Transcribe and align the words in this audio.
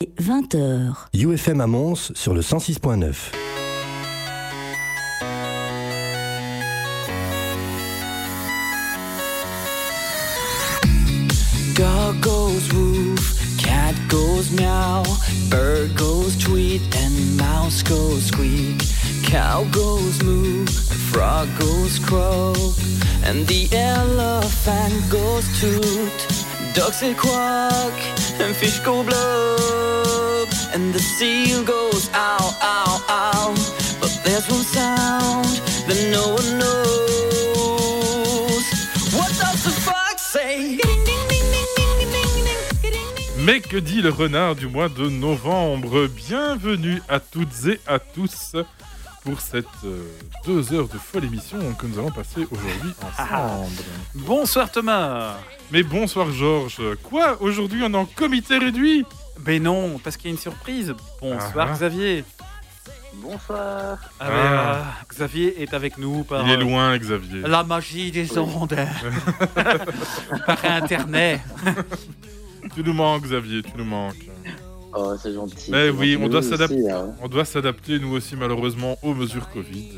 20h. 0.00 0.94
UFM 1.12 1.60
à 1.60 1.66
Mons 1.66 2.12
sur 2.14 2.32
le 2.32 2.40
106.9. 2.40 3.32
Dog 11.74 12.20
goes 12.20 12.72
woof, 12.72 13.58
cat 13.58 13.92
goes 14.08 14.52
meow, 14.52 15.02
bird 15.50 15.92
goes 15.96 16.36
tweet, 16.36 16.80
and 16.94 17.36
mouse 17.36 17.82
goes 17.82 18.26
squeak. 18.26 18.80
Cow 19.24 19.64
goes 19.72 20.22
moo, 20.22 20.64
frog 21.10 21.48
goes 21.58 21.98
croak, 21.98 22.56
and 23.24 23.44
the 23.48 23.68
elephant 23.72 25.10
goes 25.10 25.44
toot. 25.60 26.38
Ducks 26.72 26.98
say 26.98 27.14
quack, 27.14 27.92
and 28.40 28.54
fish 28.54 28.78
go 28.80 29.02
blub, 29.02 30.48
and 30.72 30.92
the 30.94 30.98
seal 30.98 31.64
goes 31.64 32.08
ow, 32.14 32.56
ow, 32.62 33.04
ow. 33.08 33.54
But 34.00 34.20
there's 34.24 34.48
one 34.48 34.62
sound 34.62 35.46
that 35.88 36.00
no 36.12 36.34
one 36.34 36.58
knows. 36.58 36.78
What 39.14 39.30
does 39.38 39.64
the 39.64 39.70
fox 39.70 40.22
say? 40.32 40.78
Mais 43.44 43.60
que 43.60 43.78
dit 43.78 44.02
le 44.02 44.10
renard 44.10 44.56
du 44.56 44.66
mois 44.68 44.88
de 44.88 45.08
novembre? 45.08 46.06
Bienvenue 46.08 47.02
à 47.08 47.18
toutes 47.20 47.66
et 47.66 47.80
à 47.86 47.98
tous 47.98 48.56
pour 49.24 49.40
cette 49.40 49.66
euh, 49.84 50.02
deux 50.46 50.72
heures 50.72 50.88
de 50.88 50.98
folle 50.98 51.24
émission 51.24 51.58
que 51.74 51.86
nous 51.86 51.98
allons 51.98 52.10
passer 52.10 52.46
aujourd'hui 52.50 52.92
ensemble. 53.02 53.84
Bonsoir 54.14 54.70
Thomas 54.70 55.36
Mais 55.70 55.82
bonsoir 55.82 56.30
Georges. 56.32 56.80
Quoi 57.02 57.40
Aujourd'hui 57.42 57.82
on 57.84 57.92
est 57.92 57.96
en 57.96 58.06
comité 58.06 58.58
réduit? 58.58 59.04
Ben 59.40 59.62
non, 59.62 59.98
parce 60.02 60.16
qu'il 60.16 60.26
y 60.26 60.28
a 60.28 60.32
une 60.34 60.40
surprise. 60.40 60.94
Bonsoir 61.20 61.68
Ah. 61.70 61.74
Xavier. 61.74 62.24
Bonsoir. 63.14 63.98
Ah, 64.20 64.28
ben, 64.28 64.34
Ah. 64.34 64.74
euh, 64.76 64.82
Xavier 65.14 65.62
est 65.62 65.74
avec 65.74 65.98
nous 65.98 66.24
par 66.24 66.44
Il 66.46 66.50
est 66.52 66.56
euh, 66.56 66.60
loin 66.60 66.96
Xavier. 66.98 67.40
la 67.42 67.64
magie 67.64 68.10
des 68.10 68.30
Oui. 68.32 68.38
ondes. 68.38 68.76
par 70.46 70.64
internet. 70.64 71.40
Tu 72.74 72.82
nous 72.84 72.92
manques 72.92 73.22
Xavier, 73.22 73.62
tu 73.62 73.70
nous 73.78 73.84
manques. 73.84 74.28
Oh, 74.94 75.14
c'est 75.20 75.32
gentil. 75.32 75.70
Mais 75.70 75.86
C'est 75.86 75.90
oui, 75.90 76.12
gentil, 76.12 76.24
on 76.24 76.28
doit 76.28 76.42
s'adapter. 76.42 76.74
aussi, 76.82 76.90
hein. 76.90 77.14
On 77.22 77.28
doit 77.28 77.44
s'adapter 77.44 77.98
nous 77.98 78.12
aussi 78.12 78.36
malheureusement 78.36 78.96
aux 79.02 79.14
mesures 79.14 79.48
Covid. 79.50 79.92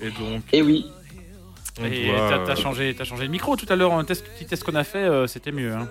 Et 0.00 0.10
donc 0.10 0.42
Et 0.52 0.62
oui. 0.62 0.86
On 1.82 1.86
Et 1.86 2.06
doit, 2.06 2.28
t'as 2.28 2.38
t'as 2.46 2.52
euh, 2.52 2.56
changé, 2.56 2.94
t'as 2.96 3.04
changé 3.04 3.24
le 3.24 3.30
micro 3.30 3.56
tout 3.56 3.66
à 3.68 3.76
l'heure. 3.76 3.92
Un 3.94 4.04
test, 4.04 4.24
petit 4.26 4.46
test 4.46 4.64
qu'on 4.64 4.74
a 4.74 4.84
fait, 4.84 4.98
euh, 4.98 5.26
c'était 5.26 5.52
mieux. 5.52 5.72
hein. 5.72 5.88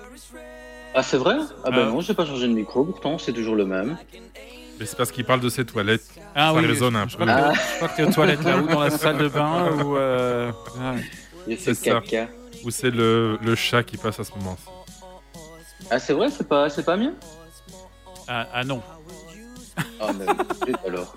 Ah, 0.96 1.04
c'est 1.04 1.18
vrai? 1.18 1.36
Ah, 1.64 1.70
ben 1.72 1.86
Ah. 1.88 1.92
non, 1.92 2.02
j'ai 2.02 2.14
pas 2.14 2.26
changé 2.26 2.48
de 2.48 2.54
micro, 2.54 2.84
pourtant, 2.84 3.18
c'est 3.18 3.34
toujours 3.34 3.56
le 3.56 3.66
même. 3.66 3.98
Mais 4.80 4.86
c'est 4.86 4.96
parce 4.98 5.12
qu'il 5.12 5.26
parle 5.26 5.40
de 5.42 5.50
ses 5.50 5.66
toilettes. 5.66 6.08
Ah 6.36 6.52
Ça 6.54 6.60
oui, 6.60 6.66
résonne 6.66 6.96
un 6.96 7.08
je 7.08 7.18
peu. 7.18 7.26
crois 7.26 7.36
que- 7.36 7.42
Ah. 7.42 7.54
Je 7.54 7.76
crois 7.76 7.88
que 7.90 7.96
t'es 7.98 8.04
aux 8.04 8.12
toilettes 8.12 8.44
là, 8.44 8.58
ou 8.58 8.68
dans 8.68 8.80
la 8.82 8.90
salle 8.90 9.18
de 9.18 9.28
bain, 9.28 9.72
ou. 9.84 9.98
euh, 9.98 10.52
ah. 10.82 10.96
J'ai 11.48 11.58
C'est 11.58 11.74
ça. 11.74 12.02
caca. 12.02 12.28
Ou 12.64 12.72
c'est 12.72 12.90
le, 12.92 13.38
le 13.42 13.56
chat 13.56 13.84
qui 13.84 13.98
passe 13.98 14.20
à 14.20 14.24
ce 14.24 14.32
moment-ci. 14.38 14.66
Ah, 15.92 16.00
c'est 16.00 16.14
vrai, 16.14 16.30
c'est 16.30 16.48
pas, 16.48 16.70
c'est 16.70 16.84
pas 16.84 16.98
mieux? 16.98 17.14
Ah, 18.28 18.48
ah 18.54 18.64
non. 18.64 18.82
Ah, 20.00 20.12
mais 20.18 20.26
zut, 20.68 20.78
alors. 20.86 21.16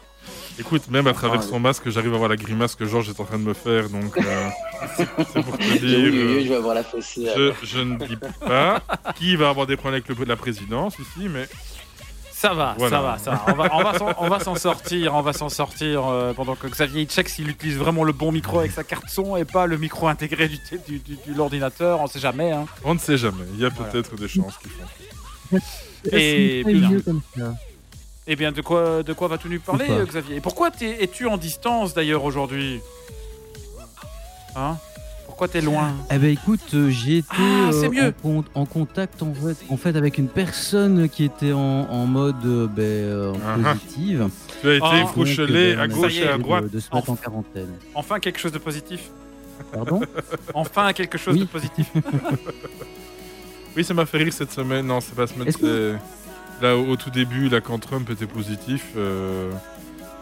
Écoute, 0.59 0.89
même 0.91 1.07
à 1.07 1.13
travers 1.13 1.41
Ah, 1.41 1.47
son 1.47 1.59
masque, 1.59 1.89
j'arrive 1.89 2.15
à 2.15 2.19
voir 2.19 2.29
la 2.29 2.37
grimace 2.37 2.75
que 2.75 2.85
Georges 2.87 3.09
est 3.09 3.19
en 3.21 3.25
train 3.25 3.39
de 3.39 3.45
me 3.45 3.55
faire, 3.55 3.89
donc 3.89 4.17
euh, 4.19 4.49
c'est 4.97 5.43
pour 5.43 5.57
te 5.59 5.63
Oui, 5.73 5.79
dire. 5.79 5.99
oui, 5.99 6.11
oui, 6.11 6.19
euh, 6.19 6.43
je 6.45 6.49
vais 6.51 6.55
avoir 6.57 6.75
la 6.75 6.85
fossée. 6.85 7.27
je, 7.35 7.53
je 7.63 7.79
ne 7.81 7.97
dis 8.07 8.17
pas 8.17 8.83
qui 9.17 9.35
va 9.37 9.49
avoir 9.49 9.67
des 9.67 9.77
problèmes 9.77 10.03
avec 10.07 10.19
le, 10.19 10.25
la 10.27 10.37
présidence 10.37 10.95
ici, 10.99 11.29
mais 11.29 11.49
Ça 12.33 12.53
va, 12.55 12.75
Voilà. 12.77 12.97
ça 12.97 13.03
va, 13.03 13.19
ça 13.19 13.31
va. 13.31 13.45
On 13.49 13.55
va, 13.55 13.71
on 13.75 13.83
va 13.83 13.99
s'en- 13.99 14.15
on 14.19 14.29
va 14.29 14.41
s'en 14.41 14.55
sortir, 14.57 15.15
on 15.15 15.23
va 15.23 15.33
s'en 15.33 15.49
sortir 15.49 16.07
euh, 16.07 16.33
pendant 16.35 16.55
que 16.57 16.67
Xavier 16.67 17.05
check 17.07 17.29
s'il 17.29 17.49
utilise 17.49 17.77
vraiment 17.79 18.05
le 18.05 18.13
bon 18.13 18.31
micro 18.33 18.59
avec 18.59 18.73
sa 18.73 18.83
carte 18.85 19.09
son 19.09 19.37
et 19.37 19.45
pas 19.45 19.67
le 19.67 19.79
micro 19.79 20.07
intégré 20.09 20.49
du, 20.49 20.59
du, 20.89 20.99
du- 20.99 21.17
de 21.33 21.37
l'ordinateur. 21.37 22.01
On 22.01 22.09
sait 22.09 22.19
jamais. 22.21 22.51
Hein. 22.53 22.67
on 22.85 22.95
ne 22.95 22.99
sait 22.99 23.17
jamais. 23.17 23.45
Il 23.55 23.61
y 23.61 23.65
a 23.65 23.69
Voilà. 23.71 23.91
peut-être 23.93 24.17
des 24.17 24.29
chances 24.29 24.59
qu'ils 24.59 24.71
font. 24.73 25.59
Et 26.13 26.63
C'est 26.67 26.73
bien. 26.75 27.55
Eh 28.27 28.37
bien, 28.37 28.53
de 28.53 28.61
quoi, 28.61 29.03
de 29.03 29.13
quoi 29.13 29.29
vas-tu 29.29 29.49
nous 29.49 29.59
parler, 29.61 29.87
euh, 29.91 30.05
Xavier? 30.07 30.37
Et 30.37 30.41
pourquoi 30.41 30.71
es-tu 30.81 31.27
en 31.27 31.37
distance 31.37 31.93
d'ailleurs 31.93 32.25
aujourd'hui? 32.25 32.81
Hein? 34.55 34.77
Pourquoi 35.27 35.49
t'es 35.49 35.61
loin? 35.61 35.93
Eh 36.11 36.19
ben 36.19 36.31
écoute, 36.31 36.61
euh, 36.75 36.91
j'ai 36.91 37.19
été 37.19 37.29
Ah, 37.33 37.71
euh, 37.73 37.91
mieux. 37.91 38.09
en, 38.09 38.13
con- 38.13 38.45
en 38.55 38.67
contact 38.67 39.23
en 39.23 39.33
fait, 39.35 39.57
en 39.71 39.77
fait 39.77 39.97
avec 39.97 40.19
une 40.19 40.29
personne 40.29 41.09
qui 41.09 41.25
était 41.25 41.53
en, 41.53 41.59
en 41.91 42.07
mode 42.07 42.45
euh, 42.45 42.67
ben, 42.69 42.83
euh, 42.83 43.33
Ah 43.45 43.73
positive. 43.75 44.29
Tu 44.61 44.69
as 44.69 44.75
été 44.75 44.85
à 44.85 44.91
ben, 44.91 44.99
a 45.81 45.89
gauche 45.89 46.17
et 46.19 46.29
à 46.29 46.39
droite. 46.39 46.71
De, 46.71 46.79
se 46.79 46.95
mettre 46.95 47.11
en 47.11 47.17
quarantaine. 47.17 47.73
Enfin 47.95 48.21
quelque 48.21 48.39
chose 48.39 48.53
de 48.53 48.59
positif. 48.59 49.11
Pardon? 49.73 50.01
Enfin 50.55 50.93
quelque 50.93 51.19
chose 51.19 51.35
Oui. 51.35 51.41
de 51.41 51.47
positif. 51.47 51.87
Oui, 53.75 53.83
ça 53.85 53.95
m'a 53.95 54.05
fait 54.05 54.19
rire 54.19 54.33
cette 54.35 54.53
semaine. 54.53 54.85
Non, 54.87 55.01
c'est 55.01 55.15
pas 55.15 55.27
semaine. 55.27 55.51
Là, 56.61 56.77
au, 56.77 56.97
tout 56.97 57.11
début, 57.11 57.49
là, 57.49 57.61
quand 57.61 57.79
Trump 57.79 58.09
était 58.11 58.27
positif, 58.27 58.85
euh, 58.97 59.51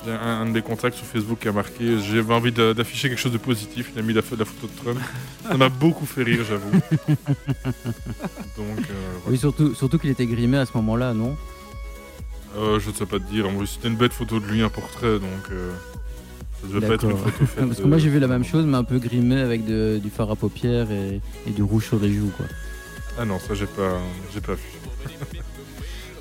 j'ai 0.07 0.13
un, 0.13 0.41
un 0.41 0.47
de 0.47 0.53
mes 0.53 0.63
contacts 0.63 0.97
sur 0.97 1.05
Facebook 1.07 1.41
qui 1.41 1.49
a 1.49 1.53
marqué 1.53 1.99
J'avais 2.01 2.33
envie 2.33 2.53
de- 2.53 2.73
d'afficher 2.73 3.11
quelque 3.11 3.19
chose 3.19 3.33
de 3.33 3.39
positif. 3.39 3.91
Il 3.95 3.99
a 3.99 4.03
mis 4.03 4.15
la, 4.15 4.23
pho- 4.23 4.39
la 4.39 4.47
photo 4.47 4.67
de 4.67 4.81
Trump. 4.83 4.99
Ça 5.47 5.57
m'a 5.59 5.69
beaucoup 5.69 6.07
fait 6.07 6.23
rire, 6.23 6.41
j'avoue. 6.49 6.71
Donc, 8.57 8.79
euh, 8.79 9.19
Oui, 9.29 9.37
surtout, 9.37 9.75
surtout 9.75 9.99
qu'il 9.99 10.09
était 10.11 10.27
grimé 10.27 10.57
à 10.57 10.65
ce 10.67 10.73
moment-là, 10.77 11.13
non? 11.13 11.37
Euh, 12.57 12.81
je 12.81 12.89
ne 12.89 12.95
sais 12.95 13.07
pas 13.07 13.19
te 13.19 13.31
dire. 13.31 13.47
C'était 13.67 13.89
une 13.89 13.97
bête 13.97 14.13
photo 14.15 14.41
de 14.41 14.47
lui, 14.47 14.63
un 14.63 14.71
portrait, 14.71 15.19
donc 15.19 15.51
euh, 15.53 15.71
ça 16.63 16.69
devait 16.69 16.87
pas 16.89 16.95
être 16.95 17.05
une 17.05 17.11
D'accord. 17.11 17.25
photo 17.31 17.47
faite. 17.47 17.57
Parce 17.67 17.77
que 17.77 17.83
de- 17.83 17.89
moi 17.89 17.99
j'ai 17.99 18.09
vu 18.09 18.19
la 18.19 18.27
même 18.29 18.45
chose, 18.45 18.65
mais 18.65 18.77
un 18.79 18.83
peu 18.85 18.99
grimé 18.99 19.39
avec 19.41 19.65
de- 19.67 20.01
du 20.03 20.09
fard 20.11 20.31
à 20.31 20.37
paupières 20.37 20.91
et, 20.91 21.21
et 21.47 21.51
du 21.51 21.63
rouge 21.63 21.85
sur 21.87 21.99
les 22.01 22.13
joues. 22.13 22.33
Quoi. 22.37 22.47
Ah 23.19 23.25
non, 23.27 23.39
ça 23.39 23.55
j'ai 23.55 23.67
pas, 23.67 24.01
j'ai 24.35 24.41
pas 24.41 24.55
vu. 24.55 24.63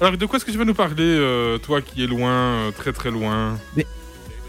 Alors, 0.02 0.18
de 0.18 0.26
quoi 0.26 0.38
est-ce 0.38 0.46
que 0.46 0.52
tu 0.52 0.58
vas 0.58 0.66
nous 0.66 0.74
parler, 0.74 1.04
euh, 1.04 1.58
toi 1.58 1.82
qui 1.82 2.04
es 2.04 2.08
loin, 2.08 2.32
euh, 2.32 2.72
très 2.72 2.94
très 2.94 3.12
loin 3.12 3.58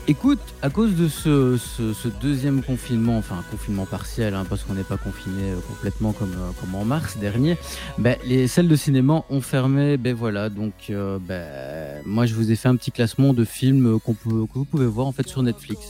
Écoute, 0.08 0.40
à 0.62 0.70
cause 0.70 0.94
de 0.96 1.08
ce, 1.08 1.56
ce- 1.56 1.92
ce 1.92 2.08
deuxième 2.08 2.62
confinement, 2.62 3.18
enfin 3.18 3.36
un 3.38 3.44
confinement 3.50 3.84
partiel, 3.86 4.34
hein, 4.34 4.44
parce 4.48 4.62
qu'on 4.64 4.74
n'est 4.74 4.82
pas 4.82 4.96
confiné 4.96 5.50
euh, 5.50 5.56
complètement 5.68 6.12
comme, 6.12 6.34
comme 6.60 6.74
en 6.74 6.84
mars 6.84 7.16
dernier, 7.18 7.56
ben, 7.98 8.16
les 8.26 8.48
salles 8.48 8.66
de 8.66 8.74
cinéma 8.76 9.22
ont 9.30 9.40
fermé. 9.40 9.98
Ben 9.98 10.14
voilà, 10.14 10.48
donc 10.48 10.72
euh, 10.90 11.18
ben, 11.20 12.02
moi 12.06 12.26
je 12.26 12.34
vous 12.34 12.50
ai 12.50 12.56
fait 12.56 12.66
un 12.68 12.74
petit 12.76 12.90
classement 12.90 13.34
de 13.34 13.44
films 13.44 14.00
qu'on 14.00 14.14
peut, 14.14 14.46
que 14.52 14.54
vous 14.58 14.64
pouvez 14.64 14.86
voir 14.86 15.06
en 15.06 15.12
fait 15.12 15.28
sur 15.28 15.42
Netflix. 15.44 15.80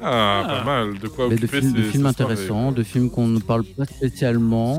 Ah, 0.00 0.44
Ah. 0.46 0.54
pas 0.58 0.64
mal. 0.64 0.98
De 0.98 1.08
quoi 1.08 1.28
Ben, 1.28 1.36
de 1.36 1.44
occuper 1.44 1.60
films, 1.60 1.72
de 1.72 1.82
ces- 1.82 1.88
films 1.90 2.06
intéressants, 2.06 2.70
de 2.70 2.82
films 2.84 3.10
qu'on 3.10 3.26
ne 3.26 3.40
parle 3.40 3.64
pas 3.64 3.86
spécialement. 3.86 4.78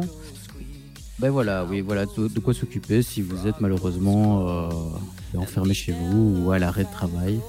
Ben 1.20 1.30
voilà, 1.32 1.66
oui, 1.66 1.82
voilà 1.82 2.06
de, 2.06 2.40
quoi 2.40 2.54
s'occuper 2.54 3.02
si 3.02 3.22
vous 3.22 3.46
êtes 3.46 3.60
malheureusement 3.60 4.48
euh, 4.48 5.38
enfermé 5.38 5.74
chez 5.74 5.92
vous 5.92 6.46
ou 6.46 6.52
à 6.52 6.60
l'arrêt 6.60 6.86
de 6.86 6.92
travail. 6.92 7.42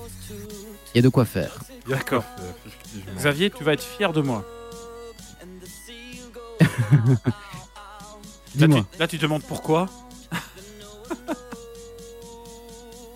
Il 0.93 0.97
y 0.97 0.99
a 0.99 1.03
de 1.03 1.09
quoi 1.09 1.25
faire. 1.25 1.61
D'accord. 1.89 2.25
Xavier, 3.17 3.49
tu 3.51 3.63
vas 3.63 3.75
être 3.75 3.85
fier 3.85 4.13
de 4.13 4.21
moi. 4.23 4.45
Là 6.61 6.67
Dis-moi. 8.57 8.85
tu, 8.93 8.99
là, 8.99 9.07
tu 9.07 9.17
te 9.19 9.23
demandes 9.23 9.45
pourquoi 9.45 9.87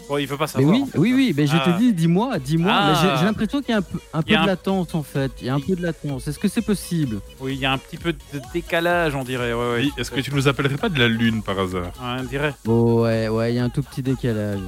Bon, 0.08 0.18
il 0.18 0.26
veut 0.26 0.36
pas 0.36 0.44
Mais 0.44 0.48
savoir. 0.62 0.74
oui, 0.74 0.82
en 0.82 0.86
fait. 0.86 0.98
oui, 0.98 1.12
oui, 1.14 1.34
mais 1.36 1.46
je 1.46 1.56
Ah. 1.56 1.72
te 1.72 1.78
dis, 1.78 1.92
dis-moi, 1.94 2.38
dis-moi. 2.38 2.70
Ah. 2.74 2.94
J'ai 3.00 3.18
j'ai 3.20 3.24
l'impression 3.24 3.60
qu'il 3.62 3.70
y 3.70 3.74
a 3.74 3.78
un 3.78 3.82
peu, 3.82 3.98
un 4.12 4.20
Il 4.20 4.32
y 4.32 4.34
peu 4.34 4.34
a 4.34 4.38
de 4.38 4.42
un- 4.42 4.46
latence 4.46 4.94
en 4.94 5.02
fait. 5.02 5.32
Il 5.40 5.46
y 5.46 5.50
a 5.50 5.54
un 5.54 5.60
peu 5.60 5.74
de 5.74 5.82
latence. 5.82 6.28
Est-ce 6.28 6.38
que 6.38 6.48
c'est 6.48 6.60
possible? 6.62 7.20
Oui, 7.40 7.54
il 7.54 7.60
y 7.60 7.64
a 7.66 7.72
un 7.72 7.78
petit 7.78 7.96
peu 7.96 8.12
de 8.12 8.18
décalage, 8.52 9.14
on 9.14 9.24
dirait. 9.24 9.52
Ouais, 9.54 9.88
Est-ce 9.96 10.10
que 10.10 10.20
tu 10.20 10.34
nous 10.34 10.46
appellerais 10.48 10.76
pas 10.76 10.88
de 10.90 10.98
la 10.98 11.08
lune 11.08 11.42
par 11.42 11.58
hasard? 11.58 11.92
Ouais, 12.00 12.20
on 12.20 12.24
dirait. 12.24 12.54
Oh, 12.66 13.02
Ouais, 13.04 13.28
ouais, 13.28 13.52
il 13.52 13.56
y 13.56 13.58
a 13.58 13.64
un 13.64 13.70
tout 13.70 13.82
petit 13.82 14.02
décalage. 14.02 14.60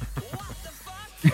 tu 1.20 1.28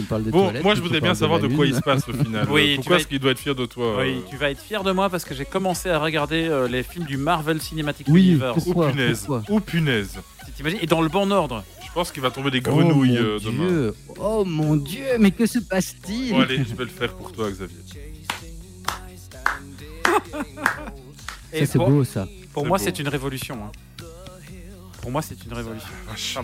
me 0.00 0.06
parles 0.08 0.24
des 0.24 0.30
Bon, 0.30 0.44
toilettes, 0.44 0.62
moi 0.64 0.74
je 0.74 0.80
voudrais 0.80 1.00
bien 1.00 1.14
savoir 1.14 1.40
de 1.40 1.48
quoi 1.48 1.66
il 1.66 1.74
se 1.74 1.80
passe 1.80 2.08
au 2.08 2.12
final. 2.12 2.46
Oui, 2.50 2.70
tu 2.70 2.76
Pourquoi 2.76 2.96
vas 2.96 3.00
est-ce 3.00 3.08
qu'il 3.08 3.18
doit 3.18 3.30
être 3.32 3.38
fier 3.38 3.54
de 3.54 3.66
toi 3.66 3.98
Oui, 4.00 4.16
euh 4.16 4.20
tu 4.30 4.36
vas 4.36 4.50
être 4.50 4.60
fier 4.60 4.82
de 4.82 4.92
moi 4.92 5.08
parce 5.10 5.24
que 5.24 5.34
j'ai 5.34 5.44
commencé 5.44 5.88
à 5.90 5.98
regarder 5.98 6.44
euh, 6.48 6.66
les 6.68 6.82
films 6.82 7.04
du 7.06 7.16
Marvel 7.16 7.60
Cinematic 7.60 8.06
Oui, 8.10 8.30
Universe. 8.30 8.64
Oh 8.74 8.82
punaise. 8.88 9.26
Oh 9.48 9.60
punaise. 9.60 10.18
T'imagines? 10.56 10.78
Et 10.82 10.86
dans 10.86 11.00
le 11.02 11.08
bon 11.08 11.30
ordre. 11.30 11.62
Je 11.86 11.92
pense 11.94 12.10
qu'il 12.10 12.22
va 12.22 12.30
tomber 12.30 12.50
des 12.50 12.62
Oh 12.66 12.70
grenouilles 12.70 13.18
mon 13.18 13.24
euh, 13.24 13.38
demain. 13.38 13.66
Dieu 13.66 13.94
Oh 14.18 14.44
mon 14.46 14.76
Dieu, 14.76 15.04
mais 15.20 15.30
que 15.30 15.44
se 15.46 15.58
passe-t-il? 15.58 16.30
Bon 16.32 16.40
allez, 16.40 16.58
je 16.58 16.74
vais 16.74 16.84
le 16.84 16.90
faire 16.90 17.12
pour 17.14 17.30
toi 17.32 17.50
Xavier. 17.50 17.76
C'est 21.52 21.76
beau 21.76 22.02
ça. 22.04 22.26
pour 22.54 22.66
moi, 22.66 22.78
c'est 22.78 22.98
une 22.98 23.08
révolution. 23.08 23.56
hein. 23.62 23.70
Pour 25.02 25.10
moi, 25.10 25.20
c'est 25.20 25.36
une 25.44 25.52
révolution. 25.52 25.88
Ah. 26.08 26.40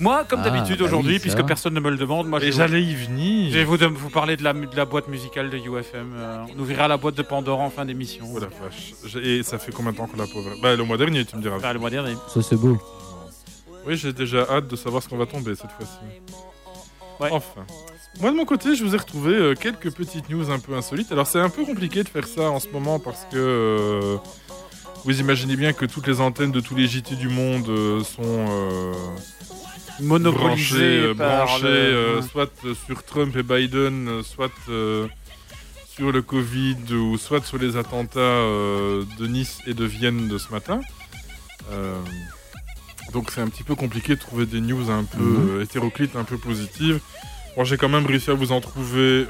Moi, 0.00 0.24
comme 0.24 0.40
Ah, 0.42 0.48
d'habitude 0.50 0.78
bah 0.78 0.86
aujourd'hui, 0.86 1.12
oui, 1.14 1.18
puisque 1.20 1.36
va. 1.38 1.44
personne 1.44 1.74
ne 1.74 1.80
me 1.80 1.90
le 1.90 1.96
demande, 1.98 2.26
moi, 2.26 2.40
je 2.40 2.44
Et 2.44 2.46
vais, 2.48 2.52
vous, 2.52 2.58
j'allais 2.58 2.82
y 2.82 2.96
je 2.96 3.04
venir. 3.06 3.52
vais 3.52 3.64
vous, 3.64 3.76
de- 3.76 3.84
vous 3.86 4.08
parler 4.10 4.36
de 4.36 4.42
la, 4.42 4.52
de 4.54 4.74
la 4.76 4.84
boîte 4.86 5.08
musicale 5.08 5.50
de 5.50 5.58
UFM. 5.58 6.14
euh, 6.16 6.44
on 6.56 6.58
ouvrira 6.58 6.88
la 6.88 6.96
boîte 6.96 7.16
de 7.16 7.22
Pandora 7.22 7.62
en 7.62 7.70
fin 7.70 7.84
d'émission. 7.84 8.24
Oh 8.34 8.38
la 8.40 8.46
vache. 8.46 8.94
Et 9.22 9.42
ça 9.42 9.58
fait 9.58 9.72
combien 9.72 9.92
de 9.92 9.98
temps 9.98 10.06
qu'on 10.06 10.16
l'a 10.16 10.26
pauvre 10.26 10.50
Bah, 10.62 10.74
le 10.74 10.82
mois 10.84 10.96
dernier, 10.96 11.24
tu 11.26 11.36
me 11.36 11.42
diras. 11.42 11.56
Enfin, 11.58 11.72
le 11.74 11.78
mois 11.78 11.90
dernier. 11.90 12.14
Ça, 12.32 12.40
c'est 12.42 12.56
beau. 12.56 12.78
Oui, 13.86 13.96
j'ai 13.96 14.12
déjà 14.14 14.46
hâte 14.50 14.66
de 14.68 14.76
savoir 14.76 15.02
ce 15.02 15.08
qu'on 15.08 15.18
va 15.18 15.26
tomber 15.26 15.54
cette 15.54 15.70
fois-ci. 15.72 15.98
Ouais. 17.20 17.28
Enfin. 17.30 17.66
Moi, 18.20 18.30
de 18.30 18.36
mon 18.36 18.44
côté, 18.46 18.74
je 18.74 18.84
vous 18.84 18.94
ai 18.94 18.98
retrouvé 18.98 19.32
euh, 19.34 19.54
quelques 19.54 19.92
petites 19.92 20.28
news 20.30 20.50
un 20.50 20.58
peu 20.58 20.74
insolites. 20.74 21.12
Alors, 21.12 21.26
c'est 21.26 21.38
un 21.40 21.50
peu 21.50 21.64
compliqué 21.64 22.02
de 22.02 22.08
faire 22.08 22.26
ça 22.26 22.50
en 22.50 22.58
ce 22.58 22.68
moment 22.68 22.98
parce 22.98 23.24
que 23.30 23.36
euh, 23.36 24.16
vous 25.04 25.20
imaginez 25.20 25.56
bien 25.56 25.72
que 25.72 25.86
toutes 25.86 26.06
les 26.06 26.20
antennes 26.20 26.52
de 26.52 26.60
tous 26.60 26.74
les 26.74 26.86
JT 26.86 27.16
du 27.16 27.28
monde 27.28 27.68
euh, 27.68 28.02
sont 28.04 28.22
euh, 28.22 28.92
branchées, 30.32 30.76
euh, 31.06 31.14
par 31.14 31.46
branchées, 31.46 31.62
le- 31.64 31.68
euh, 32.18 32.22
soit 32.22 32.50
sur 32.86 33.02
Trump 33.04 33.34
et 33.36 33.42
Biden, 33.42 34.22
soit 34.22 34.52
sur 34.66 36.12
le 36.12 36.22
Covid 36.22 36.76
ou 36.92 37.16
soit 37.18 37.44
sur 37.44 37.58
les 37.58 37.76
attentats 37.76 38.18
de 39.18 39.26
Nice 39.26 39.58
et 39.66 39.74
de 39.74 39.84
Vienne 39.84 40.28
de 40.28 40.38
ce 40.38 40.50
matin. 40.52 40.80
Donc 43.12 43.30
c'est 43.34 43.40
un 43.40 43.48
petit 43.48 43.62
peu 43.64 43.74
compliqué 43.74 44.14
de 44.14 44.20
trouver 44.20 44.44
des 44.46 44.60
news 44.60 44.90
un 44.90 45.04
peu 45.04 45.18
Mhm. 45.22 45.62
hétéroclites, 45.62 46.14
un 46.16 46.24
peu 46.24 46.36
positives. 46.38 47.00
Moi 47.56 47.64
j'ai 47.64 47.76
quand 47.76 47.88
même 47.88 48.06
réussi 48.06 48.30
à 48.30 48.34
vous 48.34 48.52
en 48.52 48.60
trouver 48.60 49.26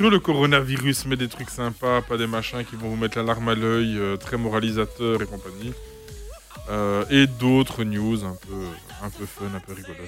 sur 0.00 0.08
le 0.08 0.18
coronavirus, 0.18 1.04
mais 1.04 1.16
des 1.16 1.28
trucs 1.28 1.50
sympas, 1.50 2.00
pas 2.00 2.16
des 2.16 2.26
machins 2.26 2.64
qui 2.64 2.74
vont 2.74 2.88
vous 2.88 2.96
mettre 2.96 3.18
la 3.18 3.22
larme 3.22 3.50
à 3.50 3.54
l'œil, 3.54 3.98
euh, 3.98 4.16
très 4.16 4.38
moralisateurs 4.38 5.20
et 5.20 5.26
compagnie. 5.26 5.74
Euh, 6.70 7.04
et 7.10 7.26
d'autres 7.26 7.84
news 7.84 8.24
un 8.24 8.34
peu, 8.34 8.64
un 9.04 9.10
peu 9.10 9.26
fun, 9.26 9.44
un 9.54 9.60
peu 9.60 9.74
rigolotes. 9.74 9.98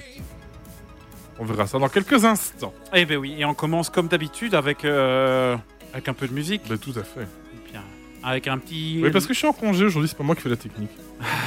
On 1.37 1.45
verra 1.45 1.67
ça 1.67 1.77
dans 1.77 1.89
quelques 1.89 2.25
instants. 2.25 2.73
Eh 2.91 3.05
ben 3.05 3.17
oui, 3.17 3.35
et 3.37 3.45
on 3.45 3.53
commence 3.53 3.91
comme 3.91 4.07
d'habitude 4.07 4.55
avec, 4.55 4.83
euh, 4.83 5.55
avec 5.93 6.09
un 6.09 6.13
peu 6.15 6.27
de 6.27 6.33
musique. 6.33 6.63
Ben, 6.67 6.79
tout 6.79 6.93
à 6.97 7.03
fait. 7.03 7.27
Avec 8.23 8.47
un 8.47 8.57
petit. 8.57 8.99
Oui, 9.03 9.11
parce 9.11 9.27
que 9.27 9.33
je 9.35 9.37
suis 9.37 9.47
en 9.47 9.53
congé 9.53 9.85
aujourd'hui, 9.85 10.09
c'est 10.09 10.17
pas 10.17 10.23
moi 10.23 10.33
qui 10.33 10.41
fais 10.41 10.49
la 10.49 10.55
technique. 10.55 10.89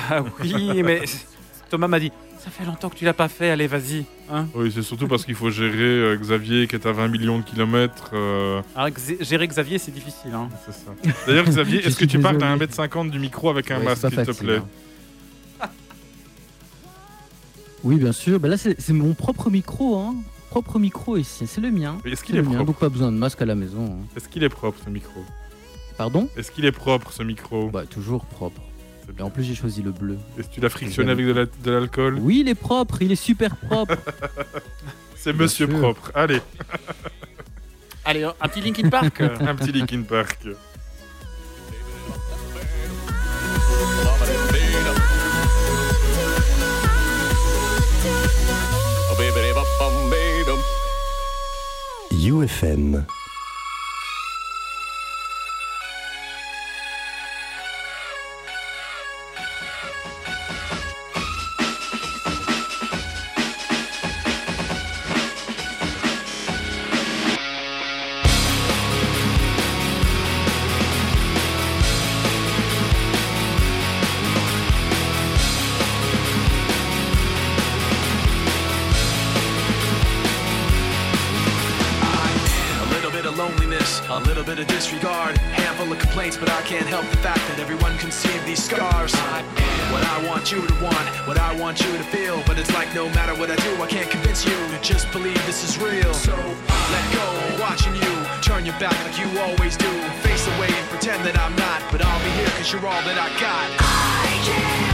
Ah 0.09 0.23
oui, 0.41 0.85
mais 0.85 1.03
Thomas 1.69 1.89
m'a 1.89 1.99
dit 1.99 2.13
Ça 2.47 2.53
fait 2.53 2.65
longtemps 2.65 2.89
que 2.89 2.95
tu 2.95 3.05
l'as 3.05 3.13
pas 3.13 3.27
fait, 3.29 3.51
allez, 3.51 3.67
vas-y. 3.67 4.05
Hein 4.31 4.47
Oui, 4.55 4.71
c'est 4.73 4.83
surtout 4.83 5.09
parce 5.09 5.25
qu'il 5.25 5.35
faut 5.35 5.51
gérer 5.51 5.77
euh, 5.83 6.17
Xavier 6.17 6.69
qui 6.69 6.77
est 6.77 6.87
à 6.87 6.93
20 6.93 7.09
millions 7.09 7.41
de 7.41 7.45
kilomètres. 7.45 8.11
euh, 8.15 8.63
Alors, 8.77 8.89
Xé- 8.91 9.23
gérer 9.23 9.49
Xavier, 9.49 9.79
c'est 9.79 9.91
difficile. 9.91 10.31
Hein. 10.33 10.49
c'est 10.65 10.73
ça. 10.73 10.93
D'ailleurs, 11.27 11.45
Xavier, 11.47 11.81
Je 11.83 11.89
est-ce 11.89 11.97
que 11.97 12.05
suis 12.05 12.07
tu 12.07 12.21
parles 12.21 12.39
d'un 12.39 12.57
désolé. 12.57 12.73
1m50 12.73 13.11
du 13.11 13.19
micro 13.19 13.51
avec 13.51 13.69
un 13.73 13.79
Ouais, 13.81 13.85
masque, 13.87 14.03
c'est 14.03 14.09
s'il 14.11 14.17
pas 14.17 14.23
te 14.25 14.31
facile, 14.33 14.47
plaît 14.47 14.57
hein. 14.59 15.69
Oui, 17.83 17.97
bien 17.97 18.13
sûr. 18.13 18.39
Bah 18.41 18.49
là, 18.49 18.57
c'est 18.57 18.81
c'est 18.81 18.93
mon 18.93 19.13
propre 19.15 19.51
micro, 19.51 19.99
hein. 19.99 20.15
Propre 20.51 20.79
micro 20.79 21.17
ici, 21.17 21.47
c'est 21.49 21.61
le 21.61 21.71
mien. 21.73 21.99
Est-ce 22.05 22.17
C'est 22.21 22.27
qu'il 22.27 22.37
le 22.37 22.41
est 22.43 22.45
mien, 22.45 22.51
propre 22.55 22.67
donc 22.67 22.77
pas 22.79 22.89
besoin 22.89 23.11
de 23.13 23.17
masque 23.17 23.43
à 23.43 23.45
la 23.45 23.55
maison. 23.57 23.87
hein. 24.03 24.07
Est-ce 24.17 24.29
qu'il 24.29 24.43
est 24.45 24.49
propre 24.49 24.79
ce 24.85 24.89
micro? 24.91 25.25
Pardon? 25.99 26.29
Est-ce 26.37 26.51
qu'il 26.53 26.65
est 26.65 26.73
propre 26.73 27.13
ce 27.13 27.23
micro? 27.25 27.71
Bah 27.71 27.85
toujours 27.89 28.25
propre. 28.25 28.61
Et 29.19 29.23
en 29.23 29.31
plus, 29.31 29.45
j'ai 29.45 29.55
choisi 29.55 29.83
le 29.83 29.93
bleu. 29.93 30.19
Est-ce 30.39 30.49
que 30.49 30.55
tu 30.55 30.61
l'as 30.61 30.69
frictionné 30.69 31.11
avec 31.11 31.25
de 31.27 31.33
la- 31.33 31.47
de 31.47 31.71
l'alcool? 31.71 32.19
Oui, 32.21 32.41
il 32.41 32.49
est 32.49 32.55
propre, 32.55 33.01
il 33.01 33.13
est 33.13 33.17
super 33.17 33.57
propre. 33.57 33.97
C'est 35.17 35.33
monsieur 35.33 35.67
sûr. 35.67 35.79
propre. 35.79 36.11
Allez, 36.15 36.41
Allez, 38.05 38.23
un 38.25 38.49
petit 38.49 38.61
Linkin 38.61 38.89
Park. 38.91 39.21
un 39.41 39.55
petit 39.55 39.73
Linkin 39.73 40.03
Park. 40.03 40.39
UFM. 52.11 53.05
Want 90.47 90.63
you 90.63 90.69
to 90.69 90.85
want, 90.85 91.09
what 91.27 91.39
I 91.39 91.57
want 91.57 91.81
you 91.81 91.91
to 91.91 92.05
feel, 92.05 92.41
but 92.47 92.57
it's 92.57 92.73
like 92.73 92.95
no 92.95 93.09
matter 93.11 93.35
what 93.35 93.51
I 93.51 93.57
do, 93.57 93.83
I 93.83 93.87
can't 93.89 94.09
convince 94.09 94.45
you 94.45 94.53
to 94.53 94.79
just 94.81 95.11
believe 95.11 95.35
this 95.45 95.65
is 95.65 95.77
real. 95.77 96.15
So 96.15 96.37
let 96.37 97.13
go, 97.13 97.61
watching 97.61 97.97
you 97.97 98.15
turn 98.43 98.65
your 98.65 98.79
back 98.79 98.95
like 99.05 99.19
you 99.19 99.27
always 99.41 99.77
do, 99.77 99.91
face 100.23 100.47
away 100.47 100.69
and 100.71 100.89
pretend 100.89 101.25
that 101.25 101.37
I'm 101.37 101.57
not, 101.57 101.83
but 101.91 102.01
I'll 102.01 102.23
be 102.23 102.31
here 102.39 102.49
cause 102.59 102.73
you're 102.73 102.87
all 102.87 103.03
that 103.03 103.19
I 103.19 103.29
got. 103.41 103.67
I 103.81 104.86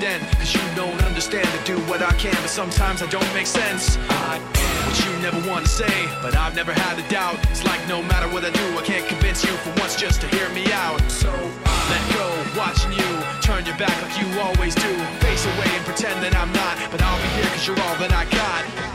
unconfident, 0.00 0.38
cause 0.38 0.54
you 0.54 0.60
don't 0.74 1.02
understand 1.04 1.46
to 1.46 1.64
do 1.64 1.78
what 1.84 2.02
I 2.02 2.12
can, 2.12 2.34
but 2.34 2.48
sometimes 2.48 3.02
I 3.02 3.06
don't 3.06 3.34
make 3.34 3.46
sense. 3.46 3.98
I 4.08 4.36
am 4.36 4.86
what 4.86 4.98
you 5.04 5.22
never 5.22 5.48
want 5.48 5.64
to 5.66 5.70
say, 5.70 6.08
but 6.22 6.36
I've 6.36 6.54
never 6.54 6.72
had 6.72 6.98
a 6.98 7.08
doubt. 7.08 7.38
It's 7.50 7.64
like 7.64 7.80
no 7.88 8.02
matter 8.02 8.28
what 8.28 8.44
I 8.44 8.50
do, 8.50 8.78
I 8.78 8.82
can't 8.82 9.06
convince 9.06 9.44
you 9.44 9.52
for 9.58 9.70
once 9.80 9.96
just 9.96 10.20
to 10.22 10.28
hear 10.28 10.48
me 10.50 10.70
out. 10.72 11.00
So 11.10 11.30
I 11.64 11.74
let 11.90 12.04
go, 12.14 12.58
watching 12.58 12.92
you 12.92 13.10
turn 13.42 13.64
your 13.66 13.76
back 13.76 13.96
like 14.02 14.16
you 14.20 14.40
always 14.40 14.74
do. 14.74 14.92
Face 15.20 15.44
away 15.44 15.70
and 15.76 15.84
pretend 15.84 16.22
that 16.22 16.34
I'm 16.36 16.52
not, 16.52 16.76
but 16.90 17.02
I'll 17.02 17.20
be 17.22 17.28
here 17.40 17.50
cause 17.50 17.66
you're 17.66 17.80
all 17.80 17.96
that 17.98 18.12
I 18.12 18.24
got. 18.30 18.89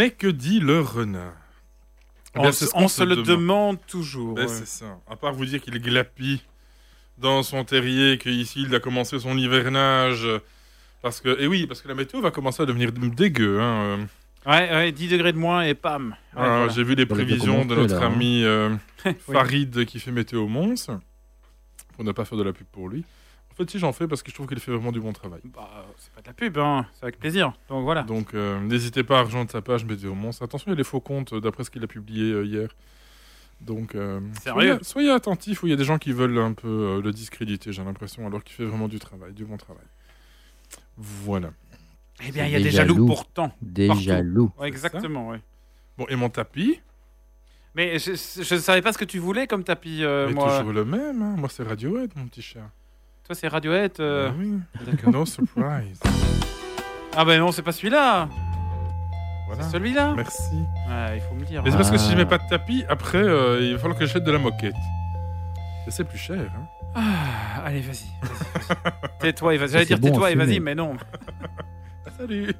Mais 0.00 0.10
que 0.12 0.28
dit 0.28 0.60
le 0.60 0.80
renard 0.80 1.34
Eh 2.34 2.38
On, 2.38 2.42
bien, 2.42 2.52
se- 2.52 2.64
on 2.72 3.04
le 3.04 3.16
demande 3.16 3.76
toujours. 3.86 4.34
Ben, 4.34 4.46
ouais. 4.46 4.48
C'est 4.48 4.66
ça. 4.66 4.98
À 5.06 5.14
part 5.14 5.34
vous 5.34 5.44
dire 5.44 5.60
qu'il 5.60 5.78
glapit 5.78 6.42
dans 7.18 7.42
son 7.42 7.64
terrier 7.64 8.16
qu'ici 8.16 8.62
il 8.66 8.74
a 8.74 8.80
commencé 8.80 9.18
son 9.18 9.36
hivernage. 9.36 10.26
Parce 11.02 11.20
que, 11.20 11.38
et 11.38 11.46
oui, 11.46 11.66
parce 11.66 11.82
que 11.82 11.88
la 11.88 11.94
météo 11.94 12.22
va 12.22 12.30
commencer 12.30 12.62
à 12.62 12.66
devenir 12.66 12.92
dégueu. 12.92 13.60
Hein. 13.60 13.74
euh. 13.82 13.96
Ouais, 14.46 14.70
ouais, 14.70 14.92
10 14.92 15.08
degrés 15.08 15.34
de 15.34 15.38
moins 15.38 15.64
et 15.64 15.74
pam. 15.74 16.16
Ouais, 16.34 16.42
voilà. 16.42 16.68
J'ai 16.68 16.82
vu 16.82 16.94
les 16.94 17.04
prévisions 17.04 17.66
de 17.66 17.74
notre 17.74 18.00
là, 18.00 18.06
ami 18.06 18.42
euh, 18.42 18.74
Oui. 19.04 19.12
Farid 19.30 19.84
qui 19.84 20.00
fait 20.00 20.12
Météo 20.12 20.46
Mons. 20.48 20.86
Pour 21.94 22.04
ne 22.04 22.12
pas 22.12 22.24
faire 22.24 22.38
de 22.38 22.42
la 22.44 22.54
pub 22.54 22.66
pour 22.72 22.88
lui. 22.88 23.04
En 23.52 23.54
fait, 23.56 23.70
si 23.70 23.78
j'en 23.78 23.92
fais 23.92 24.06
parce 24.08 24.22
que 24.22 24.30
je 24.30 24.34
trouve 24.36 24.46
qu'il 24.46 24.58
fait 24.60 24.70
vraiment 24.72 24.92
du 24.92 25.00
bon 25.00 25.12
travail. 25.12 25.40
Bah, 25.44 25.84
c'est 25.98 26.12
pas 26.12 26.22
de 26.22 26.26
la 26.28 26.32
pub, 26.32 26.56
hein. 26.58 26.86
c'est 26.94 27.02
avec 27.04 27.18
plaisir. 27.18 27.52
Donc 27.68 27.82
voilà. 27.84 28.02
Donc, 28.04 28.32
euh, 28.34 28.58
n'hésitez 28.60 29.02
pas 29.04 29.18
à 29.18 29.22
rejoindre 29.22 29.50
sa 29.50 29.60
page 29.60 29.84
Mons. 29.84 30.40
Attention, 30.40 30.68
il 30.68 30.70
y 30.70 30.72
a 30.72 30.76
des 30.76 30.84
faux 30.84 31.00
comptes 31.00 31.32
euh, 31.34 31.40
d'après 31.40 31.64
ce 31.64 31.70
qu'il 31.70 31.82
a 31.84 31.86
publié 31.86 32.32
euh, 32.32 32.44
hier. 32.46 32.68
Donc, 33.60 33.94
euh, 33.94 34.20
Sérieux 34.40 34.78
soyez, 34.78 34.84
soyez 34.84 35.10
attentifs. 35.10 35.62
où 35.62 35.66
Il 35.66 35.70
y 35.70 35.72
a 35.74 35.76
des 35.76 35.84
gens 35.84 35.98
qui 35.98 36.12
veulent 36.12 36.38
un 36.38 36.54
peu 36.54 36.68
euh, 36.68 37.02
le 37.02 37.12
discréditer, 37.12 37.72
j'ai 37.72 37.84
l'impression, 37.84 38.26
alors 38.26 38.42
qu'il 38.42 38.54
fait 38.56 38.64
vraiment 38.64 38.88
du 38.88 38.98
travail, 38.98 39.34
du 39.34 39.44
bon 39.44 39.58
travail. 39.58 39.84
Voilà. 40.96 41.50
Eh 42.26 42.32
bien, 42.32 42.46
il 42.46 42.52
y 42.52 42.54
a 42.54 42.58
Des 42.58 42.64
des 42.64 42.70
jaloux 42.70 42.94
jaloux. 42.94 43.06
pourtant. 43.06 43.52
Des 43.60 43.88
Partout. 43.88 44.02
jaloux. 44.02 44.52
Ouais, 44.58 44.68
exactement, 44.68 45.28
ouais. 45.28 45.40
Bon, 45.98 46.06
et 46.08 46.16
mon 46.16 46.30
tapis? 46.30 46.80
Mais 47.74 47.98
je, 47.98 48.12
je 48.12 48.56
savais 48.56 48.80
pas 48.82 48.92
ce 48.92 48.98
que 48.98 49.04
tu 49.04 49.18
voulais 49.18 49.46
comme 49.46 49.64
tapis, 49.64 50.02
euh, 50.04 50.28
est 50.28 50.32
moi. 50.32 50.58
toujours 50.58 50.72
le 50.72 50.84
même. 50.84 51.20
hein. 51.22 51.34
Moi, 51.36 51.48
c'est 51.50 51.62
Radiohead, 51.62 52.10
mon 52.16 52.26
petit 52.26 52.42
chat. 52.42 52.70
Toi, 53.30 53.36
c'est 53.36 53.46
Radiohead. 53.46 53.92
euh, 54.00 54.30
Ah 54.32 54.34
oui. 54.36 54.54
D'accord. 54.84 55.12
No 55.12 55.24
surprise. 55.24 56.00
Ah, 57.16 57.24
ben 57.24 57.38
non, 57.38 57.52
c'est 57.52 57.62
pas 57.62 57.70
celui-là. 57.70 58.28
Voilà. 59.46 59.62
C'est 59.62 59.70
celui-là. 59.70 60.14
Merci. 60.16 60.56
Ouais, 60.88 61.14
il 61.18 61.20
faut 61.20 61.36
me 61.36 61.44
dire. 61.44 61.62
Mais 61.62 61.70
c'est 61.70 61.76
parce 61.76 61.92
que 61.92 61.96
si 61.96 62.10
je 62.10 62.16
mets 62.16 62.22
Ah. 62.22 62.26
pas 62.26 62.38
de 62.38 62.48
tapis, 62.50 62.84
après, 62.88 63.22
euh, 63.22 63.60
il 63.62 63.74
va 63.74 63.78
falloir 63.78 63.96
que 63.96 64.04
j'achète 64.04 64.24
de 64.24 64.32
la 64.32 64.40
moquette. 64.40 64.74
Et 65.86 65.92
c'est 65.92 66.02
plus 66.02 66.18
cher. 66.18 66.40
Hein. 66.40 66.66
Ah, 66.96 67.62
allez, 67.66 67.82
vas-y. 67.82 68.06
vas-y, 68.20 68.74
vas-y. 68.74 69.00
tais-toi 69.20 69.54
et 69.54 69.58
vas-y. 69.58 69.68
J'allais 69.70 69.84
c'est 69.84 69.94
dire 69.94 70.00
bon 70.00 70.08
tais-toi 70.10 70.30
et 70.32 70.34
vas-y, 70.34 70.58
mais 70.58 70.74
non. 70.74 70.96
Ah, 72.04 72.10
salut 72.18 72.52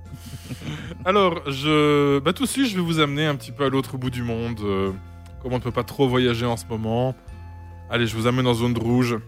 Alors, 1.04 1.42
je... 1.50 2.20
bah, 2.20 2.32
tout 2.32 2.44
de 2.44 2.48
suite, 2.48 2.68
je 2.70 2.74
vais 2.76 2.80
vous 2.82 3.00
amener 3.00 3.26
un 3.26 3.36
petit 3.36 3.52
peu 3.52 3.66
à 3.66 3.68
l'autre 3.68 3.98
bout 3.98 4.08
du 4.08 4.22
monde. 4.22 4.60
euh, 4.62 4.92
comme 5.42 5.52
on 5.52 5.56
ne 5.58 5.62
peut 5.62 5.72
pas 5.72 5.84
trop 5.84 6.08
voyager 6.08 6.46
en 6.46 6.56
ce 6.56 6.64
moment. 6.64 7.14
Allez, 7.90 8.06
je 8.06 8.16
vous 8.16 8.26
amène 8.26 8.46
en 8.46 8.54
zone 8.54 8.78
rouge. 8.78 9.18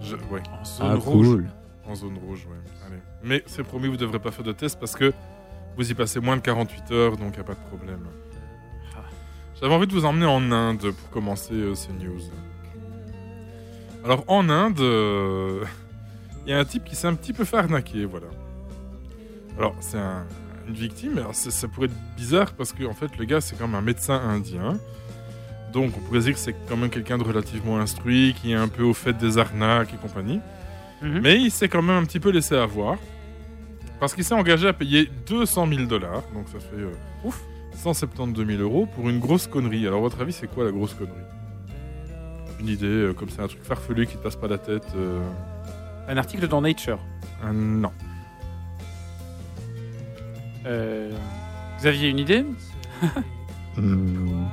Je... 0.00 0.16
Ouais, 0.30 0.42
en 0.60 0.64
zone 0.64 0.86
Ah, 0.90 0.94
rouge. 0.94 1.26
cool. 1.26 1.46
En 1.86 1.94
zone 1.94 2.18
rouge, 2.18 2.46
ouais. 2.50 2.56
Allez. 2.86 3.00
Mais 3.24 3.42
c'est 3.46 3.62
promis, 3.62 3.86
vous 3.86 3.92
ne 3.94 3.98
devrez 3.98 4.18
pas 4.18 4.30
faire 4.30 4.44
de 4.44 4.52
test 4.52 4.78
parce 4.78 4.94
que 4.96 5.12
vous 5.76 5.90
y 5.90 5.94
passez 5.94 6.20
moins 6.20 6.36
de 6.36 6.42
48 6.42 6.90
heures, 6.92 7.16
donc 7.16 7.32
il 7.34 7.36
n'y 7.36 7.40
a 7.40 7.44
pas 7.44 7.54
de 7.54 7.68
problème. 7.68 8.06
Ah. 8.96 9.00
J'avais 9.60 9.74
envie 9.74 9.86
de 9.86 9.92
vous 9.92 10.04
emmener 10.04 10.26
en 10.26 10.50
Inde 10.52 10.90
pour 10.92 11.10
commencer 11.10 11.54
euh, 11.54 11.74
ces 11.74 11.92
news. 11.92 12.20
Alors, 14.04 14.24
en 14.28 14.48
Inde, 14.48 14.80
euh, 14.80 15.64
il 16.46 16.50
y 16.50 16.52
a 16.54 16.58
un 16.58 16.64
type 16.64 16.84
qui 16.84 16.96
s'est 16.96 17.06
un 17.06 17.14
petit 17.14 17.32
peu 17.32 17.44
fait 17.44 17.58
arnaquer, 17.58 18.04
voilà. 18.06 18.26
Alors, 19.58 19.74
c'est 19.80 19.98
un- 19.98 20.24
une 20.68 20.74
victime, 20.74 21.18
alors 21.18 21.34
ça 21.34 21.68
pourrait 21.68 21.86
être 21.88 22.14
bizarre 22.16 22.52
parce 22.52 22.72
que, 22.72 22.84
en 22.84 22.94
fait, 22.94 23.16
le 23.18 23.24
gars, 23.24 23.40
c'est 23.40 23.56
quand 23.56 23.66
même 23.66 23.76
un 23.76 23.82
médecin 23.82 24.14
indien. 24.14 24.78
Donc, 25.72 25.92
on 25.96 26.00
pourrait 26.00 26.20
dire 26.20 26.32
que 26.34 26.38
c'est 26.38 26.54
quand 26.68 26.76
même 26.76 26.90
quelqu'un 26.90 27.16
de 27.18 27.22
relativement 27.22 27.78
instruit, 27.78 28.34
qui 28.40 28.52
est 28.52 28.56
un 28.56 28.68
peu 28.68 28.82
au 28.82 28.92
fait 28.94 29.12
des 29.12 29.38
arnaques 29.38 29.94
et 29.94 29.96
compagnie. 29.96 30.40
Mhm. 31.02 31.20
Mais 31.22 31.36
il 31.40 31.50
s'est 31.50 31.68
quand 31.68 31.82
même 31.82 31.96
un 32.02 32.04
petit 32.04 32.20
peu 32.20 32.30
laissé 32.30 32.56
avoir. 32.56 32.96
Parce 34.00 34.14
qu'il 34.14 34.24
s'est 34.24 34.34
engagé 34.34 34.66
à 34.66 34.72
payer 34.72 35.10
200 35.28 35.66
000 35.68 35.82
dollars. 35.84 36.22
Donc 36.34 36.48
ça 36.48 36.58
fait 36.58 36.76
euh, 36.80 36.90
ouf, 37.24 37.40
172 37.74 38.46
000 38.46 38.60
euros 38.62 38.86
pour 38.86 39.08
une 39.08 39.18
grosse 39.20 39.46
connerie. 39.46 39.86
Alors, 39.86 39.98
à 39.98 40.02
votre 40.02 40.20
avis, 40.20 40.32
c'est 40.32 40.46
quoi 40.48 40.64
la 40.64 40.70
grosse 40.72 40.94
connerie? 40.94 41.14
Une 42.58 42.68
idée, 42.68 42.86
euh, 42.86 43.12
comme 43.14 43.28
c'est 43.30 43.40
un 43.42 43.46
truc 43.48 43.62
farfelu 43.62 44.06
qui 44.06 44.16
te 44.16 44.22
passe 44.22 44.36
pas 44.36 44.48
la 44.48 44.58
tête 44.58 44.86
euh, 44.96 45.20
Un 46.08 46.16
article 46.16 46.46
dans 46.48 46.60
Nature. 46.60 46.98
un- 47.42 47.52
Non. 47.52 47.92
Euh, 50.66 51.10
Vous 51.78 51.86
aviez 51.86 52.08
une 52.08 52.18
idée? 52.18 52.44
Hmm. 53.76 54.46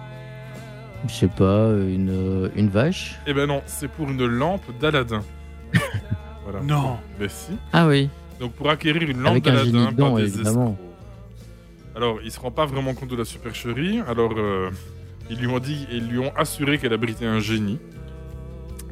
Je 1.07 1.13
sais 1.13 1.27
pas, 1.27 1.69
une, 1.71 2.51
une 2.55 2.69
vache? 2.69 3.17
Eh 3.27 3.33
ben 3.33 3.47
non, 3.47 3.61
c'est 3.65 3.87
pour 3.87 4.09
une 4.09 4.25
lampe 4.25 4.65
d'Aladin. 4.79 5.23
voilà. 6.43 6.61
Non. 6.63 6.97
Mais 7.19 7.29
si. 7.29 7.51
Ah 7.73 7.87
oui. 7.87 8.09
Donc 8.39 8.53
pour 8.53 8.69
acquérir 8.69 9.03
une 9.09 9.19
lampe 9.21 9.31
Avec 9.31 9.47
un 9.47 9.57
génie 9.57 9.71
d'Aladin 9.71 9.85
par 9.85 9.93
dedans, 9.93 10.15
des 10.17 10.23
évidemment. 10.23 10.69
escrocs. 10.71 10.83
Alors, 11.95 12.19
il 12.23 12.31
se 12.31 12.39
rend 12.39 12.51
pas 12.51 12.65
vraiment 12.67 12.93
compte 12.93 13.09
de 13.09 13.15
la 13.15 13.25
supercherie. 13.25 14.01
Alors, 14.07 14.33
euh, 14.37 14.69
ils 15.31 15.37
lui 15.39 15.47
ont 15.47 15.57
dit, 15.59 15.87
ils 15.91 16.07
lui 16.07 16.19
ont 16.19 16.31
assuré 16.35 16.77
qu'elle 16.77 16.93
abritait 16.93 17.25
un 17.25 17.39
génie. 17.39 17.79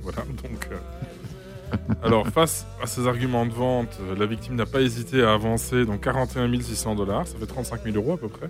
Voilà, 0.02 0.20
donc. 0.44 0.68
euh, 0.72 1.78
Alors, 2.02 2.28
face 2.28 2.66
à 2.82 2.88
ces 2.88 3.08
arguments 3.08 3.46
de 3.46 3.52
vente, 3.52 4.00
euh, 4.02 4.16
la 4.18 4.26
victime 4.26 4.56
n'a 4.56 4.66
pas 4.66 4.82
hésité 4.82 5.22
à 5.24 5.34
avancer 5.34 5.86
donc 5.86 6.02
41 6.02 6.52
600 6.62 6.96
dollars, 6.96 7.28
ça 7.28 7.38
fait 7.38 7.46
35 7.46 7.84
000 7.84 7.96
euros 7.98 8.14
à 8.14 8.18
peu 8.18 8.28
près, 8.28 8.50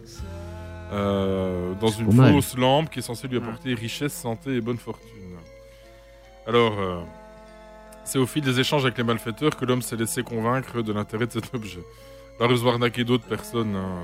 euh, 0.91 1.73
dans 1.79 1.87
une 1.87 2.13
mal. 2.13 2.33
fausse 2.33 2.55
lampe 2.57 2.89
qui 2.89 2.99
est 2.99 3.01
censée 3.01 3.27
lui 3.27 3.37
apporter 3.37 3.73
richesse, 3.73 4.13
santé 4.13 4.55
et 4.55 4.61
bonne 4.61 4.77
fortune. 4.77 5.09
Alors, 6.47 6.73
euh, 6.79 6.99
c'est 8.03 8.19
au 8.19 8.25
fil 8.27 8.43
des 8.43 8.59
échanges 8.59 8.83
avec 8.85 8.97
les 8.97 9.03
malfaiteurs 9.03 9.55
que 9.57 9.65
l'homme 9.65 9.81
s'est 9.81 9.95
laissé 9.95 10.21
convaincre 10.23 10.81
de 10.81 10.93
l'intérêt 10.93 11.25
de 11.27 11.31
cet 11.31 11.53
objet. 11.55 11.79
Là, 12.39 12.47
il 12.49 12.57
se 12.57 12.61
voir 12.61 12.75
arnaquer 12.75 13.03
d'autres 13.03 13.25
personnes. 13.25 13.75
hein. 13.75 13.99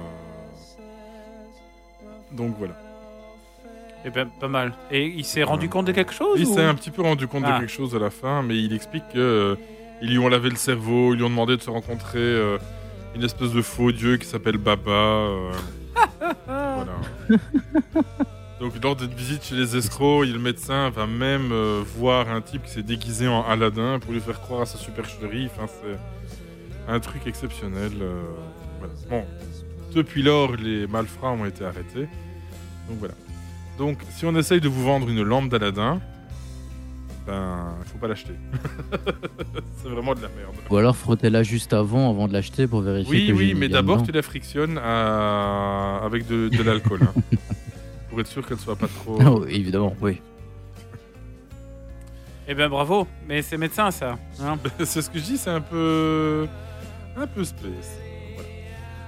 Donc 2.32 2.56
voilà. 2.58 2.74
Eh 4.06 4.10
ben, 4.10 4.28
pas 4.40 4.48
mal. 4.48 4.74
Et 4.90 5.06
il 5.06 5.26
s'est 5.26 5.44
rendu 5.44 5.70
compte 5.70 5.86
de 5.86 5.92
quelque 5.92 6.14
chose 6.14 6.40
Il 6.40 6.48
ou- 6.48 6.54
s'est 6.56 6.64
un 6.64 6.74
petit 6.74 6.90
peu 6.90 7.02
rendu 7.04 7.28
compte 7.28 7.44
Ah. 7.46 7.54
de 7.56 7.60
quelque 7.60 7.72
chose 7.72 7.96
à 7.96 8.00
la 8.00 8.10
fin, 8.10 8.42
mais 8.42 8.58
il 8.58 8.74
explique 8.74 9.08
que 9.10 9.20
euh, 9.20 9.56
ils 10.02 10.10
lui 10.10 10.18
ont 10.18 10.28
lavé 10.30 10.50
le 10.50 10.56
cerveau, 10.56 11.14
ils 11.14 11.18
lui 11.18 11.24
ont 11.24 11.30
demandé 11.30 11.56
de 11.58 11.62
se 11.62 11.70
rencontrer 11.70 12.18
euh, 12.20 12.58
une 13.16 13.24
espèce 13.24 13.52
de 13.52 13.62
faux 13.62 13.92
dieu 13.92 14.18
qui 14.18 14.26
s'appelle 14.26 14.58
Baba. 14.58 14.90
euh, 14.92 15.52
voilà. 16.86 17.40
Donc 18.62 18.74
lors 18.84 18.96
d'une 18.96 19.14
visite 19.14 19.44
chez 19.44 19.56
les 19.56 19.76
escrocs, 19.76 20.28
le 20.28 20.38
médecin 20.38 20.92
va 20.92 21.08
même 21.08 21.52
euh, 21.52 21.82
voir 21.98 22.30
un 22.30 22.42
type 22.42 22.64
qui 22.64 22.70
s'est 22.72 22.84
déguisé 22.84 23.28
en 23.28 23.44
Aladdin 23.44 23.98
pour 24.00 24.14
lui 24.14 24.20
faire 24.20 24.40
croire 24.40 24.62
à 24.62 24.66
sa 24.68 24.78
supercherie. 24.78 25.48
Enfin, 25.48 25.66
c'est 25.68 25.98
un 26.88 27.00
truc 27.00 27.26
exceptionnel. 27.26 27.92
euh, 28.02 28.22
voilà. 28.78 28.94
Bon, 29.10 29.26
depuis 29.96 30.22
lors, 30.22 30.56
les 30.58 30.86
malfrats 30.86 31.32
ont 31.32 31.46
été 31.46 31.66
arrêtés. 31.66 32.08
Donc 32.88 33.00
voilà. 33.00 33.16
Donc, 33.80 33.98
si 34.12 34.28
on 34.28 34.36
essaye 34.36 34.62
de 34.62 34.70
vous 34.70 34.84
vendre 34.84 35.10
une 35.10 35.24
lampe 35.24 35.50
d'Aladin, 35.50 36.00
ben, 37.26 37.76
faut 37.86 37.98
pas 38.00 38.08
l'acheter. 38.08 38.34
c'est 39.82 39.90
vraiment 39.90 40.14
de 40.16 40.22
la 40.22 40.28
merde. 40.30 40.56
Ou 40.70 40.78
alors 40.78 40.96
frottez-la 40.96 41.44
juste 41.44 41.74
avant, 41.74 42.10
avant 42.10 42.28
de 42.28 42.34
l'acheter 42.34 42.68
pour 42.68 42.82
vérifier 42.82 43.12
Oui, 43.12 43.28
que 43.28 43.34
oui, 43.34 43.54
mais 43.56 43.70
d'abord 43.70 44.04
tu 44.04 44.12
la 44.12 44.22
frictionnes 44.22 44.78
à- 44.78 46.00
avec 46.04 46.28
de, 46.28 46.50
de 46.50 46.64
l'alcool. 46.64 47.02
hein, 47.04 47.14
pour 48.10 48.20
être 48.20 48.28
sûr 48.28 48.46
qu'elle 48.46 48.58
soit 48.60 48.76
pas 48.76 48.88
trop. 48.88 49.18
Ah 49.22 49.32
oui, 49.32 49.54
évidemment, 49.56 49.96
oui. 50.02 50.20
Eh 52.48 52.56
ben, 52.56 52.70
bravo. 52.70 53.08
Mais 53.28 53.42
c'est 53.42 53.58
médecin, 53.58 53.92
ça. 53.92 54.18
hein. 54.42 54.58
c'est 54.84 55.02
ce 55.02 55.10
que 55.10 55.20
je 55.20 55.24
dis, 55.24 55.38
c'est 55.38 55.50
un 55.52 55.62
peu. 55.62 56.48
un 57.16 57.28
peu 57.28 57.44
space. 57.44 57.98
Voilà. 58.34 58.50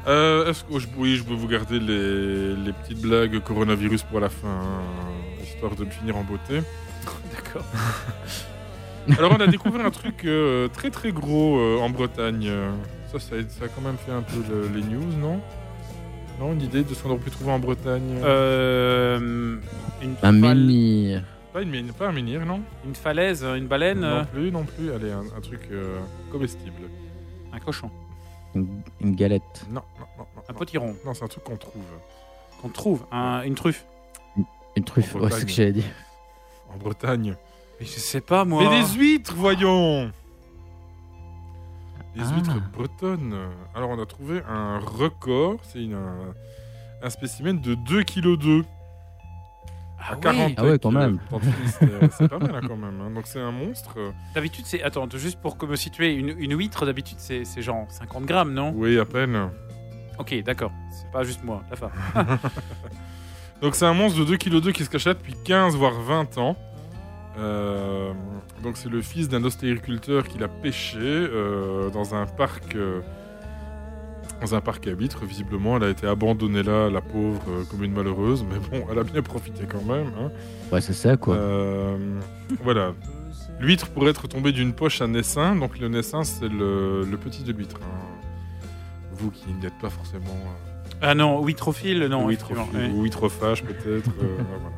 Euh, 0.07 0.49
Est-ce 0.49 0.63
que. 0.63 0.79
je- 0.79 0.87
oui, 0.97 1.15
je 1.15 1.23
peux 1.23 1.33
vous 1.33 1.47
garder 1.47 1.79
les, 1.79 2.55
les 2.55 2.73
petites 2.73 3.01
blagues 3.01 3.39
coronavirus 3.39 4.03
pour 4.03 4.19
la 4.19 4.29
fin, 4.29 4.47
hein, 4.47 4.81
histoire 5.43 5.75
de 5.75 5.83
le 5.83 5.89
finir 5.89 6.15
en 6.15 6.23
beauté. 6.23 6.61
D'accord. 7.35 7.65
Alors, 9.17 9.33
on 9.33 9.39
a 9.41 9.47
découvert 9.47 9.85
un 9.85 9.91
truc 9.91 10.23
euh, 10.25 10.67
très 10.69 10.89
très 10.89 11.11
gros 11.11 11.57
euh, 11.59 11.79
en 11.79 11.89
Bretagne. 11.89 12.45
Euh, 12.47 12.71
Ça, 13.11 13.19
ça 13.19 13.35
a, 13.35 13.39
ça 13.49 13.65
a 13.65 13.67
quand 13.67 13.81
même 13.81 13.97
fait 13.97 14.11
un 14.11 14.21
peu 14.21 14.37
le- 14.49 14.67
les 14.69 14.81
news, 14.81 15.05
non? 15.19 15.39
Non, 16.39 16.53
une 16.53 16.61
idée 16.61 16.83
de 16.83 16.93
ce 16.93 17.03
qu'on 17.03 17.09
aurait 17.11 17.19
pu 17.19 17.29
trouver 17.29 17.51
en 17.51 17.59
Bretagne? 17.59 18.19
Euh, 18.23 19.57
une, 20.01 20.15
Un 20.23 20.31
fal- 20.31 20.39
menhir. 20.39 21.23
Pas, 21.51 21.61
une, 21.61 21.69
mine- 21.69 21.91
pas 21.93 22.07
un 22.07 22.11
menhir, 22.11 22.45
non? 22.45 22.61
Une 22.85 22.95
falaise, 22.95 23.43
une 23.43 23.67
baleine, 23.67 24.03
euh, 24.03 24.19
Non 24.21 24.25
plus, 24.25 24.51
non 24.51 24.63
plus. 24.63 24.91
Allez, 24.91 25.11
un, 25.11 25.19
un 25.37 25.41
truc 25.41 25.61
euh, 25.71 25.99
comestible. 26.31 26.89
un 27.53 27.59
cochon, 27.59 27.91
Une, 28.55 28.67
une 29.01 29.15
galette. 29.15 29.65
Non, 29.69 29.81
non, 29.99 30.05
non. 30.17 30.25
non, 30.35 30.41
un 30.49 30.53
non. 30.53 30.57
potiron 30.57 30.95
Non, 31.05 31.13
c'est 31.13 31.23
un 31.23 31.27
truc 31.27 31.43
qu'on 31.43 31.57
trouve. 31.57 31.83
qu'on 32.61 32.69
trouve, 32.69 33.05
un- 33.11 33.41
une 33.43 33.53
truffe. 33.55 33.85
Une 34.75 34.83
truffe, 34.85 35.13
ouais, 35.15 35.29
c'est 35.29 35.41
ce 35.41 35.45
que 35.45 35.51
j'allais 35.51 35.71
dire. 35.73 35.83
En 36.73 36.77
Bretagne. 36.77 37.35
Mais 37.79 37.85
je 37.85 37.91
sais 37.99 38.21
pas, 38.21 38.45
moi. 38.45 38.63
Mais 38.69 38.81
des 38.81 38.87
huîtres, 38.97 39.33
voyons 39.35 40.11
Des 42.15 42.21
Ah. 42.21 42.35
huîtres 42.35 42.61
bretonnes. 42.71 43.35
Alors, 43.73 43.89
on 43.89 44.01
a 44.01 44.05
trouvé 44.05 44.41
un 44.47 44.77
record. 44.79 45.57
C'est 45.63 45.83
une- 45.83 45.95
un, 45.95 46.33
un 47.01 47.09
spécimen 47.09 47.59
de 47.59 47.73
2 47.73 48.03
kg 48.03 48.37
2 48.37 48.65
Ah 50.05 50.11
à 50.11 50.15
oui. 50.15 50.21
40 50.21 50.53
Ah 50.57 50.63
ouais, 50.65 50.79
quand 50.79 50.91
même. 50.91 51.19
C'est 52.11 52.27
pas 52.27 52.37
mal 52.39 52.55
hein, 52.55 52.61
quand 52.67 52.75
même. 52.77 53.01
hein. 53.01 53.09
Donc, 53.11 53.25
c'est 53.25 53.39
un 53.39 53.51
monstre. 53.51 53.95
D'habitude, 54.35 54.65
c'est. 54.67 54.83
Attends, 54.83 55.07
juste 55.11 55.41
pour 55.41 55.57
que 55.57 55.65
me 55.65 55.75
situer, 55.75 56.13
une, 56.13 56.29
une 56.37 56.55
huître, 56.57 56.85
d'habitude, 56.85 57.17
c'est 57.19 57.45
c'est 57.45 57.61
genre 57.63 57.85
50 57.89 58.25
grammes, 58.25 58.53
non? 58.53 58.73
Oui, 58.75 58.99
à 58.99 59.05
peine. 59.05 59.49
Ok, 60.19 60.35
d'accord. 60.43 60.71
C'est 60.91 61.09
pas 61.09 61.23
juste 61.23 61.43
moi, 61.43 61.63
la 61.71 61.75
femme. 61.77 61.91
Donc, 63.63 63.75
c'est 63.75 63.85
un 63.85 63.93
monstre 63.93 64.19
de 64.19 64.25
2 64.25 64.37
kg 64.37 64.59
2 64.59 64.71
qui 64.73 64.83
se 64.83 64.89
cachait 64.89 65.13
depuis 65.15 65.33
15 65.45 65.75
voire 65.75 65.93
20 65.93 66.37
ans. 66.37 66.55
Euh, 67.39 68.11
donc 68.61 68.77
c'est 68.77 68.89
le 68.89 69.01
fils 69.01 69.27
d'un 69.27 69.43
ostréiculteur 69.43 70.27
qui 70.27 70.37
l'a 70.37 70.47
pêché 70.47 70.99
euh, 71.01 71.89
dans 71.89 72.13
un 72.13 72.27
parc 72.27 72.75
euh, 72.75 73.01
dans 74.41 74.53
un 74.53 74.61
parc 74.61 74.85
à 74.87 74.91
huîtres. 74.91 75.25
Visiblement, 75.25 75.77
elle 75.77 75.83
a 75.85 75.89
été 75.89 76.05
abandonnée 76.05 76.61
là, 76.61 76.89
la 76.91 77.01
pauvre, 77.01 77.41
comme 77.71 77.83
une 77.83 77.93
malheureuse. 77.93 78.45
Mais 78.47 78.59
bon, 78.59 78.85
elle 78.91 78.99
a 78.99 79.03
bien 79.03 79.21
profité 79.23 79.65
quand 79.65 79.83
même. 79.83 80.11
hein. 80.19 80.29
Ouais, 80.71 80.81
c'est 80.81 80.93
ça, 80.93 81.17
quoi. 81.17 81.37
Voilà. 82.63 82.93
L'huître 83.59 83.87
pourrait 83.89 84.11
être 84.11 84.27
tombée 84.27 84.51
d'une 84.51 84.73
poche 84.73 85.01
à 85.01 85.07
naissin. 85.07 85.55
Donc 85.55 85.79
le 85.79 85.87
naissin, 85.87 86.23
c'est 86.23 86.49
le, 86.49 87.03
le 87.09 87.17
petit 87.17 87.43
de 87.43 87.51
l'huître. 87.53 87.77
hein. 87.81 88.19
Vous 89.13 89.31
qui 89.31 89.45
n'êtes 89.53 89.77
pas 89.81 89.89
forcément 89.89 90.37
Ah 91.03 91.13
non, 91.15 91.43
huîtrophile, 91.45 92.05
non. 92.09 92.25
oui. 92.73 92.89
ou 92.93 93.03
peut-être. 93.63 94.09
euh, 94.21 94.37
voilà. 94.37 94.75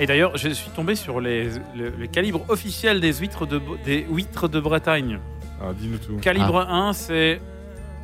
Et 0.00 0.06
d'ailleurs, 0.06 0.36
je 0.36 0.48
suis 0.48 0.70
tombé 0.70 0.96
sur 0.96 1.20
les, 1.20 1.50
le, 1.76 1.90
le 1.96 2.06
calibre 2.08 2.44
officiel 2.48 3.00
des 3.00 3.12
huîtres 3.14 3.46
de, 3.46 3.58
Bo- 3.58 3.76
des 3.84 4.04
huîtres 4.10 4.48
de 4.48 4.58
Bretagne. 4.58 5.20
Ah, 5.62 5.72
dis-nous 5.72 5.98
tout. 5.98 6.16
Calibre 6.16 6.58
1, 6.68 6.92
c'est 6.92 7.40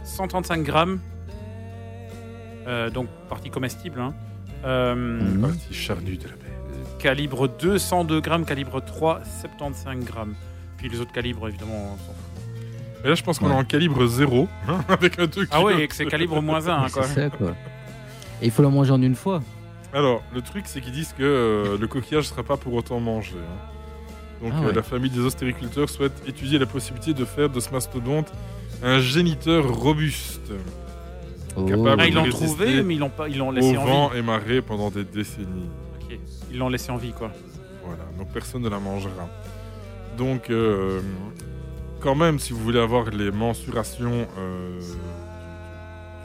135 0.05 0.63
grammes. 0.63 1.01
Euh, 2.69 2.91
donc, 2.91 3.09
partie 3.29 3.51
comestible. 3.51 4.01
hein. 4.01 4.15
Euh. 4.65 5.19
Partie 5.41 5.75
charnue 5.75 6.17
de 6.17 6.25
la 6.29 6.35
baie. 6.35 6.37
Calibre 7.01 7.49
2, 7.49 7.79
102 7.79 8.21
grammes. 8.21 8.45
Calibre 8.45 8.81
3, 8.85 9.21
75 9.41 10.05
grammes. 10.05 10.35
Puis 10.77 10.89
les 10.89 11.01
autres 11.01 11.13
calibres, 11.13 11.49
évidemment, 11.49 11.95
on 11.95 11.97
s'en 11.97 12.13
fout. 12.13 12.30
Et 13.05 13.09
là, 13.09 13.15
je 13.15 13.23
pense 13.23 13.39
qu'on 13.39 13.47
Ouais. 13.49 13.53
est 13.53 13.59
en 13.59 13.65
calibre 13.65 14.07
0, 14.07 14.49
hein, 14.69 14.81
avec 14.89 15.19
un 15.19 15.27
2 15.27 15.49
Ah 15.51 15.63
oui, 15.63 15.73
et 15.81 15.89
que 15.89 15.95
c'est 15.95 16.07
calibre 16.07 16.41
moins 16.43 16.67
1. 16.69 16.89
c'est 16.89 16.93
quoi. 16.93 17.03
ça, 17.05 17.31
quoi. 17.31 17.55
Et 18.43 18.47
il 18.47 18.51
faut 18.51 18.63
la 18.63 18.69
manger 18.69 18.93
en 18.93 19.03
une 19.03 19.15
fois. 19.15 19.43
Alors, 19.93 20.23
le 20.35 20.41
truc, 20.43 20.65
c'est 20.67 20.81
qu'ils 20.81 20.93
disent 20.93 21.13
que 21.17 21.23
euh, 21.23 21.79
le 21.79 21.87
coquillage 21.87 22.25
ne 22.25 22.29
sera 22.29 22.43
pas 22.43 22.57
pour 22.57 22.75
autant 22.75 23.01
mangé. 23.01 23.35
hein. 23.37 24.43
Donc, 24.43 24.53
Ah 24.57 24.61
euh, 24.63 24.67
ouais. 24.69 24.73
la 24.73 24.83
famille 24.83 25.11
des 25.11 25.21
ostréiculteurs 25.21 25.89
souhaite 25.91 26.13
étudier 26.27 26.59
la 26.59 26.67
possibilité 26.67 27.13
de 27.13 27.25
faire 27.25 27.49
de 27.51 27.61
ce 27.61 27.71
mastodonte 27.71 28.33
un 28.83 28.99
géniteur 29.01 29.69
robuste, 29.69 30.53
Oh. 31.57 31.65
Capable 31.65 32.01
Ah, 32.01 32.07
ils 32.07 32.15
l'ont 32.15 32.29
trouvé, 32.29 32.81
mais 32.85 32.95
ils 32.95 33.01
l'ont 33.01 33.11
pas, 33.11 33.29
ils 33.29 33.37
l'ont 33.37 33.49
au 33.49 33.53
laissé 33.53 33.77
en 33.77 33.85
vie. 33.85 33.91
vent 33.91 34.13
et 34.13 34.23
marée 34.23 34.63
pendant 34.63 34.89
des 34.89 35.03
décennies. 35.03 35.69
Ils 36.53 36.59
l'ont 36.59 36.69
laissé 36.69 36.93
en 36.93 36.97
vie, 36.97 37.11
quoi. 37.13 37.33
Voilà, 37.85 38.05
donc 38.17 38.29
personne 38.33 38.63
ne 38.63 38.69
la 38.69 38.79
mangera. 38.79 39.29
Donc, 40.17 40.49
euh, 40.49 41.01
quand 42.01 42.15
même, 42.15 42.39
si 42.39 42.53
vous 42.53 42.61
voulez 42.61 42.81
avoir 42.81 43.07
les 43.11 43.31
mensurations 43.31 44.27
euh, 44.39 44.81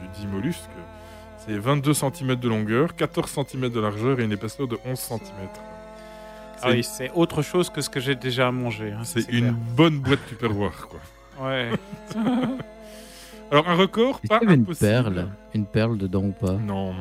du, 0.02 0.08
du 0.08 0.20
dit 0.20 0.26
mollusque, 0.26 0.70
c'est 1.38 1.56
22 1.56 1.94
cm 1.94 2.34
de 2.36 2.48
longueur, 2.48 2.94
14 2.96 3.30
cm 3.48 3.68
de 3.68 3.80
largeur 3.80 4.18
et 4.20 4.24
une 4.24 4.32
épaisseur 4.32 4.66
de 4.66 4.78
11 4.84 4.98
cm. 4.98 5.20
Ah 6.62 6.70
oui, 6.70 6.82
c'est 6.82 7.10
autre 7.14 7.42
chose 7.42 7.68
que 7.70 7.80
ce 7.82 7.90
que 7.90 8.00
j'ai 8.00 8.14
déjà 8.14 8.50
mangé. 8.50 8.90
hein, 8.92 9.02
C'est 9.04 9.28
une 9.30 9.40
clair. 9.40 9.54
bonne 9.76 9.98
boîte 10.00 10.26
tupperware, 10.28 10.88
quoi. 10.88 11.00
Ouais. 11.46 11.70
Alors, 13.50 13.68
un 13.68 13.74
record, 13.74 14.20
pas 14.28 14.36
avait 14.38 14.54
une 14.54 14.62
impossible. 14.62 14.88
perle 14.90 15.28
Une 15.54 15.66
perle 15.66 15.98
dedans 15.98 16.22
ou 16.24 16.32
pas? 16.32 16.54
Non, 16.54 16.94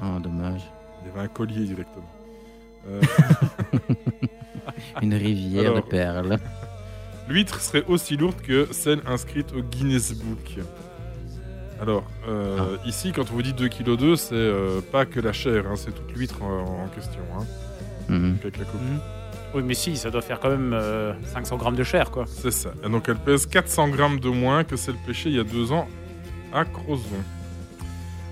Ah, 0.00 0.18
dommage. 0.22 0.62
il 1.02 1.08
y 1.08 1.10
avait 1.12 1.24
un 1.24 1.28
collier 1.28 1.64
directement. 1.66 2.08
Euh, 2.88 3.00
Une 5.02 5.14
rivière 5.14 5.72
Alors- 5.72 5.76
de 5.84 5.88
perles. 5.88 6.38
L'huître 7.28 7.60
serait 7.60 7.84
aussi 7.88 8.16
lourde 8.16 8.40
que 8.42 8.68
celle 8.72 9.00
inscrite 9.06 9.52
au 9.56 9.62
Guinness 9.62 10.12
Book. 10.14 10.58
Alors, 11.80 12.04
euh, 12.28 12.76
Ah. 12.78 12.86
ici, 12.86 13.12
quand 13.12 13.22
on 13.30 13.34
vous 13.34 13.42
dit 13.42 13.52
2 13.52 13.68
kg 13.68 13.96
2, 13.96 14.16
c'est 14.16 14.34
euh, 14.34 14.80
pas 14.92 15.06
que 15.06 15.20
la 15.20 15.32
chair, 15.32 15.64
hein, 15.66 15.74
c'est 15.76 15.92
toute 15.92 16.12
l'huître 16.14 16.42
en, 16.42 16.84
en 16.84 16.88
question. 16.88 17.20
Hein, 17.38 17.44
Mhm. 18.08 18.36
avec 18.42 18.58
la 18.58 18.64
coquille. 18.64 18.80
Mhm. 18.80 19.00
Oui, 19.54 19.62
mais 19.64 19.74
si, 19.74 19.96
ça 19.96 20.10
doit 20.10 20.20
faire 20.22 20.40
quand 20.40 20.50
même 20.50 20.72
euh, 20.74 21.12
500 21.32 21.56
grammes 21.56 21.76
de 21.76 21.84
chair, 21.84 22.10
quoi. 22.10 22.24
C'est 22.26 22.50
ça. 22.50 22.70
Et 22.84 22.88
donc, 22.88 23.08
elle 23.08 23.16
pèse 23.16 23.46
400 23.46 23.88
grammes 23.88 24.20
de 24.20 24.28
moins 24.28 24.64
que 24.64 24.76
celle 24.76 24.96
pêchée 25.06 25.30
il 25.30 25.36
y 25.36 25.40
a 25.40 25.44
deux 25.44 25.72
ans 25.72 25.88
à 26.52 26.64
Crozon. 26.64 27.04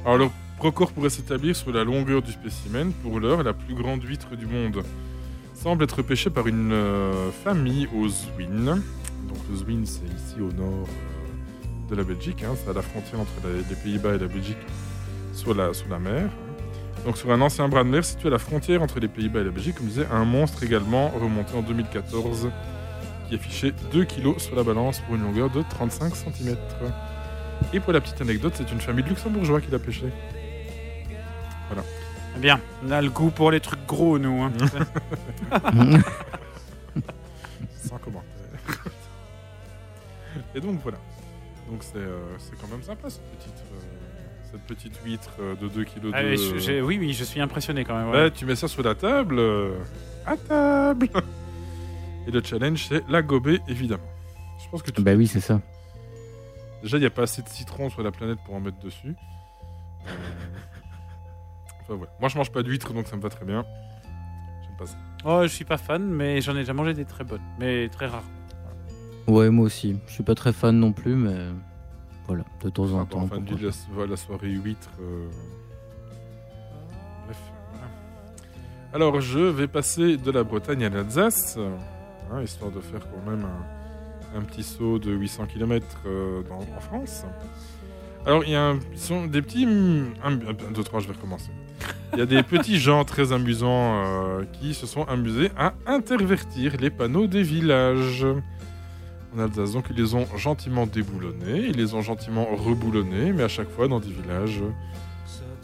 Alors, 0.04 0.18
le 0.18 0.26
record 0.58 0.92
pourrait 0.92 1.10
s'établir 1.10 1.56
sur 1.56 1.72
la 1.72 1.84
longueur 1.84 2.22
du 2.22 2.32
spécimen. 2.32 2.92
Pour 3.02 3.18
l'heure, 3.20 3.42
la 3.42 3.52
plus 3.52 3.74
grande 3.74 4.02
huître 4.04 4.36
du 4.36 4.46
monde 4.46 4.82
semble 5.62 5.84
être 5.84 6.02
pêchée 6.02 6.28
par 6.28 6.48
une 6.48 6.72
euh, 6.72 7.30
famille 7.44 7.88
au 7.94 8.08
Zwin. 8.08 8.64
Donc, 8.64 9.38
le 9.48 9.56
Zwin, 9.56 9.82
c'est 9.84 10.06
ici 10.06 10.40
au 10.40 10.52
nord 10.52 10.88
euh, 10.88 11.88
de 11.88 11.94
la 11.94 12.02
Belgique. 12.02 12.42
hein. 12.42 12.56
C'est 12.56 12.68
à 12.68 12.72
la 12.72 12.82
frontière 12.82 13.20
entre 13.20 13.30
les 13.46 13.76
Pays-Bas 13.76 14.16
et 14.16 14.18
la 14.18 14.26
Belgique, 14.26 14.58
sur 15.32 15.54
la, 15.54 15.72
sur 15.72 15.88
la 15.88 16.00
mer. 16.00 16.30
Donc, 17.06 17.16
sur 17.16 17.30
un 17.30 17.40
ancien 17.40 17.68
bras 17.68 17.84
de 17.84 17.88
mer 17.88 18.04
situé 18.04 18.26
à 18.26 18.32
la 18.32 18.38
frontière 18.40 18.82
entre 18.82 18.98
les 18.98 19.06
Pays-Bas 19.06 19.40
et 19.40 19.44
la 19.44 19.50
Belgique, 19.50 19.76
comme 19.76 19.86
je 19.86 19.90
disais, 19.92 20.06
un 20.10 20.24
monstre 20.24 20.64
également 20.64 21.10
remonté 21.10 21.56
en 21.56 21.62
2014 21.62 22.50
qui 23.28 23.36
affichait 23.36 23.72
2 23.92 24.04
kg 24.04 24.40
sur 24.40 24.56
la 24.56 24.64
balance 24.64 24.98
pour 24.98 25.14
une 25.14 25.22
longueur 25.22 25.48
de 25.48 25.62
35 25.70 26.12
cm. 26.16 26.56
Et 27.72 27.78
pour 27.78 27.92
la 27.92 28.00
petite 28.00 28.20
anecdote, 28.20 28.54
c'est 28.56 28.72
une 28.72 28.80
famille 28.80 29.04
de 29.04 29.10
luxembourgeois 29.10 29.60
qui 29.60 29.70
l'a 29.70 29.78
pêché. 29.78 30.06
Eh 31.70 32.01
Bien, 32.38 32.60
on 32.84 32.90
a 32.90 33.00
le 33.02 33.10
goût 33.10 33.30
pour 33.30 33.50
les 33.50 33.60
trucs 33.60 33.84
gros, 33.86 34.18
nous. 34.18 34.42
hein. 34.42 34.52
Sans 37.76 37.98
commentaire. 37.98 38.30
Et 40.54 40.60
donc 40.60 40.80
voilà. 40.82 40.98
Donc 41.70 41.82
c'est 41.82 41.96
euh, 41.98 42.18
c'est 42.38 42.56
quand 42.60 42.68
même 42.68 42.82
sympa 42.82 43.08
cette 43.10 43.22
petite, 43.36 43.54
euh, 43.72 43.80
cette 44.50 44.62
petite 44.62 44.96
huître 45.04 45.30
euh, 45.40 45.54
de 45.56 45.68
2 45.68 45.84
kg. 45.84 46.10
Ah, 46.12 46.22
mais 46.22 46.36
je- 46.36 46.58
j'ai- 46.58 46.80
oui, 46.82 46.98
oui, 46.98 47.12
je 47.12 47.24
suis 47.24 47.40
impressionné 47.40 47.84
quand 47.84 47.96
même. 47.96 48.08
ouais. 48.08 48.22
Ouais, 48.24 48.30
tu 48.30 48.44
mets 48.46 48.56
ça 48.56 48.66
sur 48.68 48.82
la 48.82 48.94
table. 48.94 49.38
euh, 49.38 49.78
à 50.26 50.36
table 50.36 51.08
Et 52.26 52.30
le 52.30 52.42
challenge, 52.42 52.86
c'est 52.88 53.02
la 53.08 53.20
gober, 53.22 53.60
évidemment. 53.68 54.02
Je 54.62 54.68
pense 54.70 54.82
que 54.82 54.90
tu 54.90 55.02
Bah 55.02 55.14
oui, 55.14 55.26
c'est 55.26 55.40
ça. 55.40 55.60
Déjà, 56.82 56.96
il 56.96 57.00
n'y 57.00 57.06
a 57.06 57.10
pas 57.10 57.22
assez 57.22 57.42
de 57.42 57.48
citron 57.48 57.90
sur 57.90 58.02
la 58.02 58.10
planète 58.12 58.38
pour 58.44 58.54
en 58.54 58.60
mettre 58.60 58.78
dessus. 58.80 59.14
Euh, 60.06 60.10
Enfin. 61.88 61.98
Moi, 62.20 62.28
je 62.28 62.36
mange 62.38 62.50
pas 62.52 62.62
d'huîtres, 62.62 62.92
donc 62.92 63.06
ça 63.06 63.16
me 63.16 63.22
va 63.22 63.28
très 63.28 63.44
bien. 63.44 63.64
J'aime 64.64 64.76
pas 64.78 64.86
ça. 64.86 64.96
Oh, 65.24 65.40
je 65.42 65.48
suis 65.48 65.64
pas 65.64 65.76
fan, 65.78 66.02
mais 66.04 66.40
j'en 66.40 66.52
ai 66.54 66.60
déjà 66.60 66.72
mangé 66.74 66.94
des 66.94 67.04
très 67.04 67.24
bonnes, 67.24 67.42
mais 67.58 67.88
très 67.88 68.06
rares. 68.06 68.24
Ouais, 69.28 69.50
moi 69.50 69.66
aussi. 69.66 69.98
Je 70.06 70.12
suis 70.12 70.22
pas 70.24 70.34
très 70.34 70.52
fan 70.52 70.78
non 70.78 70.92
plus, 70.92 71.14
mais 71.14 71.46
voilà, 72.26 72.44
de 72.62 72.70
temps 72.70 72.90
en 72.92 73.04
temps. 73.04 73.22
enfin, 73.22 73.38
du- 73.40 73.54
la, 73.56 74.06
la 74.06 74.16
soirée 74.16 74.48
huître. 74.50 74.90
euh, 75.00 75.28
Bref, 77.26 77.38
voilà. 77.72 77.86
Alors, 78.94 79.20
je 79.20 79.38
vais 79.38 79.68
passer 79.68 80.16
de 80.16 80.30
la 80.30 80.42
Bretagne 80.44 80.84
à 80.84 80.88
l'Alsace, 80.88 81.56
hein, 82.32 82.42
histoire 82.42 82.70
de 82.70 82.80
faire 82.80 83.00
quand 83.00 83.30
même 83.30 83.44
un, 83.44 84.38
un 84.38 84.42
petit 84.42 84.62
saut 84.62 84.98
de 84.98 85.12
800 85.12 85.46
km 85.46 85.86
en 86.50 86.80
France. 86.80 87.24
Alors, 88.26 88.44
il 88.44 88.50
y 88.50 88.54
a 88.56 88.68
un- 88.70 88.80
ce 88.94 89.06
sont 89.08 89.26
des 89.26 89.42
petits. 89.42 89.64
Un, 89.66 90.32
un, 90.32 90.52
deux, 90.72 90.84
trois, 90.84 91.00
je 91.00 91.06
vais 91.08 91.14
recommencer. 91.14 91.50
Il 92.12 92.18
y 92.18 92.22
a 92.22 92.26
des 92.26 92.42
petits 92.42 92.78
gens 92.78 93.04
très 93.04 93.32
amusants 93.32 94.04
euh, 94.04 94.44
qui 94.52 94.74
se 94.74 94.86
sont 94.86 95.04
amusés 95.04 95.50
à 95.56 95.72
intervertir 95.86 96.76
les 96.78 96.90
panneaux 96.90 97.26
des 97.26 97.42
villages 97.42 98.26
en 99.34 99.40
Alsace. 99.40 99.72
Donc 99.72 99.86
ils 99.90 99.96
les 99.96 100.14
ont 100.14 100.26
gentiment 100.36 100.86
déboulonnés, 100.86 101.66
ils 101.68 101.76
les 101.76 101.94
ont 101.94 102.02
gentiment 102.02 102.46
reboulonnés, 102.54 103.32
mais 103.32 103.44
à 103.44 103.48
chaque 103.48 103.70
fois 103.70 103.88
dans 103.88 104.00
des 104.00 104.10
villages. 104.10 104.62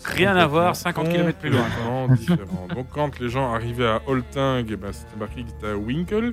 Rien 0.04 0.36
à 0.36 0.46
voir, 0.46 0.76
50 0.76 1.08
km 1.08 1.38
plus 1.38 1.50
loin. 1.50 1.66
différents. 2.14 2.68
Donc 2.74 2.86
quand 2.92 3.18
les 3.18 3.28
gens 3.28 3.52
arrivaient 3.52 3.88
à 3.88 4.00
Holting, 4.06 4.66
eh 4.70 4.76
ben, 4.76 4.92
c'était 4.92 5.18
marqué 5.18 5.42
qu'ils 5.42 5.54
étaient 5.54 5.70
à 5.70 5.76
Winkel. 5.76 6.32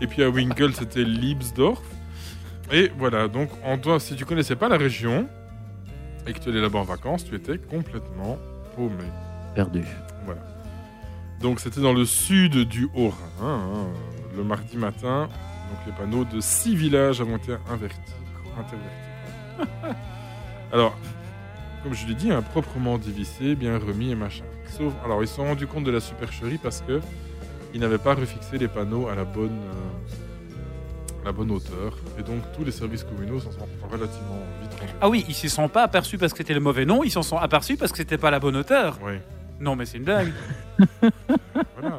Et 0.00 0.06
puis 0.06 0.22
à 0.22 0.30
Winkel, 0.30 0.72
c'était 0.74 1.04
Liebsdorf. 1.04 1.82
Et 2.72 2.90
voilà, 2.96 3.26
donc 3.26 3.50
en 3.64 3.76
toi, 3.78 3.98
si 3.98 4.14
tu 4.14 4.24
connaissais 4.24 4.54
pas 4.54 4.68
la 4.68 4.76
région 4.76 5.28
et 6.26 6.32
que 6.32 6.38
tu 6.38 6.48
allais 6.48 6.60
là-bas 6.60 6.78
en 6.78 6.84
vacances, 6.84 7.24
tu 7.24 7.34
étais 7.34 7.58
complètement 7.58 8.38
paumé. 8.76 9.04
Perdu. 9.54 9.84
Voilà. 10.24 10.40
Donc 11.40 11.60
c'était 11.60 11.80
dans 11.80 11.92
le 11.92 12.04
sud 12.04 12.68
du 12.68 12.88
Haut-Rhin, 12.94 13.42
hein, 13.42 13.86
le 14.36 14.44
mardi 14.44 14.76
matin. 14.76 15.28
Donc 15.70 15.78
les 15.86 15.92
panneaux 15.92 16.24
de 16.24 16.40
six 16.40 16.74
villages 16.74 17.20
ont 17.20 17.36
été 17.36 17.54
invertis. 17.70 17.98
intervertis. 18.58 19.70
alors, 20.72 20.96
comme 21.82 21.94
je 21.94 22.06
l'ai 22.06 22.14
dit, 22.14 22.30
hein, 22.30 22.42
proprement 22.42 22.98
dévissé, 22.98 23.54
bien 23.54 23.78
remis 23.78 24.10
et 24.10 24.14
machin. 24.14 24.44
Sauf, 24.68 24.92
alors 25.04 25.22
ils 25.22 25.28
se 25.28 25.36
sont 25.36 25.44
rendus 25.44 25.66
compte 25.66 25.84
de 25.84 25.90
la 25.90 26.00
supercherie 26.00 26.58
parce 26.58 26.82
que 26.82 27.00
ils 27.72 27.80
n'avaient 27.80 27.98
pas 27.98 28.14
refixé 28.14 28.58
les 28.58 28.68
panneaux 28.68 29.08
à 29.08 29.14
la 29.14 29.24
bonne, 29.24 29.50
euh, 29.50 30.14
la 31.24 31.32
bonne 31.32 31.50
hauteur. 31.50 31.96
Et 32.18 32.22
donc 32.22 32.40
tous 32.54 32.64
les 32.64 32.72
services 32.72 33.04
communaux 33.04 33.40
s'en 33.40 33.52
sont 33.52 33.66
relativement 33.90 34.40
vite 34.62 34.72
rendus. 34.80 34.92
Ah 35.00 35.08
oui, 35.08 35.24
ils 35.28 35.34
s'y 35.34 35.48
sont 35.48 35.68
pas 35.68 35.82
aperçus 35.82 36.18
parce 36.18 36.32
que 36.32 36.38
c'était 36.38 36.54
le 36.54 36.60
mauvais 36.60 36.84
nom, 36.84 37.04
ils 37.04 37.10
s'en 37.10 37.22
sont 37.22 37.36
aperçus 37.36 37.76
parce 37.76 37.92
que 37.92 37.98
c'était 37.98 38.18
pas 38.18 38.30
la 38.30 38.40
bonne 38.40 38.56
hauteur. 38.56 38.98
Oui. 39.02 39.14
Non, 39.60 39.76
mais 39.76 39.84
c'est 39.84 39.98
une 39.98 40.04
blague. 40.04 40.32
Voilà. 41.80 41.98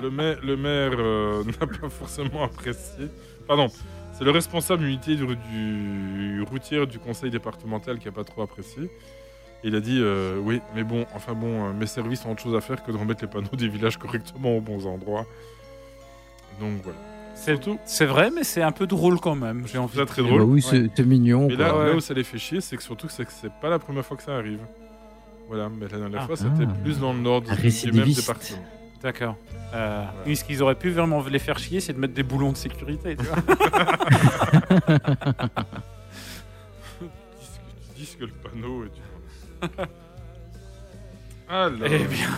Le 0.00 0.10
maire, 0.10 0.38
le 0.42 0.56
maire 0.56 0.92
euh, 0.98 1.44
n'a 1.60 1.66
pas 1.66 1.88
forcément 1.88 2.44
apprécié. 2.44 3.08
Pardon, 3.46 3.68
c'est 4.12 4.24
le 4.24 4.30
responsable 4.30 4.84
d'unité 4.84 5.16
du, 5.16 5.26
du 5.26 6.42
routière 6.42 6.86
du 6.86 6.98
conseil 6.98 7.30
départemental 7.30 7.98
qui 7.98 8.08
a 8.08 8.12
pas 8.12 8.24
trop 8.24 8.42
apprécié. 8.42 8.84
Et 9.64 9.68
il 9.68 9.74
a 9.74 9.80
dit 9.80 9.98
euh, 10.00 10.38
oui, 10.38 10.60
mais 10.74 10.84
bon, 10.84 11.04
enfin 11.14 11.32
bon, 11.32 11.68
euh, 11.68 11.72
mes 11.72 11.86
services 11.86 12.24
ont 12.24 12.32
autre 12.32 12.42
chose 12.42 12.54
à 12.54 12.60
faire 12.60 12.82
que 12.82 12.92
de 12.92 12.96
remettre 12.96 13.22
les 13.22 13.30
panneaux 13.30 13.56
des 13.56 13.68
villages 13.68 13.96
correctement 13.96 14.56
aux 14.56 14.60
bons 14.60 14.86
endroits. 14.86 15.26
Donc 16.60 16.80
voilà. 16.84 16.98
C'est 17.40 17.52
Surtout, 17.54 17.78
c'est 17.84 18.04
vrai, 18.04 18.30
mais 18.34 18.42
c'est 18.44 18.62
un 18.62 18.72
peu 18.72 18.86
drôle 18.86 19.20
quand 19.20 19.34
même. 19.36 19.64
J'ai 19.66 19.78
envie. 19.78 19.96
c'est 19.96 20.04
très 20.06 20.22
drôle. 20.22 20.40
bah 20.40 20.44
oui, 20.46 20.60
c'est 20.60 20.98
mignon. 21.06 21.48
Et 21.48 21.56
là, 21.56 21.68
là 21.86 21.94
où 21.94 22.00
ça 22.00 22.12
les 22.12 22.24
fait 22.24 22.36
chier, 22.38 22.60
c'est 22.60 22.76
que 22.76 22.82
surtout 22.82 23.06
que 23.06 23.12
c'est 23.12 23.24
que 23.24 23.30
c'est 23.32 23.52
pas 23.60 23.68
la 23.70 23.78
première 23.78 24.04
fois 24.04 24.16
que 24.16 24.22
ça 24.24 24.36
arrive. 24.36 24.58
Voilà, 25.48 25.68
mais 25.68 25.86
la 25.88 25.98
dernière 25.98 26.20
Ah. 26.24 26.26
fois, 26.26 26.36
c'était 26.36 26.64
Ah. 26.68 26.74
plus 26.82 26.98
dans 26.98 27.12
le 27.12 27.20
nord 27.20 27.40
du, 27.42 27.48
du 27.54 27.92
même 27.92 28.10
département. 28.12 28.58
D'accord. 29.02 29.36
Euh, 29.72 30.04
ce 30.34 30.42
qu'ils 30.44 30.62
auraient 30.62 30.74
pu 30.74 30.90
vraiment 30.90 31.22
les 31.30 31.38
faire 31.38 31.58
chier, 31.58 31.78
c'est 31.80 31.92
de 31.92 31.98
mettre 32.00 32.14
des 32.14 32.22
boulons 32.24 32.50
de 32.52 32.56
sécurité. 32.56 33.16
Tu 33.16 33.24
vois 33.24 33.36
que 38.18 38.24
le 38.24 38.32
panneau 38.32 38.84
et 38.84 38.88
tu 38.90 39.68
Alors, 41.48 41.78
eh 41.86 41.98
bien, 42.04 42.28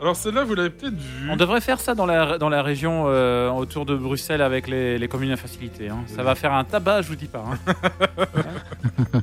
alors 0.00 0.16
celle-là, 0.16 0.44
vous 0.44 0.54
l'avez 0.54 0.70
peut-être 0.70 0.94
vue. 0.94 1.30
on 1.30 1.36
devrait 1.36 1.60
faire 1.60 1.78
ça 1.80 1.94
dans 1.94 2.06
la, 2.06 2.38
dans 2.38 2.48
la 2.48 2.62
région 2.62 3.04
euh, 3.08 3.50
autour 3.50 3.84
de 3.86 3.94
Bruxelles 3.96 4.40
avec 4.42 4.66
les, 4.68 4.98
les 4.98 5.08
communes 5.08 5.32
à 5.32 5.36
facilité. 5.36 5.88
hein. 5.90 5.98
Ça 6.06 6.22
va 6.22 6.34
faire 6.34 6.52
un 6.54 6.64
tabac, 6.64 7.02
je 7.02 7.08
vous 7.08 7.16
dis 7.16 7.26
pas. 7.28 7.44
hein. 7.46 7.74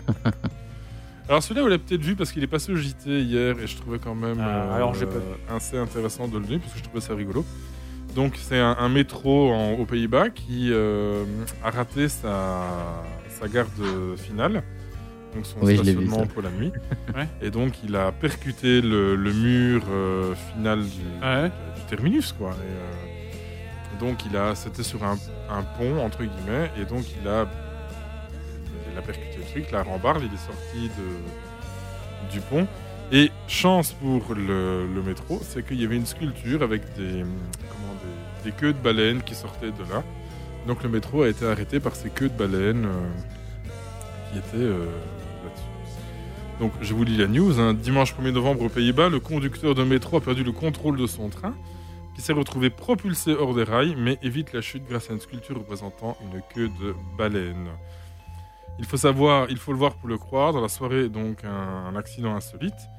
Alors 1.30 1.44
celui-là, 1.44 1.62
vous 1.62 1.68
l'avez 1.68 1.84
peut-être 1.84 2.02
vu 2.02 2.16
parce 2.16 2.32
qu'il 2.32 2.42
est 2.44 2.48
passé 2.48 2.72
au 2.72 2.76
JT 2.78 3.22
hier 3.22 3.60
et 3.60 3.68
je 3.68 3.76
trouvais 3.76 4.00
quand 4.00 4.16
même 4.16 4.38
Ah, 4.40 4.76
alors, 4.76 4.94
j'ai 4.96 5.06
pas 5.06 5.16
assez 5.54 5.78
intéressant 5.78 6.28
de 6.30 6.38
le 6.38 6.46
donner 6.46 6.60
parce 6.60 6.72
que 6.74 6.80
je 6.80 6.84
trouvais 6.86 7.02
ça 7.02 7.14
rigolo. 7.16 7.44
Donc 8.16 8.36
c'est 8.42 8.60
un, 8.60 8.78
un 8.80 8.88
métro 8.90 9.52
en- 9.52 9.74
aux 9.74 9.86
Pays-Bas 9.86 10.30
qui 10.30 10.70
euh, 10.72 11.26
a 11.64 11.70
raté 11.72 12.08
sa, 12.08 12.62
sa 13.30 13.48
garde 13.50 13.70
finale, 14.16 14.64
donc 15.38 15.46
son 15.46 15.60
Oui, 15.62 15.74
vu, 15.74 15.78
stationnement 15.78 16.26
pour 16.28 16.42
la 16.42 16.50
nuit. 16.52 16.72
Ouais. 17.16 17.28
Et 17.42 17.50
donc 17.50 17.74
il 17.84 17.96
a 17.96 18.12
percuté 18.12 18.82
le, 18.82 19.16
le 19.16 19.34
mur 19.34 19.82
euh, 19.90 20.36
final 20.54 20.82
du, 20.84 21.26
Ouais. 21.26 21.50
du 21.76 21.82
terminus 21.90 22.32
quoi. 22.34 22.50
Et, 22.52 22.72
euh, 22.72 24.00
donc 24.00 24.26
il 24.30 24.36
a, 24.38 24.54
c'était 24.54 24.84
sur 24.84 25.04
un, 25.04 25.18
un 25.50 25.64
pont 25.78 26.00
entre 26.04 26.20
guillemets 26.20 26.70
et 26.80 26.86
donc 26.86 27.04
il 27.20 27.28
a, 27.28 27.48
il 28.92 28.98
a 28.98 29.02
percuté 29.02 29.38
le 29.38 29.44
truc, 29.52 29.72
la 29.72 29.82
rambarde, 29.84 30.22
il 30.24 30.34
est 30.34 30.38
sorti 30.38 30.90
de, 31.00 32.32
du 32.32 32.42
pont. 32.42 32.68
Et 33.12 33.32
chance 33.48 33.94
pour 33.94 34.36
le, 34.36 34.86
le 34.94 35.02
métro, 35.02 35.40
c'est 35.42 35.66
qu'il 35.66 35.82
y 35.82 35.86
avait 35.86 35.96
une 35.96 36.06
sculpture 36.06 36.62
avec 36.62 36.82
des, 36.98 37.24
comment, 37.70 37.96
des, 38.44 38.52
des 38.52 38.56
queues 38.56 38.74
de 38.74 38.78
baleines 38.80 39.24
qui 39.24 39.34
sortaient 39.34 39.72
de 39.72 39.84
là. 39.92 40.04
Donc 40.68 40.84
le 40.84 40.90
métro 40.90 41.22
a 41.24 41.30
été 41.30 41.46
arrêté 41.48 41.80
par 41.80 41.96
ces 41.96 42.10
queues 42.10 42.28
de 42.30 42.38
baleines 42.38 42.86
euh, 42.86 44.32
qui 44.32 44.40
étaient 44.40 44.58
euh. 44.58 44.86
Donc 46.60 46.72
je 46.82 46.94
vous 46.94 47.04
lis 47.04 47.18
la 47.18 47.28
news. 47.28 47.60
hein. 47.60 47.74
Dimanche 47.74 48.16
1er 48.16 48.32
novembre 48.32 48.64
aux 48.64 48.70
Pays-Bas, 48.70 49.10
le 49.10 49.20
conducteur 49.20 49.76
de 49.76 49.84
métro 49.84 50.18
a 50.18 50.22
perdu 50.22 50.44
le 50.44 50.52
contrôle 50.52 50.98
de 50.98 51.06
son 51.08 51.30
train 51.30 51.54
qui 52.16 52.22
s'est 52.22 52.34
retrouvé 52.34 52.72
propulsé 52.72 53.36
hors 53.36 53.54
des 53.54 53.64
rails 53.64 53.96
mais 53.96 54.18
évite 54.24 54.54
la 54.54 54.62
chute 54.62 54.84
grâce 54.90 55.10
à 55.10 55.14
une 55.14 55.20
sculpture 55.20 55.58
représentant 55.58 56.18
une 56.22 56.42
queue 56.54 56.70
de 56.82 56.96
baleine. 57.18 57.68
Il 58.80 58.86
faut 58.86 58.98
le 59.72 59.78
voir 59.78 59.96
pour 59.96 60.08
le 60.08 60.18
croire, 60.18 60.54
dans 60.54 60.62
la 60.62 60.68
soirée 60.68 61.10
donc 61.10 61.44
un, 61.44 61.96
accident 61.96 62.36
insolite 62.36 62.90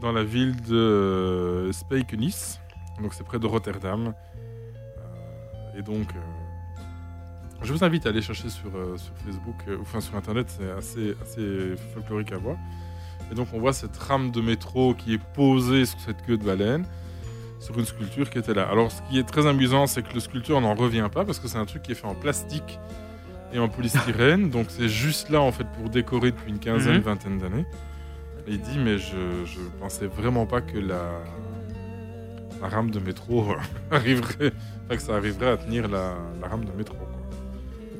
dans 0.00 0.12
la 0.12 0.24
ville 0.24 0.56
de 0.62 0.74
euh, 0.76 1.72
c'est 3.12 3.24
près 3.24 3.38
de 3.38 3.46
Rotterdam. 3.46 4.14
Euh, 4.98 5.78
et 5.78 5.82
donc, 5.82 6.08
euh, 6.14 6.82
je 7.62 7.72
vous 7.72 7.84
invite 7.84 8.06
à 8.06 8.10
aller 8.10 8.22
chercher 8.22 8.48
sur, 8.48 8.74
euh, 8.74 8.96
Facebook, 9.24 9.56
enfin 9.80 10.00
sur 10.00 10.16
Internet, 10.16 10.46
c'est 10.48 10.70
assez, 10.70 11.14
assez 11.22 11.76
folklorique 11.94 12.32
à 12.32 12.38
voir. 12.38 12.56
Et 13.30 13.34
donc 13.34 13.48
on 13.52 13.60
voit 13.60 13.72
cette 13.72 13.96
rame 13.96 14.30
de 14.30 14.40
métro 14.40 14.94
qui 14.94 15.14
est 15.14 15.22
posée 15.34 15.84
sur 15.86 16.00
cette 16.00 16.22
queue 16.26 16.36
de 16.36 16.44
baleine, 16.44 16.84
sur 17.60 17.78
une 17.78 17.84
sculpture 17.84 18.28
qui 18.30 18.38
était 18.38 18.54
là. 18.54 18.68
Alors 18.68 18.90
ce 18.90 19.02
qui 19.02 19.18
est 19.18 19.24
très 19.24 19.46
amusant, 19.46 19.86
c'est 19.86 20.02
que 20.02 20.12
le 20.14 20.20
sculpture 20.20 20.60
n'en 20.60 20.74
revient 20.74 21.08
pas, 21.12 21.24
parce 21.24 21.38
que 21.38 21.46
c'est 21.48 21.58
un 21.58 21.64
truc 21.66 21.82
qui 21.82 21.92
est 21.92 21.94
fait 21.94 22.06
en 22.08 22.14
plastique 22.14 22.78
et 23.52 23.58
en 23.58 23.68
polystyrène, 23.68 24.50
donc 24.56 24.66
c'est 24.68 24.88
juste 24.88 25.28
là 25.30 25.40
en 25.40 25.52
fait 25.52 25.66
pour 25.78 25.88
décorer 25.90 26.30
depuis 26.32 26.50
une 26.50 26.58
quinzaine, 26.58 26.96
Mhm. 26.96 27.00
vingtaine 27.02 27.38
d'années. 27.38 27.66
Et 28.48 28.52
il 28.52 28.60
dit, 28.60 28.78
mais 28.78 28.98
je, 28.98 29.44
je 29.44 29.60
pensais 29.78 30.06
vraiment 30.06 30.46
pas 30.46 30.60
que 30.60 30.78
la, 30.78 31.20
la 32.60 32.68
rame 32.68 32.90
de 32.90 32.98
métro 32.98 33.44
arriverait, 33.90 34.52
enfin 34.86 34.96
que 34.96 35.02
ça 35.02 35.14
arriverait 35.14 35.50
à 35.50 35.56
tenir 35.56 35.88
la, 35.88 36.14
la 36.40 36.48
rame 36.48 36.64
de 36.64 36.72
métro. 36.72 36.96
quoi. 36.96 37.06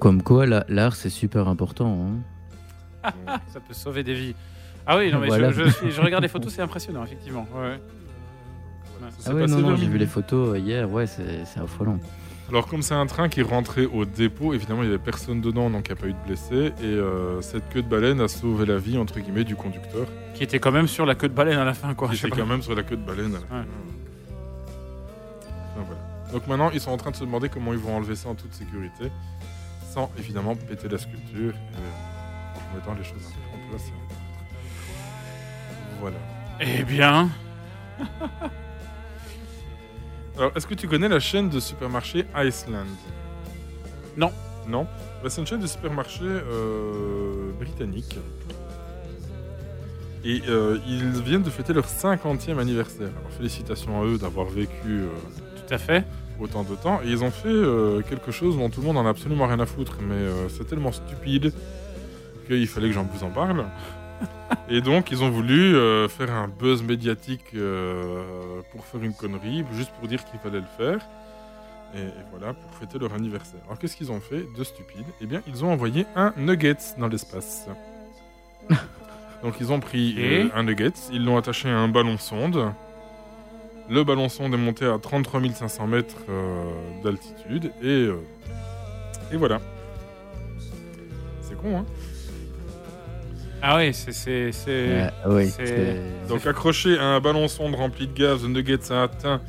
Comme 0.01 0.23
quoi, 0.23 0.47
la- 0.47 0.65
l'art, 0.69 0.97
c'est 0.97 1.11
super 1.11 1.47
important. 1.47 2.09
hein. 3.05 3.11
Ça 3.49 3.61
peut 3.61 3.75
sauver 3.75 4.03
des 4.03 4.15
vies. 4.15 4.35
Ah 4.93 4.97
oui, 4.99 5.13
non, 5.13 5.21
mais 5.21 5.29
Voilà. 5.29 5.53
je, 5.53 5.65
je, 5.65 5.71
suis- 5.71 5.91
je 5.93 6.01
regarde 6.01 6.23
les 6.25 6.29
photos, 6.29 6.53
c'est 6.53 6.63
impressionnant, 6.63 7.05
effectivement. 7.05 7.47
Ouais. 7.55 7.81
Voilà, 8.99 9.13
ça 9.19 9.31
Ah 9.31 9.35
ouais, 9.35 9.47
non, 9.47 9.77
j'ai 9.77 9.87
vu 9.87 9.99
les 9.99 10.07
photos 10.07 10.55
euh, 10.55 10.59
hier. 10.59 10.91
Ouais, 10.91 11.07
c'est 11.07 11.45
c'est 11.45 11.61
affolant. 11.61 11.99
Alors 12.49 12.67
comme 12.67 12.83
c'est 12.83 12.95
un 12.95 13.07
train 13.07 13.29
qui 13.29 13.43
rentrait 13.43 13.87
au 13.87 14.05
dépôt, 14.05 14.53
évidemment 14.53 14.83
il 14.83 14.89
n'y 14.89 14.95
avait 14.95 15.03
personne 15.03 15.41
dedans, 15.41 15.71
donc 15.71 15.87
il 15.89 15.93
n'y 15.93 15.99
a 15.99 16.03
pas 16.03 16.09
eu 16.09 16.13
de 16.13 16.27
blessés. 16.27 16.73
Et 16.83 16.87
euh, 16.87 17.41
cette 17.41 17.69
queue 17.69 17.83
de 17.83 17.89
baleine 17.89 18.21
a 18.21 18.27
sauvé 18.27 18.67
la 18.67 18.79
vie, 18.79 18.99
entre 18.99 19.21
guillemets, 19.21 19.45
du 19.45 19.55
conducteur, 19.55 20.09
Qui 20.35 20.43
était 20.43 20.59
quand 20.59 20.73
même 20.73 20.89
sur 20.89 21.07
la 21.07 21.15
queue 21.15 21.29
de 21.29 21.35
baleine 21.35 21.59
à 21.61 21.65
la 21.65 21.75
fin, 21.75 21.95
quoi. 21.95 22.09
qui 22.09 22.17
était 22.17 22.29
quand 22.37 22.47
même 22.47 22.63
sur 22.63 22.75
la 22.75 22.83
queue 22.83 22.97
de 22.97 23.07
baleine. 23.07 23.37
à 23.37 23.39
la 23.39 23.47
fin. 23.47 23.61
Ouais. 23.61 23.67
Enfin, 25.77 25.85
voilà. 25.87 26.01
Donc 26.33 26.47
maintenant 26.49 26.71
ils 26.75 26.81
sont 26.81 26.91
en 26.91 26.97
train 26.97 27.13
de 27.13 27.17
se 27.17 27.25
demander 27.25 27.49
comment 27.49 27.73
ils 27.73 27.79
vont 27.79 27.97
enlever 27.97 28.17
ça 28.17 28.29
en 28.29 28.35
toute 28.35 28.53
sécurité, 28.55 29.13
sans 29.95 30.11
évidemment 30.19 30.57
péter 30.57 30.89
la 30.89 30.99
sculpture, 30.99 31.53
et, 31.55 31.77
euh, 31.77 32.73
en 32.73 32.77
mettant 32.77 32.95
les 32.99 33.05
choses 33.05 33.23
un 33.29 33.59
peu 33.59 33.67
en 33.67 33.71
place. 33.71 33.93
Voilà. 36.01 36.17
Eh 36.61 36.83
bien, 36.85 37.29
Alors, 40.39 40.53
est-ce 40.57 40.67
que 40.67 40.75
tu 40.75 40.89
connais 40.89 41.09
la 41.09 41.21
chaîne 41.21 41.49
de 41.51 41.61
supermarché 41.61 42.25
Iceland? 42.35 42.87
Non. 44.17 44.33
Non? 44.69 44.87
Bah, 45.23 45.29
C'est 45.29 45.41
une 45.41 45.47
chaîne 45.47 45.61
de 45.61 45.67
supermarché 45.67 46.25
euh, 46.25 47.53
britannique. 47.59 48.19
Et 50.25 50.43
euh, 50.49 50.79
ils 50.87 51.11
viennent 51.23 51.43
de 51.43 51.51
fêter 51.51 51.73
leur 51.73 51.87
50e 51.87 52.59
anniversaire. 52.59 53.09
Alors, 53.19 53.31
félicitations 53.37 54.01
à 54.01 54.05
eux 54.07 54.19
d'avoir 54.19 54.47
vécu 54.47 54.73
euh, 54.87 55.09
tout 55.57 55.75
à 55.75 55.79
fait. 55.79 56.05
autant 56.39 56.63
de 56.63 56.75
temps. 56.75 57.01
Et 57.05 57.09
ils 57.11 57.23
ont 57.25 57.31
fait 57.31 57.49
euh, 57.49 58.01
quelque 58.03 58.31
chose 58.31 58.57
dont 58.57 58.71
tout 58.71 58.81
le 58.81 58.87
monde 58.87 58.97
en 58.99 59.07
a 59.07 59.11
absolument 59.11 59.47
rien 59.47 59.61
à 59.61 59.67
foutre. 59.67 59.97
Mais 60.01 60.15
euh, 60.15 60.49
c'est 60.49 60.65
tellement 60.67 60.93
stupide 60.93 61.53
qu'il 62.47 62.67
fallait 62.67 62.89
que 62.89 62.95
j'en 62.95 63.05
vous 63.05 63.25
en 63.25 63.31
parle. 63.31 63.67
Et 64.69 64.81
donc, 64.81 65.11
ils 65.11 65.23
ont 65.23 65.31
voulu 65.31 65.75
euh, 65.75 66.09
faire 66.09 66.31
un 66.33 66.47
buzz 66.49 66.83
médiatique 66.83 67.45
euh, 67.55 68.23
pour 68.73 68.85
faire 68.85 69.03
une 69.03 69.15
connerie, 69.15 69.65
juste 69.73 69.91
pour 69.99 70.09
dire 70.09 70.25
qu'il 70.25 70.39
fallait 70.39 70.61
le 70.61 70.67
faire. 70.77 70.99
Et, 71.95 72.03
et 72.03 72.25
voilà, 72.31 72.55
pour 72.55 72.73
fêter 72.77 72.99
leur 72.99 73.13
anniversaire. 73.13 73.61
Alors, 73.67 73.79
qu'est-ce 73.79 73.97
qu'ils 73.97 74.13
ont 74.13 74.21
fait 74.21 74.47
de 74.57 74.65
stupide? 74.65 75.07
Eh 75.21 75.27
bien, 75.27 75.43
ils 75.49 75.65
ont 75.65 75.73
envoyé 75.73 76.07
un 76.15 76.33
nugget 76.37 76.77
dans 76.99 77.09
l'espace. 77.09 77.67
Donc, 79.43 79.55
ils 79.61 79.73
ont 79.73 79.81
pris 79.81 80.15
euh, 80.19 80.49
un 80.55 80.63
nugget, 80.63 80.93
ils 81.13 81.25
l'ont 81.25 81.37
attaché 81.37 81.69
à 81.69 81.77
un 81.77 81.89
ballon 81.89 82.19
sonde. 82.19 82.73
Le 83.89 84.05
ballon 84.05 84.29
sonde 84.29 84.55
est 84.55 84.59
monté 84.59 84.87
à 84.87 84.99
33 84.99 85.41
500 85.53 85.87
mètres 85.89 86.19
d'altitude. 87.03 87.73
Et, 87.83 88.09
et 89.33 89.37
voilà. 89.37 89.61
C'est 91.43 91.57
con, 91.57 91.79
hein 91.79 91.87
Ah 93.63 93.77
oui, 93.77 93.93
c'est. 93.93 94.13
c'est, 94.13 94.53
c'est- 94.53 94.69
Euh, 94.71 95.11
oui, 95.27 95.51
Donc 96.29 96.47
accroché 96.47 96.99
à 96.99 97.05
un 97.05 97.21
ballon 97.21 97.47
sonde 97.49 97.75
rempli 97.75 98.07
de 98.07 98.13
gaz, 98.13 98.43
le 98.43 98.49
Nuggets 98.49 98.91
a 98.93 99.03
atteint 99.05 99.41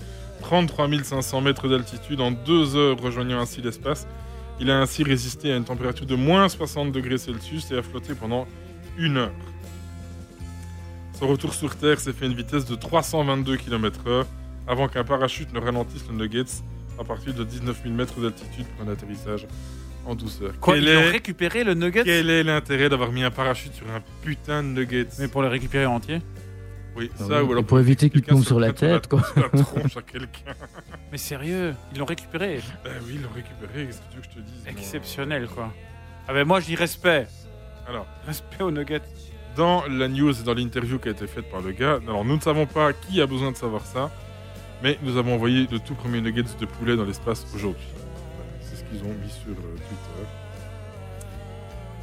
33 0.41 0.87
500 1.03 1.41
mètres 1.41 1.67
d'altitude 1.67 2.19
en 2.19 2.31
deux 2.31 2.75
heures, 2.75 2.97
rejoignant 2.99 3.39
ainsi 3.39 3.61
l'espace. 3.61 4.07
Il 4.59 4.69
a 4.69 4.79
ainsi 4.79 5.03
résisté 5.03 5.51
à 5.53 5.55
une 5.57 5.63
température 5.63 6.05
de 6.05 6.15
moins 6.15 6.47
60 6.49 6.91
degrés 6.91 7.17
Celsius 7.17 7.71
et 7.71 7.77
a 7.77 7.81
flotté 7.81 8.13
pendant 8.13 8.47
une 8.97 9.17
heure. 9.17 9.31
Son 11.17 11.27
retour 11.27 11.53
sur 11.53 11.75
Terre 11.75 11.99
s'est 11.99 12.13
fait 12.13 12.25
à 12.25 12.27
une 12.27 12.35
vitesse 12.35 12.65
de 12.65 12.75
322 12.75 13.57
km/h 13.57 14.25
avant 14.67 14.87
qu'un 14.87 15.03
parachute 15.03 15.53
ne 15.53 15.59
ralentisse 15.59 16.03
le 16.09 16.15
Nuggets 16.17 16.61
à 16.99 17.03
partir 17.03 17.33
de 17.33 17.43
19 17.43 17.81
000 17.83 17.95
mètres 17.95 18.19
d'altitude 18.19 18.65
pour 18.77 18.87
un 18.87 18.91
atterrissage 18.91 19.47
en 20.05 20.15
douceur. 20.15 20.53
Quoi, 20.59 20.75
quel, 20.75 20.83
ils 20.83 20.89
ont 20.97 21.01
est, 21.01 21.09
récupéré 21.11 21.63
le 21.63 21.73
nugget 21.73 22.03
quel 22.03 22.29
est 22.29 22.43
l'intérêt 22.43 22.89
d'avoir 22.89 23.11
mis 23.11 23.23
un 23.23 23.31
parachute 23.31 23.73
sur 23.73 23.85
un 23.91 24.01
putain 24.21 24.63
de 24.63 24.69
Nuggets? 24.69 25.07
Mais 25.19 25.27
pour 25.27 25.41
le 25.41 25.47
récupérer 25.47 25.85
entier? 25.85 26.21
Oui, 26.95 27.09
Ah 27.15 27.17
ça 27.19 27.41
oui, 27.43 27.49
ou 27.49 27.51
alors 27.53 27.63
pour 27.63 27.79
éviter 27.79 28.09
qu'il 28.09 28.21
tombe 28.21 28.43
sur 28.43 28.59
la 28.59 28.73
tête, 28.73 29.07
quoi. 29.07 29.21
la 29.37 29.47
tronche 29.49 29.95
à 29.95 30.01
quelqu'un. 30.01 30.51
Mais 31.11 31.17
sérieux, 31.17 31.73
ils 31.93 31.99
l'ont 31.99 32.05
récupéré. 32.05 32.59
Ben 32.83 32.91
oui, 33.05 33.13
ils 33.15 33.21
l'ont 33.21 33.29
récupéré, 33.33 33.85
qu'est-ce 33.85 33.99
que 34.01 34.09
tu 34.09 34.15
veux 34.17 34.21
que 34.21 34.27
je 34.29 34.35
te 34.35 34.39
dise 34.39 34.63
moi? 34.63 34.71
Exceptionnel, 34.71 35.47
quoi. 35.47 35.71
Ah 36.27 36.33
ben 36.33 36.45
moi, 36.45 36.59
je 36.59 36.65
dis 36.65 36.75
respect. 36.75 37.27
Alors, 37.87 38.05
Respect 38.27 38.63
au 38.63 38.71
nugget. 38.71 39.01
dans 39.55 39.83
la 39.87 40.07
news 40.07 40.31
et 40.37 40.43
dans 40.43 40.53
l'interview 40.53 40.99
qui 40.99 41.07
a 41.07 41.11
été 41.11 41.27
faite 41.27 41.49
par 41.49 41.61
le 41.61 41.71
gars, 41.71 41.99
alors 42.07 42.25
nous 42.25 42.35
ne 42.35 42.41
savons 42.41 42.65
pas 42.65 42.91
qui 42.93 43.21
a 43.21 43.25
besoin 43.27 43.51
de 43.51 43.57
savoir 43.57 43.85
ça, 43.85 44.11
mais 44.83 44.97
nous 45.03 45.15
avons 45.17 45.35
envoyé 45.35 45.67
le 45.71 45.79
tout 45.79 45.93
premier 45.95 46.19
nuggets 46.21 46.43
de 46.59 46.65
poulet 46.65 46.95
dans 46.97 47.05
l'espace 47.05 47.45
aujourd'hui. 47.55 47.85
Qu'ils 48.91 49.03
ont 49.03 49.13
mis 49.13 49.29
sur 49.29 49.51
euh, 49.51 49.75
Twitter. 49.75 50.27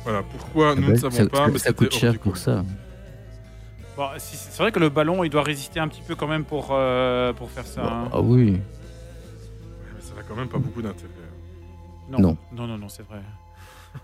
Voilà, 0.04 0.22
pourquoi 0.22 0.70
Ah 0.72 0.74
nous 0.74 0.86
bah, 0.86 0.92
ne 0.92 0.96
savons 0.98 1.16
ça, 1.16 1.26
pas, 1.28 1.36
ça- 1.46 1.48
mais 1.52 1.58
ça 1.58 1.72
coûte 1.72 1.92
cher 1.92 2.18
pour 2.18 2.36
ça. 2.36 2.64
Bon, 3.96 4.08
c'est 4.16 4.58
vrai 4.62 4.72
que 4.72 4.78
le 4.78 4.88
ballon, 4.88 5.22
il 5.24 5.28
doit 5.30 5.42
résister 5.42 5.80
un 5.80 5.88
petit 5.88 6.02
peu 6.02 6.14
quand 6.14 6.28
même 6.28 6.44
pour, 6.44 6.68
euh, 6.70 7.32
pour 7.32 7.50
faire 7.50 7.66
ça. 7.66 7.82
hein. 7.84 8.08
Ah 8.12 8.20
oui. 8.20 8.52
Ouais, 8.52 8.60
mais 9.94 10.00
ça 10.00 10.14
va 10.14 10.22
quand 10.22 10.36
même 10.36 10.48
pas 10.48 10.58
beaucoup 10.58 10.80
d'intérêt. 10.82 11.10
Non. 12.08 12.18
Non. 12.20 12.36
Non, 12.52 12.66
non, 12.66 12.78
non, 12.78 12.88
c'est 12.88 13.02
vrai. 13.02 13.20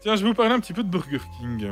Tiens, 0.00 0.16
je 0.16 0.22
vais 0.22 0.28
vous 0.28 0.34
parler 0.34 0.52
un 0.54 0.60
petit 0.60 0.72
peu 0.72 0.82
de 0.82 0.88
Burger 0.90 1.20
King. 1.38 1.66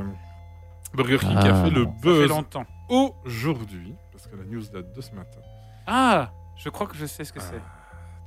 Burger 0.95 1.19
King 1.19 1.31
qui 1.41 1.49
Ah. 1.49 1.61
a 1.61 1.65
fait 1.65 1.71
le 1.71 1.85
buzz 1.87 2.29
longtemps. 2.29 2.65
aujourd'hui, 2.89 3.95
parce 4.13 4.27
que 4.27 4.37
la 4.37 4.45
news 4.45 4.63
date 4.73 4.93
de 4.95 5.01
ce 5.01 5.13
matin. 5.13 5.41
Ah 5.87 6.31
Je 6.57 6.69
crois 6.69 6.87
que 6.87 6.97
je 6.97 7.05
sais 7.07 7.25
ce 7.25 7.33
que 7.33 7.41
c'est. 7.41 7.61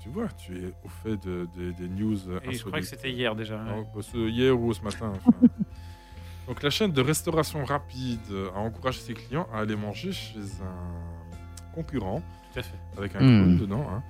Tu 0.08 0.14
vois, 0.14 0.28
tu 0.38 0.58
es 0.58 0.68
au 0.86 0.88
fait 1.04 1.18
de- 1.28 1.48
de- 1.58 1.72
des 1.72 1.90
news 1.90 2.18
Et 2.44 2.54
je 2.54 2.64
crois 2.64 2.80
que 2.80 2.86
c'était 2.86 3.12
hier 3.12 3.36
déjà. 3.36 3.56
ouais. 3.58 3.86
Bah, 3.94 4.02
hier 4.14 4.58
ou 4.60 4.74
ce 4.74 4.82
matin. 4.82 5.12
enfin. 5.16 5.32
Donc 6.48 6.64
la 6.64 6.70
chaîne 6.70 6.94
de 6.94 7.02
restauration 7.02 7.66
rapide 7.66 8.22
a 8.56 8.60
encouragé 8.60 9.00
ses 9.02 9.14
clients 9.14 9.48
à 9.54 9.60
aller 9.60 9.76
manger 9.76 10.14
chez 10.14 10.40
un 10.64 11.74
concurrent 11.76 12.22
Tout 12.54 12.60
à 12.60 12.64
fait. 12.64 12.78
avec 12.98 13.16
un 13.16 13.20
clown 13.20 13.58
dedans. 13.58 13.86
hein. 13.92 14.02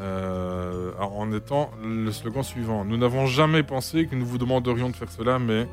Euh, 0.00 0.92
alors, 0.96 1.18
en 1.18 1.30
étant 1.32 1.70
le 1.82 2.10
slogan 2.10 2.42
suivant 2.42 2.84
Nous 2.84 2.96
n'avons 2.96 3.26
jamais 3.26 3.62
pensé 3.62 4.06
que 4.06 4.16
nous 4.16 4.26
vous 4.26 4.38
demanderions 4.38 4.88
de 4.90 4.96
faire 4.96 5.10
cela, 5.12 5.38
mais 5.38 5.68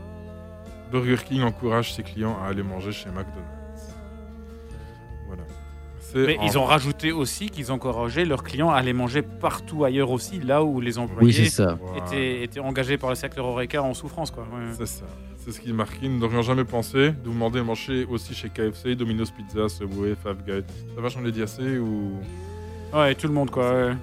Burger 0.91 1.15
King 1.25 1.41
encourage 1.43 1.93
ses 1.93 2.03
clients 2.03 2.37
à 2.43 2.47
aller 2.49 2.61
manger 2.61 2.91
chez 2.91 3.09
McDonald's. 3.09 3.60
Mais 6.15 6.37
en- 6.37 6.43
ils 6.43 6.57
ont 6.57 6.65
rajouté 6.65 7.11
aussi 7.11 7.49
qu'ils 7.49 7.71
encourageaient 7.71 8.25
leurs 8.25 8.43
clients 8.43 8.69
à 8.69 8.75
aller 8.77 8.93
manger 8.93 9.21
partout 9.21 9.83
ailleurs 9.85 10.11
aussi, 10.11 10.39
là 10.39 10.63
où 10.63 10.81
les 10.81 10.97
employés 10.97 11.31
c'est 11.31 11.45
ça. 11.49 11.77
Voilà. 11.81 12.05
étaient, 12.05 12.43
étaient 12.43 12.59
engagés 12.59 12.97
par 12.97 13.09
le 13.09 13.15
secteur 13.15 13.45
Horeca 13.45 13.81
en 13.83 13.93
souffrance. 13.93 14.31
Quoi. 14.31 14.43
Ouais. 14.43 14.73
C'est 14.77 14.85
ça. 14.87 15.05
C'est 15.37 15.51
ce 15.51 15.59
qui. 15.59 15.73
Nous 15.73 16.19
n'aurions 16.19 16.41
jamais 16.43 16.65
pensé 16.65 17.09
de 17.11 17.15
vous 17.25 17.33
demander 17.33 17.59
de 17.59 17.63
manger 17.63 18.05
aussi 18.05 18.33
chez 18.35 18.49
KFC, 18.49 18.95
Domino's 18.95 19.31
Pizza, 19.31 19.67
Subway, 19.69 20.15
Five 20.21 20.43
Guys. 20.45 20.63
Ça 20.95 21.01
va, 21.01 21.09
j'en 21.09 21.25
ai 21.25 21.31
dit 21.31 21.41
assez 21.41 21.77
ou... 21.79 22.11
Ouais, 22.93 23.15
tout 23.15 23.27
le 23.27 23.33
monde 23.33 23.49
quoi. 23.49 23.71
ouais. 23.71 23.93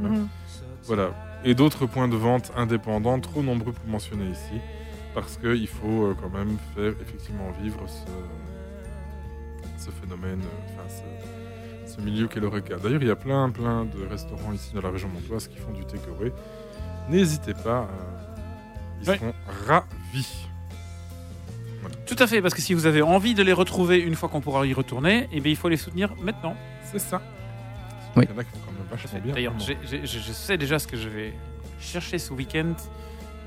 Voilà. 0.00 0.14
Voilà. 0.84 1.10
Et 1.44 1.54
d'autres 1.54 1.86
points 1.86 2.08
de 2.08 2.16
vente 2.16 2.52
indépendants, 2.56 3.18
trop 3.20 3.42
nombreux 3.42 3.72
pour 3.72 3.86
mentionner 3.86 4.30
ici, 4.30 4.60
parce 5.14 5.36
qu'il 5.36 5.66
faut 5.68 6.04
euh, 6.06 6.14
quand 6.20 6.30
même 6.30 6.56
faire 6.74 6.92
effectivement 7.02 7.50
vivre 7.62 7.80
ce, 7.86 9.84
ce 9.86 9.90
phénomène, 9.90 10.40
euh, 10.42 10.73
ce, 11.96 12.00
milieu 12.00 12.26
qu'est 12.28 12.40
le 12.40 12.48
regard. 12.48 12.80
D'ailleurs, 12.80 13.02
il 13.02 13.08
y 13.08 13.10
a 13.10 13.16
plein, 13.16 13.50
plein 13.50 13.84
de 13.84 14.06
restaurants 14.08 14.52
ici 14.52 14.72
dans 14.74 14.80
la 14.82 14.90
région 14.90 15.08
montoise 15.08 15.48
qui 15.48 15.56
font 15.58 15.72
du 15.72 15.84
takeaway. 15.84 16.32
N'hésitez 17.08 17.54
pas, 17.54 17.88
euh, 17.90 18.32
ils 19.02 19.10
Ouais. 19.10 19.18
seront 19.18 19.34
ravis. 19.68 20.46
Tout 22.06 22.16
à 22.18 22.26
fait, 22.26 22.40
parce 22.40 22.54
que 22.54 22.62
si 22.62 22.72
vous 22.74 22.86
avez 22.86 23.02
envie 23.02 23.34
de 23.34 23.42
les 23.42 23.52
retrouver 23.52 23.98
une 23.98 24.14
fois 24.14 24.28
qu'on 24.28 24.40
pourra 24.40 24.66
y 24.66 24.72
retourner, 24.72 25.28
eh 25.32 25.40
bien, 25.40 25.50
il 25.52 25.56
faut 25.56 25.68
les 25.68 25.76
soutenir 25.76 26.14
maintenant. 26.22 26.56
C'est 26.90 26.98
ça. 26.98 27.20
Oui. 28.16 28.24
Il 28.28 28.30
y 28.30 28.34
en 28.34 28.38
a 28.38 28.44
qui 28.44 28.50
font 28.50 28.58
quand 28.66 28.72
même 28.72 28.86
vachement 28.90 29.20
bien. 29.22 29.34
D'ailleurs, 29.34 29.52
vraiment. 29.54 29.76
j'ai- 29.90 30.00
j'ai- 30.00 30.06
je 30.06 30.18
je 30.20 30.32
sais 30.32 30.56
déjà 30.56 30.78
ce 30.78 30.86
que 30.86 30.96
je 30.96 31.08
vais 31.08 31.32
chercher 31.80 32.18
ce 32.18 32.32
week-end. 32.32 32.74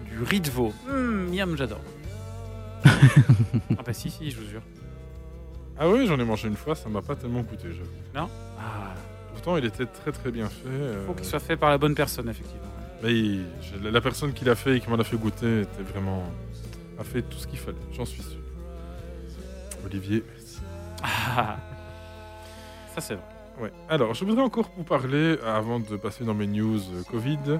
Du 0.09 0.21
riz 0.23 0.39
de 0.41 0.49
veau. 0.49 0.73
Hum, 0.89 1.29
miam, 1.33 1.55
j'adore. 1.57 1.81
ah 2.85 3.81
bah 3.85 3.93
si, 3.93 4.09
si, 4.09 4.29
je 4.31 4.37
vous 4.39 4.47
jure. 4.47 4.61
Ah 5.79 5.87
oui, 5.89 6.07
j'en 6.07 6.17
ai 6.19 6.23
mangé 6.25 6.47
une 6.47 6.55
fois, 6.55 6.75
ça 6.75 6.89
m'a 6.89 7.01
pas 7.01 7.15
tellement 7.15 7.43
coûté, 7.43 7.67
j'avoue. 7.71 7.89
Ah, 8.59 8.93
Pourtant, 9.33 9.57
il 9.57 9.65
était 9.65 9.85
très 9.85 10.11
très 10.11 10.31
bien 10.31 10.47
fait. 10.49 10.67
euh, 10.67 11.05
faut 11.05 11.13
qu'il 11.13 11.25
soit 11.25 11.39
fait 11.39 11.55
par 11.55 11.69
la 11.69 11.77
bonne 11.77 11.93
personne, 11.95 12.27
effectivement. 12.29 12.61
Mais 13.03 13.13
il- 13.13 13.45
la- 13.83 14.01
personne 14.01 14.33
qui 14.33 14.43
l'a 14.43 14.55
fait 14.55 14.77
et 14.77 14.79
qui 14.79 14.89
m'en 14.89 14.97
a 14.97 15.03
fait 15.03 15.17
goûter 15.17 15.61
était 15.61 15.83
vraiment 15.83 16.23
a 16.99 17.03
fait 17.03 17.21
tout 17.21 17.37
ce 17.37 17.45
qu'il 17.45 17.59
fallait, 17.59 17.77
j'en 17.93 18.05
suis 18.05 18.23
sûr. 18.23 18.39
Olivier, 19.85 20.23
merci. 20.33 20.57
Ah, 21.03 21.57
ça 22.95 23.01
c'est 23.01 23.13
vrai. 23.13 23.23
Ouais. 23.61 23.71
Alors, 23.89 24.13
je 24.15 24.25
voudrais 24.25 24.43
encore 24.43 24.69
vous 24.75 24.83
parler, 24.83 25.37
avant 25.45 25.79
de 25.79 25.95
passer 25.95 26.23
dans 26.25 26.33
mes 26.33 26.47
news 26.47 26.79
euh, 26.79 27.03
Covid. 27.09 27.59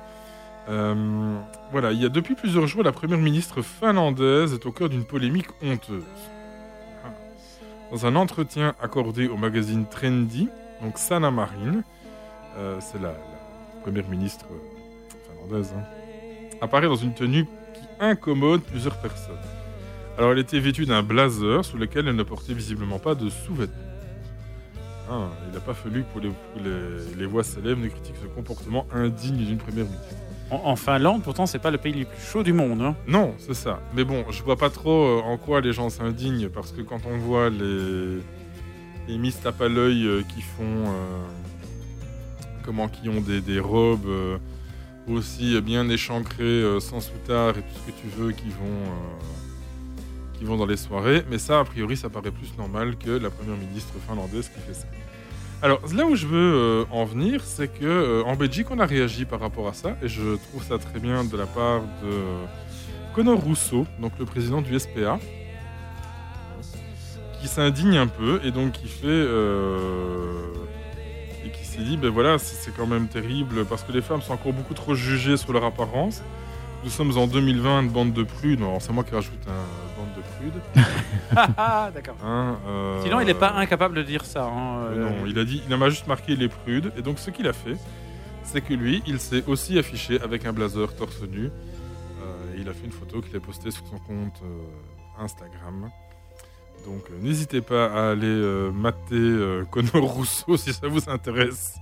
euh, 0.70 1.38
voilà, 1.72 1.92
il 1.92 2.02
y 2.02 2.06
a 2.06 2.10
depuis 2.10 2.34
plusieurs 2.36 2.66
jours, 2.68 2.84
la 2.84 2.92
première 2.92 3.18
ministre 3.20 3.62
finlandaise 3.62 4.54
est 4.54 4.66
au 4.66 4.72
cœur 4.72 4.90
d'une 4.90 5.06
polémique 5.06 5.48
honteuse. 5.64 6.04
Dans 7.92 8.06
un 8.06 8.16
entretien 8.16 8.76
accordé 8.82 9.28
au 9.28 9.38
magazine 9.38 9.86
Trendy, 9.86 10.50
donc 10.82 10.98
Sanna 10.98 11.32
Marin, 11.32 11.84
euh, 12.58 12.78
c'est 12.82 13.02
la, 13.02 13.14
première 13.82 14.08
ministre 14.10 14.46
euh, 14.52 15.46
finlandaise, 15.46 15.74
hein, 15.78 15.84
apparaît 16.60 16.88
dans 16.88 16.96
une 16.96 17.14
tenue 17.14 17.46
qui 17.46 17.82
incommode 18.00 18.62
plusieurs 18.62 18.98
personnes. 18.98 19.38
Alors, 20.18 20.32
elle 20.32 20.40
était 20.40 20.60
vêtue 20.60 20.86
d'un 20.86 21.04
blazer 21.04 21.64
sous 21.64 21.78
lequel 21.78 22.08
elle 22.08 22.16
ne 22.16 22.24
portait 22.24 22.54
visiblement 22.54 23.00
pas 23.00 23.16
de 23.16 23.30
sous-vêtements. 23.30 23.76
Ah, 25.10 25.30
il 25.48 25.54
n'a 25.54 25.62
pas 25.62 25.74
fallu 25.74 26.04
que 26.14 26.20
les- 26.20 27.16
les 27.18 27.26
voix 27.26 27.44
célèbres 27.44 27.82
ne 27.82 27.88
critiquent 27.88 28.18
ce 28.22 28.28
comportement 28.28 28.86
indigne 28.94 29.38
d'une 29.46 29.58
première 29.58 29.86
ministre. 29.86 30.16
En, 30.50 30.78
Finlande, 30.78 31.24
pourtant, 31.24 31.46
c'est 31.46 31.60
pas 31.60 31.72
le 31.72 31.78
pays 31.78 31.94
le 31.94 32.06
plus 32.06 32.22
chaud 32.22 32.42
du 32.42 32.54
monde. 32.54 32.82
hein. 32.82 32.96
Non, 33.06 33.36
c'est 33.38 33.54
ça. 33.54 33.82
Mais 33.94 34.06
bon, 34.06 34.24
je 34.32 34.42
vois 34.44 34.56
pas 34.56 34.70
trop 34.70 35.04
euh, 35.04 35.22
en 35.22 35.38
quoi 35.38 35.60
les 35.60 35.74
gens 35.74 35.90
s'indignent 35.90 36.48
parce 36.48 36.72
que 36.72 36.82
quand 36.82 37.02
on 37.06 37.18
voit 37.18 37.50
les, 37.50 38.20
les 39.10 39.32
tape 39.32 39.62
à 39.62 39.68
l'œil 39.68 40.06
euh, 40.08 40.22
qui 40.24 40.42
font. 40.42 40.64
euh, 40.64 41.26
comment 42.64 42.88
qui 42.88 43.10
ont 43.10 43.22
des, 43.22 43.60
robes 43.60 44.40
aussi 45.10 45.60
bien 45.62 45.88
échancrées, 45.90 46.64
sans 46.82 47.00
soutard 47.00 47.52
et 47.58 47.62
tout 47.62 47.80
ce 47.86 47.92
que 47.92 47.98
tu 48.02 48.08
veux 48.18 48.32
qui 48.32 48.50
vont. 48.50 48.92
qui 50.38 50.44
vont 50.46 50.58
dans 50.58 50.66
les 50.66 50.78
soirées, 50.78 51.24
mais 51.30 51.40
ça, 51.40 51.60
a 51.60 51.64
priori, 51.66 51.96
ça 51.98 52.10
paraît 52.10 52.32
plus 52.32 52.58
normal 52.58 52.98
que 52.98 53.12
la 53.12 53.30
première 53.30 53.56
ministre 53.58 53.94
finlandaise 54.08 54.50
qui 54.50 54.60
fait 54.60 54.74
ça. 54.74 54.88
Alors, 55.64 55.80
là 55.92 56.06
où 56.06 56.16
je 56.16 56.28
veux 56.28 56.54
euh, 56.54 56.86
en 56.92 57.06
venir, 57.06 57.42
c'est 57.44 57.68
que 57.68 57.84
euh, 57.84 58.24
en 58.26 58.36
Belgique, 58.36 58.68
on 58.70 58.78
a 58.78 58.86
réagi 58.86 59.26
par 59.26 59.40
rapport 59.40 59.68
à 59.68 59.74
ça, 59.74 59.98
et 60.04 60.08
je 60.08 60.36
trouve 60.36 60.64
ça 60.64 60.78
très 60.78 61.00
bien 61.00 61.24
de 61.24 61.36
la 61.36 61.48
part 61.48 61.82
de 62.04 62.14
Conor 63.16 63.40
Rousseau, 63.40 63.88
donc 64.00 64.12
le 64.20 64.26
président 64.26 64.62
du 64.62 64.78
SPA, 64.78 65.18
qui 67.42 67.48
s'indigne 67.48 67.98
un 67.98 68.06
peu 68.06 68.40
et 68.44 68.52
donc 68.52 68.74
qui 68.74 68.88
fait 68.88 69.08
euh, 69.08 70.44
et 71.44 71.50
qui 71.50 71.66
s'est 71.66 71.82
dit, 71.82 71.98
ben 71.98 72.10
voilà, 72.10 72.38
c'est 72.38 72.76
quand 72.76 72.88
même 72.88 73.08
terrible 73.08 73.66
parce 73.66 73.82
que 73.82 73.92
les 73.92 74.02
femmes 74.02 74.22
sont 74.22 74.34
encore 74.34 74.54
beaucoup 74.54 74.76
trop 74.76 74.94
jugées 74.94 75.38
sur 75.38 75.54
leur 75.54 75.64
apparence. 75.64 76.22
Nous 76.84 76.92
sommes 76.92 77.18
en 77.18 77.26
2020, 77.26 77.82
une 77.82 77.90
bande 77.90 78.14
de 78.14 78.22
prudes. 78.22 78.62
Alors, 78.62 78.80
c'est 78.80 78.94
moi 78.94 79.04
qui 79.04 79.16
rajoute 79.16 79.34
un 79.48 79.87
Ah, 81.58 81.92
d'accord. 81.94 82.16
hein, 82.24 82.58
euh, 82.68 83.04
Sinon, 83.04 83.20
il 83.20 83.26
n'est 83.26 83.34
pas 83.34 83.52
incapable 83.54 83.96
de 83.96 84.04
dire 84.04 84.26
ça. 84.26 84.46
hein, 84.46 84.86
euh, 84.86 85.10
non, 85.10 85.26
il 85.26 85.38
a 85.38 85.44
dit, 85.44 85.62
il 85.70 85.76
m'a 85.78 85.90
juste 85.90 86.08
marqué 86.08 86.36
les 86.36 86.48
prudes. 86.50 86.92
Et 86.98 87.02
donc, 87.02 87.20
ce 87.20 87.30
qu'il 87.30 87.48
a 87.48 87.54
fait, 87.54 87.78
c'est 88.44 88.62
que 88.62 88.74
lui, 88.74 89.04
il 89.06 89.20
s'est 89.20 89.44
aussi 89.48 89.78
affiché 89.78 90.22
avec 90.22 90.46
un 90.46 90.54
blazer 90.54 90.96
torse 90.96 91.22
nu. 91.24 91.46
Euh, 91.46 92.56
et 92.56 92.62
il 92.62 92.70
a 92.70 92.74
fait 92.74 92.86
une 92.86 92.92
photo 92.92 93.22
qu'il 93.22 93.36
a 93.36 93.40
postée 93.40 93.72
sur 93.72 93.86
son 93.88 93.98
compte 94.00 94.42
Instagram. 95.20 95.90
Donc, 96.86 97.04
euh, 97.12 97.18
n'hésitez 97.22 97.62
pas 97.62 97.88
à 97.88 98.12
aller 98.12 98.28
euh, 98.28 98.72
mater 98.72 99.16
euh, 99.16 99.66
Conor 99.66 100.04
Rousseau 100.14 100.56
si 100.56 100.72
ça 100.74 100.88
vous 100.88 101.10
intéresse. 101.10 101.76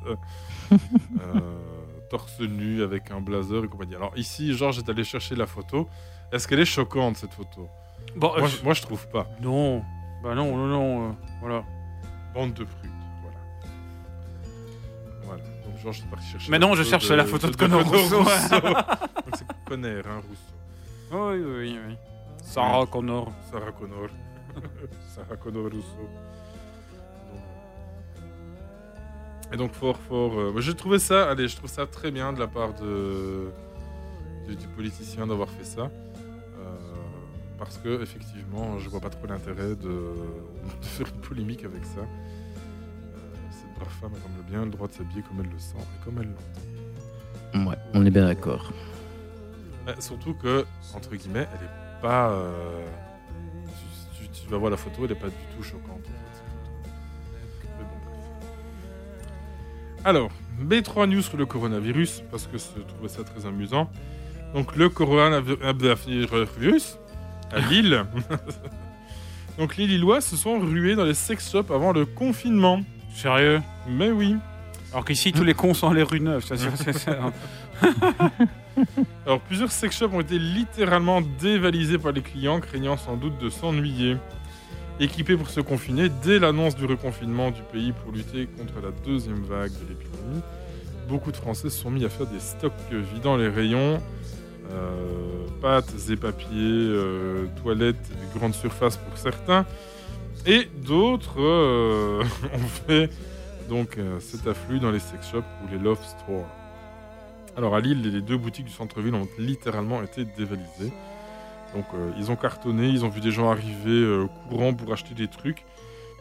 Torse 2.09 2.39
nu 2.39 2.81
avec 2.83 3.11
un 3.11 3.19
blazer 3.21 3.63
et 3.63 3.67
compagnie. 3.67 3.95
Alors, 3.95 4.13
ici, 4.15 4.53
Georges 4.55 4.79
est 4.79 4.89
allé 4.89 5.03
chercher 5.03 5.35
la 5.35 5.45
photo. 5.45 5.87
Est-ce 6.31 6.47
qu'elle 6.47 6.59
est 6.59 6.65
choquante, 6.65 7.17
cette 7.17 7.33
photo? 7.33 7.67
Bon, 8.15 8.31
moi, 8.37 8.47
je- 8.47 8.63
moi, 8.63 8.73
je 8.73 8.81
trouve 8.81 9.07
pas. 9.09 9.27
non. 9.41 9.83
Bah 10.23 10.33
non, 10.33 10.55
non, 10.57 10.67
non. 10.67 11.09
euh, 11.09 11.13
voilà. 11.41 11.63
Bande 12.33 12.53
de 12.53 12.63
prudes, 12.63 12.91
voilà. 13.21 13.37
Voilà, 15.23 15.43
donc 15.65 15.77
Georges 15.81 15.99
est 15.99 16.09
parti 16.09 16.25
chercher. 16.27 16.51
Mais 16.51 16.59
non, 16.59 16.73
je 16.73 16.83
cherche 16.83 17.09
la 17.09 17.25
photo 17.25 17.47
de 17.49 17.55
Conor 17.55 17.83
Rousseau. 17.83 18.23
donc 18.23 19.35
c'est 19.35 19.45
Conner, 19.65 20.01
hein, 20.05 20.21
Rousseau. 20.27 20.53
Oui, 21.11 21.41
oui, 21.45 21.79
oui. 21.87 21.95
Sarah 22.41 22.85
Connor. 22.87 23.31
Sarah 23.51 23.71
Connor. 23.71 24.09
Sarah 25.15 25.35
Connor 25.37 25.63
Rousseau. 25.71 26.09
Et 29.53 29.57
donc 29.57 29.73
fort, 29.73 29.97
fort. 30.09 30.33
euh, 30.39 30.73
trouvé 30.75 30.97
ça, 30.99 31.29
allez, 31.29 31.47
je 31.47 31.55
trouve 31.55 31.69
ça 31.69 31.85
très 31.85 32.09
bien 32.11 32.33
de 32.33 32.39
la 32.39 32.47
part 32.47 32.73
de 32.73 33.51
du, 34.47 34.55
du 34.55 34.67
politicien 34.67 35.27
d'avoir 35.27 35.49
fait 35.49 35.63
ça. 35.63 35.89
Parce 37.57 37.77
que 37.77 38.01
effectivement, 38.01 38.77
je 38.79 38.89
vois 38.89 38.99
pas 38.99 39.09
trop 39.09 39.25
l'intérêt 39.27 39.75
de, 39.75 39.75
de 40.81 40.85
faire 40.85 41.07
une 41.07 41.21
polémique 41.21 41.63
avec 41.63 41.85
ça. 41.85 42.01
Euh, 42.01 42.05
cette 43.49 43.73
brave 43.79 43.93
femme 44.01 44.11
a 44.13 44.17
le 44.37 44.43
bien 44.43 44.65
le 44.65 44.71
droit 44.71 44.87
de 44.87 44.93
s'habiller 44.93 45.21
comme 45.23 45.39
elle 45.39 45.49
le 45.51 45.57
sent 45.59 45.77
et 45.79 46.03
comme 46.05 46.17
elle 46.21 46.27
l'entend. 46.29 47.69
Ouais, 47.69 47.77
on 47.93 48.05
est 48.05 48.11
bien 48.11 48.25
d'accord. 48.25 48.73
Euh, 49.87 49.93
surtout 49.99 50.33
que, 50.33 50.65
entre 50.93 51.15
guillemets, 51.15 51.47
elle 51.53 51.63
est 51.65 52.01
pas. 52.01 52.29
euh, 52.31 52.85
tu, 54.19 54.27
tu- 54.27 54.41
tu 54.41 54.49
vas 54.49 54.57
voir 54.57 54.71
la 54.71 54.77
photo, 54.77 55.05
elle 55.05 55.11
est 55.11 55.15
pas 55.15 55.29
du 55.29 55.35
tout 55.55 55.63
choquante. 55.63 56.01
en 56.01 56.03
fait. 56.03 56.43
Mais 57.77 57.83
bon, 57.83 57.97
bref. 58.03 58.17
Alors, 60.03 60.29
B3 60.61 61.07
News 61.09 61.21
sur 61.21 61.37
le 61.37 61.45
coronavirus, 61.45 62.23
parce 62.31 62.47
que 62.47 62.57
je 62.57 62.81
trouvais 62.81 63.07
ça 63.07 63.23
très 63.23 63.45
amusant. 63.45 63.89
Donc, 64.53 64.75
le 64.75 64.89
coronavirus 64.89 66.97
à 67.51 67.59
Lille. 67.59 68.05
Donc, 69.57 69.77
les 69.77 69.87
Lillois 69.87 70.21
se 70.21 70.35
sont 70.35 70.59
rués 70.59 70.95
dans 70.95 71.05
les 71.05 71.13
sex 71.13 71.51
shops 71.51 71.71
avant 71.71 71.93
le 71.93 72.05
confinement. 72.05 72.81
Sérieux? 73.13 73.61
Mais 73.87 74.11
oui. 74.11 74.35
Alors 74.91 75.05
qu'ici, 75.05 75.31
tous 75.33 75.43
les 75.43 75.53
cons 75.53 75.73
sont 75.73 75.91
les 75.91 76.03
rues 76.03 76.21
neuves. 76.21 76.45
c'est 76.45 76.93
ça. 76.93 77.33
Alors, 79.25 79.41
plusieurs 79.41 79.71
sex 79.71 79.97
shops 79.97 80.13
ont 80.13 80.21
été 80.21 80.39
littéralement 80.39 81.21
dévalisés 81.21 81.97
par 81.97 82.11
les 82.11 82.21
clients, 82.21 82.59
craignant 82.59 82.97
sans 82.97 83.17
doute 83.17 83.37
de 83.37 83.49
s'ennuyer. 83.49 84.17
Équipés 84.99 85.35
pour 85.35 85.49
se 85.49 85.59
confiner 85.59 86.07
dès 86.23 86.39
l'annonce 86.39 86.75
du 86.75 86.85
reconfinement 86.85 87.51
du 87.51 87.61
pays 87.73 87.91
pour 87.91 88.13
lutter 88.13 88.47
contre 88.57 88.75
la 88.81 88.91
deuxième 89.05 89.43
vague 89.43 89.71
de 89.71 89.89
l'épidémie, 89.89 90.41
beaucoup 91.09 91.33
de 91.33 91.37
Français 91.37 91.69
se 91.69 91.77
sont 91.77 91.91
mis 91.91 92.05
à 92.05 92.09
faire 92.09 92.27
des 92.27 92.39
stocks 92.39 92.71
vidant 93.13 93.35
les 93.35 93.49
rayons, 93.49 94.01
pâtes 95.61 95.93
et 96.09 96.15
papiers, 96.15 96.49
euh, 96.53 97.47
toilettes, 97.61 97.95
et 98.11 98.37
grandes 98.37 98.55
surfaces 98.55 98.97
pour 98.97 99.17
certains, 99.17 99.65
et 100.45 100.67
d'autres 100.85 101.41
euh, 101.41 102.23
ont 102.53 102.67
fait 102.87 103.09
donc 103.69 103.97
euh, 103.97 104.19
cet 104.19 104.47
afflux 104.47 104.79
dans 104.79 104.91
les 104.91 104.99
sex 104.99 105.27
shops 105.31 105.43
ou 105.63 105.71
les 105.71 105.79
love 105.79 106.03
stores. 106.03 106.47
Alors 107.57 107.75
à 107.75 107.79
Lille, 107.79 108.01
les 108.01 108.21
deux 108.21 108.37
boutiques 108.37 108.65
du 108.65 108.71
centre-ville 108.71 109.15
ont 109.15 109.27
littéralement 109.39 110.03
été 110.03 110.25
dévalisées. 110.25 110.91
Donc 111.73 111.85
euh, 111.93 112.11
ils 112.17 112.31
ont 112.31 112.35
cartonné, 112.35 112.87
ils 112.87 113.05
ont 113.05 113.09
vu 113.09 113.21
des 113.21 113.31
gens 113.31 113.49
arriver 113.49 113.89
euh, 113.89 114.27
courant 114.49 114.73
pour 114.73 114.91
acheter 114.91 115.13
des 115.13 115.27
trucs, 115.27 115.65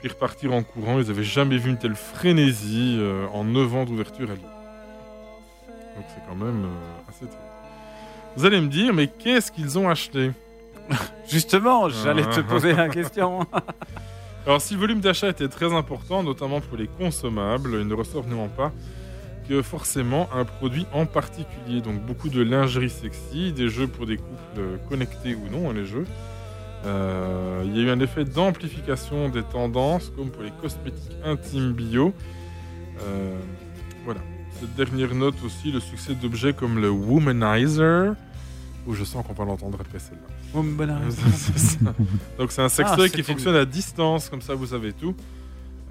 puis 0.01 0.09
repartir 0.09 0.53
en 0.53 0.63
courant. 0.63 0.99
Ils 1.01 1.09
n'avaient 1.09 1.25
jamais 1.25 1.57
vu 1.57 1.71
une 1.71 1.79
telle 1.79 1.97
frénésie 1.97 2.97
euh, 2.99 3.27
en 3.33 3.45
9 3.45 3.75
ans 3.75 3.85
d'ouverture 3.85 4.31
à 4.31 4.35
Lille. 4.35 4.45
Donc 5.97 6.05
c'est 6.09 6.23
quand 6.29 6.37
même 6.37 6.65
euh, 6.65 7.09
assez 7.09 7.27
terrible. 7.27 7.44
Vous 8.37 8.45
allez 8.45 8.61
me 8.61 8.69
dire, 8.69 8.93
mais 8.93 9.07
qu'est-ce 9.07 9.53
qu'ils 9.53 9.79
ont 9.79 9.89
acheté 9.89 10.33
Justement, 11.29 11.89
j'allais 11.89 12.25
te 12.25 12.41
poser 12.41 12.73
la 12.73 12.89
question. 12.89 13.47
Alors, 14.47 14.61
si 14.61 14.75
le 14.75 14.81
volume 14.81 15.01
d'achat 15.01 15.29
était 15.29 15.49
très 15.49 15.73
important, 15.73 16.23
notamment 16.23 16.61
pour 16.61 16.77
les 16.77 16.87
consommables, 16.87 17.79
il 17.81 17.89
ne 17.89 17.95
ressort 17.95 18.27
néanmoins 18.27 18.49
pas 18.49 18.73
que 19.49 19.63
forcément 19.63 20.29
un 20.35 20.45
produit 20.45 20.87
en 20.93 21.07
particulier. 21.07 21.81
Donc, 21.81 22.01
beaucoup 22.01 22.29
de 22.29 22.43
lingerie 22.43 22.91
sexy, 22.91 23.53
des 23.53 23.69
jeux 23.69 23.87
pour 23.87 24.07
des 24.07 24.17
couples 24.17 24.79
connectés 24.89 25.35
ou 25.35 25.49
non, 25.51 25.71
hein, 25.71 25.75
les 25.75 25.87
jeux. 25.87 26.07
Euh, 26.87 27.63
il 27.65 27.77
y 27.77 27.81
a 27.81 27.85
eu 27.85 27.91
un 27.91 28.01
effet 28.01 28.25
d'amplification 28.25 29.29
des 29.29 29.43
tendances, 29.43 30.13
comme 30.17 30.31
pour 30.31 30.43
les 30.43 30.53
cosmétiques 30.61 31.17
intimes 31.25 31.73
bio. 31.73 32.13
Euh, 33.03 33.39
voilà. 34.05 34.21
Cette 34.61 34.75
dernière 34.77 35.15
note 35.15 35.35
aussi, 35.45 35.73
le 35.73 35.81
succès 35.81 36.15
d'objets 36.15 36.53
comme 36.53 36.81
le 36.81 36.91
Womanizer, 36.91 38.15
où 38.87 38.95
je 38.95 39.05
sens 39.05 39.27
qu'on 39.27 39.33
va 39.33 39.45
l'entendre 39.45 39.79
après 39.81 39.99
celle-là. 39.99 40.61
C'est 41.11 41.59
ça. 41.59 41.95
Donc 42.39 42.53
c'est 42.53 42.63
un 42.63 42.69
sextoy 42.69 43.09
Ah, 43.13 43.17
qui 43.17 43.23
fonctionne 43.23 43.57
à 43.57 43.65
distance, 43.65 44.29
comme 44.29 44.41
ça 44.43 44.55
vous 44.55 44.67
savez 44.67 44.93
tout. 44.93 45.15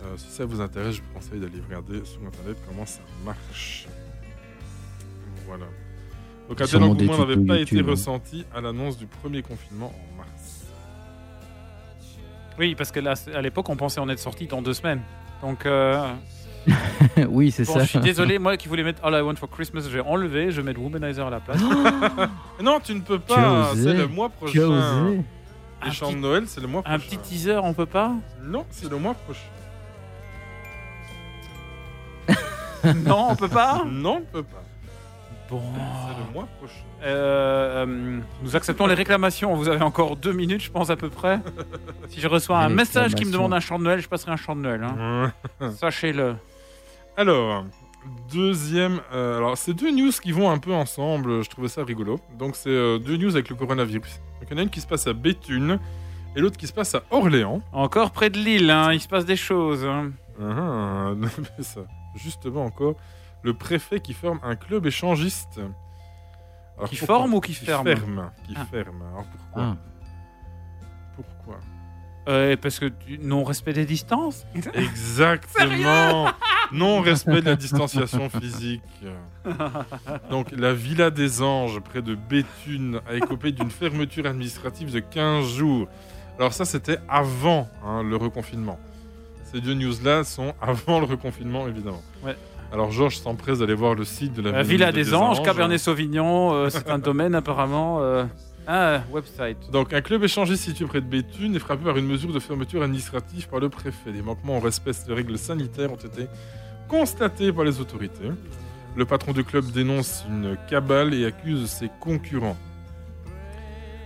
Euh, 0.04 0.18
si 0.18 0.30
ça 0.32 0.46
vous 0.46 0.62
intéresse, 0.62 0.96
je 0.96 1.02
vous 1.02 1.14
conseille 1.14 1.40
d'aller 1.40 1.62
regarder 1.68 2.04
sur 2.06 2.22
internet 2.26 2.58
comment 2.68 2.86
ça 2.86 3.02
marche. 3.26 3.88
Voilà. 5.48 5.66
Donc 6.50 6.62
un 6.62 6.66
tel 6.66 6.84
engouement 6.84 7.18
n'avait 7.18 7.38
pas 7.38 7.60
été 7.60 7.80
hein. 7.80 7.86
ressenti 7.86 8.46
à 8.54 8.62
l'annonce 8.62 8.98
du 8.98 9.06
premier 9.06 9.42
confinement 9.42 9.94
en 9.94 10.18
mars. 10.18 10.66
Oui, 12.60 12.76
parce 12.76 12.92
que 12.92 13.00
là, 13.00 13.14
à 13.34 13.42
l'époque, 13.42 13.70
on 13.70 13.76
pensait 13.76 14.00
en 14.00 14.10
être 14.10 14.20
sorti 14.20 14.48
dans 14.48 14.62
deux 14.62 14.74
semaines. 14.74 15.02
Donc, 15.42 15.66
euh, 15.66 16.06
oui, 17.30 17.52
c'est 17.52 17.66
bon, 17.66 17.74
ça. 17.74 17.80
je 17.82 17.86
suis 17.90 18.00
désolé, 18.00 18.40
moi 18.40 18.56
qui 18.58 18.68
voulais 18.68 18.84
mettre 18.84 19.04
All 19.06 19.14
I 19.14 19.22
Want 19.22 19.36
for 19.36 19.50
Christmas, 19.50 19.82
je 19.82 19.90
vais 19.90 20.00
enlever, 20.00 20.52
je 20.52 20.62
vais 20.62 20.64
mettre 20.64 20.80
Womanizer 20.82 21.28
à 21.28 21.30
la 21.30 21.40
place. 21.40 21.62
Non, 22.62 22.80
tu 22.82 22.94
ne 22.96 23.02
peux 23.02 23.20
pas, 23.20 23.72
c'est 23.76 23.94
le 23.94 24.08
mois 24.08 24.30
Tu 24.48 24.62
as 24.62 24.66
prochain. 24.68 25.02
osé. 25.02 25.16
Les 25.84 25.90
Un 25.90 25.92
chants 25.92 26.06
petit- 26.08 26.16
de 26.16 26.20
Noël, 26.22 26.44
c'est 26.48 26.62
le 26.62 26.68
mois 26.68 26.82
prochain. 26.82 26.96
Un 26.96 27.00
petit 27.00 27.18
teaser, 27.18 27.60
on 27.62 27.74
peut 27.74 27.86
pas? 27.86 28.14
Non, 28.42 28.66
c'est 28.72 28.90
le 28.90 28.98
mois 28.98 29.14
prochain. 29.16 29.40
Non, 33.06 33.28
on 33.32 33.36
peut 33.36 33.48
pas? 33.48 33.84
Non, 33.86 34.16
on 34.18 34.20
ne 34.20 34.26
peut 34.26 34.44
pas. 34.44 34.64
Bon. 35.50 35.62
C'est 35.72 36.26
le 36.28 36.34
mois 36.34 36.48
prochain. 36.58 36.74
Euh, 37.04 37.86
euh, 37.86 38.20
nous 38.44 38.56
acceptons 38.56 38.88
les 38.88 38.94
réclamations. 38.94 39.56
Vous 39.56 39.68
avez 39.70 39.82
encore 39.84 40.16
deux 40.16 40.32
minutes, 40.34 40.62
je 40.64 40.72
pense, 40.72 40.90
à 40.90 40.96
peu 40.96 41.10
près. 41.10 41.40
Si 42.10 42.20
je 42.22 42.28
reçois 42.28 42.60
un 42.60 42.70
message 42.70 43.16
qui 43.16 43.26
me 43.26 43.32
demande 43.32 43.54
un 43.54 43.60
chant 43.60 43.80
de 43.80 43.84
Noël, 43.86 44.00
je 44.00 44.08
passerai 44.08 44.32
un 44.32 44.36
chant 44.38 44.56
de 44.56 44.62
Noël. 44.62 44.84
hein. 44.84 45.32
Sachez-le. 45.78 46.36
Alors, 47.18 47.66
deuxième. 48.32 49.02
euh, 49.14 49.38
alors, 49.38 49.58
c'est 49.58 49.74
deux 49.74 49.92
news 49.92 50.12
qui 50.12 50.32
vont 50.32 50.50
un 50.50 50.58
peu 50.58 50.74
ensemble. 50.74 51.44
Je 51.44 51.50
trouvais 51.50 51.68
ça 51.68 51.84
rigolo. 51.84 52.20
Donc, 52.38 52.56
c'est 52.56 52.70
euh, 52.70 52.98
deux 53.00 53.18
news 53.18 53.32
avec 53.36 53.50
le 53.50 53.56
coronavirus. 53.56 54.20
Donc, 54.40 54.50
il 54.50 54.52
y 54.52 54.56
en 54.56 54.58
a 54.60 54.64
une 54.64 54.70
qui 54.70 54.82
se 54.82 54.88
passe 54.88 55.08
à 55.08 55.14
Béthune 55.14 55.80
et 56.36 56.40
l'autre 56.42 56.58
qui 56.58 56.68
se 56.68 56.74
passe 56.74 56.96
à 56.96 57.04
Orléans. 57.12 57.62
Encore 57.72 58.12
près 58.12 58.30
de 58.30 58.38
Lille, 58.40 58.70
hein, 58.72 58.92
il 58.94 59.00
se 59.00 59.08
passe 59.08 59.26
des 59.26 59.36
choses. 59.36 59.86
hein. 59.86 60.12
Ah, 60.42 61.12
mais 61.18 61.64
ça, 61.64 61.82
justement, 62.16 62.66
encore. 62.66 62.96
Le 63.44 63.54
préfet 63.54 64.00
qui 64.00 64.14
forme 64.14 64.40
un 64.44 64.56
club 64.56 64.86
échangiste. 64.88 65.60
Alors, 66.78 66.90
Qui 66.90 66.96
pourquoi 66.96 67.18
forme 67.18 67.34
ou 67.36 67.40
qui 67.42 67.54
Qui 67.54 67.66
ferme 67.66 67.86
ferme. 67.86 68.32
Qui 68.48 68.54
Ah. 68.58 68.66
ferme. 68.66 69.02
Alors, 69.12 69.26
pourquoi 69.26 69.64
Ah. 69.64 69.76
Euh, 72.28 72.56
Parce 72.62 72.80
que 72.80 72.86
du 72.86 73.20
non-respect 73.20 73.74
des 73.74 73.86
distances 73.86 74.46
Exactement. 74.74 76.28
Non-respect 76.72 77.42
de 77.42 77.46
la 77.48 77.56
distanciation 77.56 78.30
physique. 78.30 78.82
Donc, 80.30 80.48
la 80.52 80.74
Villa 80.74 81.10
des 81.12 81.42
Anges, 81.42 81.80
près 81.82 82.02
de 82.02 82.16
Béthune, 82.16 83.00
a 83.08 83.16
écopé 83.16 83.52
d'une 83.52 83.70
fermeture 83.70 84.26
administrative 84.26 84.92
de 84.92 85.00
15 85.00 85.46
jours. 85.56 85.88
Alors, 86.40 86.54
ça, 86.54 86.66
c'était 86.66 86.98
avant 87.08 87.68
hein, 87.86 88.02
le 88.04 88.16
reconfinement. 88.16 88.80
Ces 89.52 89.62
deux 89.62 89.76
news-là 89.76 90.24
sont 90.24 90.54
avant 90.62 91.00
le 91.00 91.06
reconfinement, 91.06 91.68
évidemment. 91.68 92.02
Ouais. 92.24 92.36
Alors, 92.72 92.90
Georges 92.92 93.18
s'empresse 93.20 93.60
d'aller 93.60 93.76
voir 93.76 93.94
le 93.94 94.04
site 94.04 94.34
de 94.34 94.42
la, 94.42 94.52
La 94.52 94.64
Villa, 94.64 94.90
Villa 94.90 95.04
des, 95.04 95.14
Anges, 95.14 95.44
Cabernet 95.44 95.78
Sauvignon, 95.78 96.54
euh, 96.54 96.70
c'est 96.70 96.90
un 96.90 96.98
domaine 97.10 97.36
apparemment. 97.36 98.00
euh, 98.02 98.24
Ah, 98.66 99.04
website. 99.12 99.58
Donc, 99.72 99.94
un 99.94 100.02
club 100.02 100.24
échangiste 100.24 100.64
situé 100.64 100.86
près 100.86 101.02
de 101.02 101.06
Béthune 101.06 101.56
est 101.56 101.60
frappé 101.60 101.84
par 101.84 101.98
une 101.98 102.08
mesure 102.08 102.32
de 102.32 102.40
fermeture 102.40 102.82
administrative 102.82 103.50
par 103.50 103.60
le 103.60 103.70
préfet. 103.70 104.12
Des 104.12 104.22
manquements 104.22 104.58
au 104.58 104.62
respect 104.62 104.92
de 105.06 105.14
règles 105.14 105.38
sanitaires 105.38 105.92
ont 105.92 105.98
été 105.98 106.28
constatés 106.88 107.52
par 107.52 107.66
les 107.66 107.82
autorités. 107.82 108.30
Le 108.96 109.06
patron 109.06 109.34
du 109.34 109.44
club 109.44 109.66
dénonce 109.72 110.24
une 110.30 110.56
cabale 110.70 111.14
et 111.14 111.26
accuse 111.26 111.68
ses 111.68 111.90
concurrents. 112.00 112.58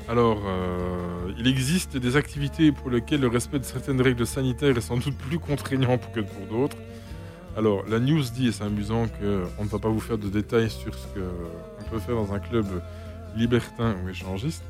Alors, 0.10 0.41
euh, 0.46 1.34
il 1.38 1.48
existe 1.48 1.98
des 1.98 2.15
activités 2.15 2.72
pour 2.72 2.89
lesquelles 2.89 3.20
le 3.20 3.28
respect 3.28 3.60
de 3.60 3.65
certaines 3.65 4.02
règles 4.02 4.26
sanitaires 4.26 4.78
est 4.78 4.82
sans 4.82 4.98
doute 4.98 5.17
plus 5.17 5.38
contraignant 5.38 5.98
que 5.98 6.22
pour 6.22 6.48
d'autres. 6.48 6.78
Alors, 7.58 7.84
la 7.89 8.00
news 8.00 8.24
dit, 8.34 8.48
et 8.48 8.52
c'est 8.52 8.63
amusant, 8.63 9.08
qu'on 9.08 9.63
ne 9.63 9.70
va 9.70 9.80
pas 9.80 9.89
vous 9.89 10.00
faire 10.00 10.17
de 10.17 10.30
détails 10.30 10.70
sur 10.70 10.96
ce 10.96 11.08
qu'on 11.08 11.89
peut 11.89 12.00
faire 12.00 12.15
dans 12.15 12.34
un 12.34 12.39
club 12.39 12.65
libertin 13.38 13.95
ou 14.04 14.10
échangiste. 14.10 14.63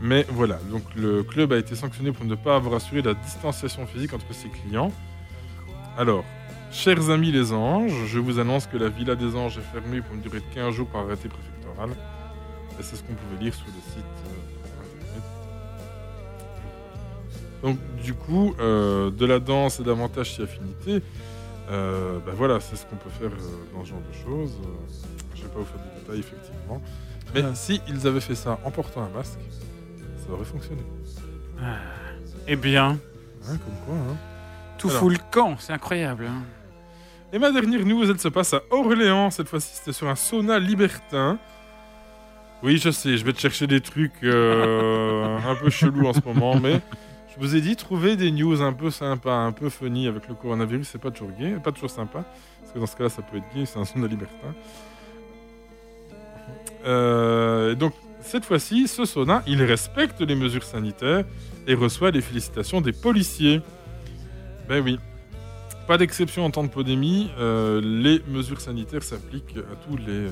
Mais 0.00 0.24
voilà, 0.30 0.58
donc 0.70 0.82
le 0.96 1.22
club 1.22 1.52
a 1.52 1.58
été 1.58 1.74
sanctionné 1.74 2.12
pour 2.12 2.24
ne 2.24 2.34
pas 2.34 2.56
avoir 2.56 2.74
assuré 2.74 3.02
la 3.02 3.14
distanciation 3.14 3.86
physique 3.86 4.14
entre 4.14 4.32
ses 4.32 4.48
clients. 4.48 4.92
Alors, 5.98 6.24
chers 6.72 7.10
amis 7.10 7.32
les 7.32 7.52
anges, 7.52 8.06
je 8.06 8.18
vous 8.18 8.38
annonce 8.38 8.66
que 8.66 8.78
la 8.78 8.88
Villa 8.88 9.14
des 9.14 9.36
Anges 9.36 9.58
est 9.58 9.72
fermée 9.72 10.00
pour 10.00 10.14
une 10.14 10.22
durée 10.22 10.40
de 10.40 10.54
15 10.54 10.74
jours 10.74 10.88
par 10.88 11.02
arrêté 11.02 11.28
préfectoral. 11.28 11.90
Et 12.78 12.82
c'est 12.82 12.96
ce 12.96 13.02
qu'on 13.02 13.12
pouvait 13.12 13.44
lire 13.44 13.54
sur 13.54 13.66
le 13.66 13.72
site 13.92 14.04
euh. 14.26 14.50
Donc 17.62 17.78
du 18.02 18.14
coup, 18.14 18.54
euh, 18.58 19.10
de 19.10 19.26
la 19.26 19.38
danse 19.38 19.80
et 19.80 19.82
davantage 19.82 20.34
si 20.34 20.42
affinité, 20.42 21.02
euh, 21.70 22.18
ben 22.24 22.32
voilà, 22.32 22.58
c'est 22.58 22.76
ce 22.76 22.86
qu'on 22.86 22.96
peut 22.96 23.10
faire 23.10 23.30
dans 23.74 23.84
ce 23.84 23.90
genre 23.90 24.00
de 24.00 24.14
choses. 24.14 24.56
Je 25.34 25.42
ne 25.42 25.46
vais 25.46 25.52
pas 25.52 25.58
vous 25.58 25.66
faire 25.66 25.80
de 25.80 26.00
détails 26.00 26.20
effectivement. 26.20 26.80
Mais 27.34 27.42
Ouais. 27.42 27.50
si 27.54 27.80
ils 27.88 28.06
avaient 28.06 28.20
fait 28.20 28.34
ça 28.34 28.58
en 28.64 28.70
portant 28.70 29.02
un 29.02 29.08
masque, 29.16 29.38
ça 30.26 30.32
aurait 30.32 30.44
fonctionné. 30.44 30.82
Eh 32.48 32.56
bien, 32.56 32.98
Hein, 33.48 33.56
comme 33.64 33.74
quoi, 33.86 33.94
hein. 33.94 34.16
tout 34.78 34.88
Alors. 34.88 35.00
fout 35.00 35.12
le 35.12 35.18
camp, 35.30 35.56
c'est 35.58 35.72
incroyable. 35.72 36.26
hein. 36.26 36.42
Et 37.32 37.38
ma 37.38 37.50
dernière 37.52 37.84
news, 37.86 38.10
elle 38.10 38.18
se 38.18 38.28
passe 38.28 38.52
à 38.54 38.60
Orléans. 38.70 39.30
Cette 39.30 39.48
fois-ci, 39.48 39.70
c'était 39.76 39.92
sur 39.92 40.08
un 40.08 40.16
sauna 40.16 40.58
libertin. 40.58 41.38
Oui, 42.62 42.76
je 42.76 42.90
sais, 42.90 43.16
je 43.16 43.24
vais 43.24 43.32
te 43.32 43.40
chercher 43.40 43.66
des 43.66 43.80
trucs 43.80 44.22
euh, 44.24 45.38
un 45.38 45.54
peu 45.54 45.70
chelous 45.70 46.06
en 46.06 46.12
ce 46.12 46.20
moment, 46.26 46.58
mais 46.60 46.80
je 47.34 47.40
vous 47.40 47.54
ai 47.56 47.60
dit, 47.62 47.76
trouver 47.76 48.16
des 48.16 48.30
news 48.30 48.60
un 48.60 48.72
peu 48.74 48.90
sympas, 48.90 49.34
un 49.36 49.52
peu 49.52 49.70
funny 49.70 50.06
avec 50.08 50.28
le 50.28 50.34
coronavirus, 50.34 50.88
c'est 50.88 51.00
pas 51.00 51.10
toujours 51.10 51.30
gay, 51.38 51.52
pas 51.62 51.72
toujours 51.72 51.88
sympa, 51.88 52.24
parce 52.60 52.72
que 52.74 52.78
dans 52.78 52.86
ce 52.86 52.96
cas-là, 52.96 53.08
ça 53.08 53.22
peut 53.22 53.38
être 53.38 53.54
gay, 53.54 53.64
c'est 53.64 53.78
un 53.78 53.84
sauna 53.86 54.06
libertin. 54.08 54.52
Euh, 56.84 57.74
donc, 57.74 57.94
cette 58.22 58.44
fois-ci, 58.44 58.88
ce 58.88 59.04
sauna, 59.04 59.42
il 59.46 59.62
respecte 59.62 60.20
les 60.20 60.34
mesures 60.34 60.62
sanitaires 60.62 61.24
et 61.66 61.74
reçoit 61.74 62.10
les 62.10 62.20
félicitations 62.20 62.80
des 62.80 62.92
policiers. 62.92 63.60
Ben 64.68 64.82
oui. 64.82 64.98
Pas 65.86 65.98
d'exception 65.98 66.44
en 66.44 66.50
temps 66.50 66.62
de 66.62 66.68
pandémie, 66.68 67.30
euh, 67.38 67.80
les 67.82 68.22
mesures 68.28 68.60
sanitaires 68.60 69.02
s'appliquent 69.02 69.56
à 69.56 69.76
tous 69.88 69.96
les 69.96 70.06
euh, 70.08 70.30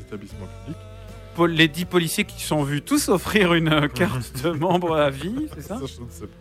établissements 0.00 0.46
publics. 0.64 1.56
Les 1.56 1.68
dix 1.68 1.84
policiers 1.84 2.24
qui 2.24 2.42
sont 2.42 2.64
vus 2.64 2.82
tous 2.82 3.08
offrir 3.08 3.54
une 3.54 3.72
euh, 3.72 3.88
carte 3.88 4.42
de 4.42 4.50
membre 4.58 4.96
à 4.96 5.10
vie, 5.10 5.48
c'est 5.54 5.62
ça? 5.62 5.76
Je 5.78 5.82
ne 5.82 6.10
sais 6.10 6.26
pas. 6.26 6.36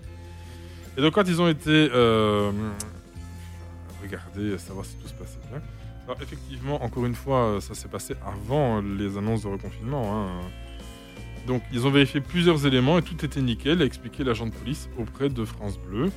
Et 0.97 1.01
donc 1.01 1.13
quand 1.13 1.27
ils 1.27 1.39
ont 1.39 1.47
été 1.47 1.87
regarder, 4.07 4.51
euh, 4.51 4.57
savoir 4.57 4.85
si 4.85 4.95
tout 4.95 5.07
se 5.07 5.13
passait 5.13 5.39
bien. 5.49 5.61
Alors 6.07 6.21
effectivement, 6.21 6.81
encore 6.83 7.05
une 7.05 7.15
fois, 7.15 7.39
euh, 7.39 7.59
ça 7.59 7.73
s'est 7.73 7.89
passé 7.89 8.15
avant 8.25 8.81
les 8.81 9.17
annonces 9.17 9.43
de 9.43 9.49
reconfinement. 9.49 10.15
hein. 10.25 10.27
Donc 11.45 11.61
ils 11.71 11.85
ont 11.85 11.91
vérifié 11.91 12.21
plusieurs 12.21 12.65
éléments 12.65 12.97
et 12.97 13.01
tout 13.01 13.23
était 13.25 13.41
nickel, 13.41 13.81
a 13.81 13.85
expliqué 13.85 14.23
l'agent 14.23 14.45
de 14.47 14.51
police 14.51 14.89
auprès 14.97 15.29
de 15.29 15.43
France 15.45 15.77
Bleu. 15.77 16.11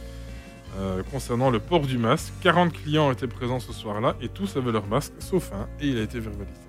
Euh, 0.78 1.02
concernant 1.10 1.50
le 1.50 1.58
port 1.58 1.80
du 1.86 1.98
masque, 1.98 2.32
40 2.42 2.72
clients 2.72 3.10
étaient 3.10 3.26
présents 3.26 3.58
ce 3.58 3.72
soir-là 3.72 4.14
et 4.20 4.28
tous 4.28 4.56
avaient 4.56 4.70
leur 4.70 4.86
masque, 4.86 5.12
sauf 5.18 5.50
un, 5.52 5.68
et 5.80 5.88
il 5.88 5.98
a 5.98 6.02
été 6.02 6.20
verbalisé. 6.20 6.60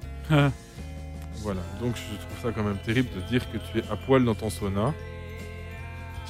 Voilà, 1.43 1.61
donc 1.79 1.95
je 1.95 2.01
trouve 2.25 2.41
ça 2.41 2.51
quand 2.51 2.63
même 2.63 2.77
terrible 2.83 3.09
de 3.15 3.21
dire 3.29 3.41
que 3.51 3.57
tu 3.57 3.79
es 3.79 3.83
à 3.91 3.95
poil 3.95 4.23
dans 4.25 4.33
ton 4.35 4.49
sauna. 4.49 4.93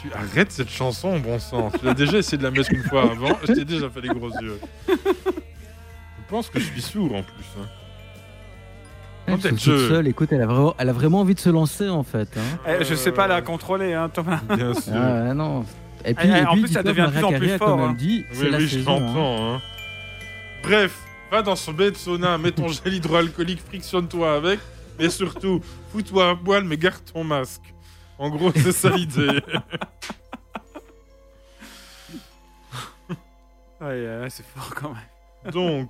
Tu 0.02 0.12
arrêtes 0.14 0.52
cette 0.52 0.70
chanson, 0.70 1.20
bon 1.20 1.38
sang. 1.40 1.70
Tu 1.80 1.88
as 1.88 1.94
déjà 1.94 2.18
essayé 2.18 2.38
de 2.38 2.44
la 2.44 2.52
mettre 2.52 2.72
une 2.74 2.84
fois 2.84 3.04
avant, 3.12 3.38
je 3.48 3.54
t'ai 3.54 3.66
déjà 3.66 3.90
fait 3.90 4.02
les 4.02 4.10
gros 4.10 4.30
yeux. 4.42 4.60
Je 6.32 6.36
pense 6.38 6.50
que 6.50 6.62
je 6.62 6.66
suis 6.66 6.82
sourd 6.82 7.14
en 7.14 7.24
plus. 7.24 7.44
hein. 7.60 7.66
Elle 9.28 9.38
peut-être 9.38 9.60
se 9.60 9.70
toute 9.70 9.80
je- 9.82 9.88
seule, 9.90 10.08
écoute, 10.08 10.32
elle 10.32 10.42
a, 10.42 10.46
vraiment, 10.46 10.74
elle 10.78 10.88
a 10.88 10.94
vraiment 10.94 11.20
envie 11.20 11.36
de 11.36 11.42
se 11.42 11.50
lancer 11.50 11.90
en 11.90 12.04
fait. 12.04 12.38
hein. 12.38 12.58
Eh, 12.80 12.86
je 12.86 12.96
sais 12.96 13.12
pas 13.12 13.28
la 13.28 13.42
contrôler, 13.42 13.94
hein, 13.94 14.08
Thomas. 14.08 14.40
Bien 14.56 14.74
sûr. 14.74 14.94
Ah, 14.96 15.34
non. 15.34 15.66
Et 16.06 16.14
puis, 16.14 16.30
Eh, 16.34 16.38
et 16.38 16.46
en 16.46 16.54
puis, 16.54 16.62
plus, 16.62 16.72
ça 16.72 16.84
devient 16.84 17.10
de 17.14 17.18
plus 17.18 17.24
en 17.26 17.34
plus 17.34 17.50
fort, 17.58 17.68
quand 17.68 17.76
même 17.78 17.90
hein. 17.90 17.96
dit, 17.98 18.24
Oui, 18.36 18.48
oui, 18.54 18.62
je 18.62 18.78
saison. 18.78 18.96
hein. 18.96 19.00
l'entends. 19.08 19.54
hein. 19.56 19.62
Bref, 20.64 20.98
va 21.30 21.42
dans 21.42 21.58
son 21.58 21.74
baie 21.74 21.92
de 21.92 21.98
sauna, 21.98 22.38
mets 22.38 22.52
ton 22.54 22.70
gel 22.70 22.94
hydroalcoolique, 22.94 23.60
frictionne-toi 23.62 24.34
avec, 24.34 24.62
mais 24.98 25.10
surtout, 25.10 25.60
fous-toi 25.92 26.30
à 26.30 26.36
poil, 26.38 26.64
mais 26.64 26.78
garde 26.78 27.04
ton 27.14 27.26
masque. 27.26 27.74
En 28.18 28.30
gros, 28.30 28.54
c'est 28.56 28.72
ça 28.72 28.90
l'idée. 28.92 29.42
Ouais, 33.82 33.88
ouais, 33.88 34.28
c'est 34.30 34.46
fort 34.46 34.74
quand 34.76 34.90
même. 34.94 35.52
Donc, 35.52 35.90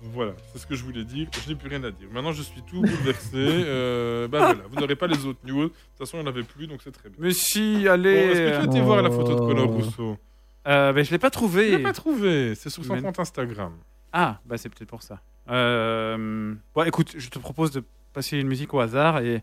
voilà, 0.00 0.32
c'est 0.52 0.58
ce 0.58 0.66
que 0.66 0.74
je 0.74 0.84
voulais 0.84 1.04
dire. 1.04 1.26
Je 1.44 1.48
n'ai 1.48 1.54
plus 1.56 1.68
rien 1.68 1.82
à 1.84 1.90
dire. 1.90 2.08
Maintenant, 2.12 2.32
je 2.32 2.42
suis 2.42 2.62
tout 2.62 2.80
bouleversé. 2.80 3.30
Euh, 3.34 4.28
bah 4.28 4.38
voilà, 4.38 4.60
vous 4.70 4.80
n'aurez 4.80 4.96
pas 4.96 5.06
les 5.06 5.24
autres 5.26 5.40
news. 5.44 5.64
De 5.64 5.68
toute 5.68 5.76
façon, 5.98 6.18
il 6.18 6.20
n'y 6.22 6.26
en 6.26 6.30
avait 6.30 6.42
plus, 6.44 6.66
donc 6.66 6.80
c'est 6.82 6.92
très 6.92 7.08
bien. 7.08 7.18
Mais 7.20 7.32
si, 7.32 7.82
Bon, 7.84 7.90
allez. 7.90 8.10
Est-ce 8.10 8.32
que 8.40 8.48
tu 8.50 8.60
as 8.60 8.64
été 8.64 8.80
Oh. 8.80 8.84
voir 8.84 9.02
la 9.02 9.10
photo 9.10 9.34
de 9.34 9.38
Conor 9.40 9.66
Rousseau 9.68 10.18
Euh, 10.66 10.92
ben, 10.92 11.04
je 11.04 11.10
l'ai 11.10 11.18
pas 11.18 11.28
Je 11.28 11.32
trouvé. 11.32 11.70
l'ai 11.76 11.82
pas 11.82 11.92
trouvé. 11.92 12.54
C'est 12.54 12.70
sur 12.70 12.84
son 12.84 12.94
Mais- 12.94 13.02
compte 13.02 13.18
Instagram. 13.18 13.72
Ah, 14.12 14.38
bah 14.46 14.56
c'est 14.56 14.68
peut-être 14.68 14.88
pour 14.88 15.02
ça. 15.02 15.20
Euh... 15.50 16.54
Bon, 16.74 16.82
écoute, 16.84 17.14
je 17.16 17.28
te 17.28 17.38
propose 17.38 17.70
de 17.72 17.82
passer 18.12 18.38
une 18.38 18.46
musique 18.48 18.72
au 18.74 18.80
hasard 18.80 19.18
et, 19.20 19.42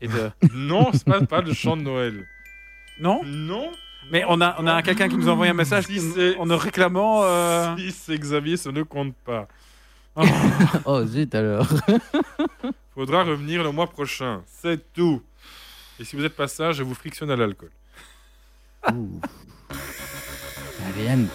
et 0.00 0.08
de. 0.08 0.30
non, 0.54 0.90
c'est 0.92 1.04
pas, 1.04 1.20
pas 1.22 1.40
le 1.40 1.52
chant 1.52 1.76
de 1.76 1.82
Noël. 1.82 2.26
non 3.00 3.20
Non 3.24 3.70
Mais 4.10 4.24
on 4.28 4.40
a, 4.40 4.56
on 4.58 4.66
a 4.66 4.82
quelqu'un 4.82 5.08
qui 5.08 5.16
nous 5.16 5.28
a 5.28 5.32
envoyé 5.32 5.50
un 5.50 5.54
message 5.54 5.84
Si 5.86 6.00
en 6.38 6.46
nous 6.46 6.56
réclamant. 6.56 7.22
euh, 7.24 7.74
Si 7.76 7.90
c'est 7.92 8.18
Xavier, 8.18 8.56
ça 8.56 8.70
ne 8.72 8.82
compte 8.82 9.14
pas. 9.24 9.48
Oh 10.84 11.04
zut 11.04 11.34
alors. 11.34 11.66
Faudra 12.94 13.24
revenir 13.24 13.62
le 13.62 13.70
mois 13.70 13.86
prochain. 13.86 14.42
C'est 14.46 14.92
tout. 14.92 15.22
Et 16.00 16.04
si 16.04 16.16
vous 16.16 16.24
êtes 16.24 16.34
pas 16.36 16.48
sage, 16.48 16.76
je 16.76 16.82
vous 16.82 16.94
frictionne 16.94 17.30
à 17.30 17.36
l'alcool. 17.36 17.70
Ouh. 18.92 19.20
Caliente. 20.78 21.30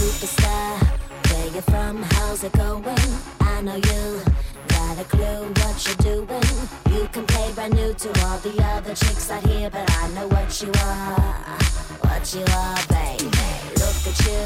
Superstar, 0.00 0.80
where 1.30 1.46
you 1.54 1.60
from? 1.62 2.02
How's 2.02 2.44
it 2.44 2.52
going? 2.52 2.84
I 3.40 3.62
know 3.62 3.76
you 3.76 4.22
got 4.68 4.98
a 5.00 5.04
clue 5.04 5.52
what 5.60 5.86
you're 5.86 5.96
doing. 6.26 6.49
Brand 7.60 7.74
new 7.74 7.92
to 7.92 8.08
all 8.24 8.38
the 8.38 8.56
other 8.72 8.94
chicks 8.94 9.30
out 9.30 9.46
here, 9.46 9.68
but 9.68 9.84
I 9.98 10.08
know 10.14 10.26
what 10.28 10.62
you 10.62 10.72
are, 10.82 11.58
what 12.00 12.34
you 12.34 12.42
are, 12.56 12.78
baby. 12.88 13.26
Look 13.76 14.00
at 14.08 14.18
you, 14.24 14.42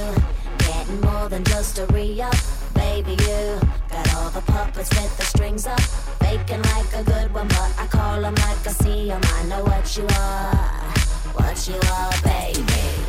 getting 0.59 1.01
more 1.01 1.29
than 1.29 1.45
just 1.45 1.79
a 1.79 1.87
re-up, 1.93 2.35
baby. 2.75 3.12
You 3.12 3.61
got 3.89 4.15
all 4.17 4.31
the 4.31 4.41
puppets 4.41 4.91
with 4.91 5.17
the 5.17 5.25
strings 5.27 5.65
up, 5.65 5.79
faking 6.25 6.61
like 6.75 6.93
a 6.93 7.05
good 7.05 7.33
one, 7.33 7.47
but 7.47 7.73
I 7.79 7.87
call 7.87 8.25
'em 8.25 8.35
like 8.35 8.67
I 8.67 8.73
see 8.83 9.12
'em. 9.12 9.21
I 9.23 9.45
know 9.45 9.62
what 9.62 9.97
you 9.97 10.07
are, 10.19 10.57
what 11.39 11.69
you 11.69 11.79
are, 11.93 12.12
baby. 12.25 13.04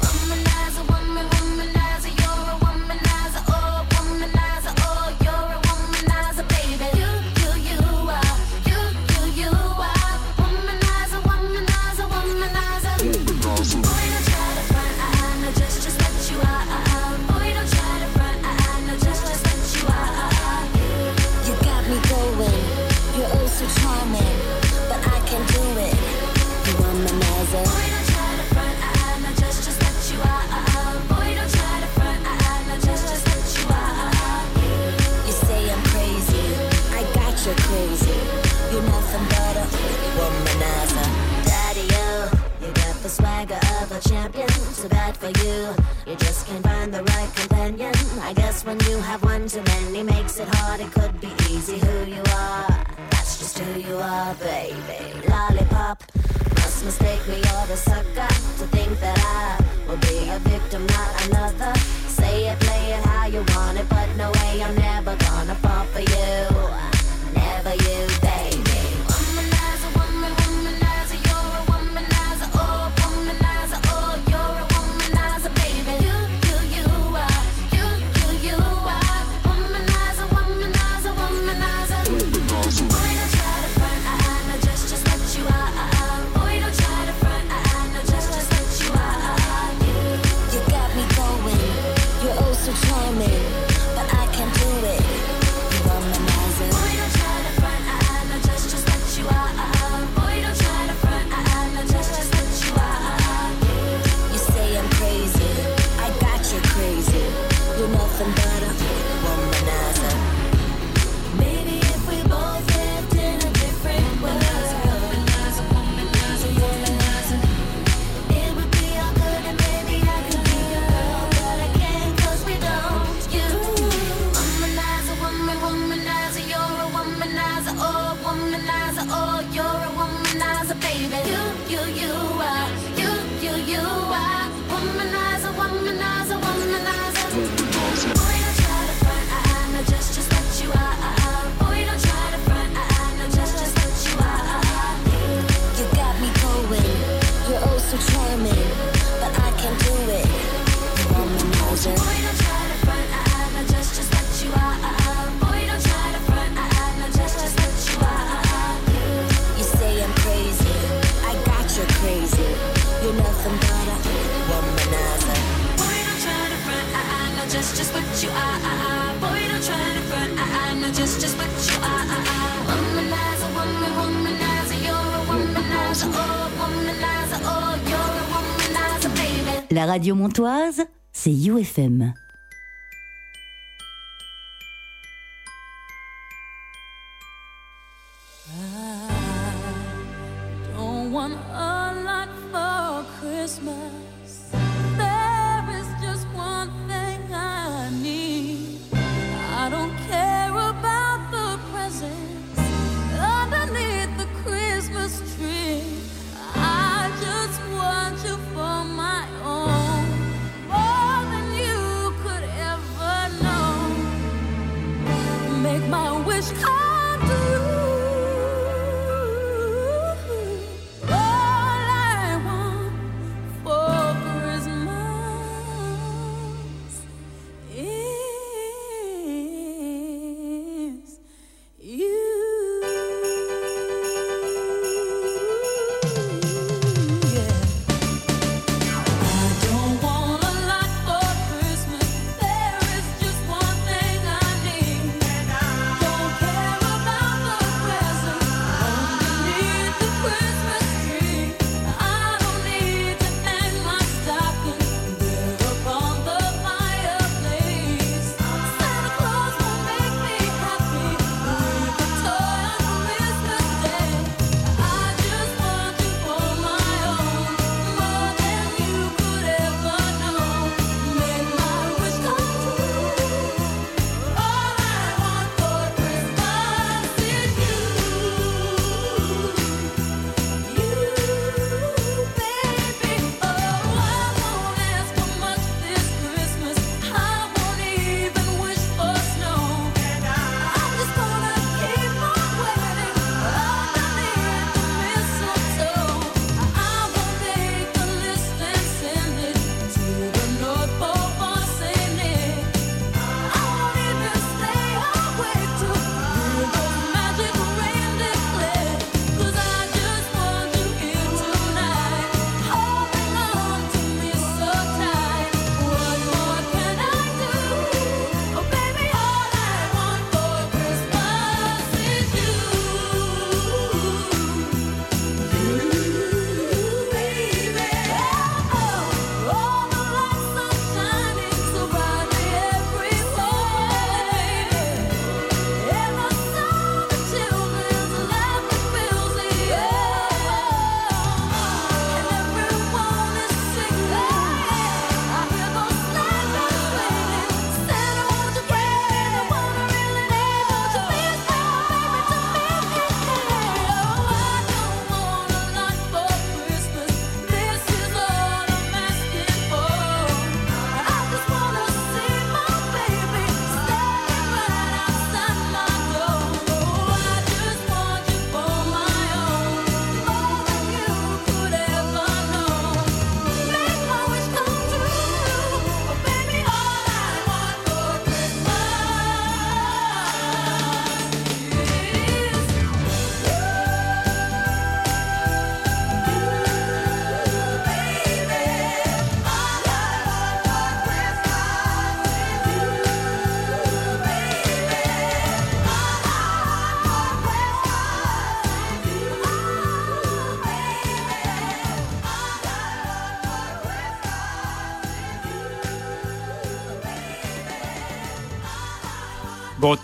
Radio 179.96 180.14
montoise, 180.14 180.82
c'est 181.14 181.32
UFM. 181.32 182.14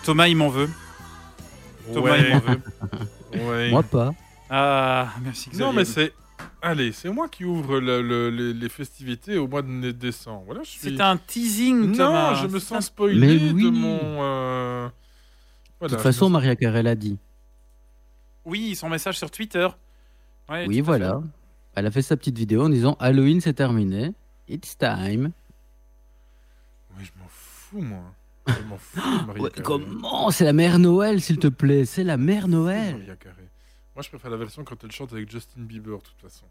Thomas, 0.03 0.27
il 0.27 0.35
m'en 0.35 0.49
veut. 0.49 0.69
Thomas, 1.93 2.17
il 2.17 2.33
m'en 2.33 2.39
veut. 2.39 2.61
Ouais. 3.33 3.69
Moi 3.69 3.81
pas. 3.83 4.13
Ah, 4.49 5.13
merci 5.23 5.49
Xavier. 5.49 5.65
Non, 5.65 5.71
mais 5.71 5.85
c'est. 5.85 6.11
Allez, 6.61 6.91
c'est 6.91 7.09
moi 7.09 7.29
qui 7.29 7.45
ouvre 7.45 7.79
le- 7.79 8.01
le- 8.01 8.29
les, 8.29 8.53
les 8.53 8.69
festivités 8.69 9.37
au 9.37 9.47
mois 9.47 9.61
de 9.61 9.91
décembre. 9.91 10.43
Voilà, 10.47 10.63
je 10.63 10.69
suis... 10.71 10.79
C'est 10.81 10.99
un 11.01 11.15
teasing, 11.15 11.91
Non, 11.91 11.95
Thomas. 11.97 12.33
je 12.35 12.47
me 12.47 12.59
sens 12.59 12.77
un- 12.79 12.81
spoilé 12.81 13.19
Mais 13.37 13.53
oui. 13.53 13.63
de 13.63 13.69
mon. 13.69 13.99
euh, 14.21 14.87
De 14.87 14.91
voilà, 15.79 15.95
toute 15.95 16.03
façon, 16.03 16.27
me- 16.27 16.33
Maria 16.33 16.57
Carey 16.57 16.83
l'a 16.83 16.95
dit. 16.95 17.17
Oui, 18.43 18.75
son 18.75 18.89
message 18.89 19.17
sur 19.17 19.31
Twitter. 19.31 19.67
Ouais, 20.49 20.65
Oui, 20.67 20.81
voilà. 20.81 21.21
Elle 21.73 21.85
a 21.85 21.91
fait 21.91 22.01
sa 22.01 22.17
petite 22.17 22.37
vidéo 22.37 22.65
en 22.65 22.69
disant 22.69 22.97
Halloween 22.99 23.39
c'est 23.39 23.53
terminé. 23.53 24.11
It's 24.49 24.77
time. 24.77 25.31
Oui, 26.97 27.05
je 27.05 27.11
m'en 27.17 27.27
fous, 27.29 27.79
moi. 27.81 28.03
Ouais, 28.47 29.49
Carey. 29.49 29.61
comment 29.63 30.31
C'est 30.31 30.45
la 30.45 30.53
mère 30.53 30.79
Noël, 30.79 31.21
s'il 31.21 31.37
te 31.37 31.47
plaît. 31.47 31.85
C'est 31.85 32.03
la 32.03 32.17
mère 32.17 32.47
Noël. 32.47 32.97
Maria. 32.97 33.15
Moi, 33.95 34.03
je 34.03 34.09
préfère 34.09 34.31
la 34.31 34.37
version 34.37 34.63
quand 34.63 34.83
elle 34.83 34.91
chante 34.91 35.11
avec 35.13 35.29
Justin 35.29 35.61
Bieber, 35.61 35.97
de 35.97 36.03
toute 36.03 36.19
façon. 36.21 36.45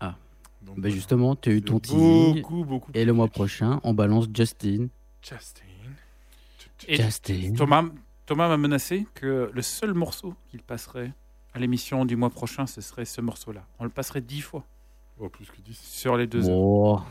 Ah. 0.00 0.14
Donc, 0.62 0.76
voilà. 0.78 0.94
justement, 0.94 1.36
tu 1.36 1.50
as 1.50 1.52
eu 1.52 1.62
ton 1.62 1.78
teasing. 1.78 2.34
Beaucoup, 2.42 2.64
beaucoup. 2.64 2.90
Et 2.94 3.04
le 3.04 3.12
mois 3.12 3.28
prochain, 3.28 3.80
on 3.84 3.94
balance 3.94 4.26
Justin. 4.34 4.88
Justin. 5.22 5.62
Et 6.86 6.96
Justin. 6.96 7.54
Thomas, 7.56 7.84
Thomas 8.26 8.48
m'a 8.48 8.56
menacé 8.56 9.06
que 9.14 9.50
le 9.52 9.62
seul 9.62 9.94
morceau 9.94 10.34
qu'il 10.50 10.62
passerait 10.62 11.12
à 11.54 11.58
l'émission 11.58 12.04
du 12.04 12.16
mois 12.16 12.30
prochain, 12.30 12.66
ce 12.66 12.80
serait 12.80 13.04
ce 13.04 13.20
morceau-là. 13.20 13.64
On 13.78 13.84
le 13.84 13.90
passerait 13.90 14.20
dix 14.20 14.40
fois 14.40 14.64
Oh, 15.20 15.28
plus 15.28 15.46
que 15.46 15.60
10. 15.60 15.76
sur 15.76 16.16
les 16.16 16.28
deux 16.28 16.48
heures. 16.48 17.04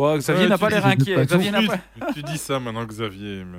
Bon, 0.00 0.16
Xavier 0.18 0.44
Ouais, 0.44 0.48
n'a 0.48 0.54
tu 0.56 0.60
pas 0.60 0.68
dis- 0.68 0.74
l'air 0.74 0.86
inquiet. 0.86 1.14
pas 1.14 1.24
Xavier 1.26 1.50
n'a 1.50 1.58
Oui, 1.60 1.66
pas... 1.68 2.12
tu 2.14 2.22
dis 2.22 2.38
ça 2.38 2.58
maintenant, 2.58 2.84
Xavier. 2.86 3.44
Mais... 3.44 3.58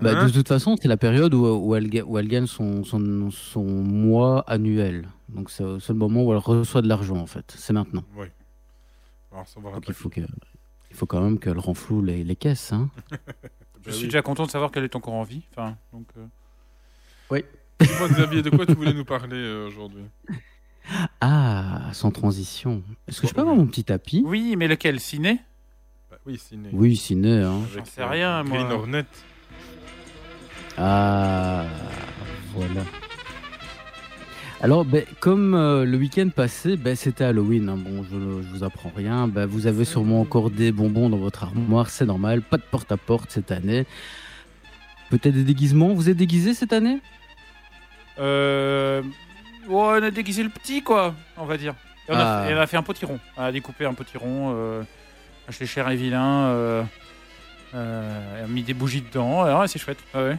Bah, 0.00 0.10
Hein 0.18 0.26
de 0.26 0.30
toute 0.32 0.48
façon, 0.48 0.76
c'est 0.80 0.88
la 0.88 0.96
période 0.96 1.32
où, 1.32 1.46
où 1.46 1.74
elle, 1.74 1.88
ga- 1.88 2.02
où 2.04 2.18
elle 2.18 2.28
gagne 2.28 2.46
son, 2.46 2.84
son, 2.84 3.30
son 3.30 3.62
mois 3.64 4.44
annuel. 4.46 5.08
Donc 5.28 5.50
c'est 5.50 5.62
le 5.64 5.80
seul 5.80 5.96
moment 5.96 6.22
où 6.24 6.32
elle 6.32 6.38
reçoit 6.38 6.82
de 6.82 6.88
l'argent 6.88 7.16
en 7.16 7.26
fait. 7.26 7.54
C'est 7.56 7.72
maintenant. 7.72 8.04
Ouais. 8.14 8.30
Alors, 9.32 9.48
ça 9.48 9.58
va 9.60 9.70
Donc 9.70 9.86
pas 9.86 9.92
il 9.92 9.94
faut, 9.94 10.10
que, 10.10 10.20
il 10.90 10.96
faut 10.96 11.06
quand 11.06 11.20
même 11.22 11.38
qu'elle 11.38 11.58
renfloue 11.58 12.02
les, 12.02 12.24
les 12.24 12.36
caisses. 12.36 12.72
Hein. 12.72 12.90
Je 13.86 13.90
suis 13.92 14.04
déjà 14.08 14.20
content 14.22 14.44
de 14.46 14.50
savoir 14.50 14.70
qu'elle 14.70 14.84
est 14.84 14.94
encore 14.96 15.14
en 15.14 15.22
vie. 15.24 15.42
Enfin, 15.52 15.76
donc, 15.92 16.06
euh, 16.18 17.40
Dis-moi, 17.80 18.08
Xavier, 18.10 18.42
de 18.42 18.50
quoi 18.50 18.64
tu 18.66 18.74
voulais 18.74 18.92
nous 18.92 19.04
parler 19.04 19.36
euh, 19.38 19.66
aujourd'hui? 19.66 20.04
Ah, 21.20 21.88
sans 21.92 22.10
transition. 22.10 22.82
Est-ce 23.08 23.20
que 23.20 23.26
je 23.28 23.34
peux 23.34 23.40
avoir 23.40 23.56
mon 23.56 23.66
petit 23.66 23.84
tapis? 23.84 24.22
Oui, 24.24 24.56
mais 24.56 24.68
lequel 24.68 25.00
Ciné? 25.00 25.38
Bah 26.10 26.18
Oui, 26.26 26.38
ciné. 26.38 26.68
Oui, 26.72 26.96
ciné. 26.96 27.42
Hein. 27.42 27.60
J'en 27.74 27.84
sais 27.84 28.04
rien, 28.04 28.42
moi. 28.42 28.58
Green 28.58 28.72
Hornet. 28.72 29.04
Ah, 30.76 31.64
voilà. 32.54 32.82
Alors, 34.60 34.84
ben, 34.84 35.04
comme 35.20 35.54
euh, 35.54 35.84
le 35.84 35.96
week-end 35.98 36.28
passé, 36.34 36.76
ben, 36.76 36.94
c'était 36.94 37.24
Halloween. 37.24 37.68
hein. 37.68 37.76
Bon, 37.76 38.04
je, 38.04 38.10
je 38.42 38.48
vous 38.48 38.62
apprends 38.64 38.92
rien. 38.94 39.26
Ben, 39.28 39.46
vous 39.46 39.66
avez 39.66 39.84
sûrement 39.84 40.20
encore 40.20 40.50
des 40.50 40.70
bonbons 40.72 41.10
dans 41.10 41.16
votre 41.16 41.42
armoire, 41.44 41.90
c'est 41.90 42.06
normal. 42.06 42.42
Pas 42.42 42.58
de 42.58 42.62
porte-à-porte 42.70 43.30
cette 43.32 43.50
année. 43.50 43.86
Peut-être 45.10 45.34
des 45.34 45.44
déguisements. 45.44 45.94
Vous 45.94 46.08
êtes 46.08 46.16
déguisé 46.16 46.54
cette 46.54 46.72
année? 46.72 47.00
Euh... 48.18 49.02
Ouais, 49.68 49.98
on 50.00 50.02
a 50.02 50.10
déguisé 50.10 50.42
le 50.42 50.48
petit, 50.48 50.82
quoi, 50.82 51.14
on 51.36 51.44
va 51.44 51.56
dire. 51.56 51.74
Et 52.08 52.12
on, 52.12 52.16
a, 52.16 52.18
Ah. 52.18 52.46
on 52.50 52.56
a 52.56 52.66
fait 52.66 52.76
un 52.76 52.82
potiron. 52.82 53.18
On 53.36 53.42
a 53.42 53.52
découpé 53.52 53.84
un 53.86 53.94
potiron, 53.94 54.52
euh, 54.56 54.82
acheté 55.48 55.66
cher 55.66 55.88
et 55.88 55.96
vilain, 55.96 56.46
euh, 56.46 56.82
euh, 57.74 58.38
et 58.38 58.42
on 58.42 58.44
a 58.44 58.48
mis 58.48 58.62
des 58.62 58.74
bougies 58.74 59.02
dedans. 59.02 59.42
Alors, 59.42 59.60
ouais, 59.60 59.68
c'est 59.68 59.78
chouette. 59.78 59.98
Ouais, 60.14 60.20
ouais. 60.30 60.38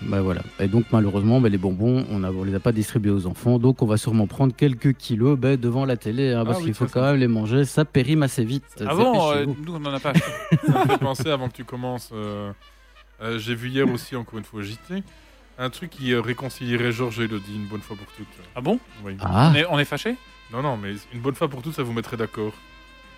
Ben 0.00 0.22
voilà. 0.22 0.40
Et 0.60 0.66
donc 0.66 0.86
malheureusement, 0.90 1.42
ben, 1.42 1.52
les 1.52 1.58
bonbons, 1.58 2.06
on 2.10 2.20
ne 2.20 2.44
les 2.46 2.54
a 2.54 2.58
pas 2.60 2.72
distribués 2.72 3.10
aux 3.10 3.26
enfants. 3.26 3.58
Donc 3.58 3.82
on 3.82 3.86
va 3.86 3.98
sûrement 3.98 4.26
prendre 4.26 4.54
quelques 4.56 4.94
kilos 4.94 5.38
ben, 5.38 5.58
devant 5.60 5.84
la 5.84 5.98
télé. 5.98 6.32
hein, 6.32 6.42
parce 6.46 6.56
Ah 6.56 6.60
oui, 6.60 6.64
qu'il 6.66 6.74
faut 6.74 6.86
quand 6.86 7.02
même 7.02 7.16
les 7.16 7.28
manger. 7.28 7.66
Ça 7.66 7.84
périme 7.84 8.22
assez 8.22 8.44
vite. 8.44 8.64
Ah 8.88 8.94
bon, 8.94 9.30
euh, 9.30 9.40
Dépêchez-vous. 9.44 9.64
nous, 9.66 9.74
on 9.74 9.84
en 9.84 9.92
a 9.94 10.00
pas 10.00 10.10
acheté. 10.12 10.30
Ça 10.72 10.84
me 10.84 10.90
fait 10.90 10.98
penser 10.98 11.28
avant 11.30 11.48
que 11.50 11.54
tu 11.56 11.64
commences. 11.64 12.08
euh, 12.14 12.50
euh, 13.20 13.38
J'ai 13.38 13.54
vu 13.54 13.68
hier 13.68 13.86
aussi, 13.92 14.16
encore 14.16 14.38
une 14.38 14.44
fois, 14.46 14.62
JT, 14.62 15.02
un 15.58 15.70
truc 15.70 15.90
qui 15.90 16.12
euh, 16.12 16.20
réconcilierait 16.20 16.92
Georges 16.92 17.20
et 17.20 17.24
Elodie 17.24 17.54
une 17.56 17.66
bonne 17.66 17.80
fois 17.80 17.96
pour 17.96 18.06
toutes. 18.12 18.26
Ah 18.54 18.60
bon? 18.60 18.78
Oui. 19.04 19.16
Ah, 19.20 19.50
on, 19.52 19.54
est, 19.56 19.66
on 19.66 19.78
est 19.78 19.84
fâchés? 19.84 20.16
Non, 20.52 20.62
non, 20.62 20.76
mais 20.76 20.94
une 21.12 21.20
bonne 21.20 21.34
fois 21.34 21.48
pour 21.48 21.62
toutes, 21.62 21.74
ça 21.74 21.82
vous 21.82 21.92
mettrait 21.92 22.16
d'accord. 22.16 22.52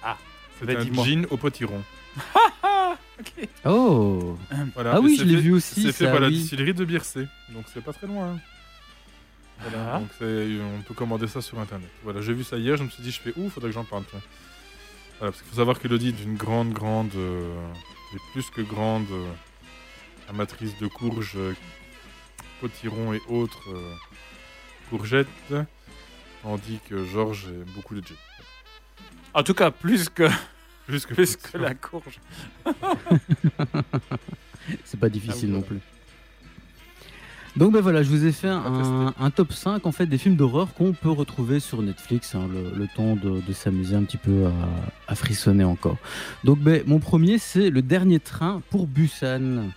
Ah. 0.02 0.16
C'est 0.58 0.66
Bah, 0.66 0.74
un 0.78 0.84
dis-moi. 0.84 1.04
jean 1.06 1.26
au 1.30 1.36
potiron. 1.36 1.82
Ok. 3.20 3.48
oh 3.66 4.38
Voilà. 4.74 4.92
Ah 4.94 4.96
Et 4.96 5.00
oui, 5.00 5.16
c'est 5.16 5.24
je 5.24 5.28
l'ai 5.28 5.34
fait- 5.36 5.40
vu 5.42 5.52
aussi, 5.52 5.82
C'est 5.82 5.92
fait 5.92 6.06
ça, 6.06 6.10
par 6.10 6.20
la 6.20 6.28
oui. 6.28 6.32
distillerie 6.38 6.72
de 6.72 6.86
Biercé, 6.86 7.28
donc 7.50 7.66
c'est 7.72 7.84
pas 7.84 7.92
très 7.92 8.06
loin. 8.06 8.38
Voilà. 9.60 9.98
Donc 9.98 10.08
c'est- 10.18 10.48
on 10.78 10.80
peut 10.82 10.94
commander 10.94 11.28
ça 11.28 11.42
sur 11.42 11.58
internet. 11.60 11.88
Voilà, 12.02 12.22
j'ai 12.22 12.32
vu 12.32 12.44
ça 12.44 12.56
hier, 12.56 12.78
je 12.78 12.82
me 12.82 12.88
suis 12.88 13.02
dit, 13.02 13.10
je 13.10 13.20
fais 13.20 13.34
ouf, 13.36 13.52
faudrait 13.52 13.68
que 13.68 13.74
j'en 13.74 13.84
parle. 13.84 14.04
tiens. 14.10 14.20
Voilà, 15.18 15.32
parce 15.32 15.42
qu'il 15.42 15.50
faut 15.50 15.56
savoir 15.58 15.78
qu'Elodie 15.78 16.08
est 16.08 16.22
une 16.24 16.36
grande, 16.36 16.72
grande, 16.72 17.10
euh, 17.14 17.54
et 18.14 18.18
plus 18.32 18.48
que 18.48 18.62
grande 18.62 19.04
euh, 19.10 19.26
amatrice 20.30 20.78
de 20.78 20.86
courges, 20.86 21.34
euh, 21.36 21.52
potirons 22.60 23.12
et 23.12 23.20
autres 23.28 23.70
euh, 23.70 23.94
courgettes, 24.90 25.28
tandis 26.42 26.80
que 26.88 27.04
Georges 27.04 27.46
aime 27.48 27.64
beaucoup 27.74 27.94
les 27.94 28.02
jets. 28.02 28.14
En 29.34 29.42
tout 29.42 29.54
cas, 29.54 29.70
plus 29.70 30.08
que, 30.08 30.28
Plus 30.86 31.06
que, 31.06 31.14
plus 31.14 31.36
que 31.36 31.56
la 31.56 31.74
courge. 31.74 32.20
c'est 34.84 34.98
pas 34.98 35.08
difficile 35.08 35.50
Ah 35.52 35.56
non 35.56 35.62
plus. 35.62 35.78
Donc 37.56 37.72
ben 37.72 37.80
voilà, 37.80 38.02
je 38.02 38.08
vous 38.08 38.26
ai 38.26 38.32
fait 38.32 38.48
un, 38.48 39.12
un 39.18 39.30
top 39.30 39.52
5 39.52 39.84
en 39.84 39.92
fait 39.92 40.06
des 40.06 40.18
films 40.18 40.36
d'horreur 40.36 40.72
qu'on 40.72 40.92
peut 40.92 41.10
retrouver 41.10 41.58
sur 41.58 41.82
Netflix, 41.82 42.34
hein, 42.34 42.48
le, 42.52 42.70
le 42.76 42.86
temps 42.86 43.16
de, 43.16 43.40
de 43.40 43.52
s'amuser 43.52 43.96
un 43.96 44.04
petit 44.04 44.18
peu 44.18 44.46
à, 44.46 44.52
à 45.12 45.14
frissonner 45.16 45.64
encore. 45.64 45.96
Donc 46.44 46.58
ben, 46.60 46.82
mon 46.86 47.00
premier 47.00 47.38
c'est 47.38 47.70
Le 47.70 47.82
Dernier 47.82 48.20
Train 48.20 48.62
pour 48.70 48.86
Busan. 48.86 49.68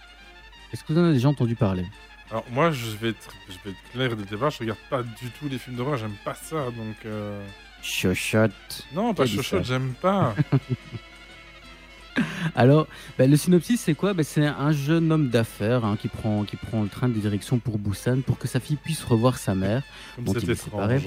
Est-ce 0.71 0.83
que 0.83 0.93
vous 0.93 0.99
en 0.99 1.03
avez 1.03 1.13
déjà 1.13 1.29
entendu 1.29 1.55
parler? 1.55 1.85
Alors 2.33 2.45
moi, 2.49 2.71
je 2.71 2.89
vais 2.97 3.09
être, 3.09 3.29
je 3.47 3.53
vais 3.63 3.69
être 3.69 3.91
clair 3.91 4.09
le 4.09 4.25
départ, 4.25 4.49
je 4.49 4.57
regarde 4.57 4.79
pas 4.89 5.03
du 5.03 5.29
tout 5.39 5.47
les 5.47 5.59
films 5.59 5.75
d'horreur, 5.75 5.97
j'aime 5.97 6.15
pas 6.25 6.33
ça, 6.33 6.65
donc... 6.65 6.95
euh, 7.05 7.45
Chochotte. 7.83 8.87
Non, 8.91 9.13
pas 9.13 9.27
chochotte, 9.27 9.63
j'aime 9.63 9.93
pas. 10.01 10.33
Alors, 12.55 12.87
ben, 13.19 13.29
le 13.29 13.37
synopsis, 13.37 13.81
c'est 13.81 13.93
quoi? 13.93 14.15
Ben, 14.15 14.23
C'est 14.23 14.47
un 14.47 14.71
jeune 14.71 15.11
homme 15.11 15.29
d'affaires 15.29 15.85
hein, 15.85 15.95
qui, 16.01 16.07
prend, 16.07 16.43
qui 16.43 16.55
prend 16.55 16.81
le 16.81 16.89
train 16.89 17.07
de 17.07 17.13
direction 17.13 17.59
pour 17.59 17.77
Busan 17.77 18.21
pour 18.21 18.39
que 18.39 18.47
sa 18.47 18.59
fille 18.59 18.77
puisse 18.77 19.03
revoir 19.03 19.37
sa 19.37 19.53
mère. 19.53 19.83
C'est 20.25 20.41
il 20.41 20.49
est 20.49 20.55
séparé. 20.55 21.03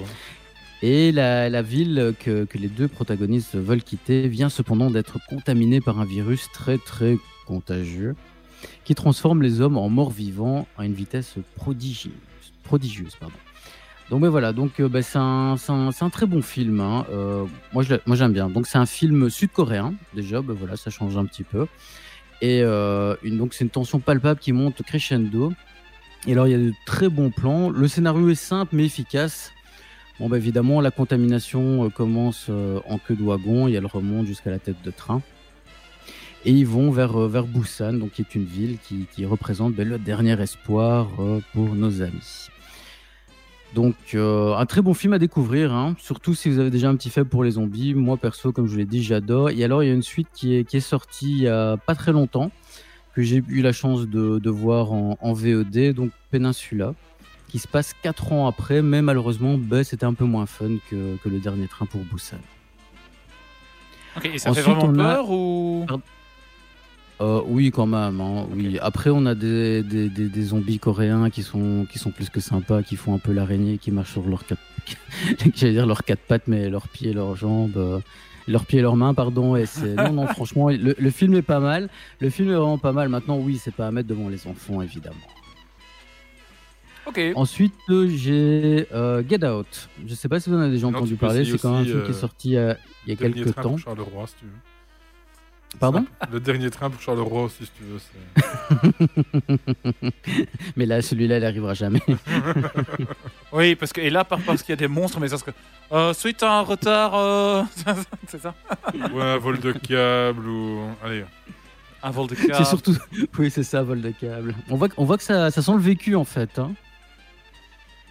Et 0.81 1.11
la, 1.11 1.49
la 1.49 1.63
ville 1.63 2.15
que, 2.21 2.45
que 2.45 2.57
les 2.57 2.69
deux 2.69 2.87
protagonistes 2.87 3.57
veulent 3.57 3.83
quitter 3.83 4.29
vient 4.29 4.49
cependant 4.49 4.93
d'être 4.93 5.19
contaminée 5.29 5.81
par 5.81 5.99
un 5.99 6.05
virus 6.05 6.47
très 6.53 6.79
très 6.79 7.17
contagieux 7.47 8.15
qui 8.87 8.95
transforme 8.95 9.43
les 9.43 9.61
hommes 9.61 9.77
en 9.77 9.89
morts 9.89 10.13
vivants 10.13 10.69
à 10.79 10.87
une 10.87 10.95
vitesse 10.95 11.35
prodigieuse. 11.57 13.19
Donc 14.11 14.21
ben 14.21 14.29
voilà, 14.29 14.53
donc 14.53 14.79
euh, 14.79 14.89
ben, 14.89 15.03
c'est 15.03 15.19
un, 15.19 16.11
très 16.11 16.27
bon 16.27 16.41
film. 16.41 16.79
hein. 16.79 17.05
Euh, 17.11 17.45
moi 17.73 17.83
j'aime 17.83 18.33
bien. 18.33 18.49
Donc 18.49 18.69
c'est 18.69 18.79
un 18.79 18.87
film 18.87 19.29
sud-coréen 19.29 19.95
déjà, 20.15 20.41
ben 20.41 20.55
voilà, 20.55 20.77
ça 20.77 20.91
change 20.91 21.17
un 21.17 21.25
petit 21.25 21.43
peu. 21.43 21.67
Et 22.41 22.61
euh, 22.63 23.17
donc 23.25 23.55
c'est 23.55 23.65
une 23.65 23.71
tension 23.71 23.99
palpable 23.99 24.39
qui 24.39 24.53
monte 24.53 24.81
crescendo. 24.85 25.53
Et 26.29 26.33
alors 26.33 26.47
il 26.47 26.53
y 26.53 26.55
a 26.55 26.59
de 26.59 26.73
très 26.87 27.09
bons 27.09 27.31
plans. 27.31 27.71
Le 27.71 27.89
scénario 27.89 28.29
est 28.29 28.37
simple 28.37 28.77
mais 28.77 28.85
efficace. 28.85 29.53
Bon, 30.21 30.29
bah, 30.31 30.39
évidemment, 30.39 30.81
la 30.81 30.91
contamination 30.91 31.91
commence 31.91 32.51
en 32.89 32.99
queue 32.99 33.17
de 33.17 33.23
wagon 33.23 33.69
et 33.69 33.73
elle 33.73 33.85
remonte 33.85 34.27
jusqu'à 34.27 34.51
la 34.51 34.59
tête 34.59 34.81
de 34.83 34.91
train. 34.91 35.21
Et 36.45 36.53
ils 36.53 36.67
vont 36.67 36.91
vers, 36.91 37.17
euh, 37.21 37.29
vers 37.29 37.45
Busan, 37.47 37.95
donc, 37.95 38.13
qui 38.13 38.23
est 38.23 38.35
une 38.35 38.45
ville 38.45 38.79
qui, 38.87 39.07
qui 39.13 39.25
représente 39.25 39.75
ben, 39.75 39.89
le 39.89 39.99
dernier 39.99 40.41
espoir 40.41 41.09
euh, 41.19 41.41
pour 41.53 41.75
nos 41.75 42.03
amis. 42.03 42.49
Donc, 43.75 43.95
euh, 44.15 44.55
un 44.55 44.65
très 44.65 44.81
bon 44.81 44.95
film 44.95 45.13
à 45.13 45.19
découvrir, 45.19 45.75
hein, 45.75 45.97
surtout 45.99 46.35
si 46.35 46.49
vous 46.49 46.61
avez 46.61 46.71
déjà 46.71 46.89
un 46.89 46.95
petit 46.97 47.11
faible 47.11 47.29
pour 47.29 47.43
les 47.43 47.53
zombies. 47.53 47.95
Moi, 47.95 48.17
perso, 48.17 48.53
comme 48.53 48.67
je 48.67 48.73
vous 48.73 48.79
l'ai 48.79 48.85
dit, 48.87 49.03
j'adore. 49.03 49.51
Et 49.51 49.65
alors, 49.65 49.83
il 49.83 49.89
y 49.89 49.91
a 49.91 49.95
une 49.95 50.03
suite 50.05 50.29
qui 50.33 50.55
est, 50.55 50.65
qui 50.65 50.77
est 50.77 50.81
sortie 50.81 51.31
il 51.33 51.43
y 51.43 51.49
a 51.49 51.77
pas 51.77 51.95
très 51.97 52.13
longtemps, 52.13 52.53
que 53.15 53.23
j'ai 53.23 53.43
eu 53.49 53.63
la 53.63 53.73
chance 53.73 54.07
de, 54.07 54.39
de 54.39 54.51
voir 54.51 54.93
en, 54.93 55.19
en 55.21 55.33
VOD, 55.33 55.93
donc 55.95 56.11
Peninsula 56.31 56.95
qui 57.49 57.59
se 57.61 57.69
passe 57.69 57.93
4 58.03 58.33
ans 58.33 58.47
après, 58.49 58.83
mais 58.83 59.03
malheureusement, 59.03 59.57
ben, 59.57 59.85
c'était 59.85 60.05
un 60.05 60.15
peu 60.15 60.25
moins 60.25 60.47
fun 60.47 60.79
que, 60.91 61.17
que 61.23 61.29
le 61.29 61.39
dernier 61.39 61.69
train 61.69 61.87
pour 61.87 62.01
Busan. 62.03 62.39
Ok, 64.17 64.27
et 64.27 64.39
ça 64.39 64.51
Ensuite, 64.51 64.65
fait 64.65 64.73
vraiment 64.75 64.91
a- 64.91 65.15
peur 65.15 65.31
ou? 65.31 65.87
Euh, 67.21 67.41
oui, 67.47 67.71
quand 67.71 67.87
même. 67.87 68.21
hein, 68.21 68.47
oui. 68.55 68.79
Après, 68.83 69.09
on 69.11 69.25
a 69.25 69.35
des, 69.35 69.83
des, 69.83 70.09
des, 70.11 70.29
des 70.29 70.43
zombies 70.43 70.79
coréens 70.79 71.31
qui 71.31 71.43
sont, 71.43 71.87
qui 71.91 71.99
sont 71.99 72.11
plus 72.11 72.29
que 72.29 72.41
sympas, 72.41 72.83
qui 72.83 72.97
font 72.97 73.15
un 73.15 73.19
peu 73.19 73.33
l'araignée, 73.33 73.79
qui 73.79 73.91
marchent 73.91 74.13
sur 74.13 74.27
leurs 74.29 74.45
quatre, 74.45 74.61
j'allais 75.55 75.73
dire 75.73 75.87
leurs 75.87 76.05
quatre 76.05 76.21
pattes, 76.21 76.47
mais 76.47 76.69
leurs 76.69 76.89
pieds, 76.89 77.15
leurs 77.15 77.35
jambes, 77.35 77.77
euh, 77.79 78.01
leurs 78.49 78.67
pieds, 78.67 78.83
leurs 78.83 78.97
mains, 78.97 79.15
pardon. 79.15 79.57
Et 79.57 79.65
c'est 79.65 79.95
non, 79.95 80.13
non, 80.13 80.27
franchement, 80.35 80.69
le, 80.69 80.95
le 80.99 81.11
film 81.11 81.35
est 81.35 81.43
pas 81.43 81.59
mal. 81.61 81.89
Le 82.21 82.29
film 82.29 82.51
est 82.51 82.55
vraiment 82.55 82.77
pas 82.79 82.93
mal. 82.93 83.09
Maintenant, 83.09 83.39
oui, 83.39 83.59
c'est 83.63 83.75
pas 83.75 83.87
à 83.87 83.91
mettre 83.91 84.09
devant 84.09 84.29
les 84.29 84.47
enfants, 84.47 84.83
évidemment. 84.83 85.17
Ok. 87.07 87.21
Ensuite, 87.37 87.73
euh, 87.89 88.09
j'ai 88.09 88.89
euh, 88.93 89.23
Get 89.27 89.47
Out. 89.47 89.89
Je 90.07 90.15
sais 90.15 90.29
pas 90.29 90.41
si 90.41 90.51
vous 90.51 90.57
en 90.57 90.61
avez 90.61 90.73
déjà 90.73 90.89
entendu 90.89 91.15
parler. 91.15 91.45
C'est 91.45 91.57
quand 91.59 91.71
même 91.73 91.83
un 91.83 91.85
film 91.85 92.03
qui 92.03 92.11
est 92.11 92.15
euh, 92.15 92.19
sorti 92.19 92.57
euh, 92.57 92.75
il 93.07 93.11
y 93.11 93.13
a 93.13 93.17
Dernier 93.17 93.43
quelques 93.45 93.55
temps. 93.55 93.77
si 93.79 93.85
tu 93.85 94.45
veux. 94.45 94.51
Pardon 95.79 96.07
Le 96.33 96.41
dernier 96.41 96.71
train 96.71 96.89
pour 96.89 97.01
Charleroi 97.01 97.43
aussi, 97.45 97.67
si 97.67 97.71
tu 97.77 97.83
veux. 97.85 97.99
c'est- 97.99 99.53
Mais 100.77 100.87
là, 100.87 101.03
celui-là, 101.03 101.39
il 101.39 101.45
arrivera 101.45 101.75
jamais. 101.75 102.01
Oui, 103.53 103.75
parce 103.75 103.93
que. 103.93 104.01
Et 104.01 104.11
là, 104.11 104.25
par- 104.25 104.41
parce 104.41 104.63
qu'il 104.63 104.71
y 104.71 104.75
a 104.75 104.77
des 104.77 104.89
monstres, 104.89 105.19
mais 105.21 105.29
ça 105.29 105.39
serait. 105.39 105.55
Euh, 105.93 106.13
suite 106.13 106.43
à 106.43 106.53
un 106.59 106.61
retard. 106.63 107.15
euh, 107.15 107.63
c'est 108.27 108.41
ça 108.41 108.55
Ou 109.15 109.21
un 109.21 109.39
vol 109.39 109.59
de 109.61 109.73
câble, 109.73 110.47
ou. 110.47 110.81
Allez. 111.03 111.25
Un 112.03 112.11
vol 112.11 112.27
de 112.29 112.35
c'est 112.35 112.49
câble. 112.49 112.67
surtout. 112.67 112.97
Oui, 113.39 113.51
c'est 113.51 113.63
ça, 113.63 113.83
vol 113.83 114.03
de 114.03 114.11
câble. 114.11 114.55
On 114.69 114.77
voit, 114.77 114.89
que- 114.89 114.95
on 114.99 115.05
voit 115.05 115.17
que 115.17 115.23
ça, 115.23 115.51
ça 115.51 115.63
sent 115.63 115.73
le 115.73 115.79
vécu 115.79 116.15
en 116.17 116.25
fait. 116.25 116.59
Hein 116.59 116.73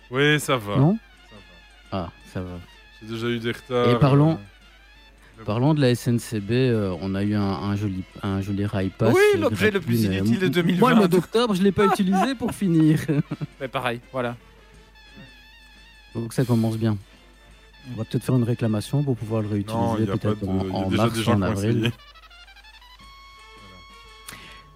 Oui, 0.10 0.40
ça 0.40 0.58
va. 0.58 0.78
non 0.78 0.98
Ça 1.30 1.36
va. 1.98 2.04
Ah, 2.06 2.12
ça 2.34 2.42
va. 2.42 2.58
J'ai 3.02 3.08
déjà 3.14 3.28
eu 3.28 3.40
des 3.40 3.52
retards. 3.52 3.90
Et 3.90 4.00
parlons- 4.00 4.34
euh, 4.34 4.55
Parlant 5.46 5.74
de 5.76 5.82
la 5.82 5.94
SNCB, 5.94 6.52
euh, 6.52 6.96
on 7.02 7.14
a 7.14 7.24
eu 7.24 7.36
un, 7.36 7.42
un 7.44 7.76
joli, 7.76 8.04
un 8.24 8.42
joli 8.42 8.66
rail 8.66 8.90
pass. 8.98 9.14
Oui, 9.14 9.40
l'objet 9.40 9.70
le 9.70 9.80
plus 9.80 10.04
inutile 10.06 10.40
de 10.40 10.46
m- 10.46 10.52
2020. 10.52 10.80
Moi, 10.80 10.90
le 10.90 10.96
mois 10.96 11.08
d'octobre, 11.08 11.54
je 11.54 11.62
l'ai 11.62 11.72
pas 11.72 11.86
utilisé 11.86 12.34
pour 12.34 12.52
finir. 12.52 13.00
Mais 13.62 13.68
pareil, 13.68 14.00
voilà. 14.12 14.36
Donc 16.16 16.34
ça 16.34 16.46
commence 16.46 16.78
bien. 16.78 16.98
On 17.94 17.98
va 17.98 18.06
peut-être 18.06 18.24
faire 18.24 18.36
une 18.36 18.44
réclamation 18.44 19.04
pour 19.04 19.16
pouvoir 19.16 19.44
le 19.44 19.50
réutiliser 19.50 20.06
peut-être 20.08 20.40
de. 20.42 20.48
en, 20.72 20.90
déjà 20.90 21.04
mars 21.04 21.20
gens 21.22 21.34
en 21.36 21.42
avril. 21.44 21.92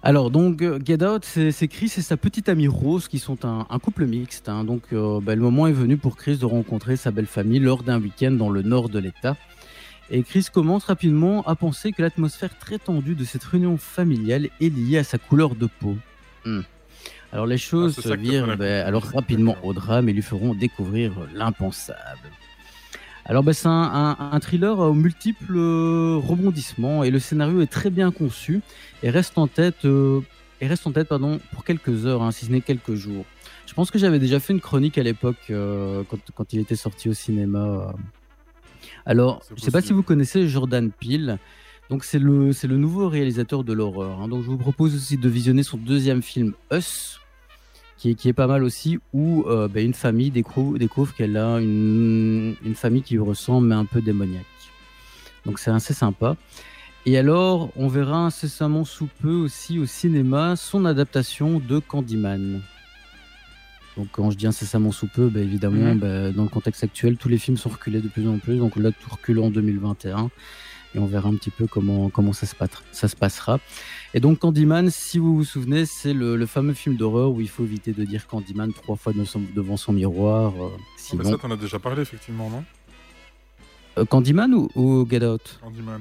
Alors 0.02 0.30
donc 0.30 0.62
euh, 0.62 0.78
Get 0.82 1.04
Out, 1.04 1.24
c'est 1.26 1.50
c'est 1.52 1.68
Chris 1.68 1.92
et 1.98 2.00
sa 2.02 2.16
petite 2.16 2.48
amie 2.48 2.68
Rose 2.68 3.06
qui 3.08 3.18
sont 3.18 3.44
un, 3.44 3.66
un 3.68 3.78
couple 3.78 4.06
mixte. 4.06 4.48
hein. 4.48 4.64
Donc 4.64 4.82
euh, 4.92 5.20
bah, 5.20 5.34
le 5.34 5.42
moment 5.42 5.66
est 5.66 5.72
venu 5.72 5.96
pour 5.98 6.16
Chris 6.16 6.38
de 6.38 6.46
rencontrer 6.46 6.96
sa 6.96 7.10
belle 7.10 7.26
famille 7.26 7.58
lors 7.58 7.82
d'un 7.82 8.00
week-end 8.00 8.30
dans 8.30 8.48
le 8.48 8.62
nord 8.62 8.88
de 8.88 8.98
l'État. 8.98 9.36
Et 10.10 10.22
Chris 10.22 10.46
commence 10.52 10.84
rapidement 10.84 11.42
à 11.46 11.54
penser 11.54 11.92
que 11.92 12.02
l'atmosphère 12.02 12.56
très 12.58 12.78
tendue 12.78 13.14
de 13.14 13.24
cette 13.24 13.44
réunion 13.44 13.76
familiale 13.76 14.48
est 14.60 14.68
liée 14.74 14.98
à 14.98 15.04
sa 15.04 15.18
couleur 15.18 15.54
de 15.54 15.68
peau. 15.80 15.96
Hmm. 16.44 16.62
Alors 17.32 17.46
les 17.46 17.58
choses 17.58 17.94
Ah, 17.98 18.02
se 18.08 18.14
virent 18.14 18.56
ben, 18.56 18.84
alors 18.84 19.04
rapidement 19.04 19.56
au 19.62 19.72
drame 19.72 20.08
et 20.08 20.12
lui 20.12 20.22
feront 20.22 20.52
découvrir 20.54 21.12
l'impensable. 21.32 22.28
Alors 23.24 23.44
ben, 23.44 23.52
c'est 23.52 23.68
un, 23.68 23.70
un- 23.70 24.16
un 24.32 24.40
thriller 24.40 24.76
aux 24.80 24.94
multiples 24.94 25.54
euh, 25.56 26.16
rebondissements 26.20 27.04
et 27.04 27.10
le 27.12 27.20
scénario 27.20 27.60
est 27.60 27.70
très 27.70 27.90
bien 27.90 28.10
conçu 28.10 28.62
et 29.04 29.10
reste 29.10 29.38
en 29.38 29.46
tête, 29.46 29.84
euh, 29.84 30.20
et 30.60 30.66
reste 30.66 30.88
en 30.88 30.92
tête 30.92 31.06
pardon, 31.06 31.38
pour 31.52 31.62
quelques 31.62 32.04
heures, 32.06 32.22
hein, 32.22 32.32
si 32.32 32.46
ce 32.46 32.50
n'est 32.50 32.62
quelques 32.62 32.94
jours. 32.94 33.24
Je 33.66 33.74
pense 33.74 33.92
que 33.92 33.98
j'avais 34.00 34.18
déjà 34.18 34.40
fait 34.40 34.52
une 34.52 34.60
chronique 34.60 34.98
à 34.98 35.04
l'époque 35.04 35.36
euh, 35.50 36.02
quand, 36.10 36.18
quand 36.34 36.52
il 36.52 36.58
était 36.58 36.74
sorti 36.74 37.08
au 37.08 37.14
cinéma. 37.14 37.94
Alors, 39.10 39.42
je 39.56 39.60
sais 39.60 39.72
pas 39.72 39.80
si 39.82 39.92
vous 39.92 40.04
connaissez 40.04 40.46
Jordan 40.46 40.88
Peele. 40.92 41.38
Donc 41.90 42.04
c'est 42.04 42.20
le 42.20 42.52
c'est 42.52 42.68
le 42.68 42.76
nouveau 42.76 43.08
réalisateur 43.08 43.64
de 43.64 43.72
l'horreur. 43.72 44.20
hein. 44.20 44.28
Donc 44.28 44.44
je 44.44 44.48
vous 44.48 44.56
propose 44.56 44.94
aussi 44.94 45.16
de 45.16 45.28
visionner 45.28 45.64
son 45.64 45.78
deuxième 45.78 46.22
film 46.22 46.52
Us, 46.72 47.18
qui 47.98 48.10
est, 48.10 48.14
qui 48.14 48.28
est 48.28 48.32
pas 48.32 48.46
mal 48.46 48.62
aussi, 48.62 49.00
où 49.12 49.42
euh, 49.48 49.66
ben, 49.66 49.84
une 49.84 49.94
famille 49.94 50.30
découvre, 50.30 50.78
découvre 50.78 51.12
qu'elle 51.12 51.36
a 51.36 51.58
une, 51.58 52.54
une 52.64 52.76
famille 52.76 53.02
qui 53.02 53.14
lui 53.14 53.20
ressemble 53.20 53.66
mais 53.66 53.74
un 53.74 53.84
peu 53.84 54.00
démoniaque. 54.00 54.44
Donc 55.44 55.58
c'est 55.58 55.72
assez 55.72 55.92
sympa. 55.92 56.36
Et 57.04 57.18
alors, 57.18 57.70
on 57.74 57.88
verra 57.88 58.26
incessamment 58.26 58.84
sous 58.84 59.08
peu 59.20 59.32
aussi 59.32 59.80
au 59.80 59.86
cinéma 59.86 60.54
son 60.54 60.84
adaptation 60.84 61.58
de 61.58 61.80
Candyman. 61.80 62.60
Donc 63.96 64.08
quand 64.12 64.30
je 64.30 64.36
dis 64.36 64.46
incessamment 64.46 64.92
sous 64.92 65.08
peu, 65.08 65.28
ben, 65.28 65.42
évidemment, 65.42 65.94
Mhm. 65.94 65.98
ben, 65.98 66.32
dans 66.32 66.44
le 66.44 66.48
contexte 66.48 66.84
actuel, 66.84 67.16
tous 67.16 67.28
les 67.28 67.38
films 67.38 67.56
sont 67.56 67.68
reculés 67.70 68.00
de 68.00 68.08
plus 68.08 68.26
en 68.28 68.38
plus. 68.38 68.56
Donc 68.58 68.76
là, 68.76 68.90
tout 68.92 69.10
recule 69.10 69.38
en 69.40 69.50
2021. 69.50 70.30
Et 70.94 70.98
on 70.98 71.06
verra 71.06 71.28
un 71.28 71.34
petit 71.36 71.50
peu 71.50 71.68
comment, 71.68 72.08
comment 72.10 72.32
ça, 72.32 72.46
se 72.46 72.54
pat- 72.56 72.82
ça 72.90 73.06
se 73.06 73.14
passera. 73.14 73.60
Et 74.12 74.18
donc 74.18 74.40
Candyman, 74.40 74.90
si 74.90 75.18
vous 75.18 75.36
vous 75.36 75.44
souvenez, 75.44 75.86
c'est 75.86 76.12
le, 76.12 76.34
le 76.34 76.46
fameux 76.46 76.72
film 76.74 76.96
d'horreur 76.96 77.30
où 77.30 77.40
il 77.40 77.48
faut 77.48 77.62
éviter 77.62 77.92
de 77.92 78.02
dire 78.04 78.26
Candyman 78.26 78.72
trois 78.72 78.96
fois 78.96 79.12
devant 79.12 79.24
son, 79.24 79.40
devant 79.54 79.76
son 79.76 79.92
miroir. 79.92 80.52
euh, 80.60 80.68
Ah, 80.76 80.80
sinon... 80.96 81.24
ça, 81.30 81.36
t'en 81.38 81.50
as 81.52 81.56
déjà 81.56 81.78
parlé, 81.78 82.02
effectivement, 82.02 82.50
non? 82.50 82.64
Euh, 83.98 84.04
Candyman 84.04 84.52
ou, 84.54 84.68
ou 84.74 85.06
Get 85.08 85.24
Out? 85.24 85.60
Candyman. 85.62 86.00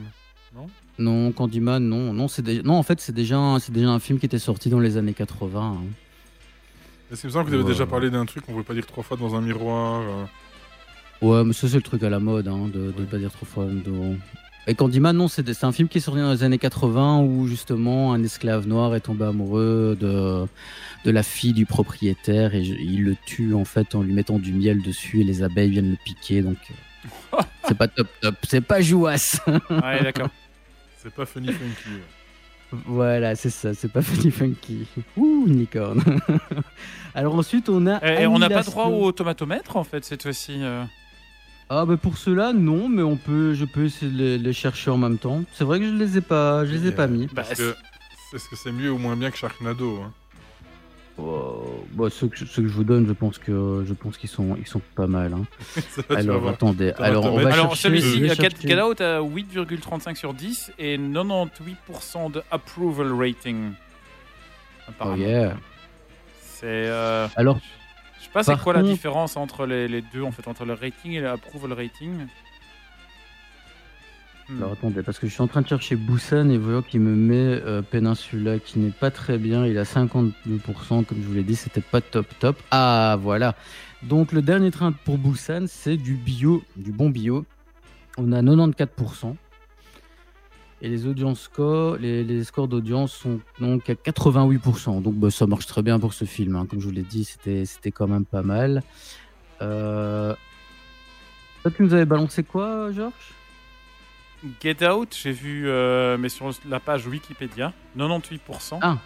Non, 0.98 1.32
Candyman, 1.32 1.82
non. 1.88 2.12
Non, 2.14 2.28
c'est 2.28 2.42
dé- 2.42 2.62
non 2.64 2.74
en 2.74 2.84
fait, 2.84 3.00
c'est 3.00 3.14
déjà, 3.14 3.38
un- 3.38 3.60
c'est 3.60 3.72
déjà 3.72 3.90
un 3.90 4.00
film 4.00 4.20
qui 4.20 4.26
était 4.26 4.40
sorti 4.40 4.70
dans 4.70 4.80
les 4.80 4.98
années 4.98 5.14
80. 5.14 5.78
hein. 5.80 5.86
Me 7.12 7.16
semble 7.30 7.46
que 7.46 7.50
vous 7.50 7.56
avez 7.56 7.64
Ouais. 7.64 7.70
déjà 7.72 7.86
parlé 7.86 8.10
d'un 8.10 8.26
truc 8.26 8.46
qu'on 8.46 8.52
ne 8.52 8.58
pouvait 8.58 8.68
pas 8.68 8.74
dire 8.74 8.86
trois 8.86 9.04
fois 9.04 9.18
dans 9.18 9.36
un 9.36 9.42
miroir 9.42 10.02
euh, 10.02 10.26
Ouais, 11.22 11.44
mais 11.44 11.54
ça, 11.54 11.68
c'est 11.68 11.76
le 11.76 11.82
truc 11.82 12.02
à 12.04 12.10
la 12.10 12.20
mode, 12.20 12.48
hein, 12.48 12.70
de 12.74 12.80
ne 12.80 12.92
Ouais. 12.92 13.06
pas 13.06 13.18
dire 13.18 13.32
trop 13.32 13.46
fois. 13.46 13.66
de- 13.66 14.16
Et 14.68 14.76
Candyman, 14.76 15.16
non, 15.18 15.28
c'est 15.28 15.52
c'est 15.54 15.66
un 15.66 15.72
film 15.72 15.88
qui 15.88 15.98
est 15.98 16.02
sorti 16.02 16.20
dans 16.22 16.32
les 16.32 16.44
années 16.44 16.60
80 16.60 17.22
où 17.22 17.48
justement 17.48 18.14
un 18.14 18.24
esclave 18.24 18.68
noir 18.68 18.94
est 18.94 19.00
tombé 19.00 19.26
amoureux 19.26 19.98
de, 20.00 20.46
de 21.06 21.12
la 21.12 21.24
fille 21.24 21.54
du 21.54 21.66
propriétaire 21.66 22.54
et 22.54 22.64
je- 22.64 22.76
il 22.76 23.04
le 23.04 23.16
tue 23.26 23.54
en 23.56 23.66
fait 23.66 23.96
en 23.96 24.04
lui 24.04 24.14
mettant 24.14 24.38
du 24.38 24.54
miel 24.54 24.82
dessus 24.84 25.22
et 25.22 25.24
les 25.24 25.42
abeilles 25.42 25.72
viennent 25.72 25.90
le 25.92 25.98
piquer. 26.06 26.42
Donc 26.44 26.58
euh, 27.34 27.38
c'est 27.68 27.78
pas 27.78 27.88
top 27.88 28.08
top, 28.22 28.36
c'est 28.48 28.62
pas 28.62 28.80
jouasse. 28.82 29.42
Ouais, 29.48 30.04
d'accord. 30.04 30.30
C'est 31.02 31.14
pas 31.14 31.26
funny 31.26 31.48
funky. 31.48 31.90
Voilà, 32.72 33.36
c'est 33.36 33.50
ça, 33.50 33.74
c'est 33.74 33.92
pas 33.92 34.02
funny 34.04 34.32
funky. 34.32 34.86
Ouh, 35.18 35.46
une 35.48 35.58
licorne. 35.60 36.04
Alors 37.16 37.36
ensuite, 37.36 37.70
on 37.70 37.88
a. 37.88 38.00
Et, 38.20 38.24
et 38.24 38.28
on 38.28 38.38
n'a 38.40 38.50
pas 38.50 38.64
droit 38.64 38.86
au 38.86 39.12
tomatomètre 39.12 39.76
en 39.78 39.84
fait 39.84 40.06
cette 40.06 40.24
fois-ci. 40.24 40.60
euh. 40.62 40.84
Ah 41.72 41.86
bah 41.86 41.98
pour 41.98 42.18
ceux-là 42.18 42.52
non 42.52 42.90
mais 42.90 43.04
on 43.04 43.16
peut 43.16 43.54
je 43.54 43.64
peux 43.64 43.86
essayer 43.86 44.12
de 44.12 44.18
les, 44.18 44.38
les 44.40 44.54
chercher 44.54 44.90
en 44.90 44.98
même 44.98 45.20
temps. 45.20 45.44
C'est 45.54 45.64
vrai 45.64 45.80
que 45.80 45.86
je 45.86 45.94
les 45.94 46.18
ai 46.18 46.22
pas 46.22 46.66
je 46.66 46.72
les 46.74 46.86
ai 46.86 46.90
Et, 46.90 46.92
pas 46.92 47.04
euh, 47.04 47.08
mis. 47.10 47.28
Bah, 47.28 47.44
Parce 47.48 47.54
que 47.60 47.76
est-ce 48.34 48.50
que 48.50 48.56
c'est 48.56 48.72
mieux 48.72 48.92
ou 48.92 48.98
moins 48.98 49.16
bien 49.16 49.30
que 49.30 49.38
Sharknado 49.38 50.00
hein 50.04 50.12
Oh, 51.22 51.84
bah, 51.94 52.06
ceux, 52.10 52.28
que, 52.28 52.38
ceux 52.46 52.62
que 52.62 52.68
je 52.70 52.74
vous 52.74 52.84
donne 52.84 53.06
je 53.08 53.12
pense 53.14 53.38
que 53.40 53.84
je 53.86 53.94
pense 53.94 54.18
qu'ils 54.18 54.30
sont 54.30 54.56
ils 54.58 54.68
sont 54.68 54.82
pas 54.96 55.08
mal. 55.08 55.34
hein. 55.34 55.46
Alors 56.16 56.48
attendez 56.48 56.94
alors 56.98 57.26
on 57.26 57.40
va 57.40 57.52
Alors 57.54 57.76
chercher. 57.76 57.82
celui-ci, 58.00 58.14
je 58.20 58.24
vais 58.24 58.30
euh, 58.32 58.36
Get, 58.36 58.50
chercher- 58.52 58.68
Get 58.70 58.82
Out 58.82 59.02
a 59.02 59.20
8,35 59.22 60.16
sur 60.16 60.34
10 60.34 60.72
et 60.80 60.98
98% 60.98 62.32
de 62.32 62.42
approval 62.52 63.12
rating. 63.20 63.72
Oh 63.72 64.90
Apparemment. 64.90 65.18
yeah. 65.26 65.58
C'est. 66.42 66.66
euh, 66.68 67.28
Alors 67.36 67.58
je 68.20 68.24
sais 68.26 68.30
pas 68.32 68.44
c'est 68.44 68.58
quoi 68.60 68.74
la 68.74 68.84
différence 68.84 69.36
entre 69.38 69.66
les, 69.66 69.88
les 69.88 70.02
deux 70.02 70.24
en 70.24 70.32
fait, 70.32 70.48
entre 70.48 70.66
le 70.66 70.74
rating 70.74 71.12
et 71.14 71.22
l'approval 71.22 71.74
rating. 71.74 72.28
Hmm. 74.50 74.58
alors 74.58 74.72
attendez 74.72 75.04
parce 75.04 75.20
que 75.20 75.28
je 75.28 75.34
suis 75.34 75.42
en 75.44 75.48
train 75.48 75.62
de 75.62 75.68
chercher 75.68 75.96
Busan 75.96 76.50
et 76.50 76.58
voyons 76.58 76.82
qu'il 76.82 77.02
me 77.02 77.16
met 77.16 77.36
euh, 77.64 77.82
Peninsula 77.84 78.58
qui 78.60 78.80
n'est 78.80 78.90
pas 78.90 79.12
très 79.12 79.38
bien. 79.38 79.66
Il 79.66 79.78
a 79.78 79.84
52% 79.84 80.34
comme 81.06 81.22
je 81.22 81.28
vous 81.28 81.34
l'ai 81.34 81.44
dit 81.44 81.56
c'était 81.56 81.82
pas 81.82 82.02
top 82.02 82.26
top. 82.40 82.58
Ah 82.72 83.18
voilà. 83.22 83.56
Donc 84.02 84.32
le 84.32 84.42
dernier 84.42 84.72
train 84.72 84.92
pour 84.92 85.18
Busan 85.20 85.66
c'est 85.68 85.98
du 85.98 86.16
bio 86.16 86.64
du 86.76 86.92
bon 86.92 87.10
bio. 87.10 87.46
On 88.18 88.32
a 88.32 88.42
94%. 88.42 89.36
Et 90.82 90.88
les 90.88 91.06
audience 91.08 91.42
scores, 91.42 91.98
les, 91.98 92.24
les 92.24 92.44
scores 92.46 92.70
d'audience 92.70 93.12
sont 93.14 93.42
donc 93.60 93.90
à 93.90 93.94
88%. 93.94 95.02
Donc 95.02 95.16
bah, 95.16 95.30
ça 95.30 95.46
marche 95.46 95.66
très 95.68 95.82
bien 95.82 96.00
pour 96.00 96.14
ce 96.14 96.26
film. 96.26 96.56
hein. 96.56 96.66
Comme 96.70 96.80
je 96.80 96.86
vous 96.86 96.94
l'ai 96.94 97.04
dit, 97.04 97.26
c'était 97.26 97.66
c'était 97.66 97.92
quand 97.92 98.08
même 98.08 98.26
pas 98.26 98.44
mal. 98.44 98.82
Euh... 99.62 100.34
Toi, 101.62 101.72
tu 101.72 101.84
nous 101.84 101.94
avais 101.94 102.06
balancé 102.06 102.44
quoi, 102.44 102.92
Georges? 102.94 103.34
Get 104.62 104.88
Out, 104.88 105.16
j'ai 105.22 105.32
vu, 105.32 105.68
euh, 105.68 106.18
mais 106.18 106.30
sur 106.30 106.50
la 106.68 106.80
page 106.80 107.06
Wikipédia, 107.08 107.74
98%. 107.98 108.80
Ah, 108.82 108.98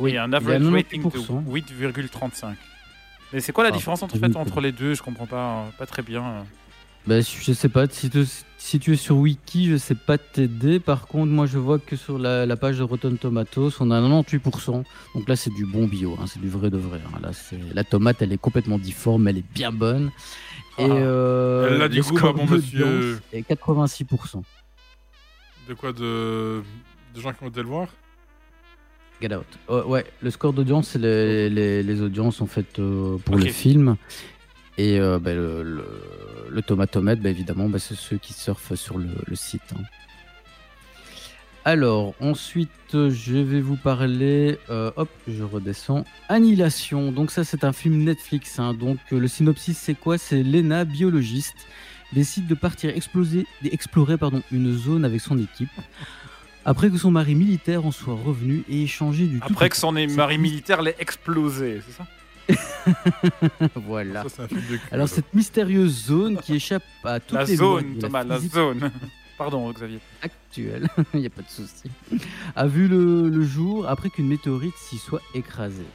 oui, 0.00 0.12
Et 0.12 0.18
un 0.18 0.32
average 0.32 0.62
rating 0.68 1.02
de 1.02 1.18
98%. 1.18 1.44
8,35. 1.46 2.54
Mais 3.32 3.40
c'est 3.40 3.52
quoi 3.52 3.64
la 3.64 3.70
Ah, 3.70 3.72
différence 3.72 4.02
en 4.02 4.08
fait, 4.08 4.36
entre 4.36 4.60
les 4.60 4.72
deux? 4.72 4.94
Je 4.94 5.02
comprends 5.02 5.26
pas, 5.26 5.36
euh, 5.66 5.70
pas 5.78 5.86
très 5.86 6.02
bien. 6.02 6.44
Bah, 7.08 7.20
Je 7.20 7.52
sais 7.52 7.68
pas, 7.68 7.86
si, 7.88 8.10
tu- 8.10 8.24
si 8.58 8.78
tu 8.78 8.92
es 8.92 8.96
sur 8.96 9.16
Wiki, 9.16 9.68
je 9.70 9.76
sais 9.76 9.94
pas 9.94 10.18
t'aider. 10.18 10.78
Par 10.80 11.06
contre, 11.06 11.32
moi, 11.32 11.46
je 11.46 11.58
vois 11.58 11.78
que 11.78 11.96
sur 11.96 12.18
la, 12.18 12.46
la 12.46 12.56
page 12.56 12.78
de 12.78 12.82
Rotten 12.82 13.16
Tomatoes, 13.18 13.72
on 13.80 13.90
a 13.90 14.00
98%. 14.00 14.84
Donc 15.14 15.28
là, 15.28 15.34
c'est 15.36 15.50
du 15.54 15.64
bon 15.66 15.86
bio, 15.86 16.16
hein, 16.20 16.24
c'est 16.26 16.40
du 16.40 16.48
vrai 16.48 16.70
de 16.70 16.76
vrai. 16.78 17.00
hein. 17.06 17.18
Là, 17.22 17.30
la 17.74 17.84
tomate, 17.84 18.22
elle 18.22 18.32
est 18.32 18.38
complètement 18.38 18.78
difforme, 18.78 19.26
elle 19.28 19.38
est 19.38 19.52
bien 19.54 19.72
bonne. 19.72 20.10
Et 20.78 20.84
Ah. 20.84 20.92
euh, 20.92 21.74
Elle 21.74 21.82
a 21.82 21.88
scores 22.02 22.34
ma 22.36 22.44
bon 22.44 22.46
monsieur. 22.56 23.18
est 23.32 23.42
86%. 23.48 24.42
De 25.68 25.74
quoi 25.74 25.92
de... 25.92 26.62
de 27.14 27.20
gens 27.20 27.32
qui 27.32 27.44
ont 27.44 27.48
été 27.48 27.60
le 27.60 27.66
voir? 27.68 27.88
Get 29.20 29.34
Out. 29.34 29.46
Oh, 29.66 29.82
ouais, 29.86 30.06
le 30.22 30.30
score 30.30 30.52
d'audience, 30.52 30.90
c'est 30.90 30.98
les, 31.00 31.50
les, 31.50 31.82
les 31.82 32.00
audiences 32.02 32.40
en 32.40 32.46
fait 32.46 32.78
euh, 32.78 33.16
pour 33.18 33.34
Ok. 33.34 33.44
le 33.44 33.50
film. 33.50 33.96
Et 34.78 34.98
euh, 35.00 35.18
bah, 35.18 35.34
le, 35.34 35.62
le, 35.62 35.84
le 36.48 36.62
tomatomètre, 36.62 37.20
bah, 37.20 37.30
évidemment, 37.30 37.68
bah, 37.68 37.78
c'est 37.80 37.96
ceux 37.96 38.16
qui 38.16 38.32
surfent 38.32 38.74
sur 38.76 38.96
le, 38.96 39.08
le 39.26 39.36
site. 39.36 39.60
hein. 39.76 39.82
Alors, 41.64 42.14
ensuite, 42.20 42.70
je 42.92 43.36
vais 43.36 43.60
vous 43.60 43.76
parler. 43.76 44.58
euh, 44.70 44.90
hop, 44.96 45.10
je 45.26 45.42
redescends. 45.42 46.04
Annihilation. 46.28 47.12
Donc, 47.12 47.30
ça, 47.30 47.44
c'est 47.44 47.64
un 47.64 47.72
film 47.72 48.04
Netflix. 48.04 48.58
hein. 48.58 48.72
Donc, 48.72 48.98
euh, 49.12 49.18
le 49.18 49.28
synopsis, 49.28 49.76
c'est 49.76 49.94
quoi? 49.98 50.16
C'est 50.16 50.42
Lena, 50.42 50.84
biologiste, 50.84 51.66
décide 52.12 52.46
de 52.46 52.54
partir 52.54 52.96
exploser, 52.96 53.46
explorer 53.70 54.16
pardon, 54.16 54.42
une 54.52 54.72
zone 54.72 55.04
avec 55.04 55.20
son 55.20 55.36
équipe. 55.38 55.68
Après 56.64 56.90
que 56.90 56.96
son 56.98 57.10
mari 57.10 57.34
militaire 57.34 57.84
en 57.84 57.90
soit 57.90 58.14
revenu 58.14 58.62
et 58.68 58.82
échangé 58.82 59.26
du 59.26 59.38
Après 59.42 59.68
que 59.68 59.76
son 59.76 59.92
mari 59.92 60.38
militaire 60.38 60.82
l'ait 60.82 60.96
explosé, 60.98 61.80
c'est 61.86 61.92
ça? 61.96 62.06
voilà. 63.76 64.22
Ça, 64.24 64.28
c'est 64.28 64.42
un 64.42 64.48
film 64.48 64.60
de 64.70 64.76
cul. 64.76 64.80
Alors 64.90 65.08
cette 65.08 65.32
mystérieuse 65.34 66.06
zone 66.06 66.38
qui 66.38 66.54
échappe 66.54 66.82
à 67.04 67.20
toutes 67.20 67.36
La 67.38 67.44
les 67.44 67.56
zone, 67.56 67.98
Thomas, 67.98 68.24
la 68.24 68.36
physique 68.36 68.52
zone. 68.54 68.90
Pardon, 69.38 69.70
Xavier. 69.70 70.00
actuelle, 70.20 70.88
il 71.14 71.20
n'y 71.20 71.26
a 71.26 71.30
pas 71.30 71.42
de 71.42 71.48
souci, 71.48 71.84
a 72.56 72.66
vu 72.66 72.88
le, 72.88 73.28
le 73.28 73.44
jour 73.44 73.88
après 73.88 74.10
qu'une 74.10 74.26
météorite 74.26 74.74
s'y 74.76 74.98
soit 74.98 75.22
écrasée. 75.32 75.86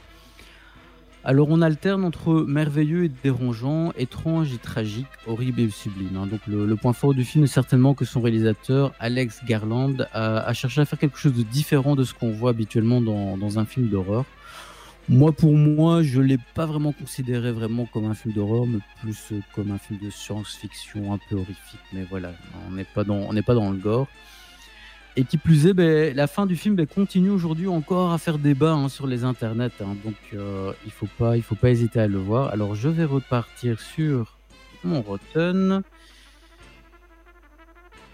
Alors 1.26 1.48
on 1.50 1.60
alterne 1.60 2.04
entre 2.04 2.42
merveilleux 2.46 3.04
et 3.04 3.10
dérangeant, 3.22 3.92
étrange 3.98 4.52
et 4.54 4.58
tragique, 4.58 5.06
horrible 5.26 5.60
et 5.60 5.70
sublime. 5.70 6.16
hein. 6.16 6.26
Donc 6.26 6.40
le, 6.46 6.64
le 6.66 6.76
point 6.76 6.92
fort 6.94 7.12
du 7.14 7.24
film 7.24 7.44
est 7.44 7.48
certainement 7.48 7.92
que 7.94 8.04
son 8.06 8.22
réalisateur, 8.22 8.92
Alex 8.98 9.40
Garland, 9.46 10.06
a, 10.14 10.38
a 10.38 10.52
cherché 10.54 10.80
à 10.80 10.84
faire 10.86 10.98
quelque 10.98 11.18
chose 11.18 11.34
de 11.34 11.42
différent 11.42 11.96
de 11.96 12.04
ce 12.04 12.14
qu'on 12.14 12.30
voit 12.30 12.50
habituellement 12.50 13.00
dans, 13.02 13.36
dans 13.36 13.58
un 13.58 13.64
film 13.66 13.88
d'horreur. 13.88 14.24
Moi, 15.08 15.32
pour 15.32 15.52
moi, 15.54 16.02
je 16.02 16.20
l'ai 16.20 16.38
pas 16.54 16.64
vraiment 16.64 16.92
considéré 16.92 17.52
vraiment 17.52 17.84
comme 17.84 18.06
un 18.06 18.14
film 18.14 18.32
d'horreur, 18.34 18.66
mais 18.66 18.78
plus 19.02 19.32
euh, 19.32 19.40
comme 19.54 19.70
un 19.70 19.76
film 19.78 19.98
de 20.02 20.08
science-fiction 20.08 21.12
un 21.12 21.18
peu 21.28 21.36
horrifique. 21.36 21.80
Mais 21.92 22.06
voilà, 22.08 22.32
on 22.66 22.72
n'est 22.72 22.84
pas 22.84 23.04
dans, 23.04 23.28
pas 23.42 23.54
dans 23.54 23.70
le 23.70 23.76
gore. 23.76 24.08
Et 25.16 25.24
qui 25.24 25.36
plus 25.36 25.66
est, 25.66 25.74
ben, 25.74 26.16
la 26.16 26.26
fin 26.26 26.46
du 26.46 26.56
film 26.56 26.74
ben, 26.74 26.86
continue 26.86 27.28
aujourd'hui 27.30 27.68
encore 27.68 28.12
à 28.12 28.18
faire 28.18 28.38
débat 28.38 28.72
hein, 28.72 28.88
sur 28.88 29.06
les 29.06 29.24
internets. 29.24 29.70
hein. 29.80 29.94
donc 30.04 30.16
euh, 30.32 30.72
il 30.86 30.90
faut 30.90 31.08
pas, 31.18 31.38
faut 31.42 31.54
pas 31.54 31.70
hésiter 31.70 32.00
à 32.00 32.08
le 32.08 32.18
voir. 32.18 32.48
Alors 32.50 32.74
je 32.74 32.88
vais 32.88 33.04
repartir 33.04 33.80
sur 33.80 34.38
mon 34.84 35.02
Rotten. 35.02 35.82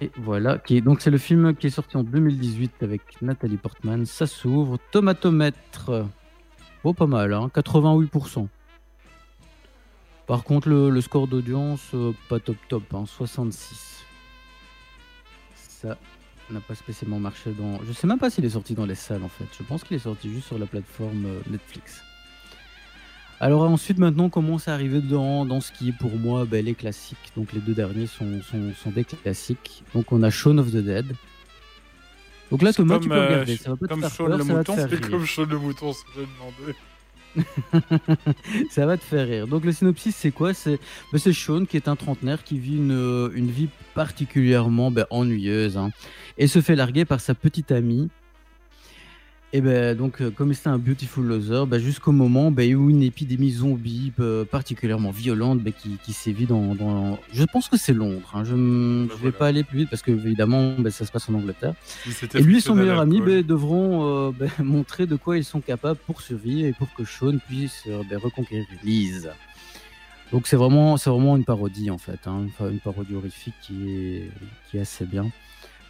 Et 0.03 0.11
voilà, 0.17 0.61
donc 0.83 1.03
c'est 1.03 1.11
le 1.11 1.19
film 1.19 1.55
qui 1.55 1.69
est 1.69 1.71
sorti 1.71 1.97
en 1.97 2.03
2018 2.03 2.83
avec 2.83 3.03
Nathalie 3.23 3.59
Portman. 3.59 4.05
Ça 4.07 4.27
s'ouvre. 4.27 4.79
Tomatomètre. 4.91 6.07
Bon, 6.83 6.95
pas 6.95 7.07
mal, 7.07 7.35
hein, 7.35 7.51
88%. 7.55 8.49
Par 10.27 10.45
contre, 10.45 10.69
le, 10.69 11.01
score 11.01 11.27
d'audience, 11.27 11.91
euh, 11.93 12.15
pas 12.29 12.39
top 12.39 12.57
top, 12.69 12.85
hein, 12.95 13.05
66. 13.05 14.05
Ça 15.55 15.99
n'a 16.51 16.61
pas 16.61 16.75
spécialement 16.75 17.19
marché 17.19 17.53
dans. 17.53 17.83
Je 17.85 17.93
sais 17.93 18.07
même 18.07 18.19
pas 18.19 18.31
s'il 18.31 18.45
est 18.45 18.51
sorti 18.51 18.75
dans 18.75 18.87
les 18.87 18.95
salles 18.95 19.23
en 19.25 19.29
fait. 19.29 19.47
Je 19.59 19.63
pense 19.63 19.85
qu'il 19.85 19.97
est 19.97 20.01
sorti 20.01 20.33
juste 20.33 20.47
sur 20.47 20.59
la 20.59 20.67
plateforme 20.67 21.27
euh, 21.27 21.41
Netflix. 21.51 22.03
Alors 23.41 23.63
ensuite, 23.63 23.99
maintenant, 23.99 24.29
commence 24.29 24.69
à 24.69 24.75
arriver 24.75 25.01
dans, 25.01 25.47
dans 25.47 25.61
ce 25.61 25.73
qui 25.73 25.89
est 25.89 25.99
pour 25.99 26.15
moi 26.17 26.45
ben, 26.45 26.65
les 26.65 26.75
classiques. 26.75 27.33
Donc 27.37 27.53
les 27.53 27.61
deux 27.61 27.75
derniers 27.75 28.07
sont, 28.07 28.41
sont, 28.43 28.73
sont 28.75 28.91
des 28.91 29.05
classiques. 29.05 29.83
Donc 29.95 30.13
on 30.13 30.23
a 30.23 30.31
Shaun 30.31 30.59
of 30.59 30.71
the 30.71 30.77
Dead. 30.77 31.07
Donc 32.51 32.63
là, 32.63 32.73
Thomas, 32.73 32.95
comme, 32.95 33.03
tu 33.03 33.09
peux 33.09 33.15
euh, 33.15 33.27
regarder. 33.29 33.57
Ça 33.57 33.71
va 33.71 33.77
pas 33.77 33.87
te 33.87 33.93
Comme 33.93 34.01
faire 34.01 34.11
Shaun 34.11 34.27
peur, 34.27 34.39
le 34.39 34.45
ça 34.45 34.55
va 34.55 34.65
te 34.65 34.71
mouton, 34.71 34.89
faire 34.89 35.11
comme 35.11 35.25
Shaun 35.25 35.49
le 35.49 35.59
mouton, 35.59 35.93
ce 35.93 36.05
que 36.05 36.21
demandé. 36.21 36.77
ça 38.71 38.87
va 38.87 38.97
te 38.97 39.05
faire 39.05 39.27
rire. 39.27 39.47
Donc 39.47 39.65
le 39.65 39.73
synopsis, 39.73 40.15
c'est 40.17 40.31
quoi? 40.31 40.55
C'est 40.55 40.79
ben, 41.13 41.19
Sean 41.19 41.65
qui 41.65 41.77
est 41.77 41.89
un 41.89 41.97
trentenaire 41.97 42.43
qui 42.43 42.59
vit 42.59 42.77
une, 42.77 42.93
euh, 42.93 43.31
une 43.35 43.51
vie 43.51 43.69
particulièrement 43.95 44.91
ben, 44.91 45.07
ennuyeuse 45.11 45.77
hein, 45.77 45.91
et 46.39 46.47
se 46.47 46.61
fait 46.61 46.75
larguer 46.75 47.05
par 47.05 47.21
sa 47.21 47.35
petite 47.35 47.71
amie. 47.71 48.09
Et 49.53 49.61
ben 49.61 49.97
donc 49.97 50.23
euh, 50.23 50.31
comme 50.31 50.55
c'était 50.55 50.69
un 50.69 50.79
beautiful 50.79 51.27
loser, 51.27 51.65
ben, 51.67 51.81
jusqu'au 51.81 52.13
moment 52.13 52.53
ben, 52.53 52.73
où 52.77 52.89
une 52.89 53.03
épidémie 53.03 53.51
zombie 53.51 54.13
ben, 54.17 54.45
particulièrement 54.45 55.11
violente 55.11 55.59
ben, 55.61 55.73
qui, 55.73 55.99
qui 56.05 56.13
sévit 56.13 56.47
dans, 56.47 56.77
dans- 56.77 57.19
Je 57.33 57.43
pense 57.45 57.69
que 57.69 57.77
c'est 57.77 57.93
Londres. 57.93 58.31
hein. 58.35 58.45
Je 58.45 58.55
ne 58.55 59.07
Ben, 59.09 59.15
vais 59.15 59.21
voilà. 59.23 59.37
pas 59.37 59.47
aller 59.49 59.65
plus 59.65 59.79
vite 59.79 59.91
parce 59.91 60.03
que 60.03 60.13
évidemment 60.13 60.77
ça 60.91 61.05
se 61.05 61.11
passe 61.11 61.29
en 61.29 61.35
Angleterre. 61.35 61.75
Et 62.35 62.43
lui 62.43 62.59
et 62.59 62.61
son 62.61 62.77
meilleur 62.77 63.01
ami 63.01 63.21
devront 63.43 64.29
euh, 64.29 64.33
montrer 64.63 65.07
de 65.09 65.17
quoi 65.17 65.37
ils 65.37 65.45
sont 65.45 65.61
capables 65.61 65.99
pour 66.07 66.21
survivre 66.21 66.69
et 66.69 66.73
pour 66.73 66.93
que 66.95 67.05
Sean 67.05 67.39
puisse 67.49 67.83
euh, 67.89 68.03
reconquérir 68.23 68.67
Lise. 68.85 69.31
Donc 70.31 70.47
c'est 70.47 70.55
vraiment, 70.55 70.95
vraiment 70.95 71.37
une 71.37 71.45
parodie 71.45 71.91
en 71.91 71.99
fait, 71.99 72.21
hein, 72.27 72.47
enfin, 72.47 72.71
une 72.71 72.79
parodie 72.79 73.17
horrifique 73.17 73.55
qui 73.63 73.91
est, 73.91 74.31
qui 74.71 74.77
est 74.79 74.81
assez 74.83 75.07
bien. 75.07 75.29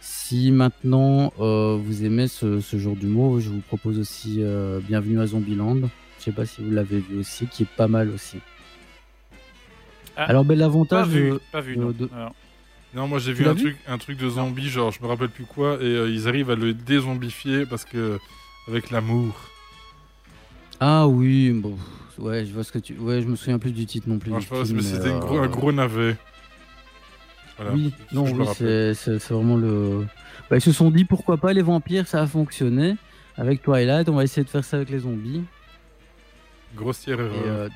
Si 0.03 0.51
maintenant 0.51 1.31
euh, 1.39 1.77
vous 1.79 2.03
aimez 2.05 2.27
ce, 2.27 2.59
ce 2.59 2.77
genre 2.77 2.95
d'humour, 2.95 3.39
je 3.39 3.49
vous 3.49 3.59
propose 3.61 3.99
aussi 3.99 4.37
euh, 4.39 4.79
Bienvenue 4.79 5.19
à 5.19 5.27
Zombieland. 5.27 5.77
Je 6.19 6.23
sais 6.25 6.31
pas 6.31 6.45
si 6.45 6.61
vous 6.63 6.71
l'avez 6.71 6.99
vu 6.99 7.19
aussi, 7.19 7.45
qui 7.47 7.63
est 7.63 7.69
pas 7.77 7.87
mal 7.87 8.09
aussi. 8.09 8.37
Ah, 10.15 10.25
Alors 10.25 10.43
ben, 10.43 10.55
Pas 10.55 10.59
l'avantage 10.59 11.07
vu, 11.09 11.31
euh, 11.33 11.39
pas 11.51 11.61
vu. 11.61 11.77
euh, 11.77 11.81
non. 11.81 11.91
de- 11.91 12.09
Alors, 12.15 12.33
Non, 12.95 13.07
moi 13.07 13.19
j'ai 13.19 13.33
vu 13.33 13.45
un 13.47 13.53
vu 13.53 13.61
truc, 13.61 13.77
un 13.87 13.97
truc 13.97 14.17
de 14.17 14.29
zombie, 14.29 14.69
genre 14.69 14.91
je 14.91 15.01
me 15.01 15.07
rappelle 15.07 15.29
plus 15.29 15.45
quoi, 15.45 15.75
et 15.81 15.85
euh, 15.85 16.09
ils 16.09 16.27
arrivent 16.27 16.49
à 16.51 16.55
le 16.55 16.73
dézombifier 16.73 17.65
parce 17.65 17.85
que 17.85 18.17
avec 18.67 18.89
l'amour. 18.91 19.35
ah 20.79 21.07
oui, 21.07 21.51
bon, 21.51 21.77
ouais, 22.17 22.45
je 22.45 22.53
vois 22.53 22.63
ce 22.63 22.71
que 22.71 22.79
tu, 22.79 22.95
ouais, 22.97 23.21
je 23.21 23.27
me 23.27 23.35
souviens 23.35 23.59
plus 23.59 23.71
du 23.71 23.85
titre 23.85 24.09
non 24.09 24.17
plus. 24.19 24.31
Mais, 24.31 24.81
c'était 24.81 25.09
euh, 25.09 25.41
un 25.43 25.47
gros 25.47 25.71
navet. 25.71 26.17
Voilà, 27.61 27.75
Oui, 27.75 27.93
non, 28.11 28.23
oui, 28.23 28.45
c'est 28.95 29.17
vraiment 29.29 29.55
le. 29.57 30.05
Bah, 30.49 30.57
ils 30.57 30.61
se 30.61 30.71
sont 30.71 30.91
dit 30.91 31.05
pourquoi 31.05 31.37
pas 31.37 31.53
les 31.53 31.61
vampires, 31.61 32.07
ça 32.07 32.21
a 32.21 32.27
fonctionné. 32.27 32.95
Avec 33.37 33.61
Twilight, 33.61 34.09
on 34.09 34.15
va 34.15 34.23
essayer 34.23 34.43
de 34.43 34.49
faire 34.49 34.63
ça 34.65 34.77
avec 34.77 34.89
les 34.89 34.99
zombies. 34.99 35.43
Grossière 36.75 37.19
Et, 37.19 37.23
erreur. 37.23 37.35
euh, 37.47 37.69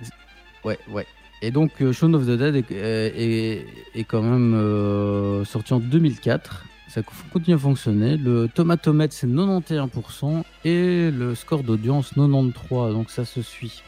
ouais, 0.64 0.80
ouais. 0.92 1.06
Et 1.42 1.52
donc, 1.52 1.72
euh, 1.82 1.92
Shaun 1.94 2.14
of 2.14 2.26
the 2.26 2.32
Dead 2.38 2.56
est, 2.56 2.72
est, 2.72 3.66
est 3.94 4.04
quand 4.06 4.22
même 4.22 4.54
euh, 4.56 5.44
sorti 5.46 5.74
en 5.74 5.80
2004. 5.80 6.66
Ça 6.88 7.02
co- 7.04 7.12
continue 7.32 7.56
à 7.56 7.60
fonctionner. 7.60 8.18
Le 8.18 8.48
tomatomètre, 8.48 9.14
c'est 9.14 9.28
91%. 9.28 10.44
Et 10.64 11.12
le 11.12 11.36
score 11.36 11.64
d'audience, 11.64 12.14
93%. 12.16 12.94
Donc, 12.94 13.10
ça 13.10 13.26
se 13.26 13.42
suit. 13.42 13.82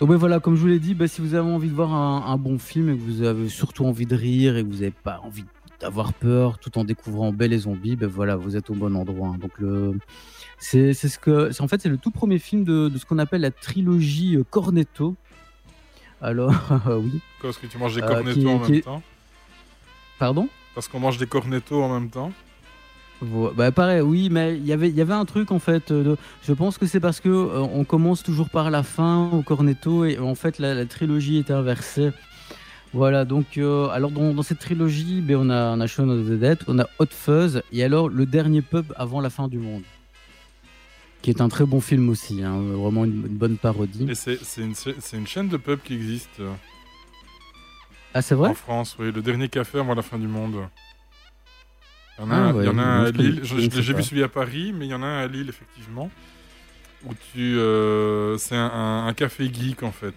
Donc, 0.00 0.10
ben 0.10 0.16
voilà, 0.16 0.38
comme 0.38 0.54
je 0.54 0.60
vous 0.60 0.66
l'ai 0.68 0.78
dit, 0.78 0.94
ben, 0.94 1.08
si 1.08 1.20
vous 1.20 1.34
avez 1.34 1.50
envie 1.50 1.68
de 1.68 1.74
voir 1.74 1.92
un, 1.92 2.24
un 2.32 2.36
bon 2.36 2.58
film 2.58 2.88
et 2.90 2.96
que 2.96 3.02
vous 3.02 3.22
avez 3.22 3.48
surtout 3.48 3.84
envie 3.84 4.06
de 4.06 4.14
rire 4.14 4.56
et 4.56 4.62
que 4.62 4.68
vous 4.68 4.74
n'avez 4.80 4.90
pas 4.92 5.20
envie 5.24 5.44
d'avoir 5.80 6.12
peur 6.12 6.58
tout 6.58 6.76
en 6.78 6.84
découvrant 6.84 7.32
Belle 7.32 7.52
et 7.52 7.58
Zombies, 7.58 7.96
ben 7.96 8.08
voilà, 8.08 8.36
vous 8.36 8.56
êtes 8.56 8.70
au 8.70 8.74
bon 8.74 8.94
endroit. 8.96 9.28
hein. 9.28 9.38
Donc, 9.40 9.52
le. 9.58 9.98
C'est 10.60 10.92
c'est 10.94 11.08
ce 11.08 11.18
que. 11.18 11.50
En 11.62 11.68
fait, 11.68 11.80
c'est 11.80 11.88
le 11.88 11.96
tout 11.98 12.10
premier 12.10 12.38
film 12.38 12.64
de, 12.64 12.88
de 12.88 12.98
ce 12.98 13.06
qu'on 13.06 13.18
appelle 13.18 13.40
la 13.42 13.50
trilogie 13.50 14.36
euh, 14.36 14.44
Cornetto. 14.48 15.16
Alors, 16.20 16.52
oui. 16.88 17.20
Parce 17.42 17.58
que 17.58 17.66
tu 17.66 17.78
manges 17.78 17.94
des 17.94 18.02
euh, 18.02 18.06
cornettos 18.08 18.40
qui- 18.40 18.46
en 18.48 18.58
qui- 18.60 18.72
même 18.72 18.80
temps. 18.82 19.02
Pardon? 20.18 20.48
Parce 20.74 20.88
qu'on 20.88 20.98
mange 21.00 21.18
des 21.18 21.26
cornettos 21.26 21.80
en 21.82 21.98
même 22.00 22.10
temps. 22.10 22.32
Bah 23.56 23.72
pareil, 23.72 24.00
oui, 24.00 24.28
mais 24.30 24.56
il 24.56 24.64
y 24.66 24.72
avait- 24.72 24.88
il 24.88 24.94
y 24.94 25.00
avait 25.00 25.12
un 25.14 25.24
truc 25.24 25.50
en 25.50 25.58
fait. 25.58 25.90
euh, 25.90 26.04
de- 26.04 26.16
je 26.46 26.52
pense 26.52 26.78
que 26.78 26.86
c'est 26.86 27.00
parce 27.00 27.18
que 27.20 27.28
euh, 27.28 27.58
on 27.60 27.82
commence 27.84 28.22
toujours 28.22 28.48
par 28.48 28.70
la 28.70 28.82
fin 28.84 29.28
au 29.32 29.42
Cornetto 29.42 30.04
et 30.04 30.18
en 30.18 30.36
fait 30.36 30.58
la, 30.60 30.72
la 30.74 30.86
trilogie 30.86 31.38
est 31.38 31.50
inversée. 31.50 32.10
Voilà, 32.94 33.24
donc 33.24 33.58
euh, 33.58 33.88
alors 33.88 34.10
dans, 34.12 34.32
dans 34.32 34.42
cette 34.44 34.60
trilogie, 34.60 35.20
ben, 35.20 35.36
on 35.36 35.50
a 35.50 35.76
on 35.76 35.80
a 35.80 35.86
Shaun 35.88 36.08
of 36.10 36.26
the 36.26 36.38
Dead, 36.38 36.58
on 36.68 36.78
a 36.78 36.86
Hot 37.00 37.06
Fuzz 37.10 37.62
et 37.72 37.82
alors 37.82 38.08
le 38.08 38.24
dernier 38.24 38.62
pub 38.62 38.86
avant 38.96 39.20
la 39.20 39.30
fin 39.30 39.48
du 39.48 39.58
monde, 39.58 39.82
qui 41.20 41.30
est 41.30 41.40
un 41.40 41.48
très 41.48 41.66
bon 41.66 41.80
film 41.80 42.08
aussi, 42.08 42.42
hein, 42.44 42.56
vraiment 42.60 43.04
une, 43.04 43.26
une 43.26 43.36
bonne 43.36 43.56
parodie. 43.56 44.06
Et 44.08 44.14
c'est 44.14 44.38
une, 44.58 44.74
une 45.12 45.26
chaîne 45.26 45.48
de 45.48 45.56
pub 45.56 45.80
qui 45.84 45.94
existe 45.94 46.40
Ah 48.14 48.22
c'est 48.22 48.34
vrai? 48.36 48.50
En 48.50 48.54
France, 48.54 48.96
oui. 48.98 49.12
Le 49.12 49.20
dernier 49.22 49.48
café 49.48 49.78
avant 49.80 49.94
la 49.94 50.02
fin 50.02 50.18
du 50.18 50.28
monde. 50.28 50.54
Il 52.18 52.22
y 52.22 52.24
en 52.26 52.30
a, 52.30 52.36
Ah 52.36 52.52
il 52.56 52.64
y 52.64 52.68
en 52.68 52.78
a 52.78 52.82
un 52.82 53.04
à 53.04 53.10
Lille. 53.10 53.40
J'ai 53.44 53.92
vu 53.94 54.02
celui 54.02 54.22
à 54.22 54.28
Paris, 54.28 54.72
mais 54.74 54.86
il 54.86 54.90
y 54.90 54.94
en 54.94 55.02
a 55.02 55.06
un 55.06 55.18
à 55.24 55.26
Lille, 55.28 55.48
effectivement. 55.48 56.10
Où 57.04 57.14
tu. 57.32 57.56
euh, 57.58 58.36
c'est 58.38 58.56
un, 58.56 59.12
café 59.16 59.48
geek, 59.52 59.82
en 59.84 59.92
fait. 59.92 60.14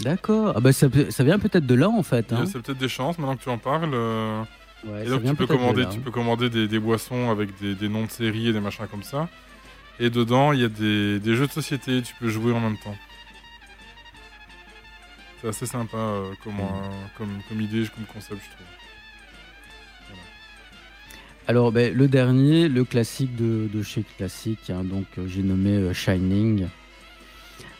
D'accord. 0.00 0.52
Ah 0.56 0.60
bah 0.60 0.72
ça, 0.72 0.88
ça 1.10 1.24
vient 1.24 1.38
peut-être 1.38 1.66
de 1.66 1.74
là 1.74 1.88
en 1.88 2.02
fait. 2.02 2.32
Hein. 2.32 2.44
C'est 2.46 2.60
peut-être 2.60 2.78
des 2.78 2.88
chances, 2.88 3.16
maintenant 3.18 3.36
que 3.36 3.42
tu 3.44 3.48
en 3.48 3.58
parles. 3.58 3.90
euh, 3.94 4.42
Ouais, 4.84 5.02
et 5.02 5.04
ça 5.04 5.10
donc 5.12 5.22
vient 5.22 5.30
tu 5.30 5.36
peux, 5.38 5.46
peut-être 5.46 5.52
de 5.58 5.64
commander, 5.64 5.82
là, 5.84 5.88
tu 5.88 5.98
hein. 5.98 6.02
peux 6.04 6.10
commander 6.10 6.50
des, 6.50 6.68
des 6.68 6.78
boissons 6.78 7.30
avec 7.30 7.58
des, 7.60 7.74
des 7.74 7.88
noms 7.88 8.04
de 8.04 8.10
séries 8.10 8.48
et 8.48 8.52
des 8.52 8.60
machins 8.60 8.86
comme 8.90 9.02
ça. 9.04 9.28
Et 9.98 10.10
dedans, 10.10 10.52
il 10.52 10.60
y 10.60 10.64
a 10.64 10.68
des, 10.68 11.20
des 11.20 11.36
jeux 11.36 11.46
de 11.46 11.52
société, 11.52 12.02
tu 12.02 12.12
peux 12.20 12.28
jouer 12.28 12.52
en 12.52 12.60
même 12.60 12.76
temps. 12.76 12.96
C'est 15.40 15.48
assez 15.48 15.66
sympa 15.66 15.96
euh, 15.96 16.32
comme, 16.42 16.54
Mm. 16.56 17.08
comme, 17.16 17.38
comme 17.48 17.60
idée, 17.62 17.86
comme 17.94 18.04
concept, 18.04 18.42
je 18.44 18.50
trouve. 18.56 18.66
Alors, 21.46 21.72
ben, 21.72 21.92
le 21.94 22.08
dernier, 22.08 22.68
le 22.68 22.84
classique 22.84 23.36
de, 23.36 23.68
de 23.72 23.82
chez 23.82 24.02
Classique, 24.16 24.70
hein, 24.70 24.82
donc 24.82 25.04
euh, 25.18 25.26
j'ai 25.28 25.42
nommé 25.42 25.72
euh, 25.72 25.92
Shining. 25.92 26.68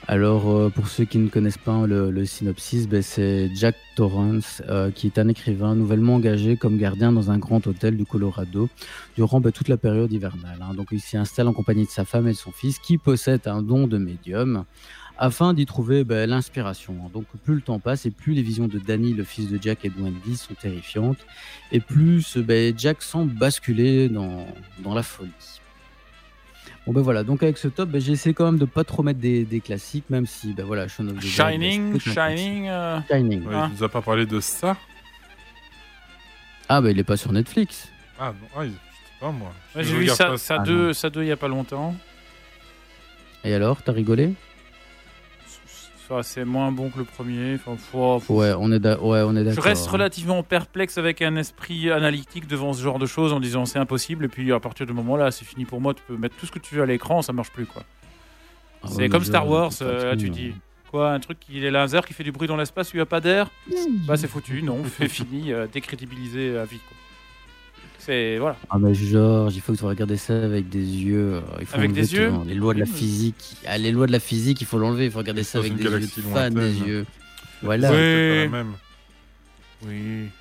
Alors, 0.07 0.51
euh, 0.51 0.69
pour 0.69 0.87
ceux 0.89 1.07
qui 1.07 1.17
ne 1.17 1.31
connaissent 1.31 1.57
pas 1.57 1.87
le, 1.87 2.11
le 2.11 2.27
synopsis, 2.27 2.87
ben, 2.87 3.01
c'est 3.01 3.49
Jack 3.55 3.75
Torrance, 3.97 4.61
qui 4.95 5.07
est 5.07 5.19
un 5.19 5.29
écrivain 5.29 5.75
nouvellement 5.75 6.17
engagé 6.17 6.59
comme 6.59 6.77
gardien 6.77 7.11
dans 7.11 7.31
un 7.31 7.39
grand 7.39 7.67
hôtel 7.67 7.97
du 7.97 8.05
Colorado 8.05 8.69
durant 9.17 9.41
ben, 9.41 9.51
toute 9.51 9.69
la 9.69 9.79
période 9.79 10.13
hivernale. 10.13 10.59
hein. 10.61 10.75
Donc, 10.75 10.89
il 10.93 11.01
s'y 11.01 11.17
installe 11.17 11.49
en 11.49 11.55
compagnie 11.55 11.87
de 11.87 11.91
sa 11.91 12.05
femme 12.05 12.29
et 12.29 12.33
de 12.33 12.37
son 12.37 12.53
fils, 12.53 12.79
qui 12.79 12.99
possèdent 12.99 13.47
un 13.47 13.63
don 13.63 13.87
de 13.87 13.97
médium, 13.97 14.65
afin 15.19 15.55
d'y 15.55 15.65
trouver 15.67 16.05
ben, 16.05 16.29
l'inspiration. 16.29 16.95
Donc, 17.13 17.25
plus 17.45 17.55
le 17.57 17.61
temps 17.61 17.79
passe 17.79 18.05
et 18.07 18.11
plus 18.11 18.33
les 18.35 18.43
visions 18.43 18.67
de 18.69 18.79
Danny, 18.79 19.13
le 19.15 19.25
fils 19.25 19.49
de 19.49 19.59
Jack 19.63 19.85
et 19.85 19.89
de 19.91 20.01
Wendy, 20.01 20.37
sont 20.37 20.55
terrifiantes 20.55 21.19
et 21.73 21.81
plus 21.81 22.37
ben, 22.39 22.75
Jack 22.77 23.03
semble 23.03 23.33
basculer 23.33 24.09
dans, 24.09 24.47
dans 24.81 24.95
la 24.95 25.03
folie. 25.03 25.31
Bon 26.87 26.93
ben 26.93 27.01
voilà, 27.01 27.23
donc 27.25 27.43
avec 27.43 27.57
ce 27.57 27.67
top, 27.69 27.89
ben, 27.89 27.99
j'ai 28.01 28.13
essayé 28.13 28.35
quand 28.35 28.45
même 28.45 28.59
de 28.59 28.67
pas 28.67 28.85
trop 28.85 29.03
mettre 29.03 29.19
des, 29.19 29.45
des 29.47 29.61
classiques, 29.61 30.11
même 30.11 30.27
si 30.27 30.53
ben 30.53 30.67
voilà, 30.67 30.87
Shaun 30.87 31.09
of 31.09 31.15
the 31.17 31.21
Dead, 31.21 31.31
Shining, 31.31 31.99
Shining. 31.99 32.69
euh. 32.69 33.01
Shining. 33.11 33.47
Ouais, 33.47 33.55
Ah. 33.57 33.69
Il 33.73 33.79
nous 33.79 33.85
a 33.85 33.89
pas 33.89 34.03
parlé 34.03 34.27
de 34.27 34.39
ça. 34.39 34.77
Ah 36.69 36.83
ben 36.83 36.91
il 36.91 36.99
est 36.99 37.05
pas 37.05 37.17
sur 37.17 37.33
Netflix. 37.33 37.89
Ah, 38.19 38.35
non, 38.39 38.49
ah, 38.55 38.65
il- 38.67 38.73
je 38.73 38.75
sais 38.75 38.81
pas 39.21 39.31
moi. 39.31 39.53
Je- 39.73 39.79
ouais, 39.79 39.85
je 39.85 39.89
J'ai 39.91 39.99
vu 40.01 40.09
ça, 40.09 40.37
ça, 40.37 40.57
Ah, 40.61 40.63
deux, 40.63 40.93
ça 40.93 41.09
deux 41.09 41.23
il 41.23 41.29
y 41.29 41.33
a 41.33 41.37
pas 41.39 41.49
longtemps. 41.49 41.95
Et 43.45 43.55
alors, 43.55 43.81
t'as 43.83 43.93
rigolé? 43.93 44.35
C'est 46.23 46.45
moins 46.45 46.71
bon 46.71 46.91
que 46.91 46.99
le 46.99 47.05
premier. 47.05 47.55
Enfin, 47.55 47.77
faut- 47.77 48.21
faut- 48.21 48.35
Ouais, 48.41 48.53
on 48.59 48.71
est 48.73 48.79
d'a- 48.79 49.01
ouais, 49.01 49.23
on 49.27 49.35
est 49.37 49.41
Je 49.41 49.45
d'accord. 49.51 49.65
reste 49.65 49.89
hein. 49.89 49.93
relativement 49.93 50.43
perplexe 50.43 50.99
avec 50.99 51.23
un 51.23 51.37
esprit 51.37 51.91
analytique 51.91 52.47
devant 52.47 52.73
ce 52.73 52.83
genre 52.83 52.99
de 52.99 53.07
choses 53.07 53.33
en 53.33 53.41
disant 53.41 53.65
c'est 53.65 53.79
impossible 53.79 54.25
et 54.27 54.29
puis 54.29 54.53
à 54.53 54.61
partir 54.61 54.87
du 54.87 54.93
moment 54.93 55.17
là 55.17 55.31
c'est 55.31 55.45
fini 55.45 55.65
pour 55.65 55.81
moi 55.81 55.95
tu 55.95 56.03
peux 56.07 56.17
mettre 56.17 56.37
tout 56.37 56.47
ce 56.47 56.53
que 56.53 56.59
tu 56.59 56.75
veux 56.75 56.83
à 56.83 56.87
l'écran 56.87 57.23
ça 57.23 57.33
marche 57.33 57.51
plus 57.51 57.67
quoi. 57.67 57.83
Ah 58.83 58.89
c'est 58.91 58.97
ouais, 59.03 59.09
comme 59.09 59.25
Star 59.25 59.49
Wars 59.49 59.73
euh, 59.83 60.15
tu 60.17 60.27
euh, 60.27 60.31
dis 60.31 60.55
quoi 60.91 61.13
un 61.13 61.21
truc 61.21 61.41
qui 61.41 61.65
est 61.65 61.71
laser 61.71 62.05
qui 62.07 62.13
fait 62.13 62.23
du 62.25 62.33
bruit 62.33 62.49
dans 62.49 62.57
l'espace 62.57 62.91
il 62.93 62.97
n'y 62.97 63.03
a 63.03 63.07
pas 63.07 63.21
d'air? 63.21 63.51
Bah 64.07 64.17
c'est 64.17 64.29
foutu 64.29 64.63
non 64.63 64.83
c'est 64.99 65.09
fini 65.09 65.53
euh, 65.53 65.67
décrédibilisé 65.73 66.57
à 66.59 66.65
vie 66.65 66.79
quoi. 66.79 66.97
C'est 68.05 68.39
voilà. 68.39 68.57
Ah 68.71 68.79
mais 68.79 68.93
Georges, 68.95 69.55
il 69.57 69.61
faut 69.61 69.73
que 69.73 69.79
tu 69.79 69.85
regardes 69.85 70.15
ça 70.17 70.37
avec 70.45 70.69
des 70.69 70.79
yeux. 70.85 71.35
euh, 71.35 71.41
Il 71.61 71.67
faut 71.67 71.77
Avec 71.77 71.93
des 71.93 72.07
tout, 72.07 72.15
yeux 72.17 72.29
hein, 72.29 72.43
Les 72.47 72.55
lois 72.55 72.75
de 72.75 72.81
la 72.81 72.85
Oui. 72.85 72.91
physique. 72.93 73.57
Ah, 73.67 73.79
les 73.79 73.93
lois 73.93 74.07
de 74.07 74.13
la 74.13 74.21
physique, 74.21 74.61
il 74.61 74.67
faut 74.67 74.79
l'enlever. 74.79 75.07
Il 75.07 75.11
faut 75.11 75.19
regarder 75.19 75.43
ça 75.43 75.59
avec 75.59 75.75
des 75.75 75.85
yeux 75.85 76.01
de 76.01 76.07
fan, 76.07 76.53
des 76.55 76.79
yeux. 76.81 77.07
Voilà. 77.63 77.89
C'est 77.91 78.45
Oui. 78.45 78.51
même. 78.51 78.75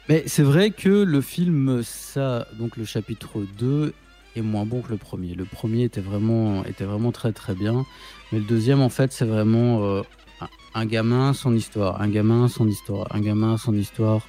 Mais 0.09 0.23
c'est 0.27 0.43
vrai 0.43 0.71
que 0.71 0.89
le 0.89 1.21
film, 1.21 1.81
ça, 1.83 2.47
donc 2.59 2.77
le 2.77 2.85
chapitre 2.85 3.45
2, 3.57 3.93
est 4.35 4.41
moins 4.41 4.65
bon 4.65 4.81
que 4.81 4.89
le 4.89 4.97
premier. 4.97 5.35
Le 5.35 5.45
premier 5.45 5.83
était 5.83 6.01
vraiment, 6.01 6.63
était 6.65 6.85
vraiment 6.85 7.11
très 7.11 7.33
très 7.33 7.53
bien. 7.53 7.85
Mais 8.31 8.39
le 8.39 8.45
deuxième, 8.45 8.81
en 8.81 8.89
fait, 8.89 9.11
c'est 9.11 9.25
vraiment 9.25 9.83
euh, 9.83 10.01
un, 10.41 10.47
un 10.81 10.85
gamin, 10.85 11.33
son 11.33 11.55
histoire. 11.55 12.01
Un 12.01 12.07
gamin, 12.09 12.47
son 12.47 12.67
histoire. 12.67 13.07
Un 13.15 13.21
gamin, 13.21 13.57
son 13.57 13.73
histoire. 13.75 14.21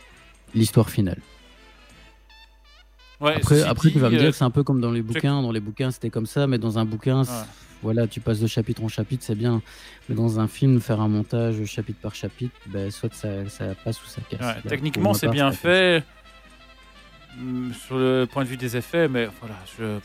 L'histoire 0.55 0.91
finale. 0.91 1.18
Ouais, 3.21 3.37
Après, 3.37 3.62
après 3.62 3.91
tu 3.91 3.99
vas 3.99 4.09
me 4.09 4.12
dit, 4.12 4.19
dire 4.19 4.27
euh, 4.29 4.31
que 4.31 4.37
c'est 4.37 4.45
un 4.45 4.51
peu 4.51 4.62
comme 4.65 4.81
dans 4.81 4.91
les 4.91 5.03
bouquins. 5.03 5.41
Dans 5.43 5.53
les 5.53 5.61
bouquins, 5.61 5.91
c'était 5.91 6.11
comme 6.11 6.27
ça, 6.27 6.47
mais 6.47 6.59
dans 6.59 6.79
un 6.79 6.85
bouquin, 6.85 7.23
Ouais. 7.23 7.29
voilà, 7.83 8.07
tu 8.07 8.21
passes 8.21 8.41
de 8.41 8.47
chapitre 8.47 8.83
en 8.83 8.89
chapitre, 8.89 9.23
c'est 9.25 9.35
bien. 9.37 9.62
Mais 10.09 10.15
dans 10.15 10.41
un 10.41 10.49
film, 10.49 10.81
faire 10.81 11.01
un 11.01 11.09
montage 11.09 11.65
chapitre 11.65 12.01
par 12.01 12.15
chapitre, 12.15 12.55
ben, 12.67 12.91
soit 12.91 13.15
ça, 13.15 13.49
ça 13.49 13.75
passe 13.85 14.03
ou 14.03 14.07
ça 14.07 14.21
casse. 14.29 14.41
ouais, 14.41 14.47
Là, 14.47 14.55
pour 14.61 14.71
techniquement, 14.71 15.15
c'est 15.15 15.29
bien 15.29 15.53
fait. 15.53 16.03
Hum, 17.39 17.73
Sur 17.87 17.97
le 17.99 18.27
point 18.31 18.45
de 18.45 18.49
vue 18.49 18.57
des 18.57 18.77
effets, 18.77 19.09
mais 19.09 19.29
voilà, 19.41 19.57
je. 19.79 19.99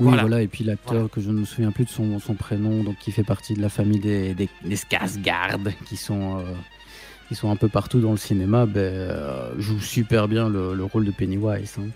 Oui, 0.00 0.08
Voilà. 0.08 0.22
voilà. 0.22 0.42
Et 0.42 0.48
puis 0.48 0.64
l'acteur 0.64 0.92
Voilà. 0.94 1.08
que 1.08 1.20
je 1.20 1.28
ne 1.30 1.38
me 1.40 1.44
souviens 1.44 1.70
plus 1.70 1.84
de 1.84 1.90
son, 1.90 2.18
son 2.18 2.34
prénom, 2.34 2.82
donc 2.82 2.96
qui 2.98 3.12
fait 3.12 3.22
partie 3.22 3.54
de 3.54 3.62
la 3.62 3.68
famille 3.68 4.00
des, 4.00 4.34
des, 4.34 4.48
des 4.64 4.76
Skarsgård, 4.76 5.72
qui 5.86 5.96
sont, 5.96 6.40
euh, 6.40 6.42
qui 7.28 7.34
sont 7.34 7.50
un 7.50 7.56
peu 7.56 7.68
partout 7.68 8.00
dans 8.00 8.10
le 8.10 8.16
cinéma, 8.16 8.66
ben, 8.66 8.80
euh, 8.80 9.52
joue 9.58 9.80
super 9.80 10.28
bien 10.28 10.48
le, 10.48 10.74
le 10.74 10.84
rôle 10.84 11.04
de 11.04 11.10
Pennywise. 11.10 11.76
hein. 11.78 11.88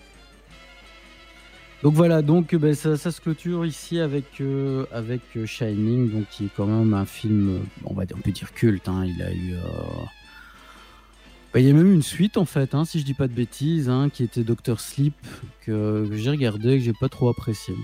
Donc 1.83 1.93
voilà, 1.93 2.21
donc 2.21 2.53
ben, 2.55 2.75
ça, 2.75 2.97
se 2.97 3.21
clôture 3.21 3.65
ici 3.65 3.99
avec, 3.99 4.41
euh, 4.41 4.85
avec 4.91 5.21
euh, 5.37 5.45
Shining, 5.45 6.11
donc 6.11 6.27
qui 6.29 6.45
est 6.45 6.49
quand 6.55 6.65
même 6.65 6.93
un 6.93 7.05
film, 7.05 7.61
on 7.85 7.93
va 7.93 8.03
on 8.15 8.19
peut 8.19 8.31
dire 8.31 8.51
culte. 8.53 8.89
hein. 8.89 9.05
Il 9.05 9.21
a 9.21 9.31
eu. 9.33 9.53
ben, 11.53 11.59
il 11.61 11.67
y 11.67 11.69
a 11.69 11.73
même 11.73 11.93
une 11.93 12.03
suite 12.03 12.35
en 12.37 12.45
fait, 12.45 12.75
hein, 12.75 12.83
si 12.83 12.99
je 12.99 13.05
dis 13.05 13.13
pas 13.13 13.27
de 13.27 13.33
bêtises, 13.33 13.89
qui 14.13 14.23
était 14.23 14.43
Doctor 14.43 14.79
Sleep, 14.79 15.15
que, 15.65 16.05
que 16.09 16.17
j'ai 16.17 16.29
regardé, 16.31 16.77
que 16.79 16.83
j'ai 16.83 16.93
pas 16.99 17.07
trop 17.09 17.29
apprécié. 17.29 17.75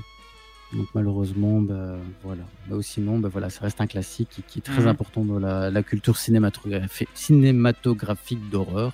Donc 0.73 0.87
malheureusement, 0.93 1.61
ben, 1.61 1.97
voilà. 2.23 2.43
Mais 2.67 2.81
sinon, 2.81 3.19
ben, 3.19 3.29
voilà, 3.29 3.49
ça 3.49 3.61
reste 3.61 3.79
un 3.81 3.87
classique 3.87 4.29
qui, 4.31 4.41
qui 4.43 4.59
est 4.59 4.61
très 4.61 4.81
Mhm. 4.81 4.87
important 4.87 5.23
dans 5.23 5.39
la, 5.39 5.69
la 5.69 5.83
culture 5.83 6.17
cinématographique, 6.17 7.09
cinématographique 7.13 8.49
d'horreur, 8.49 8.93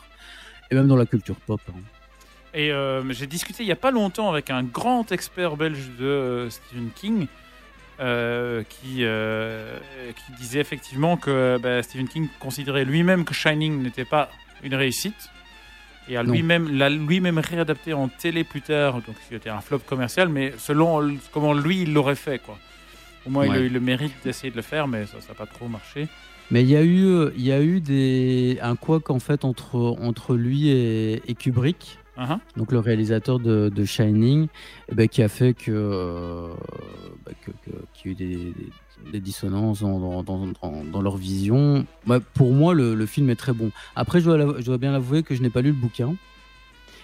et 0.69 0.76
même 0.76 0.88
dans 0.88 0.95
la 0.97 1.05
culture 1.05 1.36
pop. 1.36 1.61
hein. 1.69 1.74
Et 2.53 2.72
euh, 2.72 3.09
j'ai 3.13 3.28
discuté 3.28 3.63
il 3.63 3.67
n'y 3.67 3.72
a 3.72 3.78
pas 3.78 3.91
longtemps 3.91 4.30
avec 4.30 4.49
un 4.49 4.61
grand 4.63 5.11
expert 5.13 5.55
belge 5.55 5.89
de 5.97 6.05
euh, 6.05 6.49
Stephen 6.49 6.89
King 6.93 7.28
euh, 8.01 8.63
qui, 8.67 9.05
euh, 9.05 9.80
qui 10.15 10.34
disait 10.34 10.59
effectivement 10.59 11.15
que 11.15 11.57
bah, 11.61 11.82
Stephen 11.82 12.07
King 12.09 12.28
considérait 12.39 12.84
lui-même 12.84 13.24
que 13.24 13.34
Shining 13.34 13.82
n'était 13.82 14.03
pas 14.05 14.30
une 14.63 14.76
réussite 14.76 15.30
et 16.12 16.18
a 16.18 16.24
lui-même 16.34 16.70
l'a 16.78 16.89
lui-même 16.89 17.39
réadapté 17.39 17.93
en 17.93 18.07
télé 18.07 18.43
plus 18.43 18.62
tard, 18.62 18.95
donc 19.07 19.16
c'était 19.30 19.49
un 19.49 19.62
flop 19.62 19.80
commercial, 19.80 20.28
mais 20.30 20.53
selon 20.57 21.16
comment 21.32 21.53
lui 21.53 21.82
il 21.84 21.93
l'aurait 21.93 22.16
fait 22.16 22.39
quoi. 22.39 22.57
Au 23.26 23.30
moins 23.30 23.45
il 23.45 23.51
a 23.51 23.59
eu 23.59 23.70
le 23.70 23.80
mérite 23.80 24.14
d'essayer 24.24 24.51
de 24.51 24.55
le 24.57 24.62
faire, 24.62 24.88
mais 24.88 25.05
ça 25.05 25.18
n'a 25.30 25.34
pas 25.36 25.45
trop 25.45 25.68
marché. 25.68 26.07
Mais 26.49 26.64
il 26.64 26.70
y 26.70 26.76
a 26.76 26.84
eu, 26.84 27.30
il 27.38 27.43
y 27.45 27.51
a 27.53 27.62
eu 27.62 27.80
des, 27.80 28.57
un 28.62 28.76
couac 28.76 29.09
en 29.09 29.20
fait 29.20 29.45
entre, 29.45 29.76
entre 30.01 30.36
lui 30.36 30.70
et, 30.70 31.22
et 31.30 31.34
Kubrick. 31.36 31.97
Uh-huh. 32.18 32.38
donc 32.57 32.74
le 32.74 32.80
réalisateur 32.80 33.39
de, 33.39 33.70
de 33.70 33.86
Shining, 33.86 34.47
eh 34.91 34.95
ben, 34.95 35.07
qui 35.07 35.24
a 35.24 35.30
fait 35.30 35.53
que, 35.53 35.72
euh, 35.72 36.49
bah, 37.26 37.32
que- 37.43 37.51
que- 37.51 37.78
qu'il 37.93 38.05
y 38.05 38.09
a 38.09 38.12
eu 38.12 38.16
des, 38.16 38.36
des- 38.51 38.70
des 39.12 39.20
dissonances 39.20 39.82
dans, 39.82 39.99
dans, 39.99 40.24
dans- 40.24 40.47
dans- 40.47 40.84
dans 40.84 41.02
leur 41.02 41.18
vision. 41.18 41.86
Bah, 42.06 42.20
pour 42.34 42.52
moi, 42.54 42.74
le, 42.74 42.95
le 42.95 43.06
film 43.06 43.30
est 43.30 43.36
très 43.36 43.54
bon. 43.54 43.72
Après, 43.95 44.20
je 44.20 44.26
dois, 44.26 44.38
l'avo- 44.38 44.56
je 44.60 44.66
dois 44.66 44.78
bien 44.78 44.91
l'avouer 44.91 45.24
que 45.24 45.36
je 45.36 45.41
n'ai 45.41 45.49
pas 45.49 45.62
lu 45.62 45.70
le 45.70 45.76
bouquin. 45.76 46.16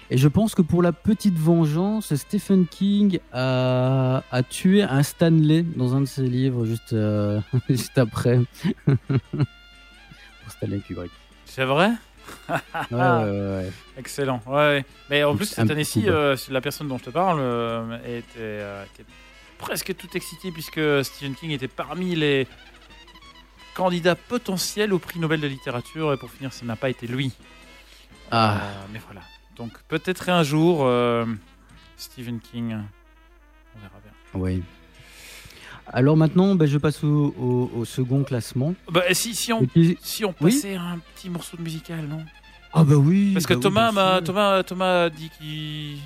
Et 0.10 0.18
je 0.18 0.28
pense 0.30 0.56
que 0.56 0.62
pour 0.62 0.82
la 0.82 0.93
petite 0.93 1.38
vengeance, 1.38 2.16
Stephen 2.16 2.66
King 2.66 3.20
a, 3.34 4.24
a 4.32 4.43
tué 4.43 4.82
un 4.84 5.04
Stanley 5.04 5.64
dans 5.64 5.95
un 5.95 6.02
de 6.02 6.06
ses 6.06 6.24
livres 6.24 6.66
juste, 6.66 6.93
euh, 6.93 7.41
juste 7.70 7.98
après. 7.98 8.39
pour 8.86 10.52
Stanley 10.52 10.80
Kubrick. 10.80 11.12
C'est 11.45 11.66
vrai? 11.66 11.91
Ouais, 12.50 12.56
ouais, 12.91 12.98
ouais. 13.00 13.72
Excellent. 13.98 14.41
Ouais, 14.45 14.54
ouais. 14.56 14.86
Mais 15.10 15.24
en 15.24 15.36
plus, 15.36 15.45
cette 15.45 15.70
année-ci, 15.72 16.06
euh, 16.08 16.36
la 16.52 16.62
personne 16.62 16.88
dont 16.88 16.98
je 16.98 17.06
te 17.06 17.10
parle 17.10 17.39
euh, 17.41 17.98
était, 18.06 18.24
euh, 18.39 18.84
était 18.86 19.06
presque 19.58 19.95
tout 19.95 20.10
excitée 20.16 20.51
puisque 20.51 20.80
Stephen 21.03 21.36
King 21.36 21.51
était 21.51 21.68
parmi 21.68 22.16
les 22.16 22.47
candidats 23.74 24.16
potentiels 24.16 24.93
au 24.93 24.99
prix 24.99 25.20
Nobel 25.20 25.39
de 25.41 25.47
littérature. 25.47 26.14
Et 26.14 26.18
pour 26.18 26.32
finir, 26.32 26.51
ça 26.53 26.66
n'a 26.66 26.76
pas 26.76 26.89
été 26.89 27.08
lui. 27.08 27.32
Ah. 28.32 28.58
Euh, 28.62 28.86
mais 28.91 28.99
voilà. 29.05 29.22
Donc 29.55 29.72
peut-être 29.88 30.30
un 30.30 30.43
jour, 30.43 30.80
euh, 30.86 31.26
Stephen 31.95 32.39
King. 32.39 32.74
On 33.76 33.80
verra 33.80 33.99
bien. 34.03 34.12
Oui. 34.34 34.64
Alors 35.88 36.18
maintenant, 36.18 36.53
ben, 36.55 36.66
je 36.68 36.78
passe 36.78 37.03
au, 37.03 37.34
au- 37.39 37.72
au 37.80 37.86
second 37.86 38.24
classement. 38.24 38.76
Bah, 38.91 39.03
si, 39.14 39.34
si, 39.34 39.53
on, 39.53 39.66
si 40.01 40.26
on 40.26 40.34
Oui 40.41 40.51
passait 40.53 40.76
un 40.76 40.99
petit 41.16 41.30
morceau 41.30 41.55
de 41.55 41.62
musical, 41.62 42.05
non? 42.08 42.26
Ah 42.74 42.84
bah 42.84 42.95
oui. 42.95 43.32
Parce 43.34 43.45
que 43.47 43.53
bah 43.53 43.60
Thomas 43.62 43.91
m'a. 43.93 44.22
Thomas, 44.22 44.64
Thomas 44.64 45.03
a 45.05 45.10
dit 45.10 45.30
qu'il 45.38 45.95
y 45.95 45.99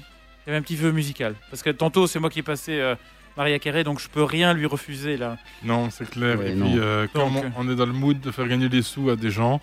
avait 0.45 0.57
un 0.57 0.61
petit 0.61 0.75
vœu 0.75 0.91
musical. 0.91 1.35
Parce 1.49 1.63
que 1.63 1.71
tantôt, 1.71 2.05
c'est 2.05 2.19
moi 2.19 2.29
qui 2.29 2.39
ai 2.39 2.43
passé 2.43 2.79
euh, 2.79 2.95
Maria 3.37 3.59
Carré, 3.59 3.83
donc 3.83 3.99
je 3.99 4.09
peux 4.09 4.23
rien 4.23 4.53
lui 4.53 4.65
refuser 4.65 5.17
là. 5.17 5.37
Non, 5.63 5.89
c'est 5.89 6.09
clair. 6.09 6.37
Ouais, 6.39 6.51
Et 6.51 6.55
non. 6.55 6.69
puis, 6.69 6.79
euh, 6.79 7.07
comme 7.13 7.33
Donc, 7.33 7.45
on, 7.57 7.67
on 7.67 7.71
est 7.71 7.75
dans 7.75 7.85
le 7.85 7.93
mood 7.93 8.19
de 8.19 8.31
faire 8.31 8.47
gagner 8.47 8.69
des 8.69 8.81
sous 8.81 9.09
à 9.09 9.15
des 9.15 9.31
gens 9.31 9.61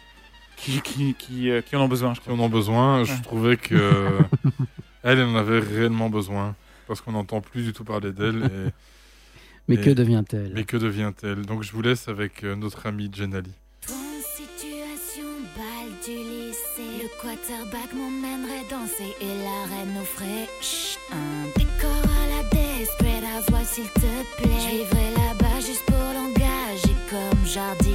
Qui, 0.56 0.80
qui, 0.80 1.14
qui, 1.14 1.50
euh, 1.50 1.60
qui 1.62 1.76
en 1.76 1.82
ont 1.82 1.88
besoin, 1.88 2.14
je 2.14 2.20
qui 2.20 2.26
crois. 2.26 2.34
en 2.36 2.40
ont 2.40 2.48
besoin, 2.48 3.04
je 3.04 3.12
Ouais. 3.12 3.20
trouvais 3.22 3.56
que 3.56 3.74
elle, 5.04 5.18
elle 5.20 5.26
en 5.26 5.36
avait 5.36 5.60
réellement 5.60 6.10
besoin. 6.10 6.54
Parce 6.86 7.00
qu'on 7.02 7.12
n'entend 7.12 7.40
plus 7.42 7.62
du 7.62 7.72
tout 7.72 7.84
parler 7.84 8.12
d'elle. 8.12 8.44
et- 8.44 8.70
Mais 9.68 9.74
Et- 9.74 9.80
que 9.82 9.90
devient-elle 9.90 10.52
Mais 10.54 10.64
que 10.64 10.78
devient-elle? 10.78 11.44
Donc 11.44 11.62
je 11.62 11.70
vous 11.72 11.82
laisse 11.82 12.08
avec 12.08 12.42
euh, 12.44 12.56
notre 12.56 12.86
amie 12.86 13.10
Jenali. 13.14 13.52
situation, 14.36 15.28
balle 15.54 15.92
du 16.04 16.12
lycée. 16.16 17.02
Le 17.02 17.08
quarterback 17.20 17.92
m'emmènerait 17.94 18.64
danser 18.70 19.14
et 19.20 19.34
la 19.44 19.76
reine 19.76 20.02
chut, 20.62 20.98
un 21.12 21.44
décor 21.58 21.90
à 21.90 22.26
la 22.28 22.48
Desperate 22.48 23.17
Housewives, 23.38 23.66
s'il 23.66 23.88
te 23.90 24.00
plaît. 24.36 24.50
Je 24.60 25.14
là-bas 25.16 25.60
juste 25.60 25.84
pour 25.86 25.96
l'engager 25.96 26.96
comme 27.08 27.46
jardinier. 27.46 27.87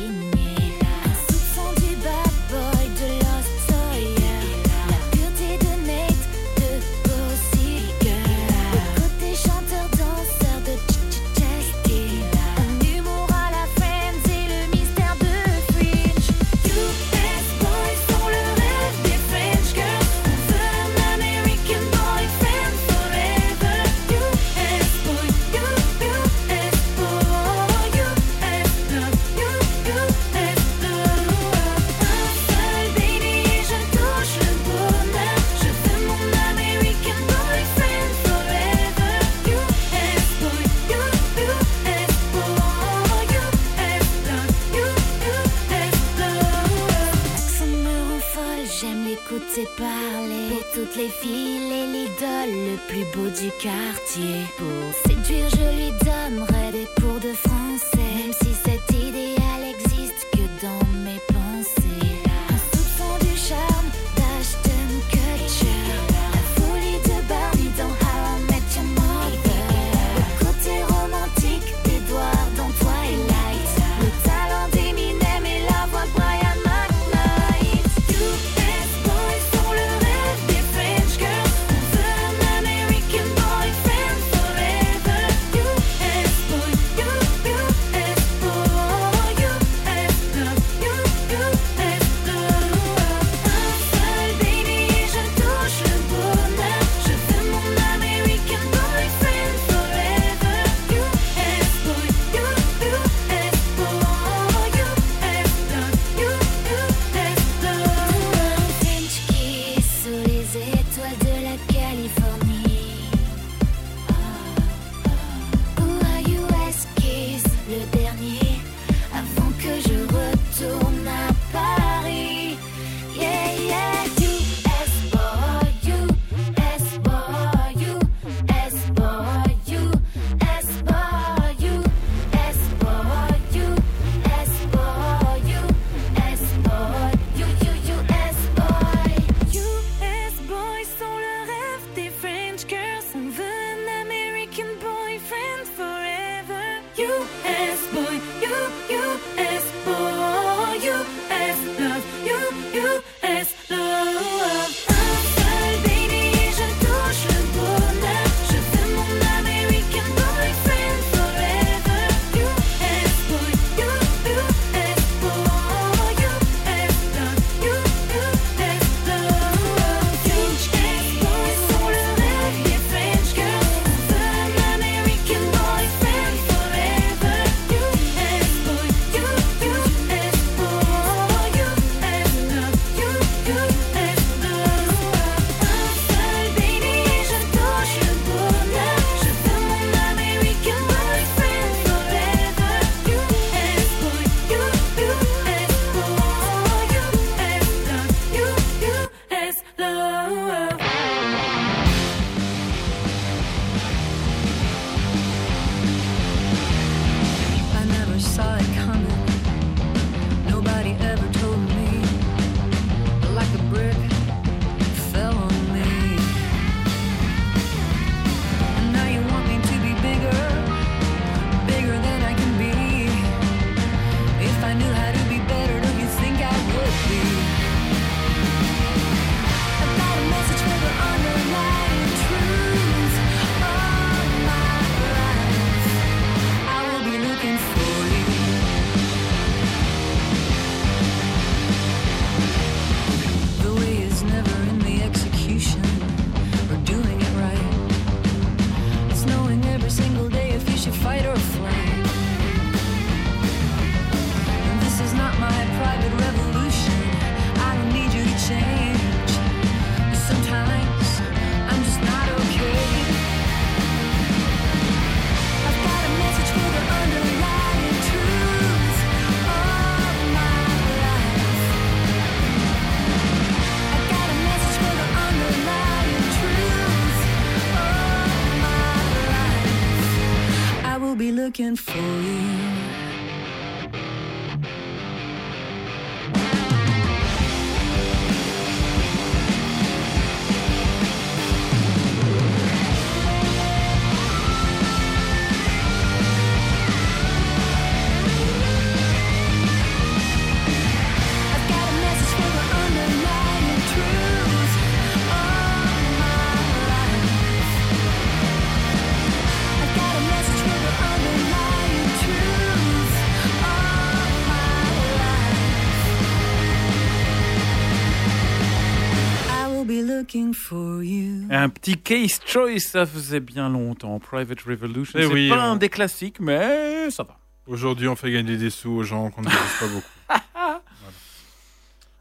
Un 321.64 321.70
petit 321.70 321.98
case 321.98 322.42
choice, 322.46 322.80
ça 322.80 323.06
faisait 323.06 323.40
bien 323.40 323.70
longtemps. 323.70 324.20
Private 324.20 324.62
Revolution, 324.62 325.18
Eh 325.18 325.24
c'est 325.28 325.34
oui, 325.34 325.50
pas 325.50 325.58
on- 325.70 325.72
un 325.72 325.76
des 325.78 325.88
classiques, 325.90 326.40
mais 326.42 327.10
ça 327.10 327.24
va. 327.24 327.38
Aujourd'hui, 327.68 328.08
on 328.10 328.16
fait 328.18 328.32
gagner 328.32 328.58
des 328.58 328.70
sous 328.70 328.92
aux 328.92 329.04
gens 329.04 329.30
qu'on 329.32 329.42
ne 329.42 329.48
diffuse 329.48 329.80
pas 329.80 329.88
beaucoup. 329.88 330.08
Voilà. 330.56 330.82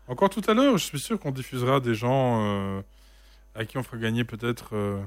Encore 0.08 0.30
tout 0.30 0.42
à 0.48 0.54
l'heure, 0.54 0.78
je 0.78 0.84
suis 0.84 1.00
sûr 1.00 1.18
qu'on 1.18 1.30
diffusera 1.32 1.80
des 1.80 1.94
gens 1.94 2.40
euh, 2.42 2.80
à 3.56 3.64
qui 3.64 3.78
on 3.78 3.82
fera 3.82 3.96
gagner 3.96 4.22
peut-être 4.24 4.70
euh, 4.76 5.00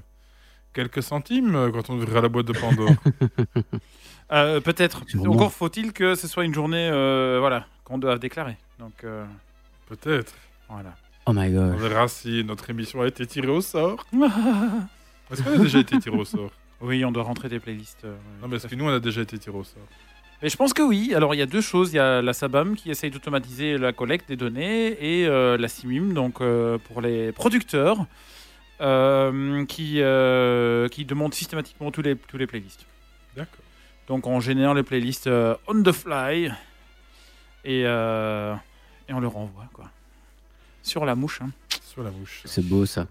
quelques 0.73 1.03
centimes 1.03 1.55
euh, 1.55 1.71
quand 1.71 1.89
on 1.89 1.95
ouvrira 1.95 2.19
la 2.21 2.27
boîte 2.29 2.47
de 2.47 2.53
Pandore. 2.53 2.89
Euh, 4.31 4.59
Peut-être. 4.59 5.03
Encore 5.27 5.53
faut-il 5.53 5.93
que 5.93 6.15
ce 6.15 6.27
soit 6.27 6.45
une 6.45 6.53
journée 6.55 6.89
euh, 6.91 7.37
voilà, 7.39 7.67
qu'on 7.83 7.99
doit 7.99 8.17
déclarer. 8.17 8.57
Donc 8.79 9.03
euh, 9.03 9.23
peut-être. 9.87 10.33
voilà. 10.67 10.95
Oh 11.27 11.33
my 11.33 11.47
On 11.57 11.71
god. 11.71 11.79
verra 11.79 12.07
si 12.07 12.43
notre 12.43 12.69
émission 12.69 13.01
a 13.01 13.07
été 13.07 13.25
tirée 13.25 13.47
au 13.47 13.61
sort. 13.61 14.05
Est-ce 15.31 15.41
qu'on 15.41 15.53
a 15.53 15.57
déjà 15.57 15.79
été 15.79 15.97
tiré 15.99 16.15
au 16.15 16.25
sort? 16.25 16.51
Oui, 16.81 17.03
on 17.03 17.11
doit 17.11 17.23
rentrer 17.23 17.49
des 17.49 17.59
playlists. 17.59 18.03
euh, 18.05 18.15
Non, 18.41 18.47
mais 18.47 18.57
est-ce 18.57 18.67
que 18.67 18.75
nous, 18.75 18.85
on 18.85 18.93
a 18.93 18.99
déjà 18.99 19.21
été 19.21 19.39
tiré 19.39 19.57
au 19.57 19.63
sort? 19.63 19.81
Et 20.43 20.49
je 20.49 20.55
pense 20.57 20.73
que 20.73 20.83
oui. 20.83 21.13
Alors 21.15 21.33
il 21.33 21.37
y 21.37 21.41
a 21.41 21.45
deux 21.47 21.61
choses. 21.61 21.93
Il 21.93 21.95
y 21.95 21.99
a 21.99 22.21
la 22.21 22.33
SABAM 22.33 22.75
qui 22.75 22.91
essaye 22.91 23.09
d'automatiser 23.09 23.77
la 23.79 23.91
collecte 23.93 24.27
des 24.27 24.35
données 24.35 24.89
et 25.21 25.25
euh, 25.25 25.57
la 25.57 25.67
CIMIM, 25.67 26.13
donc 26.13 26.41
euh, 26.41 26.77
pour 26.77 27.01
les 27.01 27.31
producteurs, 27.31 28.05
euh, 28.81 29.65
qui, 29.65 30.01
euh, 30.01 30.87
qui 30.89 31.05
demandent 31.05 31.33
systématiquement 31.33 31.89
tous 31.89 32.01
les, 32.03 32.15
tous 32.15 32.37
les 32.37 32.45
playlists. 32.45 32.85
D'accord. 33.35 33.63
Donc 34.07 34.27
on 34.27 34.39
génère 34.41 34.73
les 34.75 34.83
playlists 34.83 35.25
euh, 35.27 35.55
on 35.67 35.81
the 35.81 35.91
fly 35.93 36.51
et, 37.63 37.83
euh, 37.85 38.53
et 39.09 39.13
on 39.13 39.19
le 39.21 39.27
renvoie 39.27 39.67
quoi. 39.73 39.89
Sur 40.85 41.03
la 41.03 41.15
mouche. 41.15 41.41
Hein. 41.41 41.49
Sur 41.83 42.03
la 42.03 42.11
mouche. 42.11 42.41
C'est 42.45 42.63
beau 42.63 42.85
ça. 42.85 43.07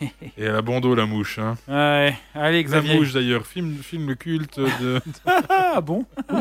Et 0.36 0.46
à 0.46 0.52
la 0.52 0.60
bandeau, 0.60 0.94
la 0.94 1.06
mouche. 1.06 1.38
Hein. 1.38 1.56
Ouais. 1.66 2.14
Allez 2.34 2.58
La 2.58 2.68
Xavier. 2.68 2.98
mouche, 2.98 3.14
d'ailleurs, 3.14 3.46
film, 3.46 3.74
film 3.78 4.14
culte 4.16 4.60
de... 4.60 5.00
Ah 5.48 5.80
bon? 5.80 6.04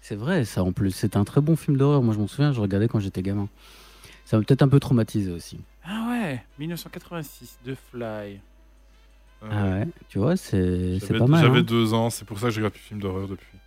C'est 0.00 0.16
vrai, 0.16 0.44
ça 0.44 0.64
en 0.64 0.72
plus. 0.72 0.90
C'est 0.90 1.16
un 1.16 1.22
très 1.22 1.40
bon 1.40 1.54
film 1.54 1.76
d'horreur. 1.76 2.02
Moi, 2.02 2.12
je 2.12 2.18
m'en 2.18 2.26
souviens, 2.26 2.52
je 2.52 2.60
regardais 2.60 2.88
quand 2.88 2.98
j'étais 2.98 3.22
gamin. 3.22 3.48
Ça 4.24 4.36
m'a 4.36 4.42
peut-être 4.42 4.62
un 4.62 4.68
peu 4.68 4.80
traumatisé 4.80 5.30
aussi. 5.30 5.60
Ah 5.84 6.08
ouais. 6.10 6.42
1986 6.58 7.58
The 7.64 7.74
Fly. 7.90 8.40
Euh, 9.44 9.48
Ah 9.48 9.64
ouais, 9.78 9.88
tu 10.08 10.18
vois, 10.18 10.36
c'est 10.36 10.98
pas 11.18 11.26
mal. 11.26 11.44
j'avais 11.44 11.60
hein. 11.60 11.62
deux 11.62 11.94
ans, 11.94 12.10
c'est 12.10 12.24
pour 12.24 12.40
ça 12.40 12.46
que 12.46 12.52
je 12.52 12.56
regarde 12.58 12.72
plus 12.74 12.80
de 12.82 12.86
films 12.86 13.00
d'horreur 13.00 13.28
depuis. 13.28 13.58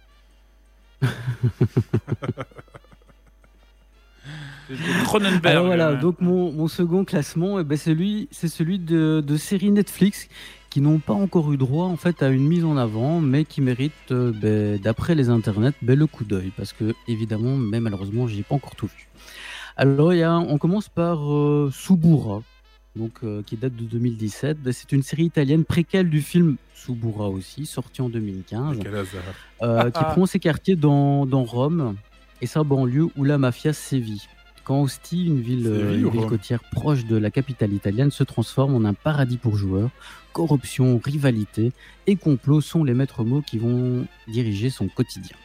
Cronenberg. 5.03 5.45
Alors 5.47 5.65
voilà, 5.65 5.91
ouais. 5.93 5.99
donc 5.99 6.21
mon, 6.21 6.51
mon 6.51 6.67
second 6.67 7.05
classement, 7.05 7.59
eh 7.59 7.63
ben, 7.63 7.77
c'est 7.77 7.93
lui- 7.93 8.27
c'est 8.31 8.47
celui 8.47 8.79
de, 8.79 9.23
de 9.25 9.37
séries 9.37 9.71
Netflix 9.71 10.27
qui 10.69 10.81
n'ont 10.81 10.99
pas 10.99 11.13
encore 11.13 11.53
eu 11.53 11.57
droit 11.57 11.85
en 11.85 11.95
fait 11.95 12.21
à 12.21 12.29
une 12.29 12.45
mise 12.47 12.65
en 12.65 12.75
avant, 12.75 13.21
mais 13.21 13.45
qui 13.45 13.61
méritent, 13.61 13.93
euh, 14.11 14.31
ben, 14.33 14.77
d'après 14.81 15.15
les 15.15 15.29
internets, 15.29 15.73
ben, 15.81 15.97
le 15.97 16.07
coup 16.07 16.23
d'œil, 16.25 16.51
parce 16.57 16.73
que 16.73 16.93
évidemment, 17.07 17.55
mais 17.55 17.79
malheureusement, 17.79 18.27
j'ai 18.27 18.43
pas 18.43 18.55
encore 18.55 18.75
tout 18.75 18.87
vu. 18.87 19.07
Alors 19.77 20.13
il 20.13 20.19
y 20.19 20.23
a, 20.23 20.35
on 20.37 20.57
commence 20.57 20.89
par 20.89 21.31
euh, 21.31 21.69
Subura, 21.71 22.41
donc 22.95 23.11
euh, 23.23 23.41
qui 23.45 23.55
date 23.57 23.75
de 23.75 23.83
2017. 23.83 24.57
Ben, 24.61 24.73
c'est 24.73 24.91
une 24.91 25.03
série 25.03 25.25
italienne 25.25 25.63
préquelle 25.63 26.09
du 26.09 26.21
film 26.21 26.55
Subura 26.73 27.29
aussi, 27.29 27.65
sorti 27.65 28.01
en 28.01 28.09
2015 28.09 28.77
Quel 28.81 28.95
hasard. 28.95 29.21
euh, 29.61 29.91
qui 29.91 30.03
prend 30.11 30.25
ses 30.25 30.39
quartiers 30.39 30.75
dans, 30.75 31.25
dans 31.25 31.43
Rome 31.43 31.95
et 32.41 32.47
sa 32.47 32.63
banlieue 32.63 33.07
où 33.15 33.23
la 33.23 33.37
mafia 33.37 33.73
sévit. 33.73 34.27
Quand 34.63 34.81
Ostie, 34.81 35.25
une 35.27 35.41
ville, 35.41 35.67
euh, 35.67 35.95
une 35.97 36.09
ville 36.09 36.25
côtière 36.25 36.61
proche 36.71 37.05
de 37.05 37.15
la 37.17 37.29
capitale 37.29 37.71
italienne, 37.71 38.09
se 38.11 38.23
transforme 38.23 38.73
en 38.75 38.83
un 38.87 38.93
paradis 38.95 39.37
pour 39.37 39.57
joueurs, 39.57 39.91
corruption, 40.33 40.99
rivalité 41.03 41.71
et 42.07 42.15
complot 42.15 42.61
sont 42.61 42.83
les 42.83 42.93
maîtres 42.95 43.23
mots 43.23 43.41
qui 43.43 43.59
vont 43.59 44.07
diriger 44.27 44.69
son 44.71 44.87
quotidien. 44.87 45.37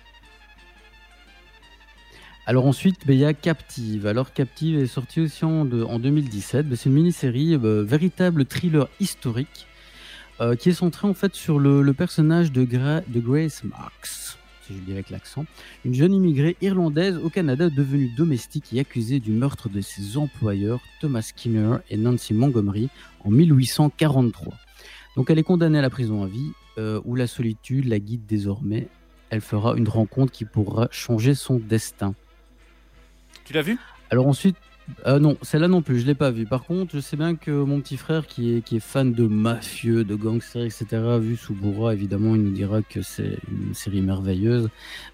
Alors 2.47 2.67
ensuite, 2.67 3.07
ben, 3.07 3.13
il 3.13 3.21
y 3.21 3.25
a 3.25 3.35
Captive. 3.35 4.07
Alors 4.07 4.33
Captive 4.33 4.79
est 4.79 4.87
sorti 4.87 5.21
aussi 5.21 5.45
en, 5.45 5.65
de- 5.65 5.83
en 5.85 5.99
2017. 5.99 6.69
Ben, 6.69 6.77
C'est 6.77 6.89
une 6.89 6.95
mini-série, 6.95 7.55
euh, 7.63 7.85
véritable 7.85 8.45
thriller 8.47 8.89
historique, 8.99 9.67
euh, 10.41 10.57
qui 10.57 10.71
est 10.71 10.75
centré 10.75 11.07
en 11.07 11.15
fait 11.15 11.35
sur 11.35 11.59
le, 11.59 11.83
le 11.83 11.93
personnage 11.93 12.51
de, 12.51 12.65
Gra- 12.65 13.03
de 13.07 13.21
Grace 13.21 13.63
Marks, 13.65 14.39
si 14.71 14.77
je 14.77 14.81
le 14.81 14.87
dis 14.87 14.93
avec 14.93 15.11
l'accent, 15.11 15.47
une 15.85 15.95
jeune 15.95 16.15
immigrée 16.15 16.57
irlandaise 16.61 17.19
au 17.19 17.29
Canada 17.29 17.69
devenue 17.71 18.09
domestique 18.17 18.73
et 18.73 18.81
accusée 18.81 19.19
du 19.19 19.33
meurtre 19.33 19.69
de 19.69 19.81
ses 19.81 20.17
employeurs 20.17 20.81
Thomas 21.01 21.23
Skinner 21.23 21.79
et 21.91 21.97
Nancy 21.97 22.35
Montgomery 22.35 22.89
en 23.25 23.31
1843. 23.31 24.55
Donc 25.17 25.31
elle 25.31 25.39
est 25.39 25.45
condamnée 25.45 25.79
à 25.79 25.83
la 25.83 25.91
prison 25.91 26.23
à 26.23 26.29
vie, 26.29 26.53
euh, 26.79 27.01
où 27.05 27.17
la 27.17 27.27
solitude 27.27 27.87
la 27.87 27.99
guide 27.99 28.27
désormais. 28.27 28.89
Elle 29.31 29.41
fera 29.41 29.75
une 29.77 29.89
rencontre 29.89 30.33
qui 30.33 30.45
pourra 30.45 30.89
changer 30.91 31.35
son 31.35 31.59
destin. 31.59 32.15
Tu 33.45 33.53
l'as 33.53 33.63
vu 33.63 33.77
Alors 34.11 34.29
ensuite, 34.29 34.57
euh, 35.07 35.19
non, 35.19 35.37
celle-là 35.43 35.69
non 35.69 35.83
plus, 35.83 36.01
je 36.01 36.07
l'ai 36.07 36.15
pas 36.15 36.31
vue. 36.31 36.47
Par 36.47 36.65
contre, 36.65 36.95
je 36.95 37.01
sais 37.01 37.17
bien 37.17 37.37
que 37.37 37.51
mon 37.51 37.81
petit 37.81 37.97
frère, 37.97 38.27
qui 38.27 38.57
est, 38.57 38.61
qui 38.63 38.77
est 38.77 38.81
fan 38.81 39.13
de 39.13 39.27
mafieux, 39.27 40.05
de 40.05 40.15
gangsters, 40.15 40.65
etc., 40.65 40.87
vu 41.21 41.37
Subura, 41.37 41.95
évidemment, 41.95 42.35
il 42.35 42.43
nous 42.43 42.51
dira 42.51 42.83
que 42.83 43.03
c'est 43.03 43.39
une 43.51 43.75
série 43.75 44.01
merveilleuse, 44.01 44.69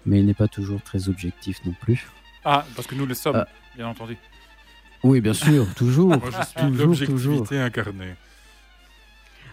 mais 0.05 0.19
il 0.19 0.25
n'est 0.25 0.33
pas 0.33 0.47
toujours 0.47 0.81
très 0.81 1.09
objectif 1.09 1.63
non 1.65 1.73
plus. 1.81 2.07
Ah, 2.43 2.65
parce 2.75 2.87
que 2.87 2.95
nous 2.95 3.05
le 3.05 3.13
sommes, 3.13 3.35
Ah. 3.35 3.47
bien 3.75 3.87
entendu. 3.87 4.17
Oui, 5.03 5.21
bien 5.21 5.33
sûr, 5.33 5.67
toujours. 5.75 6.09
Moi, 6.09 6.21
je 6.25 6.45
suis 6.45 6.69
toujours, 6.69 7.05
toujours. 7.05 7.51
incarnée. 7.53 8.15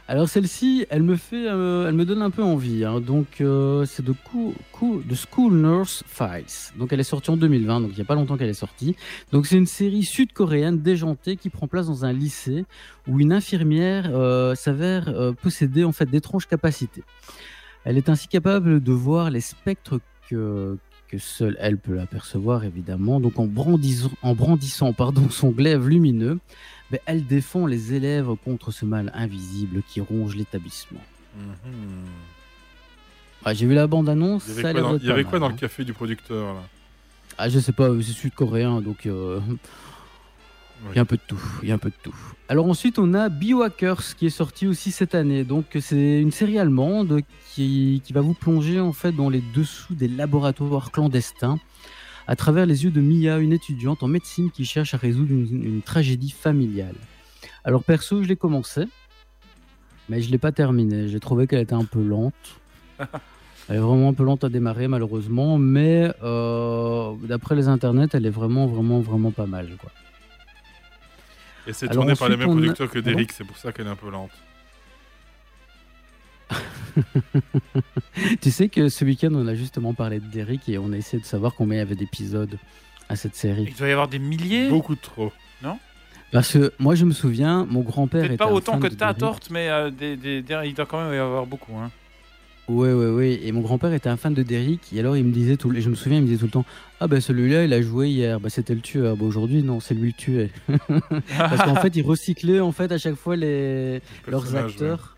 Alors 0.07 0.29
celle-ci, 0.29 0.85
elle 0.91 1.03
me 1.03 1.17
fait, 1.17 1.49
euh, 1.49 1.89
elle 1.89 1.95
me 1.95 2.05
donne 2.05 2.21
un 2.21 2.29
peu 2.29 2.43
envie. 2.43 2.85
hein. 2.85 3.01
Donc 3.01 3.41
euh, 3.41 3.87
c'est 3.87 4.05
de, 4.05 4.13
School 4.23 5.55
Nurse 5.55 6.05
Files. 6.07 6.77
Donc 6.79 6.93
elle 6.93 7.01
est 7.01 7.05
sortie 7.05 7.31
en 7.31 7.39
2020, 7.39 7.81
donc 7.81 7.91
il 7.93 7.97
n'y 7.97 8.03
a 8.03 8.05
pas 8.05 8.15
longtemps 8.15 8.37
qu'elle 8.37 8.51
est 8.51 8.53
sortie. 8.53 8.97
Donc 9.33 9.47
c'est 9.47 9.57
une 9.57 9.67
série 9.67 10.03
sud-coréenne 10.03 10.83
déjantée 10.83 11.37
qui 11.37 11.49
prend 11.49 11.69
place 11.69 11.87
dans 11.87 12.05
un 12.05 12.13
lycée 12.13 12.67
où 13.09 13.19
une 13.19 13.33
infirmière 13.33 14.11
euh, 14.13 14.55
s'avère 14.55 15.11
posséder 15.41 15.85
en 15.85 15.93
fait 15.93 16.07
d'étranges 16.07 16.47
capacités. 16.47 17.03
Elle 17.85 17.97
est 17.97 18.11
ainsi 18.11 18.29
capable 18.29 18.83
de 18.83 18.93
voir 18.93 19.31
les 19.31 19.41
spectres 19.41 20.01
que 20.29 20.77
que 21.09 21.19
seule 21.19 21.57
elle 21.61 21.79
peut 21.79 22.01
apercevoir 22.01 22.65
évidemment. 22.65 23.21
Donc 23.21 23.39
en 23.39 23.47
brandissant, 23.47 24.11
en 24.23 24.35
brandissant 24.35 24.93
pardon, 24.93 25.29
son 25.31 25.51
glaive 25.51 25.89
lumineux, 25.89 26.39
ben, 26.91 27.01
elle 27.07 27.27
défend 27.27 27.67
les 27.67 27.95
élèves 27.95 28.29
contre 28.45 28.71
ce 28.71 28.85
mal 28.85 29.11
invisible 29.15 29.83
qui 29.89 30.01
ronge 30.01 30.37
l'établissement. 30.37 31.01
Mhm. 31.37 32.05
Ah, 33.45 33.53
J'ai 33.53 33.67
vu 33.67 33.75
la 33.75 33.87
bande-annonce, 33.87 34.45
Il 34.49 34.57
y 34.57 34.61
avait 34.61 34.73
quoi, 34.73 34.81
dans, 34.81 34.99
y 34.99 35.11
avait 35.11 35.25
quoi 35.25 35.39
le 35.39 35.45
hein. 35.45 35.53
café 35.53 35.85
du 35.85 35.93
producteur 35.93 36.55
là? 36.55 36.63
Ah, 37.37 37.49
je 37.49 37.59
sais 37.59 37.73
pas, 37.73 37.91
c'est 38.01 38.13
sud-coréen, 38.13 38.81
donc 38.81 39.07
euh, 39.07 39.41
il 40.91 40.97
y 40.97 40.99
a 40.99 41.03
un 41.03 41.07
peu 41.07 41.17
de 41.17 41.23
tout. 41.27 41.41
Il 41.63 41.69
y 41.69 41.73
a 41.73 41.75
un 41.75 41.79
peu 41.79 41.91
de 41.91 41.97
tout. 42.03 42.15
Alors 42.49 42.67
ensuite, 42.67 42.99
on 42.99 43.13
a 43.15 43.29
Biohackers 43.29 44.15
qui 44.17 44.27
est 44.27 44.31
sorti 44.31 44.67
aussi 44.67 44.93
cette 44.93 45.15
année. 45.15 45.45
Donc 45.45 45.65
c'est 45.81 46.21
une 46.21 46.31
série 46.31 46.59
allemande 46.59 47.21
qui, 47.55 48.03
qui 48.05 48.13
va 48.13 48.21
vous 48.21 48.35
plonger 48.35 48.81
en 48.81 48.93
fait 48.93 49.13
dans 49.13 49.29
les 49.29 49.43
dessous 49.55 49.95
des 49.95 50.09
laboratoires 50.09 50.91
clandestins 50.91 51.59
à 52.27 52.37
travers 52.37 52.67
les 52.67 52.85
yeux 52.85 52.91
de 52.91 53.01
Mia, 53.01 53.39
une 53.39 53.53
étudiante 53.53 54.03
en 54.03 54.09
médecine 54.09 54.51
qui 54.51 54.65
cherche 54.65 54.95
à 54.95 54.97
résoudre 54.97 55.31
une, 55.33 55.65
une 55.65 55.83
tragédie 55.83 56.31
familiale. 56.31 56.95
Alors 57.65 57.83
perso, 57.85 58.23
je 58.23 58.29
l'ai 58.29 58.37
commencé, 58.37 58.85
mais 60.09 60.21
je 60.23 60.31
l'ai 60.31 60.39
pas 60.39 60.53
terminé. 60.53 61.09
J'ai 61.09 61.21
trouvé 61.21 61.47
qu'elle 61.47 61.61
était 61.61 61.75
un 61.75 61.85
peu 61.85 62.03
lente. 62.03 62.35
Elle 63.71 63.77
est 63.77 63.81
vraiment 63.81 64.11
un 64.11 64.13
peu 64.13 64.25
lente 64.25 64.45
à 64.45 64.51
démarrer 64.51 64.89
malheureusement, 64.89 65.57
mais 65.57 66.13
euh, 66.23 67.15
d'après 67.23 67.55
les 67.55 67.67
internets, 67.67 68.09
elle 68.13 68.27
est 68.27 68.31
vraiment, 68.31 68.67
vraiment, 68.67 69.01
vraiment 69.01 69.31
pas 69.31 69.47
mal. 69.47 69.71
Quoi. 69.81 69.91
Et 71.67 71.73
c'est 71.73 71.89
tourné 71.89 72.15
par 72.15 72.29
les 72.29 72.37
mêmes 72.37 72.51
a- 72.51 72.53
producteurs 72.53 72.91
que 72.91 72.99
Derrick, 72.99 73.33
c'est 73.33 73.45
pour 73.45 73.57
ça 73.57 73.73
qu'elle 73.73 73.87
est 73.87 73.91
un 73.91 73.97
peu 73.97 74.11
lente. 74.11 74.33
tu 78.41 78.51
sais 78.51 78.69
que 78.69 78.89
ce 78.89 79.05
week-end, 79.05 79.31
on 79.33 79.47
a 79.47 79.55
justement 79.55 79.95
parlé 79.95 80.21
de 80.21 80.27
Derrick 80.27 80.69
et 80.69 80.79
on 80.79 80.93
a 80.93 80.97
essayé 80.97 81.21
de 81.21 81.27
savoir 81.27 81.55
combien 81.55 81.77
il 81.77 81.79
y 81.79 81.83
avait 81.83 81.95
d'épisodes 81.95 82.59
à 83.09 83.17
cette 83.17 83.35
série. 83.37 83.67
Il 83.69 83.75
doit 83.77 83.89
y 83.89 83.93
avoir 83.93 84.09
des 84.09 84.19
milliers. 84.19 84.69
Beaucoup 84.69 84.95
trop. 84.97 85.33
Parce 86.33 86.53
que 86.55 86.73
moi, 86.81 86.97
je 86.97 87.05
me 87.05 87.13
souviens, 87.13 87.65
mon 87.71 87.83
grand-père 87.83 88.25
était 88.25 88.37
pas 88.37 88.47
un 88.49 88.53
autant 88.53 88.73
fan 88.73 88.81
que 88.81 88.89
ta 88.89 89.15
torte, 89.15 89.51
mais 89.51 89.69
euh, 89.69 89.91
des, 89.91 90.17
des- 90.17 90.43
des- 90.43 90.63
il 90.65 90.75
doit 90.75 90.85
quand 90.87 91.05
même 91.05 91.15
y 91.15 91.19
avoir 91.19 91.47
beaucoup. 91.47 91.77
Hein. 91.77 91.93
Ouais, 92.67 92.93
ouais, 92.93 93.11
ouais. 93.11 93.41
Et 93.45 93.53
mon 93.53 93.61
grand-père 93.61 93.93
était 93.93 94.09
un 94.09 94.17
fan 94.17 94.35
de 94.35 94.43
Derrick. 94.43 94.81
Et 94.93 94.99
alors, 94.99 95.17
il 95.17 95.23
me 95.25 95.31
disait 95.33 95.57
tout 95.57 95.71
le... 95.71 95.81
Je 95.81 95.89
me 95.89 95.95
souviens, 95.95 96.19
il 96.19 96.23
me 96.23 96.27
disait 96.27 96.39
tout 96.41 96.47
le 96.47 96.51
temps 96.51 96.65
Ah, 96.99 97.07
ben 97.07 97.21
celui-là, 97.21 97.63
il 97.65 97.73
a 97.73 97.81
joué 97.83 98.09
hier. 98.09 98.41
Bah, 98.41 98.49
c'était 98.51 98.75
le 98.75 98.81
tueur. 98.81 99.17
Bah, 99.17 99.25
aujourd'hui, 99.25 99.63
non, 99.63 99.79
c'est 99.79 99.95
lui 99.95 100.09
le 100.09 100.13
tué. 100.15 100.51
Parce 101.39 101.63
qu'en 101.63 101.77
fait, 101.81 101.95
il 101.95 102.03
recyclait 102.03 102.59
en 102.59 102.73
fait 102.73 102.91
à 102.91 102.99
chaque 102.99 103.15
fois 103.15 103.37
les... 103.37 104.01
leurs 104.27 104.57
acteurs. 104.57 105.14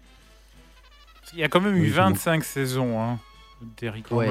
Il 1.36 1.40
y 1.40 1.44
a 1.44 1.48
quand 1.48 1.60
même 1.60 1.76
eu 1.76 1.82
Oui, 1.82 1.88
c'est 1.90 1.96
bon. 1.96 2.08
25 2.08 2.44
saisons, 2.44 3.00
hein, 3.00 3.18
d'Eric. 3.78 4.10
Ouais. 4.10 4.30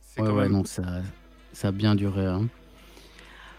C'est 0.00 0.20
Ouais, 0.20 0.28
quand 0.28 0.34
ouais, 0.34 0.42
même- 0.42 0.52
non, 0.52 0.64
ça, 0.64 0.82
ça 1.52 1.68
a 1.68 1.72
bien 1.72 1.94
duré. 1.94 2.26
hein. 2.26 2.46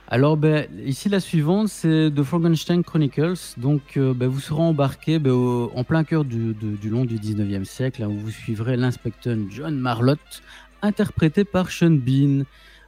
Alors, 0.07 0.37
ben, 0.37 0.67
ici, 0.85 1.09
la 1.09 1.19
suivante, 1.19 1.67
c'est 1.67 2.11
The 2.15 2.21
Frankenstein 2.21 2.83
Chronicles. 2.83 3.33
Donc, 3.57 3.81
euh, 3.97 4.13
ben, 4.13 4.27
vous 4.27 4.39
serez 4.39 4.61
embarqué 4.61 5.17
ben, 5.17 5.31
au- 5.31 5.71
en 5.75 5.83
plein 5.83 6.03
cœur 6.03 6.23
du, 6.23 6.53
long 6.83 7.05
du 7.05 7.17
19e 7.17 7.65
siècle, 7.65 8.03
hein, 8.03 8.07
où 8.07 8.17
vous 8.19 8.29
suivrez 8.29 8.77
l'inspecteur 8.77 9.35
John 9.49 9.75
Marlotte, 9.75 10.43
interprété 10.83 11.43
par 11.43 11.71
Sean 11.71 11.89
Bean. 11.99 12.43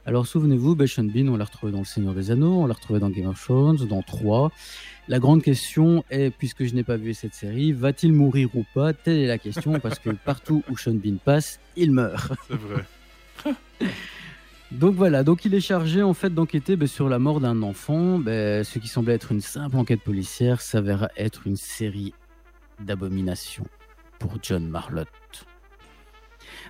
Alors, 0.06 0.28
souvenez-vous, 0.28 0.76
Sean 0.86 1.04
Bean, 1.04 1.26
on 1.28 1.36
l'a 1.36 1.44
retrouvé 1.44 1.72
dans 1.72 1.80
Le 1.80 1.84
Seigneur 1.84 2.14
des 2.14 2.30
Anneaux, 2.30 2.62
on 2.62 2.66
l'a 2.66 2.74
retrouvé 2.74 3.00
dans 3.00 3.10
Game 3.10 3.26
of 3.26 3.42
Thrones, 3.44 3.76
dans 3.88 4.02
3. 4.02 4.52
La 5.08 5.18
grande 5.18 5.42
question 5.42 6.04
est, 6.10 6.30
puisque 6.30 6.64
je 6.64 6.74
n'ai 6.74 6.84
pas 6.84 6.98
vu 6.98 7.14
cette 7.14 7.32
série, 7.32 7.72
va-t-il 7.72 8.12
mourir 8.12 8.50
ou 8.54 8.64
pas? 8.74 8.92
Telle 8.92 9.16
est 9.16 9.26
la 9.26 9.38
question, 9.38 9.80
parce 9.80 9.98
que 9.98 10.10
partout 10.10 10.62
où 10.70 10.76
Sean 10.76 10.94
Bean 10.94 11.16
passe, 11.16 11.60
il 11.76 11.92
meurt. 11.92 12.32
C'est 12.46 12.58
vrai. 12.58 12.84
Donc 14.70 14.94
voilà, 14.94 15.24
donc 15.24 15.46
il 15.46 15.54
est 15.54 15.62
chargé 15.62 16.02
en 16.02 16.12
fait 16.12 16.28
d'enquêter 16.28 16.76
ben, 16.76 16.86
sur 16.86 17.08
la 17.08 17.18
mort 17.18 17.40
d'un 17.40 17.62
enfant. 17.62 18.18
Ben, 18.18 18.62
ce 18.64 18.78
qui 18.78 18.86
semblait 18.86 19.14
être 19.14 19.32
une 19.32 19.40
simple 19.40 19.76
enquête 19.76 20.02
policière 20.02 20.60
s'avéra 20.60 21.08
être 21.16 21.46
une 21.46 21.56
série 21.56 22.12
d'abominations 22.78 23.64
pour 24.18 24.36
John 24.42 24.68
Marlotte. 24.68 25.46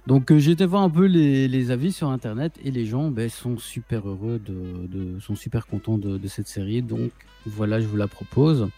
Donc 0.06 0.30
euh, 0.30 0.38
été 0.38 0.64
voir 0.64 0.82
un 0.82 0.90
peu 0.90 1.04
les, 1.04 1.70
avis 1.70 1.92
sur 1.92 2.08
internet 2.08 2.54
et 2.64 2.70
les 2.70 2.86
gens 2.86 3.10
ben, 3.10 3.28
sont 3.28 3.58
super 3.58 4.08
heureux, 4.08 4.40
de, 4.44 5.18
sont 5.20 5.34
super 5.34 5.66
contents 5.66 5.98
de, 5.98 6.26
cette 6.28 6.48
série. 6.48 6.82
Donc 6.82 7.10
voilà, 7.46 7.80
je 7.80 7.86
vous 7.86 7.96
la 7.96 8.08
propose. 8.08 8.68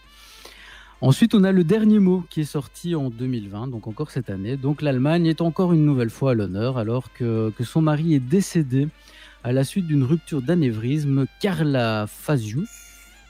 Ensuite, 0.99 1.33
on 1.33 1.43
a 1.43 1.51
le 1.51 1.63
dernier 1.63 1.97
mot 1.99 2.23
qui 2.29 2.41
est 2.41 2.45
sorti 2.45 2.93
en 2.93 3.09
2020, 3.09 3.67
donc 3.67 3.87
encore 3.87 4.11
cette 4.11 4.29
année. 4.29 4.55
Donc 4.55 4.81
l'Allemagne 4.81 5.25
est 5.25 5.41
encore 5.41 5.73
une 5.73 5.85
nouvelle 5.85 6.11
fois 6.11 6.31
à 6.31 6.33
l'honneur 6.33 6.77
alors 6.77 7.11
que, 7.13 7.51
que 7.57 7.63
son 7.63 7.81
mari 7.81 8.13
est 8.13 8.19
décédé 8.19 8.87
à 9.43 9.51
la 9.51 9.63
suite 9.63 9.87
d'une 9.87 10.03
rupture 10.03 10.41
d'anévrisme. 10.41 11.25
Carla 11.39 12.05
Fazius 12.07 12.69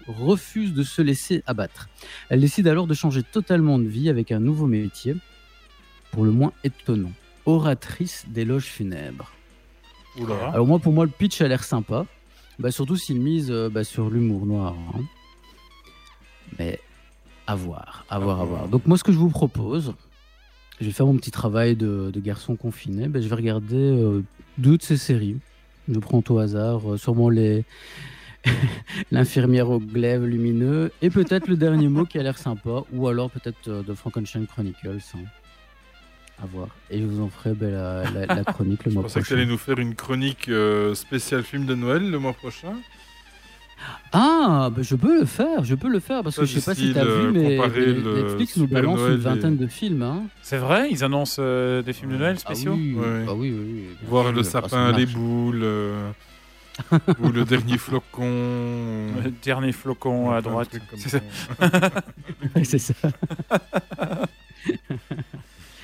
refuse 0.07 0.73
de 0.73 0.83
se 0.83 1.01
laisser 1.01 1.43
abattre. 1.45 1.89
Elle 2.29 2.41
décide 2.41 2.67
alors 2.67 2.87
de 2.87 2.93
changer 2.93 3.23
totalement 3.23 3.79
de 3.79 3.87
vie 3.87 4.09
avec 4.09 4.31
un 4.31 4.39
nouveau 4.39 4.67
métier, 4.67 5.15
pour 6.11 6.25
le 6.25 6.31
moins 6.31 6.51
étonnant, 6.63 7.11
oratrice 7.45 8.25
des 8.27 8.45
loges 8.45 8.65
funèbres. 8.65 9.31
Oula. 10.19 10.49
Alors 10.53 10.67
moi, 10.67 10.79
pour 10.79 10.93
moi, 10.93 11.05
le 11.05 11.11
pitch 11.11 11.41
a 11.41 11.47
l'air 11.47 11.63
sympa, 11.63 12.05
bah, 12.59 12.71
surtout 12.71 12.95
s'il 12.97 13.19
mise 13.21 13.49
euh, 13.51 13.69
bah, 13.69 13.83
sur 13.83 14.09
l'humour 14.09 14.45
noir. 14.45 14.75
hein. 14.95 15.01
Mais 16.59 16.79
à 17.47 17.55
voir, 17.55 18.05
à 18.09 18.19
voir, 18.19 18.41
à 18.41 18.45
voir. 18.45 18.67
Donc 18.67 18.85
moi, 18.85 18.97
ce 18.97 19.03
que 19.03 19.11
je 19.11 19.17
vous 19.17 19.29
propose, 19.29 19.93
je 20.79 20.85
vais 20.85 20.91
faire 20.91 21.05
mon 21.05 21.15
petit 21.15 21.31
travail 21.31 21.75
de, 21.75 22.11
de 22.11 22.19
garçon 22.19 22.55
confiné. 22.55 23.07
bah, 23.07 23.21
je 23.21 23.27
vais 23.27 23.35
regarder 23.35 23.75
euh, 23.77 24.23
deux 24.57 24.77
de 24.77 24.83
ces 24.83 24.97
séries. 24.97 25.37
Je 25.87 25.97
prends 25.99 26.21
au 26.29 26.37
hasard, 26.37 26.93
euh, 26.93 26.97
sûrement 26.97 27.29
les 27.29 27.63
l'infirmière 29.11 29.69
au 29.69 29.79
glaive 29.79 30.25
lumineux 30.25 30.91
et 31.01 31.09
peut-être 31.09 31.47
le 31.47 31.55
dernier 31.55 31.87
mot 31.87 32.05
qui 32.05 32.17
a 32.19 32.23
l'air 32.23 32.37
sympa, 32.37 32.83
ou 32.91 33.07
alors 33.07 33.29
peut-être 33.29 33.67
euh, 33.67 33.83
de 33.83 33.93
Frankenstein 33.93 34.45
Chronicles. 34.47 34.99
hein. 35.15 35.19
À 36.41 36.45
voir. 36.47 36.67
Et 36.89 36.99
je 36.99 37.05
vous 37.05 37.21
en 37.21 37.29
ferai 37.29 37.53
bah, 37.53 37.67
la, 37.69 38.03
la- 38.25 38.35
la 38.35 38.43
chronique 38.53 38.83
le 38.85 38.91
Je 38.91 38.95
mois 38.95 39.03
pensais 39.03 39.19
que 39.19 39.25
tu 39.25 39.29
prochain. 39.33 39.41
allais 39.41 39.51
nous 39.51 39.57
faire 39.59 39.77
une 39.79 39.93
chronique 39.95 40.49
euh, 40.49 40.95
spéciale 40.95 41.43
film 41.43 41.65
de 41.65 41.75
Noël 41.75 42.09
le 42.09 42.17
mois 42.19 42.33
prochain. 42.33 42.73
Ah, 44.11 44.69
bah, 44.75 44.81
je 44.83 44.95
peux 44.95 45.19
le 45.19 45.25
faire, 45.25 45.63
je 45.63 45.73
peux 45.75 45.89
le 45.89 45.99
faire 45.99 46.21
parce 46.23 46.35
que 46.35 46.45
je 46.45 46.59
sais 46.59 46.65
pas 46.71 46.75
si 46.75 46.93
tu 46.93 46.99
as 46.99 47.03
vu, 47.03 47.09
euh, 47.09 47.31
mais 47.31 47.57
Netflix 48.23 48.57
nous 48.57 48.67
balance 48.67 48.99
Noël 48.99 49.13
une 49.13 49.19
et- 49.19 49.23
vingtaine 49.23 49.57
de 49.57 49.67
films. 49.67 50.01
Hein. 50.03 50.23
C'est 50.43 50.57
vrai, 50.57 50.87
ils 50.91 51.03
annoncent 51.03 51.37
euh, 51.39 51.81
des 51.81 51.93
films 51.93 52.11
de 52.11 52.17
Noël 52.17 52.35
Ah 52.37 52.39
spéciaux. 52.39 52.73
oui, 52.73 52.93
Ouais. 52.93 53.25
ah 53.27 53.33
oui, 53.33 53.51
oui, 53.51 53.65
oui, 53.73 53.83
Voir 54.07 54.25
sûr, 54.25 54.33
le 54.33 54.43
sapin, 54.43 54.91
les 54.91 55.05
boules, 55.07 55.61
euh, 55.63 56.11
ou 57.19 57.29
le 57.31 57.43
dernier 57.43 57.77
flocon. 57.79 58.23
Le 59.23 59.31
dernier 59.43 59.71
flocon 59.71 60.31
à 60.31 60.41
droite. 60.41 60.69
C'est 60.97 61.09
ça. 61.09 61.19
C'est 62.63 62.77
ça. 62.79 62.93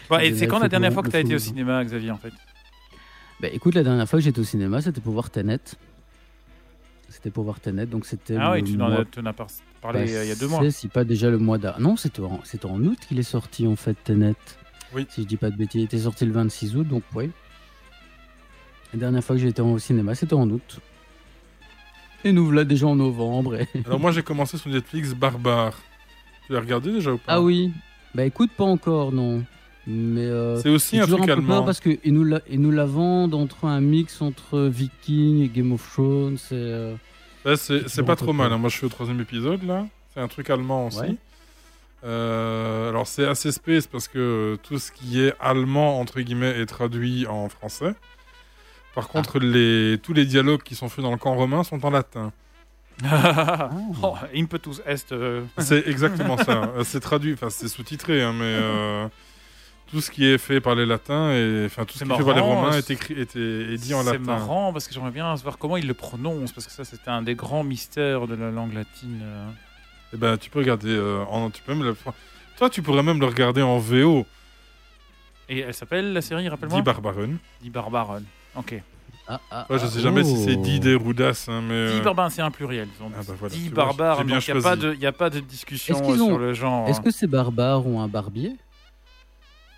Ouais, 0.09 0.27
et 0.29 0.35
c'est 0.35 0.47
quand 0.47 0.59
la 0.59 0.69
dernière 0.69 0.93
fois 0.93 1.03
que 1.03 1.09
tu 1.09 1.15
as 1.15 1.19
été 1.19 1.35
au 1.35 1.39
cinéma, 1.39 1.83
Xavier, 1.83 2.11
en 2.11 2.17
fait 2.17 2.33
Bah, 3.41 3.47
écoute, 3.51 3.75
la 3.75 3.83
dernière 3.83 4.07
fois 4.07 4.19
que 4.19 4.23
j'étais 4.23 4.39
au 4.39 4.43
cinéma, 4.45 4.81
c'était 4.81 5.01
pour 5.01 5.13
voir 5.13 5.29
Tenet. 5.29 5.59
C'était 7.09 7.29
pour 7.31 7.43
voir 7.43 7.59
Tenet, 7.59 7.85
donc 7.85 8.05
c'était. 8.05 8.35
Ah 8.39 8.51
oui, 8.53 8.63
tu 8.63 8.73
en 8.81 8.89
mois 8.89 9.01
as, 9.01 9.05
tu 9.05 9.19
en 9.19 9.25
as 9.25 9.33
par- 9.33 9.47
parlé 9.81 10.13
euh, 10.15 10.23
il 10.25 10.27
y 10.29 10.31
a 10.31 10.35
deux 10.35 10.47
mois. 10.47 10.69
Si 10.71 10.87
pas 10.87 11.03
déjà 11.03 11.29
le 11.29 11.37
mois 11.37 11.57
d'avant. 11.57 11.79
Non, 11.79 11.95
c'était 11.97 12.21
en, 12.21 12.41
c'était 12.43 12.65
en 12.65 12.79
août 12.83 12.97
qu'il 13.07 13.17
est 13.19 13.23
sorti 13.23 13.65
en 13.67 13.75
fait, 13.75 13.95
Tenet. 14.03 14.35
Oui. 14.93 15.05
Si 15.09 15.23
je 15.23 15.27
dis 15.27 15.37
pas 15.37 15.49
de 15.49 15.55
bêtises, 15.55 15.81
il 15.81 15.85
était 15.85 15.97
sorti 15.99 16.25
le 16.25 16.31
26 16.33 16.75
août, 16.77 16.87
donc 16.87 17.03
oui. 17.15 17.31
La 18.93 18.99
dernière 18.99 19.23
fois 19.23 19.35
que 19.35 19.41
j'ai 19.41 19.49
été 19.49 19.61
au 19.61 19.77
cinéma, 19.79 20.15
c'était 20.15 20.33
en 20.33 20.49
août. 20.49 20.79
Et 22.23 22.31
nous 22.31 22.45
voilà 22.45 22.63
déjà 22.63 22.87
en 22.87 22.95
novembre. 22.95 23.55
et- 23.55 23.67
Alors 23.85 23.99
moi 23.99 24.11
j'ai 24.11 24.23
commencé 24.23 24.57
sur 24.57 24.69
Netflix 24.69 25.13
Barbare. 25.13 25.77
Tu 26.45 26.53
l'as 26.53 26.59
regardé 26.59 26.91
déjà 26.91 27.11
ou 27.13 27.17
pas? 27.17 27.33
Ah 27.33 27.41
oui. 27.41 27.71
Bah 28.15 28.25
écoute, 28.25 28.51
pas 28.55 28.63
encore, 28.63 29.11
non. 29.11 29.43
Mais 29.89 30.25
euh, 30.25 30.59
C'est 30.61 30.69
aussi 30.69 30.99
un 30.99 31.07
truc 31.07 31.21
peu 31.21 31.25
peur 31.27 31.37
allemand. 31.37 31.63
parce 31.63 31.79
qu'ils 31.79 31.99
nous, 32.07 32.25
la, 32.25 32.41
ils 32.49 32.59
nous 32.59 32.71
la 32.71 32.85
vendent 32.85 33.33
entre 33.33 33.65
un 33.65 33.79
mix 33.79 34.21
entre 34.21 34.59
Viking 34.67 35.41
et 35.43 35.47
Game 35.47 35.71
of 35.71 35.89
Thrones. 35.93 36.37
euh, 36.51 36.95
c'est 37.55 37.83
toujours 37.85 38.05
pas 38.05 38.15
trop 38.17 38.33
mal. 38.33 38.51
hein. 38.51 38.57
Moi 38.57 38.69
je 38.69 38.75
suis 38.75 38.85
au 38.85 38.89
troisième 38.89 39.21
épisode 39.21 39.63
là. 39.63 39.87
C'est 40.13 40.19
un 40.19 40.27
truc 40.27 40.49
allemand 40.49 40.87
aussi. 40.87 40.99
Ouais. 40.99 41.15
Euh, 42.03 42.89
alors 42.89 43.07
c'est 43.07 43.25
assez 43.25 43.51
space 43.51 43.87
parce 43.87 44.07
que 44.07 44.57
tout 44.61 44.77
ce 44.77 44.91
qui 44.91 45.21
est 45.21 45.33
allemand 45.39 45.99
entre 46.01 46.19
guillemets 46.21 46.59
est 46.59 46.65
traduit 46.65 47.25
en 47.27 47.47
français. 47.49 47.93
Par 48.93 49.07
contre, 49.09 49.39
les, 49.39 49.97
tous 50.01 50.11
les 50.13 50.25
dialogues 50.25 50.63
qui 50.63 50.73
sont 50.75 50.89
faits 50.89 51.03
dans 51.03 51.11
le 51.11 51.17
camp 51.17 51.35
romain 51.35 51.63
sont 51.63 51.85
en 51.85 51.89
latin. 51.91 52.33
oh, 54.03 54.15
Impetus 54.35 54.81
Est. 54.85 55.11
euh, 55.11 55.43
C'est 55.59 55.87
exactement 55.87 56.35
ça. 56.37 56.71
Euh, 56.75 56.83
C'est 56.83 56.99
traduit, 56.99 57.33
enfin 57.33 57.49
c'est 57.51 57.67
sous-titré, 57.67 58.23
hein, 58.23 58.33
mais 58.33 58.45
euh, 58.45 59.07
tout 59.89 60.01
ce 60.01 60.11
qui 60.11 60.25
est 60.25 60.37
fait 60.37 60.59
par 60.59 60.75
les 60.75 60.85
latins 60.85 61.31
et 61.31 61.63
enfin 61.65 61.85
tout 61.85 61.93
ce 61.93 61.99
C'est 61.99 62.05
qui 62.05 62.11
est 62.11 62.17
fait 62.17 62.23
par 62.23 62.35
les 62.35 62.41
romains 62.41 62.73
est 62.77 62.89
écrit, 62.91 63.13
est, 63.13 63.35
est 63.35 63.77
dit 63.77 63.93
en 63.93 64.01
C'est 64.03 64.11
latin. 64.13 64.19
marrant 64.23 64.73
parce 64.73 64.87
que 64.87 64.93
j'aimerais 64.93 65.11
bien 65.11 65.35
savoir 65.37 65.57
comment 65.57 65.77
ils 65.77 65.87
le 65.87 65.93
prononcent 65.93 66.51
parce 66.51 66.67
que 66.67 66.73
ça 66.73 66.83
c'était 66.83 67.09
un 67.09 67.21
des 67.21 67.35
grands 67.35 67.63
mystères 67.63 68.27
de 68.27 68.35
la 68.35 68.51
langue 68.51 68.73
latine. 68.73 69.21
euh. 69.23 69.49
Eh 70.13 70.17
ben, 70.17 70.37
tu 70.37 70.49
peux 70.49 70.59
regarder 70.59 70.89
euh, 70.89 71.23
en, 71.29 71.49
tu 71.49 71.61
peux 71.61 71.73
même 71.73 71.83
le- 71.83 71.95
toi, 72.57 72.69
tu 72.69 72.81
pourrais 72.81 73.03
même 73.03 73.19
le 73.19 73.25
regarder 73.27 73.61
en 73.61 73.77
VO. 73.77 74.25
Et 75.49 75.59
elle 75.59 75.73
s'appelle 75.73 76.11
la 76.13 76.21
série, 76.21 76.47
rappelle-moi? 76.49 76.77
Die 76.79 76.83
Barbaren. 76.83 77.37
Die 77.61 77.69
Barbaren. 77.69 78.23
Ok. 78.55 78.81
Ah, 79.29 79.39
ah, 79.51 79.65
Ouais, 79.69 79.77
je 79.77 79.85
ah, 79.85 79.89
sais 79.89 79.99
jamais 80.01 80.23
si 80.23 80.37
c'est 80.43 80.55
oh. 80.57 80.61
Die 80.61 80.79
der 80.79 80.97
Rudas, 81.01 81.45
hein, 81.49 81.61
mais. 81.61 81.73
Euh, 81.73 82.01
Barbaren, 82.01 82.29
c'est 82.29 82.41
un 82.41 82.51
pluriel. 82.51 82.87
Ah 83.01 83.03
bah 83.27 83.33
voilà, 83.37 83.53
dit 83.55 83.63
tu 83.67 83.73
vois, 83.75 83.85
barbare, 83.85 84.21
il 84.21 84.27
n'y 84.27 84.33
a, 84.33 84.61
pas 84.61 84.75
de- 84.75 84.95
y 84.95 85.05
a 85.05 85.11
pas 85.11 85.29
de 85.29 85.39
discussion 85.41 86.01
ont- 86.03 86.15
sur 86.15 86.37
le 86.39 86.53
genre. 86.53 86.87
Est-ce 86.89 87.01
que 87.01 87.11
ces 87.11 87.27
barbares 87.27 87.85
ont 87.85 88.01
un 88.01 88.07
barbier? 88.07 88.55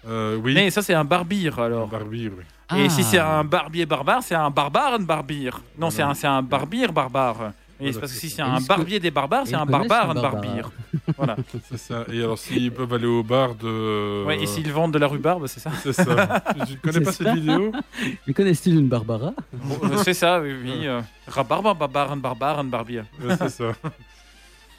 Euh, 0.07 0.35
oui. 0.38 0.53
Mais 0.53 0.69
ça, 0.69 0.81
c'est 0.81 0.93
un 0.93 1.03
barbire 1.05 1.59
alors. 1.59 1.88
Barbire, 1.88 2.31
oui. 2.38 2.43
Et 2.77 2.85
Ah. 2.85 2.89
si 2.89 3.03
c'est 3.03 3.17
un 3.19 3.43
barbier 3.43 3.85
barbare, 3.85 4.21
c'est 4.23 4.35
un 4.35 4.49
barbare, 4.51 4.93
un 4.93 4.99
barbire. 4.99 5.59
Non, 5.77 5.89
c'est 5.89 6.03
un, 6.03 6.13
c'est 6.13 6.27
un 6.27 6.41
barbire 6.41 6.93
barbare. 6.93 7.51
Et 7.81 7.91
Voilà, 7.91 7.99
parce 8.01 8.11
que 8.13 8.19
si 8.19 8.30
c'est 8.30 8.41
un 8.41 8.59
barbier 8.59 8.99
des 8.99 9.09
barbares, 9.09 9.47
c'est 9.47 9.55
un 9.55 9.65
barbare, 9.65 10.09
un 10.11 10.17
un 10.17 10.21
barbire. 10.21 10.69
voilà. 11.17 11.38
C'est 11.69 11.77
ça. 11.77 12.03
Et 12.11 12.19
alors, 12.19 12.38
s'ils 12.38 12.71
peuvent 12.73 12.93
aller 12.93 13.05
au 13.07 13.23
bar 13.23 13.55
de. 13.55 14.26
Ouais, 14.26 14.41
et 14.43 14.45
s'ils 14.47 14.69
vendent 14.71 14.93
de 14.93 14.99
la 14.99 15.07
rhubarbe, 15.07 15.47
c'est 15.47 15.61
ça 15.61 15.71
C'est 15.81 15.93
ça. 15.93 16.03
tu 16.67 16.73
ne 16.73 16.77
connais 16.77 16.99
pas 17.05 17.11
ça. 17.13 17.23
cette 17.23 17.34
vidéo? 17.35 17.71
Mais 18.27 18.34
connaissent-ils 18.34 18.77
une 18.77 18.89
Barbara? 18.89 19.31
Bon, 19.53 19.80
euh, 19.85 19.97
C'est 20.03 20.13
ça, 20.13 20.41
oui, 20.41 20.53
oui. 20.61 20.88
euh, 20.88 20.99
Rabarbe, 21.27 21.77
barbare, 21.77 22.11
un 22.11 22.17
barbare, 22.17 22.59
un 22.59 22.63
barbier. 22.65 23.03
Ouais, 23.23 23.35
C'est 23.38 23.49
ça. 23.49 23.71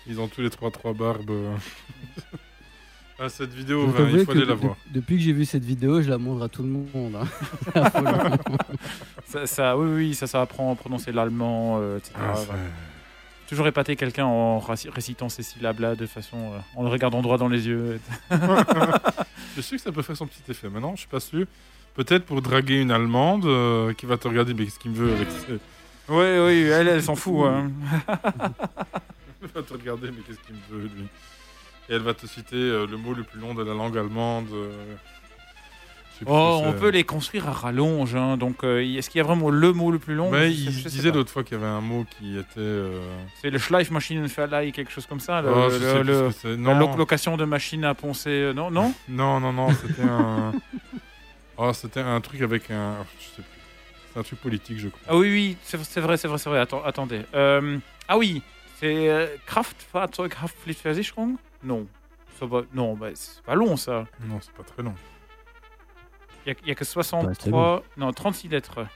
Ils 0.07 0.21
ont 0.21 0.29
tous 0.29 0.43
les 0.43 0.51
trois 0.51 0.71
trois 0.71 0.93
barbes. 0.93 1.33
Ah, 3.23 3.29
cette 3.29 3.53
vidéo, 3.53 3.87
Je 3.87 4.17
il 4.17 4.25
faut 4.25 4.31
aller 4.33 4.47
la 4.47 4.55
voir. 4.55 4.77
Depuis 4.91 5.17
que 5.19 5.23
j'ai 5.23 5.35
vu 5.35 5.45
cette 5.45 5.65
vidéo, 5.65 6.01
je 6.01 6.09
la 6.09 6.17
montre 6.17 6.43
à 6.43 6.49
tout 6.49 6.63
le 6.63 6.71
monde. 6.71 7.17
hein. 7.17 7.27
Ça, 9.27 9.47
ça, 9.47 9.77
oui, 9.77 9.91
oui, 9.95 10.15
ça, 10.15 10.27
ça 10.27 10.41
apprend 10.41 10.73
à 10.73 10.75
prononcer 10.75 11.13
l'allemand, 11.13 11.79
euh, 11.81 11.99
etc. 11.99 12.15
Ah. 12.19 12.35
Toujours 13.47 13.67
épater 13.67 13.95
quelqu'un 13.95 14.25
en 14.25 14.59
récitant 14.59 15.29
ces 15.29 15.43
syllabes-là 15.43 15.97
de 15.97 16.07
façon. 16.07 16.39
euh, 16.55 16.59
en 16.75 16.83
le 16.83 16.89
regardant 16.89 17.21
droit 17.21 17.37
dans 17.37 17.49
les 17.49 17.69
yeux. 17.69 18.01
suis 19.53 19.63
sûr 19.63 19.77
que 19.77 19.83
ça 19.83 19.93
peut 19.93 20.03
faire 20.03 20.17
son 20.17 20.27
petit 20.27 20.43
effet. 20.49 20.69
Maintenant, 20.71 20.93
je 20.95 21.01
suis 21.01 21.09
pas 21.09 21.21
sûr. 21.21 21.47
Peut-être 21.95 22.25
pour 22.25 22.41
draguer 22.41 22.81
une 22.81 22.91
Allemande 22.91 23.45
euh, 23.45 23.93
qui 23.93 24.07
va 24.07 24.17
te 24.17 24.27
regarder, 24.29 24.55
mais 24.55 24.65
qu'est-ce 24.65 24.79
qu'il 24.79 24.93
me 24.93 24.97
veut 24.97 25.13
avec 25.13 25.29
ses... 25.31 25.53
Oui, 25.53 25.59
oui, 26.09 26.63
elle, 26.73 26.89
elle 26.89 27.03
s'en 27.03 27.15
fout. 27.17 27.45
hein. 27.47 27.71
Elle 29.43 29.49
va 29.55 29.63
te 29.63 29.73
regarder, 29.73 30.09
mais 30.11 30.23
qu'est-ce 30.27 30.39
qu'il 30.41 30.55
me 30.55 30.83
veut, 30.83 30.89
lui? 30.95 31.05
Et 31.91 31.95
elle 31.95 32.03
va 32.03 32.15
te 32.15 32.27
citer 32.27 32.55
euh, 32.57 32.87
le 32.87 32.97
mot 32.97 33.13
le 33.15 33.25
plus 33.25 33.41
long 33.41 33.53
de 33.55 33.63
la 33.65 33.75
langue 33.75 33.99
allemande. 33.99 34.47
euh, 34.53 34.71
je 36.13 36.19
sais 36.21 36.25
plus 36.25 36.33
Oh, 36.33 36.61
on 36.63 36.73
c'est. 36.73 36.79
peut 36.79 36.91
les 36.91 37.03
construire 37.05 37.49
à 37.49 37.53
rallonge. 37.53 38.15
hein, 38.15 38.37
Donc, 38.37 38.63
euh, 38.63 38.79
est-ce 38.81 39.11
qu'il 39.11 39.19
y 39.19 39.21
a 39.23 39.25
vraiment 39.25 39.51
le 39.51 39.73
mot 39.73 39.91
le 39.91 39.99
plus 39.99 40.15
long? 40.15 40.31
Mais 40.31 40.51
Je 40.53 40.57
sais- 40.57 40.61
il 40.63 40.71
je 40.73 40.79
sais 40.83 40.89
disait 40.89 41.11
pas. 41.11 41.17
l'autre 41.17 41.33
fois 41.33 41.43
qu'il 41.43 41.59
y 41.59 41.61
avait 41.61 41.69
un 41.69 41.81
mot 41.81 42.07
qui 42.19 42.39
était. 42.39 42.47
euh, 42.59 43.01
C'est 43.43 43.51
le 43.51 43.59
Schleifmaschinenverleih, 43.59 44.71
quelque 44.73 44.93
chose 44.93 45.07
comme 45.07 45.19
ça. 45.21 45.43
Le, 45.43 45.49
oh, 45.51 45.69
le- 45.69 45.71
je 45.71 45.79
sais 45.79 45.95
plus 46.01 46.05
le- 46.05 46.15
ce 46.15 46.21
que 46.29 46.33
c'est. 46.43 46.49
la 46.51 46.57
Non, 46.57 46.79
lo- 46.79 46.97
location 46.97 47.37
de 47.37 47.45
machines 47.45 47.85
à 47.85 47.95
poncer. 47.95 48.31
euh, 48.31 48.53
Non, 48.53 48.71
non? 48.71 48.95
Non, 49.09 49.41
non, 49.41 49.53
non, 49.53 49.71
c'était 49.73 50.03
un. 50.03 50.53
Oh, 51.63 51.73
c'était 51.75 52.01
un 52.01 52.21
truc 52.23 52.41
avec 52.41 52.71
un. 52.71 53.05
Je 53.19 53.25
sais 53.37 53.43
plus. 53.43 53.45
C'est 54.13 54.19
un 54.21 54.23
truc 54.23 54.41
politique, 54.41 54.79
je 54.79 54.89
crois. 54.89 55.01
Ah 55.09 55.17
oui, 55.17 55.29
oui, 55.29 55.57
c'est 55.63 55.83
c'est 55.85 56.01
vrai, 56.01 56.17
c'est 56.17 56.27
vrai, 56.29 56.39
c'est 56.39 56.49
vrai. 56.49 56.61
Attendez. 56.61 57.23
Euh, 57.35 57.77
ah 58.09 58.17
oui, 58.17 58.43
c'est 58.79 59.09
euh, 59.11 59.27
Kraftfahrzeughaftpflichtversicherung? 59.47 61.37
Non. 61.63 61.87
Ça 62.39 62.47
va- 62.47 62.63
non, 62.73 62.95
bah, 62.95 63.09
c'est 63.15 63.43
pas 63.43 63.55
long 63.55 63.77
ça. 63.77 64.07
Non, 64.27 64.39
c'est 64.41 64.53
pas 64.53 64.63
très 64.63 64.83
long. 64.83 64.95
Il 66.47 66.55
n'y 66.65 66.71
a, 66.73 66.75
que 66.75 66.85
c'est 66.85 66.93
63, 66.93 67.83
non, 67.99 68.13
36 68.13 68.49
lettres. 68.49 68.87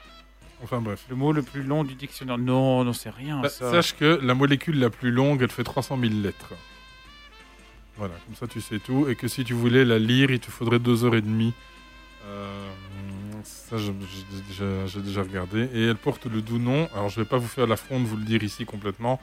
Enfin 0.63 0.81
bref. 0.81 1.05
Le 1.09 1.15
mot 1.15 1.31
le 1.31 1.43
plus 1.43 1.61
long 1.61 1.83
du 1.83 1.93
dictionnaire. 1.93 2.37
Non, 2.39 2.83
non, 2.83 2.93
c'est 2.93 3.11
rien 3.11 3.41
Bah, 3.41 3.49
ça. 3.49 3.69
sache 3.69 3.95
que 3.95 4.19
la 4.23 4.33
molécule 4.33 4.79
la 4.79 4.89
plus 4.89 5.11
longue, 5.11 5.41
elle 5.43 5.51
fait 5.51 5.63
300 5.63 5.97
000 5.99 6.13
lettres. 6.23 6.53
Voilà, 7.97 8.15
comme 8.25 8.35
ça 8.35 8.47
tu 8.47 8.61
sais 8.61 8.79
tout. 8.79 9.07
Et 9.07 9.15
que 9.15 9.27
si 9.27 9.43
tu 9.43 9.53
voulais 9.53 9.85
la 9.85 9.99
lire, 9.99 10.31
il 10.31 10.39
te 10.39 10.49
faudrait 10.49 10.79
deux 10.79 11.05
heures 11.05 11.15
et 11.15 11.21
demie. 11.21 11.53
Euh, 12.25 12.67
ça, 13.43 13.77
je- 13.77 13.91
j'ai 13.91 14.41
déjà, 14.47 14.85
j'ai 14.87 15.01
déjà 15.01 15.21
regardé. 15.21 15.69
Et 15.73 15.83
elle 15.85 15.95
porte 15.97 16.25
le 16.25 16.41
doux 16.41 16.57
nom. 16.57 16.89
Alors, 16.93 17.09
je 17.09 17.19
vais 17.21 17.27
pas 17.27 17.37
vous 17.37 17.47
faire 17.47 17.67
l'affront 17.67 17.99
de 17.99 18.05
vous 18.05 18.17
le 18.17 18.25
dire 18.25 18.43
ici 18.43 18.65
complètement. 18.65 19.21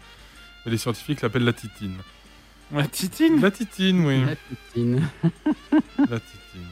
Mais 0.64 0.70
les 0.70 0.78
scientifiques 0.78 1.22
l'appellent 1.22 1.44
la 1.44 1.52
titine. 1.52 1.96
La 2.70 2.86
titine 2.86 3.40
La 3.40 3.50
titine, 3.50 4.04
oui. 4.06 4.24
La 4.24 4.36
poutine. 4.36 5.08
La 5.98 6.20
titine. 6.20 6.66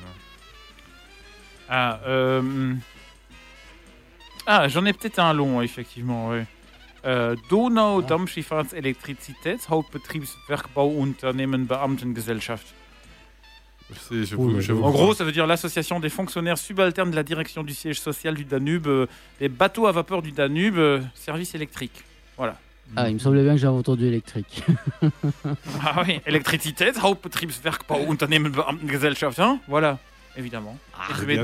Ah, 1.68 2.00
euh... 2.06 2.74
ah 4.46 4.68
j'en 4.68 4.84
ai 4.86 4.92
peut-être 4.92 5.18
un 5.18 5.32
long, 5.32 5.60
effectivement. 5.62 6.30
oui. 6.30 6.40
Euh, 7.06 7.34
Donau 7.48 8.02
Beamtengesellschaft. 11.64 12.66
Je 13.90 14.34
Oh 14.36 14.42
vous- 14.42 14.54
là 14.54 14.60
je 14.60 14.72
là. 14.72 14.78
vous 14.78 14.84
En 14.84 14.90
gros, 14.90 15.14
ça 15.14 15.24
veut 15.24 15.32
dire 15.32 15.46
l'association 15.46 15.98
des 15.98 16.10
fonctionnaires 16.10 16.58
subalternes 16.58 17.10
de 17.10 17.16
la 17.16 17.22
direction 17.22 17.62
du 17.62 17.72
siège 17.74 18.00
social 18.00 18.34
du 18.34 18.44
Danube, 18.44 18.86
euh, 18.86 19.06
les 19.40 19.48
bateaux 19.48 19.86
à 19.86 19.92
vapeur 19.92 20.22
du 20.22 20.30
Danube, 20.32 20.76
euh, 20.78 21.00
service 21.14 21.54
électrique. 21.54 22.04
Voilà. 22.36 22.58
Ah, 22.96 23.08
il 23.08 23.14
me 23.14 23.18
semblait 23.18 23.42
bien 23.42 23.52
que 23.52 23.58
j'avais 23.60 23.76
entendu 23.76 24.06
électrique. 24.06 24.62
Ah 25.82 26.02
oui, 26.06 26.20
Elektrizitätshauptbetriebswerkbauunternehmen 26.26 28.52
Beamtengesellschaft, 28.52 29.38
hein? 29.40 29.58
Voilà, 29.68 29.98
évidemment. 30.36 30.76
et 31.10 31.14
tu 31.18 31.26
mets 31.26 31.36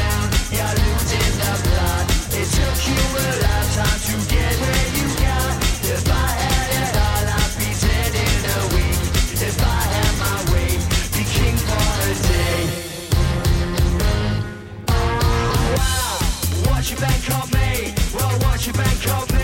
bank 17.00 17.30
on 17.32 17.50
me? 17.52 17.94
Well, 18.14 18.40
what 18.40 18.66
you 18.66 18.74
bank 18.74 19.08
on 19.10 19.28
me? 19.28 19.37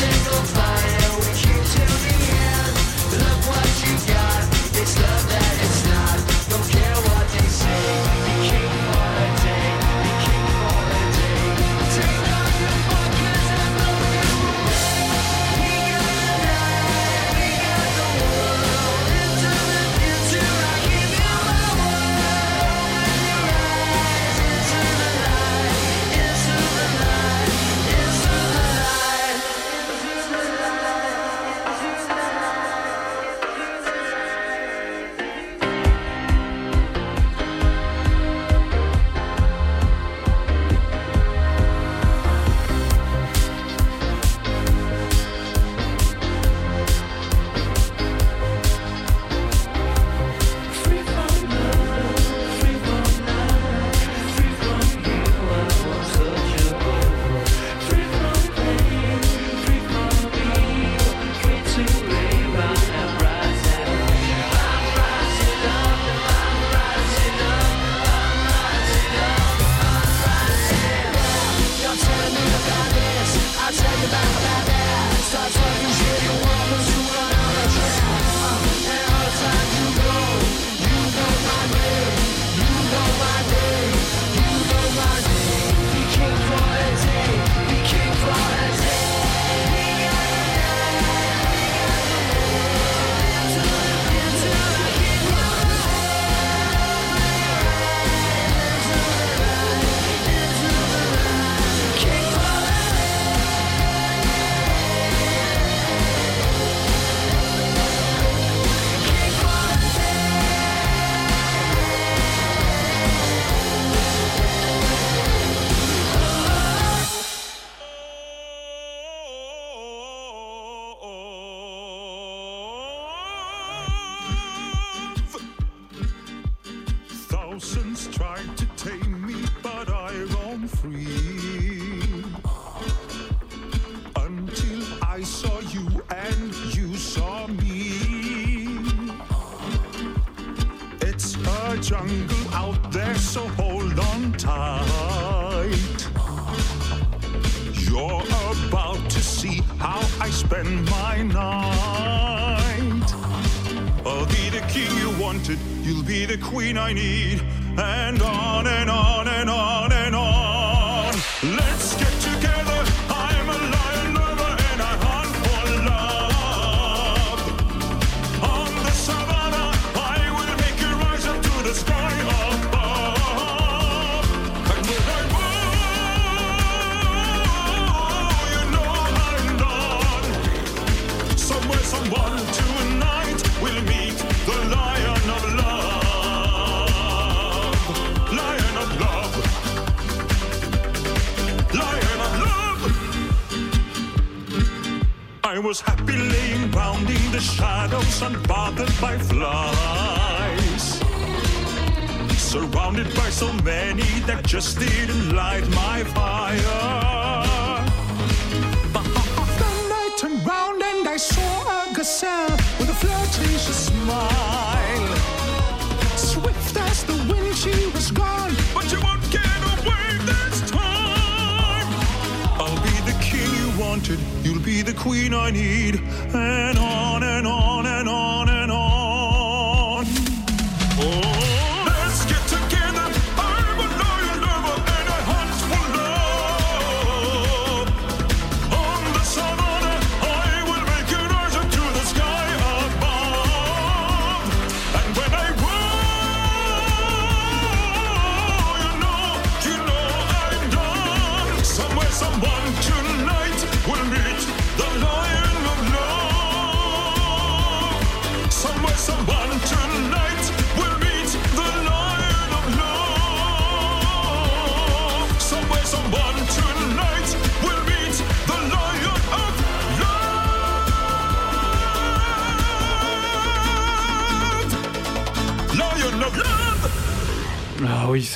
Single 0.00 0.59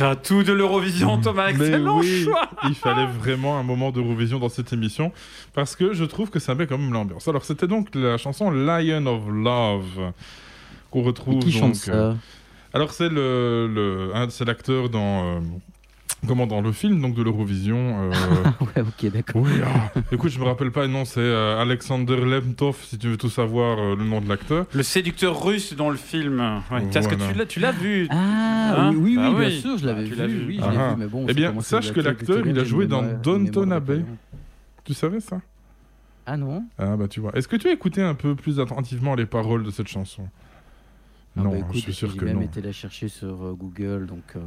Oui, 0.05 0.11
ça 0.11 0.11
a 0.11 0.17
tout 0.17 0.43
de 0.43 0.53
l'Eurovision, 0.53 1.19
Thomas. 1.21 1.47
Mais 1.53 1.67
Excellent 1.67 1.99
oui, 2.01 2.25
choix. 2.25 2.49
il 2.69 2.75
fallait 2.75 3.07
vraiment 3.07 3.59
un 3.59 3.63
moment 3.63 3.91
d'Eurovision 3.91 4.39
dans 4.39 4.49
cette 4.49 4.73
émission 4.73 5.13
parce 5.55 5.77
que 5.77 5.93
je 5.95 6.05
trouve 6.05 6.31
que 6.31 6.39
ça 6.39 6.55
met 6.55 6.67
quand 6.67 6.79
même 6.79 6.93
l'ambiance. 6.93 7.27
Alors 7.29 7.45
c'était 7.45 7.67
donc 7.67 7.89
la 7.95 8.17
chanson 8.19 8.51
Lion 8.51 9.07
of 9.07 9.23
Love 9.29 10.13
qu'on 10.91 11.03
retrouve. 11.03 11.37
Et 11.37 11.39
qui 11.39 11.53
chante 11.53 11.73
donc, 11.73 11.77
ça? 11.77 11.93
euh, 11.93 12.15
Alors 12.73 12.93
c'est 12.93 13.09
le, 13.09 13.69
le 13.73 14.11
un- 14.15 14.29
l'acteur 14.45 14.89
dans 14.91 15.37
euh, 15.37 15.41
comment 16.27 16.47
dans 16.47 16.61
le 16.61 16.73
film 16.73 17.01
donc 17.01 17.15
de 17.15 17.23
l'Eurovision. 17.23 18.11
euh, 18.11 18.11
Ouais, 18.61 18.83
ok, 18.83 19.11
d'accord. 19.13 19.43
oui, 19.43 19.51
ah, 19.65 19.91
écoute, 20.13 20.31
je 20.31 20.39
me 20.39 20.45
rappelle 20.45 20.71
pas, 20.73 20.87
non, 20.87 21.05
c'est 21.05 21.21
euh, 21.21 21.61
Alexander 21.61 22.17
Lemtov, 22.17 22.79
si 22.85 22.99
tu 22.99 23.09
veux 23.09 23.17
tout 23.17 23.29
savoir 23.31 23.79
euh, 23.79 23.97
le 23.97 24.05
nom 24.05 24.21
de 24.21 24.29
l'acteur. 24.29 24.67
Le 24.75 24.83
séducteur 24.83 25.45
russe 25.45 25.75
dans 25.75 25.91
le 25.91 25.97
film. 25.97 26.41
Ouais, 26.71 26.85
est-ce 26.95 27.09
que 27.09 27.15
Voilà. 27.17 27.33
tu 27.33 27.39
l'as- 27.39 27.47
tu 27.47 27.61
l'as 27.61 27.73
vu? 27.73 28.07
Ah, 28.11 28.87
Hein? 28.89 28.91
oui, 28.91 28.97
oui, 28.97 29.17
Bah 29.17 29.29
oui, 29.31 29.35
bien 29.41 29.49
oui. 29.49 29.61
sûr, 29.61 29.79
je 29.79 29.87
l'avais 29.87 30.03
Ah, 30.03 30.05
tu 30.05 30.11
vu. 30.11 30.17
l'as 30.17 30.27
vu. 30.27 30.47
Oui, 30.47 30.57
je 30.61 30.65
Ah, 30.65 30.71
l'ai 30.71 30.77
vu, 30.95 31.01
mais 31.01 31.07
bon. 31.07 31.27
Eh 31.29 31.35
bien, 31.35 31.61
sache 31.61 31.93
que 31.93 32.01
l'acteur 32.01 32.47
il 32.47 32.59
a 32.59 32.65
joué 32.65 32.87
dans 32.87 33.03
Downton 33.03 33.73
Abbey. 33.73 34.05
Tu 34.85 34.95
savais 34.95 35.21
ça? 35.21 35.41
Ah 36.27 36.37
non 36.39 36.65
Ah 36.79 36.97
bah 36.97 37.07
tu 37.09 37.21
vois. 37.21 37.33
Est-ce 37.37 37.49
que 37.49 37.57
tu 37.57 37.69
as 37.69 37.73
écouté 37.73 38.01
un 38.03 38.15
peu 38.15 38.35
plus 38.35 38.59
attentivement 38.59 39.15
les 39.15 39.27
paroles 39.27 39.63
de 39.63 39.71
cette 39.71 39.89
chanson? 39.89 40.27
Ah 41.37 41.43
Non, 41.43 41.51
bah 41.51 41.59
écoute, 41.59 41.75
je 41.75 41.81
suis 41.81 41.93
sûr 41.93 42.11
j'ai 42.11 42.17
que 42.19 42.25
même 42.25 42.37
non. 42.37 42.43
été 42.43 42.63
la 42.63 42.73
chercher 42.73 43.09
sur 43.09 43.55
Google, 43.57 44.07
donc 44.07 44.23
euh, 44.37 44.41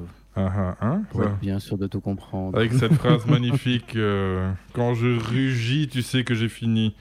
Pour 1.10 1.20
Ouais. 1.22 1.28
être 1.28 1.40
bien 1.40 1.60
sûr 1.60 1.78
de 1.78 1.88
tout 1.88 2.00
comprendre. 2.02 2.58
Avec 2.58 2.74
cette 2.74 2.94
phrase 3.02 3.26
magnifique 3.26 3.96
euh, 3.96 4.52
Quand 4.74 4.94
je 4.94 5.08
rugis, 5.20 5.88
tu 5.88 6.02
sais 6.02 6.24
que 6.24 6.36
j'ai 6.36 6.50
fini. 6.50 6.96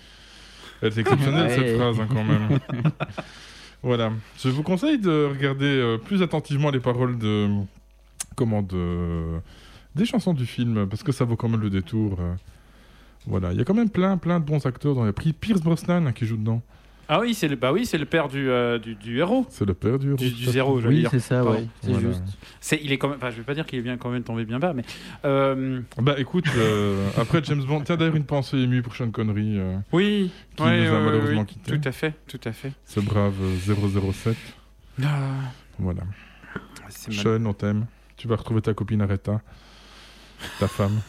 Elle 0.83 0.89
est 0.93 0.99
exceptionnelle 0.99 1.51
cette 1.51 1.61
Ouais. 1.65 1.75
phrase 1.77 2.01
hein, 2.01 2.07
quand 2.09 2.25
même. 2.25 2.59
voilà. 3.83 4.13
Je 4.39 4.49
vous 4.49 4.63
conseille 4.63 4.99
de 4.99 5.29
regarder 5.31 5.65
euh, 5.67 5.99
plus 5.99 6.23
attentivement 6.23 6.71
les 6.71 6.81
paroles 6.81 7.19
de. 7.19 7.49
Comment 8.37 8.63
de. 8.63 9.39
Des 9.95 10.05
chansons 10.05 10.35
du 10.35 10.45
film, 10.45 10.87
parce 10.89 11.03
que 11.03 11.13
ça 11.13 11.25
vaut 11.25 11.37
quand 11.37 11.49
même 11.49 11.61
le 11.61 11.71
détour. 11.71 12.19
euh. 12.21 12.35
Voilà. 13.27 13.53
Il 13.53 13.59
y 13.59 13.61
a 13.61 13.65
quand 13.65 13.75
même 13.75 13.89
plein, 13.91 14.19
plein 14.19 14.41
de 14.41 14.45
bons 14.45 14.65
acteurs 14.67 14.95
dans 14.95 15.05
les 15.05 15.13
prix. 15.13 15.33
Pierce 15.33 15.61
Brosnan 15.63 16.07
hein, 16.07 16.13
qui 16.13 16.27
joue 16.27 16.37
dedans. 16.37 16.63
Ah 17.09 17.21
oui, 17.21 17.35
c'est 17.35 17.47
le, 17.47 17.55
bah 17.57 17.73
oui, 17.73 17.87
c'est 17.87 17.99
le 17.99 18.05
père 18.05 18.29
du, 18.29 18.51
euh, 18.51 18.79
du, 18.79 18.97
du 18.97 19.19
héros. 19.19 19.47
C'est 19.49 19.65
le 19.65 19.75
père 19.75 19.99
du 19.99 20.09
héros. 20.09 20.17
Du, 20.17 20.29
zéro, 20.47 20.81
j'allais 20.81 20.95
Oui, 20.95 21.01
dire. 21.03 21.11
c'est 21.11 21.21
ça, 21.21 21.37
Pardon. 21.37 21.53
ouais, 21.61 21.67
c'est 21.81 21.91
Voilà. 21.93 22.09
juste. 22.09 22.23
C'est, 22.61 22.81
il 22.83 22.91
est 22.91 22.99
quand 22.99 23.09
même, 23.09 23.19
enfin, 23.19 23.31
je 23.31 23.37
vais 23.37 23.43
pas 23.45 23.55
dire 23.55 23.65
qu'il 23.65 23.81
vient 23.81 23.97
quand 23.97 24.11
même 24.11 24.25
tomber 24.25 24.45
bien 24.45 24.59
bas, 24.59 24.73
mais 24.73 24.83
euh, 25.25 25.81
Bah 26.03 26.15
écoute, 26.19 26.47
euh, 26.57 27.09
après 27.17 27.41
James 27.45 27.63
Bond, 27.63 27.83
tiens 27.83 27.97
d'ailleurs 27.97 28.17
une 28.17 28.25
pensée 28.25 28.57
émue 28.59 28.83
pour 28.83 28.97
Sean 28.97 29.11
Connery, 29.13 29.57
euh, 29.59 29.77
oui, 29.93 30.33
qui 30.57 30.63
ouais, 30.65 30.81
nous 30.85 30.89
a 30.93 30.99
ouais, 30.99 31.05
malheureusement 31.05 31.41
oui, 31.43 31.47
quittés. 31.47 31.79
tout 31.79 31.89
à 31.89 31.93
fait, 31.93 32.15
tout 32.27 32.41
à 32.45 32.53
fait. 32.53 32.73
Ce 32.85 32.99
brave 32.99 33.35
euh, 33.41 34.11
007. 34.13 34.37
Ah, 35.05 35.07
Voilà. 35.79 36.03
c'est 36.89 37.09
mal- 37.15 37.19
Sean, 37.41 37.47
on 37.47 37.53
t'aime. 37.53 37.87
Tu 38.17 38.27
vas 38.27 38.35
retrouver 38.37 38.63
ta 38.63 38.75
copine 38.75 39.03
Aretha. 39.03 39.41
Ta 40.59 40.67
femme. 40.67 41.01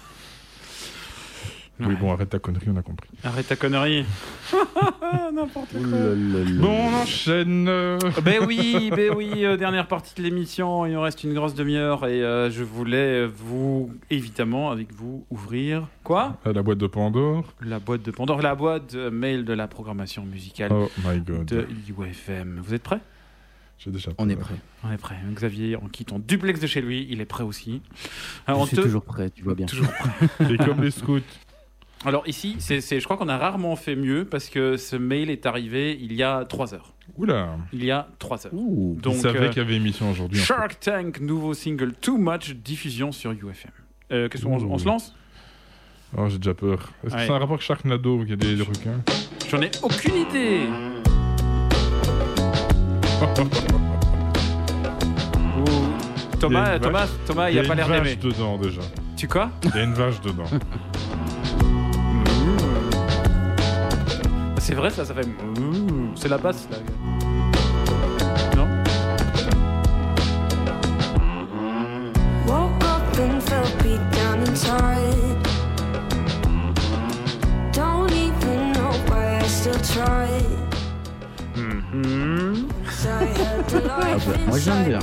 Oui, 1.80 1.96
bon, 2.00 2.12
arrête 2.12 2.30
ta 2.30 2.40
connerie, 2.40 2.68
on 2.74 2.76
a 2.78 2.82
compris. 2.82 3.10
Arrête 3.24 3.48
ta 3.48 3.56
connerie. 3.56 4.04
N'importe 5.34 5.72
quoi. 5.74 5.80
Ouh 5.82 5.92
là 5.92 6.00
là 6.16 6.44
là. 6.44 6.60
Bon, 6.62 6.70
on 6.90 6.94
enchaîne. 6.96 7.68
euh, 7.68 8.00
Ben 8.24 8.44
oui, 8.48 8.90
ben 8.96 9.14
oui, 9.16 9.46
euh, 9.46 9.58
dernière 9.58 9.88
partie 9.88 10.16
de 10.16 10.24
l'émission, 10.24 10.86
il 10.86 10.94
nous 10.94 11.02
reste 11.02 11.24
une 11.24 11.34
grosse 11.34 11.54
demi-heure 11.54 12.06
et 12.08 12.24
euh, 12.24 12.50
je 12.50 12.64
voulais 12.64 13.28
vous, 13.28 13.92
évidemment, 14.10 14.72
avec 14.72 14.92
vous, 14.94 15.26
ouvrir 15.30 15.88
quoi? 16.04 16.38
À 16.46 16.52
la 16.52 16.64
boîte 16.64 16.80
de 16.80 16.88
Pandore. 16.88 17.54
La 17.62 17.80
boîte 17.80 18.04
de 18.04 18.12
Pandore, 18.12 18.42
la 18.42 18.56
boîte 18.56 18.96
euh, 18.96 19.12
mail 19.12 19.46
de 19.46 19.54
la 19.54 19.68
programmation 19.68 20.24
musicale 20.26 20.72
Oh 20.74 20.90
my 21.06 21.20
god. 21.20 21.46
de 21.46 21.68
UFM. 21.90 22.60
Vous 22.64 22.74
êtes 22.74 22.84
prêts? 22.84 23.00
J'ai 23.80 23.92
déjà 23.92 24.10
On 24.18 24.28
est 24.28 24.36
peur. 24.36 24.46
prêt. 24.46 24.56
On 24.84 24.92
est 24.92 24.98
prêt. 24.98 25.16
Xavier, 25.34 25.76
en 25.76 25.88
quittant 25.88 26.18
duplex 26.18 26.60
de 26.60 26.66
chez 26.66 26.82
lui, 26.82 27.06
il 27.12 27.22
est 27.22 27.26
prêt 27.26 27.44
aussi. 27.44 27.82
Je 27.96 28.08
Alors, 28.48 28.62
on 28.62 28.66
suis 28.66 28.76
te- 28.76 28.82
toujours 28.82 29.04
prêt, 29.04 29.30
tu 29.30 29.44
vois 29.44 29.54
bien. 29.54 29.68
Toujours 29.68 29.86
Et 30.50 30.58
comme 30.58 30.82
les 30.82 30.90
scouts. 30.90 31.20
Alors 32.06 32.24
ici, 32.28 32.56
c'est, 32.60 32.82
c'est- 32.82 33.00
je 33.00 33.06
crois 33.06 33.18
qu'on 33.18 33.30
a 33.30 33.38
rarement 33.38 33.76
fait 33.76 33.96
mieux 33.96 34.26
parce 34.26 34.50
que 34.50 34.78
ce 34.78 34.96
mail 34.96 35.30
est 35.30 35.46
arrivé 35.46 35.98
il 36.00 36.14
y 36.14 36.24
a 36.24 36.46
trois 36.46 36.74
heures. 36.74 36.94
Oula. 37.18 37.58
Il 37.74 37.84
y 37.84 37.92
a 37.92 38.08
trois 38.20 38.46
heures. 38.46 38.54
Ouh. 38.54 38.98
Donc, 39.02 39.16
savait 39.16 39.40
euh, 39.40 39.50
qu'il 39.50 39.64
y 39.64 39.66
avait 39.66 39.76
émission 39.76 40.12
aujourd'hui. 40.12 40.38
en 40.40 40.42
fait. 40.42 40.48
Shark 40.48 40.80
Tank, 40.80 41.20
nouveau 41.22 41.54
single 41.54 41.94
Too 42.00 42.18
Much, 42.18 42.52
diffusion 42.54 43.12
sur 43.12 43.32
UFM. 43.32 43.72
Euh, 44.12 44.30
qu'est-ce 44.30 44.44
qu'on 44.44 44.62
on 44.64 44.78
se 44.78 44.86
lance? 44.86 45.16
Oh, 46.18 46.30
j'ai 46.30 46.38
déjà 46.38 46.54
peur. 46.54 46.92
Est-ce 47.06 47.16
que 47.16 47.22
c'est 47.22 47.30
un 47.30 47.34
rapport 47.34 47.52
avec 47.56 47.62
Sharknado, 47.62 48.20
qu'il 48.20 48.30
y 48.30 48.34
a 48.34 48.36
des, 48.38 48.56
des 48.56 48.62
requins 48.64 49.02
J'en 49.50 49.62
ai 49.62 49.72
aucune 49.84 50.16
idée. 50.16 50.62
Ouh. 55.58 56.40
Thomas, 56.40 56.66
Il 56.66 56.68
y 56.68 56.72
a 56.72 56.76
une 56.76 56.82
Thomas, 56.82 57.08
Thomas, 57.26 57.50
il 57.50 57.60
a 57.60 57.64
pas 57.64 57.76
l'air 57.76 57.88
une 57.88 57.94
d'aimer. 57.94 58.16
vache 58.16 58.20
dedans 58.20 58.58
déjà. 58.58 58.82
Tu 59.16 59.28
quoi? 59.28 59.50
Il 59.64 59.76
y 59.76 59.80
a 59.80 59.84
une 59.84 59.94
vache 59.94 60.22
dedans. 60.22 60.46
C'est 64.68 64.76
vrai 64.76 64.90
ça, 64.90 65.06
ça 65.06 65.14
fait. 65.14 65.26
Ouh. 65.26 66.12
C'est 66.14 66.28
la 66.28 66.38
basse 66.38 66.68
là. 66.70 66.78
Non 68.54 68.68
Woke 72.46 72.84
up 72.84 73.18
and 73.18 73.42
felt 73.44 73.82
beat 73.82 74.02
down 74.12 74.42
inside. 74.46 75.38
Don't 77.72 78.12
even 78.12 78.74
know 78.74 78.92
why 79.08 79.40
I 79.40 79.48
still 79.48 79.80
tried. 79.80 80.44
Mhm. 81.56 82.68
So 82.92 83.10
I 83.10 83.24
had 83.24 83.70
to 83.70 83.80
lie 83.80 84.18
bah, 84.28 84.38
moi 84.48 84.60
j'aime 84.60 84.84
bien. 84.84 85.00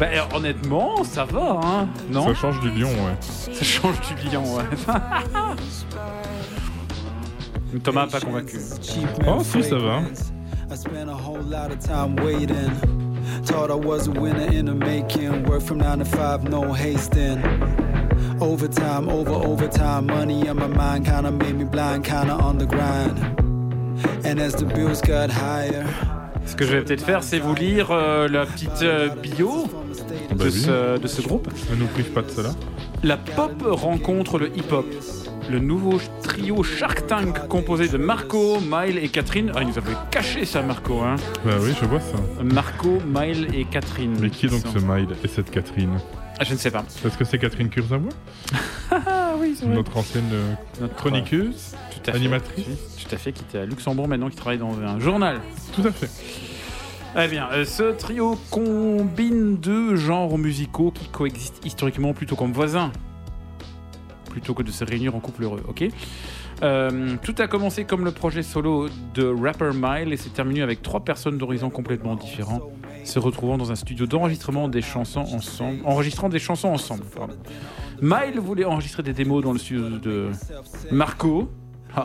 Bah, 0.00 0.06
euh, 0.06 0.36
honnêtement, 0.36 1.04
ça 1.04 1.24
va, 1.24 1.60
hein 1.62 1.88
Non 2.10 2.26
Ça 2.26 2.34
change 2.34 2.58
du 2.58 2.70
lion, 2.70 2.88
ouais. 2.90 3.16
Ça 3.20 3.64
change 3.64 4.00
du 4.00 4.28
lion, 4.28 4.42
ouais. 4.56 4.64
Thomas 7.82 8.06
pas 8.06 8.20
convaincu. 8.20 8.58
Oh, 9.26 9.42
si, 9.42 9.62
ça 9.62 9.76
va. 9.78 10.00
I 10.70 10.76
spent 10.76 11.08
a 11.08 11.14
whole 11.14 11.42
lot 11.42 11.70
of 11.70 11.78
time 11.78 12.16
waiting. 12.24 12.70
Thought 13.44 13.70
I 13.70 13.74
was 13.74 14.06
a 14.08 14.10
winner 14.10 14.50
in 14.52 14.66
the 14.66 14.74
making. 14.74 15.44
Work 15.44 15.62
from 15.62 15.78
nine 15.78 15.98
to 15.98 16.04
five, 16.04 16.44
no 16.44 16.72
hasting. 16.72 17.38
Overtime, 18.40 19.08
over 19.08 19.32
overtime. 19.32 20.06
Money 20.06 20.48
on 20.48 20.56
my 20.56 20.66
mind 20.66 21.04
kinda 21.06 21.30
made 21.30 21.54
me 21.56 21.64
blind, 21.64 22.04
kinda 22.04 22.34
on 22.34 22.58
the 22.58 22.66
grind. 22.66 23.18
And 24.24 24.38
as 24.40 24.54
the 24.54 24.64
bills 24.64 25.00
got 25.00 25.30
higher. 25.30 25.84
Ce 26.46 26.54
que 26.54 26.64
je 26.64 26.72
vais 26.76 26.82
peut-être 26.82 27.04
faire, 27.04 27.22
c'est 27.22 27.38
vous 27.38 27.54
lire 27.54 27.90
euh, 27.90 28.26
la 28.28 28.46
petite 28.46 28.82
euh, 28.82 29.08
bio 29.10 29.66
Bah 30.30 30.36
de, 30.36 30.44
oui. 30.44 30.50
ce, 30.52 30.98
de 30.98 31.06
ce 31.06 31.20
groupe. 31.22 31.48
Ne 31.70 31.76
nous 31.76 31.86
prive 31.88 32.10
pas 32.12 32.22
de 32.22 32.30
cela. 32.30 32.50
La 33.02 33.16
pop 33.16 33.52
rencontre 33.62 34.38
le 34.38 34.48
hip-hop. 34.56 34.86
Le 35.50 35.58
nouveau 35.58 35.98
trio 36.22 36.62
Shark 36.62 37.06
Tank 37.06 37.48
composé 37.48 37.88
de 37.88 37.96
Marco, 37.96 38.58
Mile 38.60 38.98
et 38.98 39.08
Catherine. 39.08 39.50
Ah, 39.54 39.62
il 39.62 39.68
nous 39.68 39.78
avait 39.78 39.94
caché 40.10 40.44
ça, 40.44 40.60
Marco. 40.60 41.00
Hein. 41.00 41.16
Bah 41.44 41.52
oui, 41.60 41.72
je 41.80 41.86
vois 41.86 42.00
ça. 42.00 42.18
Marco, 42.42 42.98
Mile 43.06 43.48
et 43.54 43.64
Catherine. 43.64 44.14
Mais 44.20 44.28
qui 44.28 44.46
est 44.46 44.50
donc 44.50 44.62
ce 44.66 44.78
Mile 44.78 45.08
et 45.24 45.28
cette 45.28 45.50
Catherine? 45.50 45.98
Ah, 46.38 46.44
Je 46.44 46.52
ne 46.52 46.58
sais 46.58 46.70
pas. 46.70 46.84
Est-ce 47.04 47.16
que 47.16 47.24
c'est 47.24 47.38
Catherine 47.38 47.70
Kurzawa? 47.70 48.10
Ah 48.92 49.32
oui, 49.40 49.56
c'est 49.58 49.64
vrai. 49.64 49.74
Notre 49.74 49.96
ancienne 49.96 50.28
euh, 50.32 50.52
Notre, 50.82 50.94
chroniqueuse 50.96 51.74
Tout 51.92 52.10
à 52.10 52.12
fait. 52.12 52.18
Animatrice 52.18 52.66
Tout 52.66 53.14
à 53.14 53.18
fait, 53.18 53.32
qui 53.32 53.42
était 53.42 53.58
à 53.58 53.64
Luxembourg 53.64 54.06
maintenant, 54.06 54.28
qui 54.28 54.36
travaille 54.36 54.58
dans 54.58 54.78
un 54.78 55.00
journal. 55.00 55.40
Tout 55.74 55.86
à 55.86 55.92
fait. 55.92 56.10
Eh 57.18 57.26
bien, 57.26 57.48
euh, 57.52 57.64
ce 57.64 57.84
trio 57.92 58.38
combine 58.50 59.56
deux 59.56 59.96
genres 59.96 60.36
musicaux 60.36 60.90
qui 60.90 61.08
coexistent 61.08 61.64
historiquement 61.64 62.12
plutôt 62.12 62.36
comme 62.36 62.52
voisins, 62.52 62.92
plutôt 64.38 64.54
que 64.54 64.62
de 64.62 64.70
se 64.70 64.84
réunir 64.84 65.16
en 65.16 65.20
couple 65.20 65.42
heureux, 65.44 65.62
ok 65.68 65.88
Euh, 66.62 67.16
Tout 67.22 67.34
a 67.38 67.46
commencé 67.46 67.84
comme 67.84 68.04
le 68.04 68.10
projet 68.10 68.42
solo 68.42 68.88
de 69.14 69.24
Rapper 69.26 69.70
Mile 69.74 70.12
et 70.12 70.16
s'est 70.16 70.30
terminé 70.30 70.60
avec 70.62 70.82
trois 70.82 71.00
personnes 71.00 71.38
d'horizons 71.38 71.70
complètement 71.70 72.14
différents 72.16 72.62
se 73.04 73.18
retrouvant 73.18 73.56
dans 73.56 73.70
un 73.70 73.76
studio 73.76 74.06
d'enregistrement 74.06 74.68
des 74.68 74.82
chansons 74.82 75.20
ensemble, 75.20 75.78
enregistrant 75.84 76.28
des 76.28 76.38
chansons 76.38 76.68
ensemble. 76.68 77.04
pardon. 77.16 77.34
Mile 78.02 78.38
voulait 78.38 78.64
enregistrer 78.64 79.02
des 79.02 79.12
démos 79.12 79.42
dans 79.42 79.52
le 79.52 79.58
studio 79.58 79.88
de 79.98 80.30
Marco. 80.90 81.48
Ah. 81.96 82.04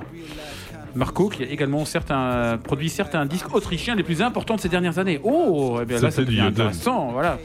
Marco, 0.95 1.27
qui 1.29 1.43
a 1.43 1.47
également 1.47 1.83
certains, 1.85 2.57
produit 2.63 2.89
certains 2.89 3.25
disques 3.25 3.53
autrichiens 3.53 3.95
les 3.95 4.03
plus 4.03 4.21
importants 4.21 4.55
de 4.55 4.61
ces 4.61 4.69
dernières 4.69 4.97
années. 4.99 5.19
Oh, 5.23 5.79
eh 5.81 5.85
bien 5.85 5.99
là, 5.99 6.11
ça 6.11 6.23
devient 6.23 6.41
intéressant, 6.41 7.11
voilà. 7.11 7.39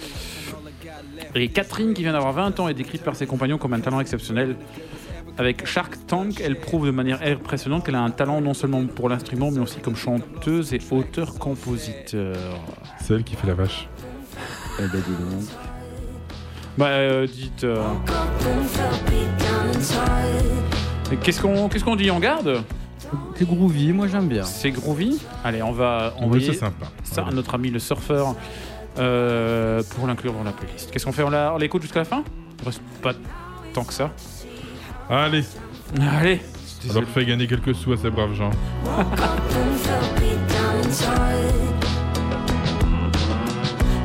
Et 1.34 1.48
Catherine, 1.48 1.94
qui 1.94 2.02
vient 2.02 2.12
d'avoir 2.12 2.32
20 2.32 2.58
ans, 2.60 2.68
est 2.68 2.74
décrite 2.74 3.02
par 3.02 3.14
ses 3.16 3.26
compagnons 3.26 3.58
comme 3.58 3.72
un 3.74 3.80
talent 3.80 4.00
exceptionnel. 4.00 4.56
Avec 5.36 5.66
Shark 5.66 5.94
Tank, 6.08 6.40
elle 6.44 6.58
prouve 6.58 6.86
de 6.86 6.90
manière 6.90 7.20
impressionnante 7.22 7.84
qu'elle 7.84 7.94
a 7.94 8.00
un 8.00 8.10
talent 8.10 8.40
non 8.40 8.54
seulement 8.54 8.84
pour 8.86 9.08
l'instrument, 9.08 9.50
mais 9.52 9.60
aussi 9.60 9.78
comme 9.78 9.94
chanteuse 9.94 10.74
et 10.74 10.80
auteur-compositeur. 10.90 12.36
C'est 13.00 13.14
elle 13.14 13.22
qui 13.24 13.36
fait 13.36 13.46
la 13.46 13.54
vache. 13.54 13.88
Eh 14.80 14.82
ben, 14.82 14.88
dis 15.06 15.12
donc. 15.12 15.44
Bah, 16.76 16.86
euh, 16.88 17.26
dites. 17.26 17.64
euh, 17.64 17.82
Qu'est-ce 21.22 21.40
qu'on 21.40 21.68
qu'est-ce 21.68 21.84
qu'on 21.84 21.96
dit 21.96 22.10
On 22.10 22.18
garde? 22.18 22.62
C'est 23.36 23.46
groovy, 23.48 23.92
moi 23.92 24.06
j'aime 24.08 24.28
bien. 24.28 24.42
C'est 24.44 24.70
groovy? 24.70 25.18
Allez, 25.42 25.62
on 25.62 25.72
va 25.72 26.12
Oui, 26.18 26.24
envoyer 26.24 26.46
c'est 26.52 26.58
sympa. 26.58 26.86
ça 27.04 27.24
à 27.26 27.30
notre 27.30 27.54
ami 27.54 27.70
le 27.70 27.78
surfeur 27.78 28.34
euh, 28.98 29.82
pour 29.96 30.06
l'inclure 30.06 30.32
dans 30.32 30.44
la 30.44 30.52
playlist. 30.52 30.90
Qu'est-ce 30.90 31.04
qu'on 31.04 31.12
fait 31.12 31.22
On 31.22 31.58
l'écoute 31.58 31.82
jusqu'à 31.82 32.00
la 32.00 32.04
fin? 32.04 32.24
Il 32.60 32.66
reste 32.66 32.82
pas 33.02 33.12
tant 33.72 33.84
que 33.84 33.92
ça. 33.92 34.10
Allez, 35.10 35.44
Allez 36.18 36.40
on 36.90 36.94
leur 37.00 37.08
fait 37.08 37.24
gagner 37.24 37.46
quelques 37.46 37.74
sous 37.74 37.92
à 37.92 37.96
ces 37.96 38.10
braves 38.10 38.34
gens. 38.34 38.50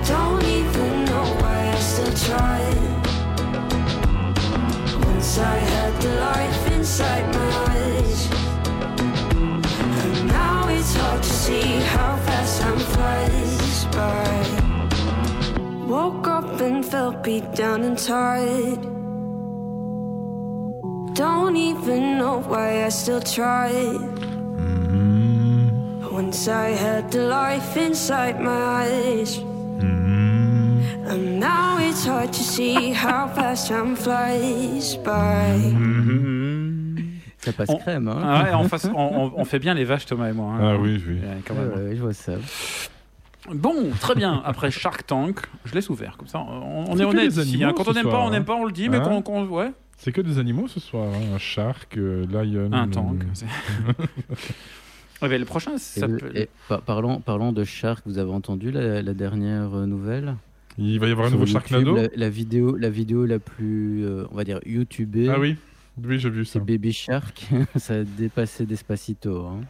Don't 0.05 0.43
even 0.43 1.05
know 1.05 1.23
why 1.39 1.72
I 1.72 1.80
still 1.80 2.14
try. 2.27 2.60
Once 5.07 5.38
I 5.39 5.57
had 5.57 6.01
the 6.01 6.10
life 6.19 6.72
inside 6.76 7.26
my 7.34 7.49
eyes, 7.69 8.30
and 10.03 10.27
now 10.27 10.68
it's 10.68 10.95
hard 10.95 11.23
to 11.23 11.30
see 11.30 11.80
how 11.95 12.18
fast 12.26 12.61
time 12.61 12.77
flies 12.77 13.85
by. 13.95 14.43
Woke 15.94 16.28
up 16.28 16.60
and 16.60 16.84
felt 16.84 17.24
beat 17.24 17.48
down 17.53 17.84
and 17.84 17.95
tired. 17.98 18.82
Don't 21.14 21.56
even 21.56 22.18
know 22.18 22.40
why 22.52 22.84
I 22.86 22.90
still 22.90 23.22
tried. 23.22 24.02
Once 26.11 26.48
I 26.48 26.70
had 26.86 27.11
the 27.11 27.28
life 27.28 27.78
inside 27.78 28.40
my 28.41 28.60
eyes. 28.82 29.38
And 31.11 31.40
now 31.40 31.78
it's 31.78 32.06
hard 32.07 32.34
to 32.34 32.44
see 32.44 32.91
how 32.91 33.28
fast 33.28 33.68
time 33.68 33.95
flies 33.95 34.95
by. 34.95 35.60
Ça 37.38 37.52
passe 37.53 37.70
On- 37.70 37.78
crème, 37.78 38.07
hein 38.07 38.22
Ah 38.24 38.44
ouais, 38.45 38.53
on, 38.56 38.68
fasse- 38.70 38.90
on- 38.95 39.45
fait 39.45 39.60
bien 39.60 39.76
les 39.76 39.84
vaches, 39.84 40.06
Thomas 40.07 40.30
et 40.30 40.34
moi. 40.34 40.53
hein. 40.53 40.60
Ah 40.61 40.78
oui, 40.80 41.03
oui. 41.07 41.20
Ouais, 41.20 41.38
quand 41.48 41.53
Ouais, 41.53 41.60
même. 41.65 41.90
ouais, 41.90 41.95
je 41.95 42.02
vois 42.02 42.14
ça. 42.14 42.32
Bon, 43.53 43.90
très 43.99 44.15
bien. 44.15 44.41
Après 44.45 44.72
Shark 44.72 45.06
Tank, 45.06 45.40
je 45.65 45.74
laisse 45.74 45.90
ouvert. 45.90 46.15
Comme 46.18 46.28
ça, 46.28 46.40
on, 46.40 46.86
on 46.90 46.95
C'est 46.95 47.02
est 47.02 47.06
que 47.06 47.10
honnête. 47.10 47.30
des 47.34 47.40
ici, 47.41 47.56
animaux 47.56 47.70
hein. 47.70 47.74
Quand 47.76 47.88
on 47.90 47.94
n'aime 47.94 48.10
pas, 48.10 48.20
on 48.26 48.30
n'aime 48.30 48.45
pas, 48.45 48.56
on 48.56 48.65
le 48.65 48.72
dit. 48.72 48.88
Mais 48.90 48.98
Hein 48.98 49.02
quand, 49.03 49.22
quand- 49.22 49.45
ouais, 49.45 49.72
C'est 49.98 50.11
que 50.11 50.22
des 50.22 50.40
animaux 50.40 50.68
ce 50.68 50.80
soir. 50.80 51.07
hein. 51.14 51.36
Un 51.36 51.38
shark, 51.38 51.98
euh, 51.98 52.26
lion. 52.28 52.70
un 52.72 52.88
tank. 52.88 53.24
euh, 53.24 54.03
Ouais, 55.22 55.30
mais 55.30 55.38
le 55.38 55.45
prochain, 55.45 55.78
ça 55.78 56.07
peut. 56.07 56.32
et 56.36 56.49
par- 56.68 56.82
parlons, 56.82 57.20
parlons 57.22 57.53
de 57.53 57.64
Shark, 57.64 58.03
vous 58.06 58.18
avez 58.18 58.32
entendu 58.32 58.72
la, 58.72 59.02
la 59.02 59.14
dernière 59.14 59.74
euh, 59.74 59.86
nouvelle? 59.86 60.36
Il 60.78 60.99
va 60.99 61.07
y 61.07 61.11
avoir 61.11 61.28
un 61.28 61.30
nouveau 61.32 61.45
YouTube, 61.45 61.61
Sharknado 61.70 61.95
la, 61.95 62.07
la 62.14 62.30
vidéo, 62.30 62.76
la 62.76 62.90
vidéo 62.90 63.26
la 63.26 63.40
plus, 63.40 64.06
euh, 64.06 64.26
on 64.32 64.36
va 64.36 64.44
dire, 64.44 64.60
youtubée. 64.65 65.30
Ah 65.30 65.40
oui, 65.40 65.56
oui, 66.03 66.20
j'ai 66.20 66.30
vu 66.30 66.44
ça. 66.44 66.53
C'est 66.53 66.60
Baby 66.65 66.91
Shark. 66.91 67.48
ça 67.78 67.94
a 67.94 68.03
dépassé 68.03 68.65
Despacito. 68.65 69.45
Hein. 69.45 69.61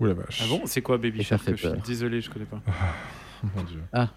Ouh 0.00 0.06
la 0.06 0.14
vache. 0.14 0.40
Ah 0.44 0.48
bon 0.48 0.62
C'est 0.66 0.82
quoi 0.82 0.98
Baby 0.98 1.22
Shark 1.22 1.42
Je 1.50 1.54
suis 1.56 1.68
désolé, 1.86 2.20
je 2.20 2.30
connais 2.30 2.44
pas. 2.44 2.60
Mon 3.54 3.62
dieu. 3.64 3.80
Ah. 3.92 4.08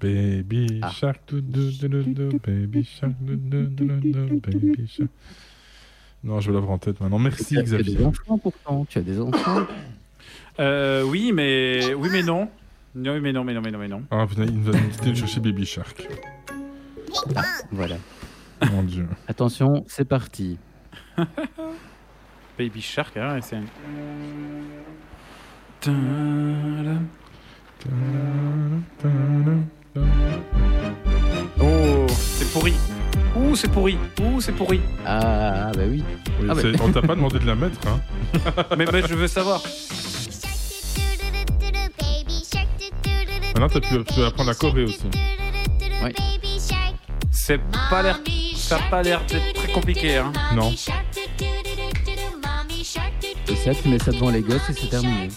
Baby 0.00 0.80
Ah. 0.82 0.90
shark, 0.90 1.20
dou, 1.28 1.40
dou, 1.40 1.70
dou, 1.72 2.38
baby 2.46 2.84
shark, 2.84 3.12
baby 3.18 4.86
shark. 4.86 5.08
Non, 6.22 6.40
je 6.40 6.48
vais 6.50 6.54
l'avoir 6.54 6.72
en 6.72 6.78
tête 6.78 7.00
maintenant. 7.00 7.18
Merci 7.18 7.54
tu, 7.54 7.58
as, 7.58 7.62
tu 7.62 7.74
as 7.74 7.78
Xavier. 7.78 7.94
des 7.96 8.04
enfants 8.04 8.36
pourtant. 8.38 8.84
Tu 8.88 8.98
as 8.98 9.02
des 9.02 9.18
enfants. 9.20 9.66
Euh, 10.58 11.02
oui, 11.02 11.32
mais 11.32 11.92
oui, 11.94 12.08
mais 12.10 12.22
non. 12.22 12.48
Non, 12.94 13.12
oui, 13.12 13.20
mais 13.20 13.30
non, 13.32 13.44
mais 13.44 13.52
non, 13.52 13.60
mais 13.60 13.70
non, 13.70 13.78
mais 13.78 13.88
non. 13.88 14.02
Ah 14.10 14.26
putain, 14.26 14.44
il 14.44 14.58
va 14.58 14.72
nous 15.04 15.14
chercher 15.14 15.38
Baby 15.40 15.66
Shark. 15.66 16.08
voilà. 17.70 17.96
Mon 18.72 18.82
dieu. 18.82 19.06
Attention, 19.28 19.84
c'est 19.86 20.06
parti. 20.06 20.58
Baby 22.58 22.80
Shark, 22.80 23.16
hein, 23.18 23.38
c'est. 23.42 23.56
Tadam. 23.56 23.66
Oh, 31.60 32.06
c'est 32.08 32.50
pourri. 32.52 32.74
Ouh, 33.36 33.56
c'est 33.56 33.68
pourri. 33.70 33.98
Ouh, 34.22 34.40
c'est 34.40 34.52
pourri. 34.52 34.80
Ah, 35.06 35.70
bah 35.74 35.82
oui. 35.88 36.02
Oui, 36.40 36.46
Ah, 36.50 36.54
bah. 36.54 36.60
c'est- 36.62 36.80
On 36.82 36.90
t'a 36.92 37.02
pas 37.02 37.14
demandé 37.14 37.38
de 37.38 37.46
la 37.46 37.54
mettre, 37.54 37.78
hein 37.88 38.00
mais, 38.78 38.86
mais 38.92 39.02
je 39.06 39.14
veux 39.14 39.26
savoir. 39.28 39.62
Maintenant, 43.54 43.68
t'as 43.68 43.80
pu, 43.80 44.04
tu 44.04 44.20
vas 44.20 44.26
apprendre 44.26 44.50
la 44.50 44.54
Corée 44.54 44.84
aussi. 44.84 45.00
Ouais. 46.02 46.12
C'est 47.30 47.60
pas 47.90 48.02
l'air. 48.02 48.20
Ça 48.56 48.76
a 48.76 48.90
pas 48.90 49.02
l'air 49.02 49.20
d'être 49.26 49.52
très 49.54 49.72
compliqué, 49.72 50.16
hein. 50.18 50.32
Non. 50.54 50.70
Et 50.72 50.76
ça, 53.56 53.74
tu 53.74 53.88
mets 53.88 53.98
ça 53.98 54.10
devant 54.12 54.30
les 54.30 54.40
gosses 54.42 54.68
et 54.68 54.72
c'est 54.72 54.88
terminé. 54.88 55.28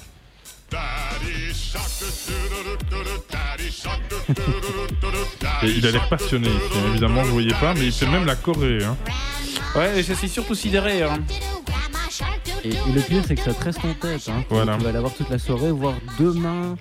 Et 5.64 5.68
il 5.70 5.86
a 5.88 5.92
l'air 5.92 6.08
passionné 6.10 6.48
ici. 6.48 6.58
hein. 6.76 6.90
Évidemment, 6.92 7.22
vous 7.24 7.34
voyez 7.34 7.54
pas, 7.60 7.74
mais 7.74 7.86
il 7.88 7.92
fait 7.92 8.08
même 8.08 8.26
la 8.26 8.36
Corée. 8.36 8.84
Hein. 8.84 8.96
Ouais, 9.76 10.00
et 10.00 10.04
je 10.04 10.14
suis 10.14 10.30
surtout 10.30 10.56
sidéré. 10.56 11.04
Hein. 11.04 11.20
Et, 12.64 12.70
et 12.70 12.92
le 12.94 13.02
pire, 13.02 13.24
c'est 13.28 13.36
que 13.36 13.42
ça 13.44 13.54
te 13.54 13.64
reste 13.64 13.84
en 13.86 13.94
tête. 13.94 14.28
Hein. 14.30 14.44
Voilà. 14.50 14.78
Tu 14.78 14.84
vas 14.84 14.92
l'avoir 14.92 15.14
toute 15.14 15.30
la 15.30 15.40
soirée, 15.40 15.72
voire 15.72 15.96
demain, 16.20 16.76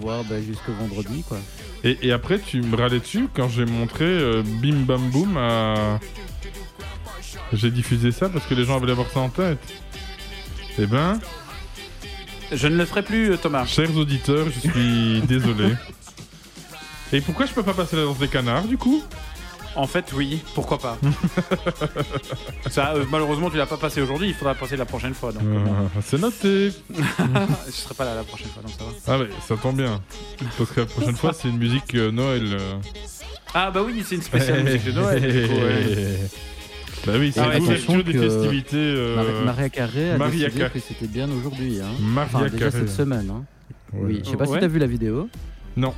voire 0.00 0.24
bah, 0.24 0.36
jusqu'au 0.40 0.72
vendredi, 0.72 1.24
quoi. 1.26 1.38
Et, 1.82 1.98
et 2.02 2.12
après, 2.12 2.38
tu 2.38 2.60
me 2.62 2.76
râlais 2.76 3.00
dessus 3.00 3.28
quand 3.34 3.48
j'ai 3.48 3.64
montré 3.64 4.04
euh, 4.04 4.42
Bim 4.44 4.80
Bam 4.86 5.10
Boom 5.10 5.36
à. 5.36 5.98
J'ai 7.52 7.70
diffusé 7.70 8.12
ça 8.12 8.28
parce 8.28 8.46
que 8.46 8.54
les 8.54 8.64
gens 8.64 8.76
avaient 8.76 8.86
l'avoir 8.86 9.08
ça 9.10 9.20
en 9.20 9.28
tête. 9.28 9.58
Eh 10.78 10.86
ben, 10.86 11.18
Je 12.52 12.68
ne 12.68 12.76
le 12.76 12.84
ferai 12.84 13.02
plus, 13.02 13.36
Thomas. 13.38 13.66
chers 13.66 13.96
auditeurs, 13.96 14.46
je 14.54 14.68
suis 14.70 15.20
désolé. 15.26 15.74
Et 17.12 17.20
pourquoi 17.20 17.46
je 17.46 17.52
peux 17.52 17.62
pas 17.62 17.74
passer 17.74 17.96
la 17.96 18.04
danse 18.04 18.18
des 18.18 18.28
canards 18.28 18.64
du 18.66 18.76
coup? 18.78 19.02
En 19.76 19.86
fait, 19.86 20.12
oui, 20.16 20.42
pourquoi 20.54 20.78
pas. 20.78 20.98
Ça, 22.70 22.92
euh, 22.94 23.04
malheureusement, 23.10 23.50
tu 23.50 23.56
l'as 23.56 23.66
pas 23.66 23.76
passé 23.76 24.00
aujourd'hui, 24.00 24.28
il 24.28 24.34
faudra 24.34 24.54
passer 24.54 24.76
la 24.76 24.84
prochaine 24.84 25.14
fois. 25.14 25.32
Donc, 25.32 25.42
euh. 25.44 25.56
Euh, 25.56 26.00
C'est 26.02 26.20
noté. 26.20 26.72
je 27.66 27.70
serai 27.72 27.94
pas 27.94 28.04
là 28.04 28.14
la 28.16 28.24
prochaine 28.24 28.48
fois, 28.48 28.62
donc 28.62 28.72
ça 28.76 28.84
va. 28.84 28.90
Ah 29.14 29.18
mais 29.24 29.30
ça 29.46 29.56
tombe 29.56 29.76
bien. 29.76 30.00
Parce 30.58 30.70
que 30.70 30.80
la 30.80 30.86
prochaine 30.86 31.16
fois 31.16 31.32
c'est 31.32 31.48
une 31.48 31.58
musique 31.58 31.94
euh, 31.94 32.10
Noël. 32.10 32.42
euh. 32.52 32.74
Ah 33.54 33.70
bah 33.70 33.82
oui, 33.84 34.02
c'est 34.06 34.16
une 34.16 34.22
spéciale 34.22 34.64
musique 34.64 34.84
de 34.84 34.92
Noël. 34.92 35.20
du 35.20 35.48
coup, 35.48 35.54
ouais. 35.54 36.18
Bah 37.06 37.12
oui, 37.18 37.30
c'est 37.32 37.40
Ah 37.40 37.48
ouais, 37.48 37.58
l'ouverture 37.60 38.04
des 38.04 38.12
que 38.12 38.20
festivités. 38.28 38.76
euh, 38.76 39.16
Maria- 39.16 39.40
Maria 39.44 39.68
Carré 39.70 40.10
a 40.10 40.18
Maria 40.18 40.44
décidé 40.48 40.60
Carré. 40.60 40.70
que 40.80 40.80
c'était 40.86 41.06
bien 41.06 41.28
aujourd'hui. 41.30 41.80
Hein. 41.80 41.86
Maria 41.98 42.30
enfin, 42.40 42.48
déjà 42.50 42.70
Carré. 42.70 42.78
cette 42.80 42.90
semaine. 42.94 43.30
Hein. 43.30 43.44
Ouais. 43.94 44.00
Oui, 44.04 44.20
je 44.24 44.30
sais 44.30 44.36
pas 44.36 44.44
Ouais. 44.46 44.56
si 44.56 44.60
t'as 44.60 44.66
vu 44.68 44.78
la 44.78 44.86
vidéo. 44.86 45.28
Non. 45.78 45.94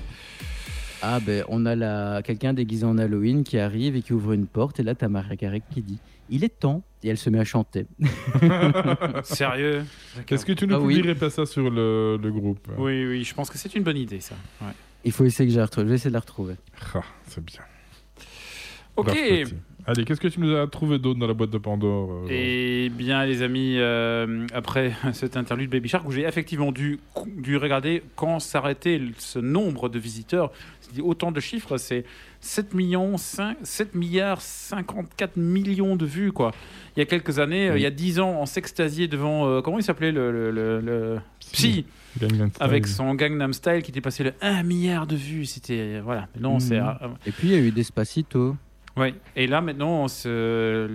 Ah 1.02 1.18
ben, 1.20 1.44
on 1.48 1.66
a 1.66 1.74
la... 1.74 2.22
quelqu'un 2.22 2.52
déguisé 2.52 2.84
en 2.84 2.96
Halloween 2.96 3.42
qui 3.42 3.58
arrive 3.58 3.96
et 3.96 4.02
qui 4.02 4.12
ouvre 4.12 4.32
une 4.32 4.46
porte 4.46 4.78
et 4.78 4.82
là 4.82 4.94
t'as 4.94 5.08
Maria 5.08 5.36
Carré 5.36 5.62
qui 5.72 5.82
dit 5.82 5.98
«Il 6.30 6.44
est 6.44 6.60
temps!» 6.60 6.82
et 7.02 7.08
elle 7.08 7.18
se 7.18 7.28
met 7.28 7.40
à 7.40 7.44
chanter. 7.44 7.86
Sérieux? 9.24 9.84
Est-ce 10.28 10.46
que 10.46 10.52
tu 10.52 10.66
nous 10.68 10.76
Ah 10.76 10.80
oui. 10.80 10.96
publierais 10.96 11.18
pas 11.18 11.30
ça 11.30 11.44
sur 11.46 11.68
le, 11.68 12.16
le 12.22 12.30
groupe? 12.30 12.68
Oui, 12.78 13.04
oui, 13.04 13.24
je 13.24 13.34
pense 13.34 13.50
que 13.50 13.58
c'est 13.58 13.74
une 13.74 13.82
bonne 13.82 13.96
idée 13.96 14.20
ça. 14.20 14.36
Ouais. 14.60 14.72
Il 15.04 15.10
faut 15.10 15.24
essayer 15.24 15.48
que 15.48 15.52
je 15.52 15.58
la 15.58 15.66
retrouve. 15.66 15.84
Je 15.84 15.88
vais 15.88 15.94
essayer 15.96 16.10
de 16.10 16.14
la 16.14 16.20
retrouver. 16.20 16.54
Ah, 16.94 17.00
c'est 17.26 17.44
bien. 17.44 17.60
Ok. 18.96 19.16
Allez, 19.84 20.04
qu'est-ce 20.04 20.20
que 20.20 20.28
tu 20.28 20.38
nous 20.38 20.54
as 20.54 20.68
trouvé 20.68 21.00
d'autre 21.00 21.18
dans 21.18 21.26
la 21.26 21.34
boîte 21.34 21.50
de 21.50 21.58
Pandore 21.58 22.12
euh, 22.12 22.26
Eh 22.30 22.88
bien, 22.88 23.26
les 23.26 23.42
amis, 23.42 23.78
euh, 23.78 24.46
après 24.54 24.92
cet 25.12 25.36
interlude 25.36 25.70
Baby 25.70 25.88
Shark, 25.88 26.06
où 26.06 26.12
j'ai 26.12 26.22
effectivement 26.22 26.70
dû, 26.70 27.00
dû 27.26 27.56
regarder 27.56 28.04
quand 28.14 28.38
s'arrêtait 28.38 29.00
ce 29.18 29.40
nombre 29.40 29.88
de 29.88 29.98
visiteurs, 29.98 30.52
autant 31.01 31.32
de 31.32 31.40
chiffres, 31.40 31.77
c'est 31.78 32.05
7 32.40 32.74
millions, 32.74 33.16
5, 33.16 33.56
7 33.62 33.94
milliards 33.94 34.40
54 34.40 35.36
millions 35.36 35.97
de 35.97 36.05
vues, 36.06 36.32
quoi. 36.32 36.52
Il 36.97 37.01
y 37.01 37.02
a 37.02 37.06
quelques 37.06 37.39
années, 37.39 37.69
euh, 37.69 37.73
Oui. 37.74 37.81
il 37.81 37.82
y 37.82 37.86
a 37.86 37.90
10 37.90 38.20
ans, 38.20 38.36
on 38.40 38.47
s'extasiait 38.47 39.09
devant, 39.09 39.47
euh, 39.48 39.60
comment 39.62 39.78
il 39.78 39.82
s'appelait 39.85 40.12
le, 40.12 40.31
le, 40.32 40.51
le- 40.51 40.81
le- 40.81 41.19
Psy, 41.52 41.85
Gangnam 42.20 42.48
Style. 42.51 42.62
avec 42.62 42.86
son 42.86 43.14
Gangnam 43.14 43.52
Style 43.52 43.82
qui 43.82 43.90
était 43.90 44.01
passé 44.01 44.24
le 44.24 44.32
1 44.43 44.62
milliard 44.62 45.06
de 45.06 45.16
vues. 45.16 45.47
C'était, 45.47 46.01
voilà. 46.01 46.28
Non, 46.39 46.55
Mhm. 46.55 46.60
c'est, 46.60 46.78
euh, 46.78 46.93
Et 47.27 47.32
puis 47.32 47.48
il 47.48 47.52
y 47.52 47.56
a 47.56 47.59
eu 47.59 47.70
Despacito. 47.70 48.56
ouais. 48.97 49.14
Et 49.36 49.47
là, 49.47 49.60
maintenant, 49.60 50.05
on 50.05 50.09
se, 50.09 50.89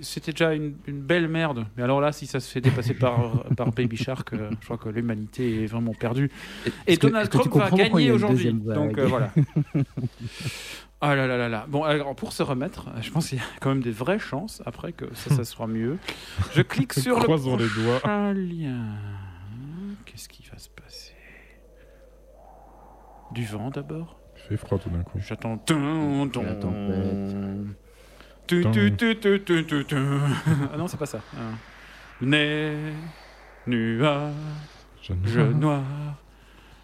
C'était 0.00 0.32
déjà 0.32 0.54
une, 0.54 0.74
une 0.86 1.00
belle 1.00 1.28
merde. 1.28 1.66
Mais 1.76 1.82
alors 1.82 2.00
là, 2.00 2.12
si 2.12 2.26
ça 2.26 2.40
se 2.40 2.50
fait 2.50 2.60
dépasser 2.60 2.94
par, 2.94 3.44
par 3.56 3.72
Baby 3.72 3.96
Shark, 3.96 4.32
euh, 4.32 4.50
je 4.60 4.64
crois 4.64 4.78
que 4.78 4.88
l'humanité 4.88 5.64
est 5.64 5.66
vraiment 5.66 5.94
perdue. 5.94 6.30
Et 6.86 6.96
Donald 6.96 7.28
que 7.28 7.38
tu 7.38 7.48
Trump 7.48 7.70
va 7.70 7.76
gagner 7.76 8.10
aujourd'hui. 8.12 8.52
Donc 8.52 8.98
euh, 8.98 9.06
voilà. 9.06 9.32
Ah 11.04 11.16
là 11.16 11.26
là 11.26 11.36
là 11.36 11.48
là. 11.48 11.66
Bon, 11.68 11.82
alors 11.82 12.14
pour 12.14 12.32
se 12.32 12.44
remettre, 12.44 12.88
je 13.00 13.10
pense 13.10 13.30
qu'il 13.30 13.38
y 13.38 13.40
a 13.40 13.44
quand 13.60 13.70
même 13.70 13.82
des 13.82 13.90
vraies 13.90 14.20
chances 14.20 14.62
après 14.66 14.92
que 14.92 15.12
ça, 15.14 15.34
ça 15.34 15.44
sera 15.44 15.66
mieux. 15.66 15.98
Je 16.52 16.62
clique 16.62 16.92
sur 16.92 17.18
le 17.18 17.24
Croisons 17.24 17.56
les 17.56 17.66
doigts. 17.66 18.32
lien. 18.32 18.84
Qu'est-ce 20.04 20.28
qui 20.28 20.44
va 20.52 20.58
se 20.58 20.68
passer? 20.68 21.12
Du 23.32 23.44
vent 23.44 23.70
d'abord? 23.70 24.20
Il 24.36 24.42
fait 24.50 24.56
froid 24.56 24.78
tout 24.78 24.90
d'un 24.90 25.02
coup. 25.02 25.18
J'attends. 25.18 25.60
La 25.68 26.54
tempête. 26.54 27.36
Tu, 28.52 28.70
tu, 28.70 28.94
tu, 28.96 29.16
tu, 29.18 29.40
tu, 29.42 29.64
tu, 29.64 29.84
tu. 29.86 29.96
Ah 30.72 30.76
non, 30.76 30.86
c'est 30.86 30.98
pas 30.98 31.06
ça. 31.06 31.20
Neige, 32.20 32.92
nuage, 33.66 34.32
Je 35.02 35.14
je 35.24 35.40
noir. 35.40 35.80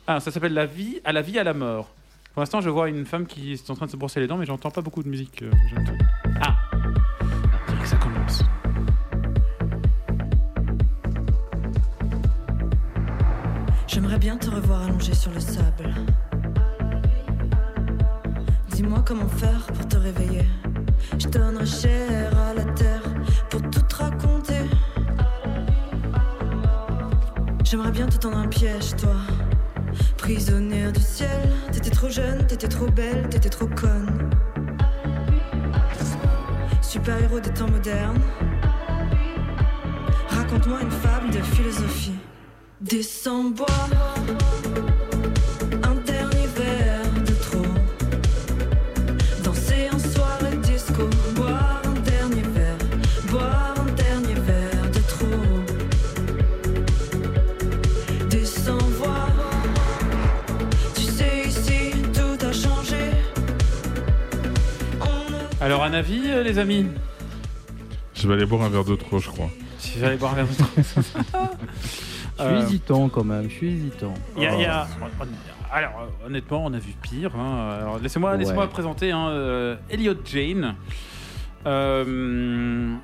Ah, 0.07 0.19
ça 0.19 0.31
s'appelle 0.31 0.55
la 0.55 0.65
vie, 0.65 0.99
à 1.05 1.13
la 1.13 1.21
vie 1.21 1.39
à 1.39 1.45
la 1.45 1.53
mort. 1.53 1.91
Pour 2.33 2.41
l'instant, 2.41 2.63
je 2.63 2.71
vois 2.71 2.89
une 2.89 3.05
femme 3.05 3.27
qui 3.27 3.53
est 3.53 3.71
en 3.71 3.75
train 3.75 3.85
de 3.85 3.91
se 3.91 3.99
brosser 3.99 4.19
les 4.21 4.27
dents, 4.27 4.39
mais 4.39 4.47
j'entends 4.47 4.71
pas 4.71 4.81
beaucoup 4.81 5.03
de 5.03 5.11
musique. 5.11 5.43
euh. 5.43 5.51
Ah, 6.41 6.57
ça 7.85 7.97
commence. 7.97 8.43
J'aimerais 13.87 14.19
bien 14.19 14.39
te 14.39 14.49
revoir 14.51 14.85
allongé 14.85 15.13
sur 15.13 15.33
le 15.33 15.41
sable. 15.41 15.95
Dis-moi 18.71 19.03
comment 19.07 19.29
faire 19.29 19.67
pour 19.75 19.87
te 19.87 19.97
réveiller. 19.97 20.47
Je 21.17 21.65
cher 21.65 22.31
à 22.39 22.55
la 22.55 22.65
terre 22.65 23.03
pour 23.51 23.63
tout 23.63 23.81
te 23.83 23.95
raconter. 23.97 24.63
J'aimerais 27.65 27.91
bien 27.91 28.07
te 28.07 28.17
tendre 28.17 28.39
un 28.39 28.49
piège, 28.49 28.97
toi. 28.97 29.15
Prisonnière 30.17 30.93
du 30.93 31.01
ciel, 31.01 31.51
t'étais 31.73 31.91
trop 31.91 32.09
jeune, 32.09 32.47
t'étais 32.47 32.69
trop 32.69 32.87
belle, 32.87 33.29
t'étais 33.29 33.49
trop 33.49 33.67
conne. 33.67 34.31
Super-héros 36.83 37.41
des 37.41 37.51
temps 37.51 37.69
modernes. 37.69 38.21
Raconte-moi 40.29 40.81
une 40.83 40.91
fable 40.91 41.31
de 41.31 41.43
philosophie. 41.43 42.19
Descends 42.81 43.53
un 65.89 65.95
avis, 65.95 66.23
euh, 66.27 66.43
les 66.43 66.59
amis 66.59 66.87
Je 68.15 68.29
vais 68.29 68.35
aller 68.35 68.47
boire 68.47 68.63
un 68.63 68.69
verre 68.69 68.85
de 68.85 68.95
trop, 68.97 69.19
je 69.19 69.29
crois. 69.29 69.51
Vous 69.97 70.05
allez 70.05 70.17
boire 70.17 70.33
un 70.33 70.37
verre 70.43 70.47
de 70.49 70.55
trop. 70.55 71.49
Je 72.41 72.45
suis 72.45 72.53
Euh, 72.55 72.63
hésitant 72.63 73.09
quand 73.09 73.25
même. 73.25 73.45
Je 73.51 73.55
suis 73.55 73.69
hésitant. 73.73 74.15
Il 74.37 74.45
y 74.45 74.47
a- 74.47 74.55
il 74.55 74.61
y 74.61 74.65
a- 74.65 74.87
Alors, 75.73 76.09
honnêtement, 76.25 76.65
on 76.67 76.73
a 76.73 76.79
vu 76.79 76.93
pire. 77.03 77.35
hein. 77.37 77.79
Alors, 77.81 77.99
laissez-moi, 77.99 78.33
Ouais. 78.33 78.39
laissez-moi 78.39 78.69
présenter 78.69 79.11
hein, 79.11 79.29
euh, 79.31 79.77
Elliot 79.91 80.15
Jane. 80.25 80.77
Euh, 81.67 82.95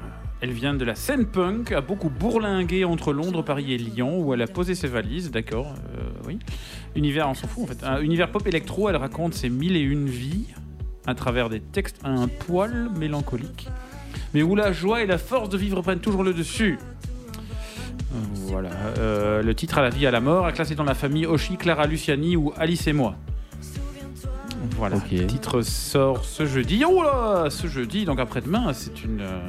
elle 0.41 0.51
vient 0.53 0.75
de 0.75 0.85
la 0.85 0.95
scène 0.95 1.27
punk, 1.27 1.73
a 1.73 1.81
beaucoup 1.81 2.11
bourlingué 2.11 2.85
entre 2.85 3.13
Londres, 3.13 3.43
Paris 3.43 3.73
et 3.73 3.79
Lyon, 3.79 4.21
où 4.21 4.33
elle 4.35 4.43
a 4.43 4.47
posé 4.47 4.75
ses 4.75 4.87
valises, 4.89 5.31
d'accord, 5.33 5.75
euh, 5.97 6.03
oui. 6.27 6.39
Univers, 6.95 7.29
on 7.29 7.35
s'en 7.35 7.49
fout 7.49 7.65
en 7.65 7.67
fait. 7.67 7.83
Un 7.85 8.01
univers 8.03 8.31
pop 8.31 8.47
électro, 8.47 8.89
elle 8.89 8.97
raconte 8.97 9.35
ses 9.35 9.49
mille 9.51 9.77
et 9.77 9.81
une 9.81 10.07
vies 10.07 10.47
à 11.07 11.15
travers 11.15 11.49
des 11.49 11.61
textes 11.61 12.01
un 12.05 12.29
poil 12.29 12.89
mélancoliques, 12.97 13.69
mais 14.33 14.43
où 14.43 14.55
la 14.57 14.73
joie 14.73 15.03
et 15.03 15.07
la 15.07 15.19
force 15.19 15.49
de 15.49 15.57
vivre 15.59 15.83
prennent 15.83 16.01
toujours 16.01 16.23
le 16.25 16.33
dessus. 16.35 16.79
Voilà. 18.35 18.71
Euh, 18.99 19.43
le 19.43 19.55
titre 19.55 19.79
à 19.79 19.83
la 19.83 19.91
vie 19.91 20.07
à 20.07 20.11
la 20.11 20.21
mort 20.21 20.49
est 20.49 20.53
classé 20.53 20.75
dans 20.75 20.85
la 20.85 20.95
famille 20.95 21.27
Oshi, 21.27 21.57
Clara 21.57 21.87
Luciani 21.87 22.37
ou 22.37 22.53
Alice 22.57 22.87
et 22.87 22.93
moi. 22.93 23.17
Voilà. 24.77 24.97
Le 25.11 25.27
titre 25.27 25.63
sort 25.63 26.25
ce 26.25 26.47
jeudi. 26.47 26.85
Oh 26.89 27.03
là 27.03 27.47
Ce 27.51 27.67
jeudi, 27.67 28.05
donc 28.05 28.19
après-demain, 28.21 28.73
c'est 28.73 29.05
une. 29.05 29.21
euh, 29.21 29.41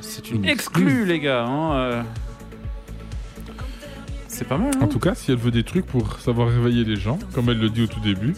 c'est 0.00 0.30
une 0.30 0.38
Une 0.44 0.44
exclue, 0.48 1.04
les 1.04 1.20
gars. 1.20 1.44
hein, 1.44 1.72
euh. 1.74 2.02
C'est 4.28 4.46
pas 4.46 4.56
mal. 4.56 4.70
hein 4.76 4.80
En 4.82 4.86
tout 4.88 4.98
cas, 5.00 5.14
si 5.14 5.30
elle 5.32 5.36
veut 5.38 5.50
des 5.50 5.64
trucs 5.64 5.86
pour 5.86 6.18
savoir 6.20 6.48
réveiller 6.48 6.84
les 6.84 6.96
gens, 6.96 7.18
comme 7.34 7.48
elle 7.50 7.58
le 7.58 7.68
dit 7.70 7.82
au 7.82 7.86
tout 7.86 8.00
début, 8.00 8.34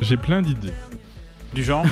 j'ai 0.00 0.16
plein 0.16 0.42
d'idées. 0.42 0.72
Du 1.54 1.62
genre 1.62 1.84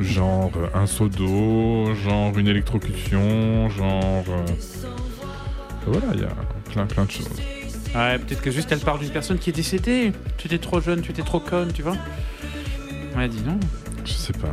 Genre 0.00 0.50
euh, 0.56 0.66
un 0.78 0.86
seau 0.86 1.08
d'eau, 1.08 1.94
genre 1.94 2.36
une 2.38 2.48
électrocution, 2.48 3.68
genre. 3.68 4.24
euh, 4.28 4.46
Voilà, 5.86 6.06
il 6.14 6.20
y 6.20 6.24
a 6.24 6.28
plein 6.70 6.86
plein 6.86 7.04
de 7.04 7.10
choses. 7.10 7.28
Ouais, 7.94 8.18
peut-être 8.18 8.40
que 8.40 8.50
juste 8.50 8.72
elle 8.72 8.78
parle 8.80 9.00
d'une 9.00 9.10
personne 9.10 9.38
qui 9.38 9.50
est 9.50 9.52
décédée. 9.52 10.12
Tu 10.38 10.46
étais 10.46 10.58
trop 10.58 10.80
jeune, 10.80 11.02
tu 11.02 11.10
étais 11.10 11.22
trop 11.22 11.40
conne, 11.40 11.72
tu 11.72 11.82
vois. 11.82 11.96
Ouais, 13.16 13.28
dis 13.28 13.42
non. 13.46 13.58
Je 14.04 14.12
sais 14.12 14.32
pas. 14.32 14.48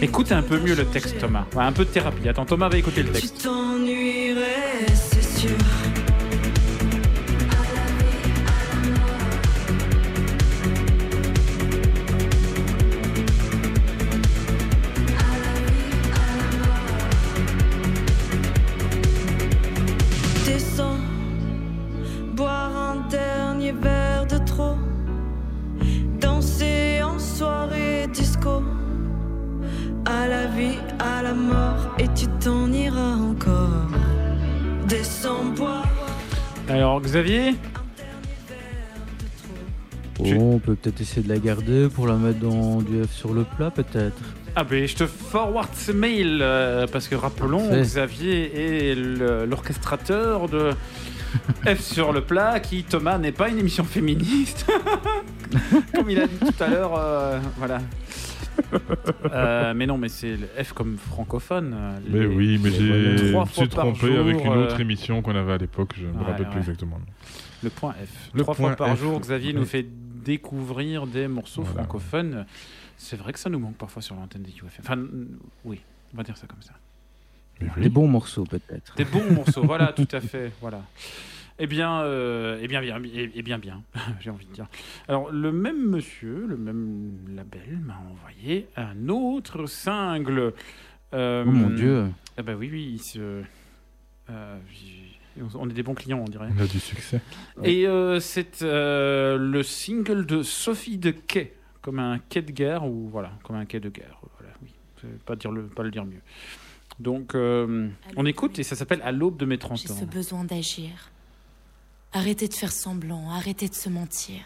Écoute 0.00 0.30
un 0.32 0.42
peu 0.42 0.58
mieux 0.60 0.74
le 0.74 0.84
texte, 0.86 1.18
Thomas. 1.18 1.44
Ouais, 1.54 1.64
un 1.64 1.72
peu 1.72 1.84
de 1.84 1.90
thérapie. 1.90 2.28
Attends, 2.28 2.46
Thomas 2.46 2.68
va 2.68 2.78
écouter 2.78 3.02
le 3.02 3.08
Tu 3.08 3.14
texte. 3.22 3.42
t'ennuierais, 3.42 4.86
c'est 4.94 5.40
sûr. 5.40 5.50
À 31.22 31.28
la 31.28 31.34
mort, 31.34 31.94
et 31.98 32.08
tu 32.14 32.26
t'en 32.42 32.72
iras 32.72 33.14
encore. 33.14 33.88
Descends, 34.88 35.44
boire. 35.56 35.86
Alors, 36.68 37.00
Xavier 37.00 37.54
Oh, 40.20 40.24
on 40.38 40.58
peut 40.58 40.74
peut-être 40.74 41.00
essayer 41.00 41.22
de 41.22 41.28
la 41.28 41.38
garder 41.38 41.88
pour 41.88 42.06
la 42.06 42.14
mettre 42.14 42.38
dans 42.40 42.80
du 42.80 43.02
F 43.04 43.12
sur 43.12 43.32
le 43.34 43.44
plat, 43.44 43.70
peut-être. 43.70 44.20
Ah 44.54 44.64
ben 44.64 44.86
je 44.86 44.94
te 44.94 45.06
forward 45.06 45.70
ce 45.74 45.92
mail 45.92 46.40
euh, 46.42 46.86
parce 46.86 47.08
que 47.08 47.14
rappelons 47.14 47.68
Parfait. 47.68 47.80
Xavier 47.80 48.90
est 48.90 48.94
l'orchestrateur 49.46 50.48
de 50.48 50.70
F 51.66 51.80
sur 51.80 52.12
le 52.12 52.20
plat 52.20 52.60
qui 52.60 52.84
Thomas 52.84 53.16
n'est 53.16 53.32
pas 53.32 53.48
une 53.48 53.58
émission 53.58 53.82
féministe 53.82 54.70
comme 55.94 56.10
il 56.10 56.20
a 56.20 56.26
dit 56.26 56.36
tout 56.36 56.62
à 56.62 56.68
l'heure 56.68 56.92
euh, 56.98 57.38
voilà 57.56 57.78
Euh, 59.32 59.72
mais 59.74 59.86
non 59.86 59.96
mais 59.98 60.08
c'est 60.08 60.36
le 60.36 60.46
F 60.62 60.72
comme 60.72 60.96
francophone 60.98 61.74
euh, 61.74 61.98
Mais 62.08 62.20
les- 62.20 62.26
oui, 62.26 62.60
mais 62.62 62.70
j'ai 62.70 62.82
me 63.32 63.44
suis 63.46 63.68
trompé 63.68 64.06
jour, 64.08 64.18
avec 64.18 64.44
une 64.44 64.50
euh, 64.52 64.64
autre 64.64 64.80
émission 64.80 65.22
qu'on 65.22 65.34
avait 65.34 65.52
à 65.52 65.58
l'époque, 65.58 65.92
je 65.96 66.06
ne 66.06 66.12
me 66.12 66.18
Ouais, 66.18 66.24
rappelle 66.24 66.46
plus 66.46 66.54
ouais. 66.54 66.58
exactement. 66.60 66.98
Le 67.62 67.70
point 67.70 67.92
F. 67.92 68.30
Le 68.34 68.42
Trois 68.42 68.54
point 68.54 68.68
fois 68.68 68.76
par 68.86 68.96
F. 68.96 69.00
jour, 69.00 69.20
Xavier 69.20 69.52
nous 69.52 69.60
Oui. 69.62 69.66
fait 69.66 69.86
découvrir 70.24 71.06
des 71.06 71.28
morceaux 71.28 71.62
Voilà. 71.62 71.80
francophones. 71.84 72.46
C'est 72.96 73.16
vrai 73.16 73.32
que 73.32 73.38
ça 73.38 73.48
nous 73.50 73.58
manque 73.58 73.76
parfois 73.76 74.02
sur 74.02 74.14
l'antenne 74.16 74.42
des 74.42 74.50
UFM. 74.52 74.80
Enfin, 74.80 74.98
oui, 75.64 75.80
on 76.12 76.16
va 76.16 76.22
dire 76.22 76.36
ça 76.36 76.46
comme 76.46 76.62
ça. 76.62 76.72
Les 77.76 77.88
bons 77.88 78.08
morceaux, 78.08 78.44
peut-être. 78.44 78.94
Des 78.96 79.04
bons 79.04 79.30
morceaux, 79.32 79.62
voilà, 79.64 79.92
tout 79.92 80.08
à 80.12 80.20
fait, 80.20 80.52
voilà. 80.60 80.82
Eh 81.58 81.66
bien, 81.66 82.00
euh, 82.02 82.58
eh 82.60 82.66
bien, 82.68 82.80
bien, 82.80 83.00
eh 83.04 83.30
eh 83.34 83.42
bien, 83.42 83.58
bien, 83.58 83.82
j'ai 84.20 84.30
envie 84.30 84.46
de 84.46 84.52
dire. 84.52 84.66
Alors, 85.08 85.30
le 85.30 85.52
même 85.52 85.84
monsieur, 85.88 86.46
le 86.48 86.56
même 86.56 87.12
label 87.34 87.78
m'a 87.84 87.98
envoyé 88.10 88.68
un 88.76 89.08
autre 89.08 89.66
single. 89.66 90.54
Euh, 91.14 91.44
Oh 91.46 91.50
mon 91.50 91.70
Dieu. 91.70 92.06
Ah 92.38 92.42
bah 92.42 92.54
oui, 92.58 92.68
oui, 92.72 92.92
il 92.94 92.98
se- 92.98 93.42
euh, 94.30 94.58
on 95.54 95.68
est 95.68 95.72
des 95.74 95.82
bons 95.82 95.94
clients, 95.94 96.20
on 96.20 96.24
dirait. 96.30 96.48
On 96.58 96.62
a 96.62 96.66
du 96.66 96.80
succès. 96.80 97.20
Et 97.62 97.86
euh, 97.86 98.18
c'est 98.18 98.62
euh, 98.62 99.36
le 99.36 99.62
single 99.62 100.24
de 100.26 100.42
Sophie 100.42 100.96
de 100.98 101.10
Quai, 101.10 101.54
comme 101.82 101.98
un 101.98 102.18
quai 102.18 102.40
de 102.42 102.50
guerre, 102.52 102.84
ou 102.86 103.08
voilà, 103.08 103.32
comme 103.42 103.56
un 103.56 103.66
quai 103.66 103.78
de 103.80 103.90
guerre. 103.90 104.18
Voilà, 104.38 104.54
oui, 104.62 104.70
pas, 105.26 105.36
dire 105.36 105.52
le, 105.52 105.64
pas 105.66 105.82
le 105.82 105.90
dire 105.90 106.04
mieux. 106.06 106.22
Donc, 106.98 107.34
euh, 107.34 107.88
on 108.16 108.24
écoute 108.26 108.58
et 108.58 108.62
ça 108.62 108.74
s'appelle 108.76 109.00
À 109.04 109.12
l'aube 109.12 109.36
de 109.36 109.44
mes 109.44 109.58
30 109.58 109.78
J'ai 109.78 109.90
ans. 109.92 109.96
ce 109.96 110.04
besoin 110.06 110.44
d'agir. 110.44 111.10
Arrêtez 112.14 112.46
de 112.46 112.54
faire 112.54 112.72
semblant, 112.72 113.30
arrêtez 113.30 113.68
de 113.68 113.74
se 113.74 113.88
mentir. 113.88 114.42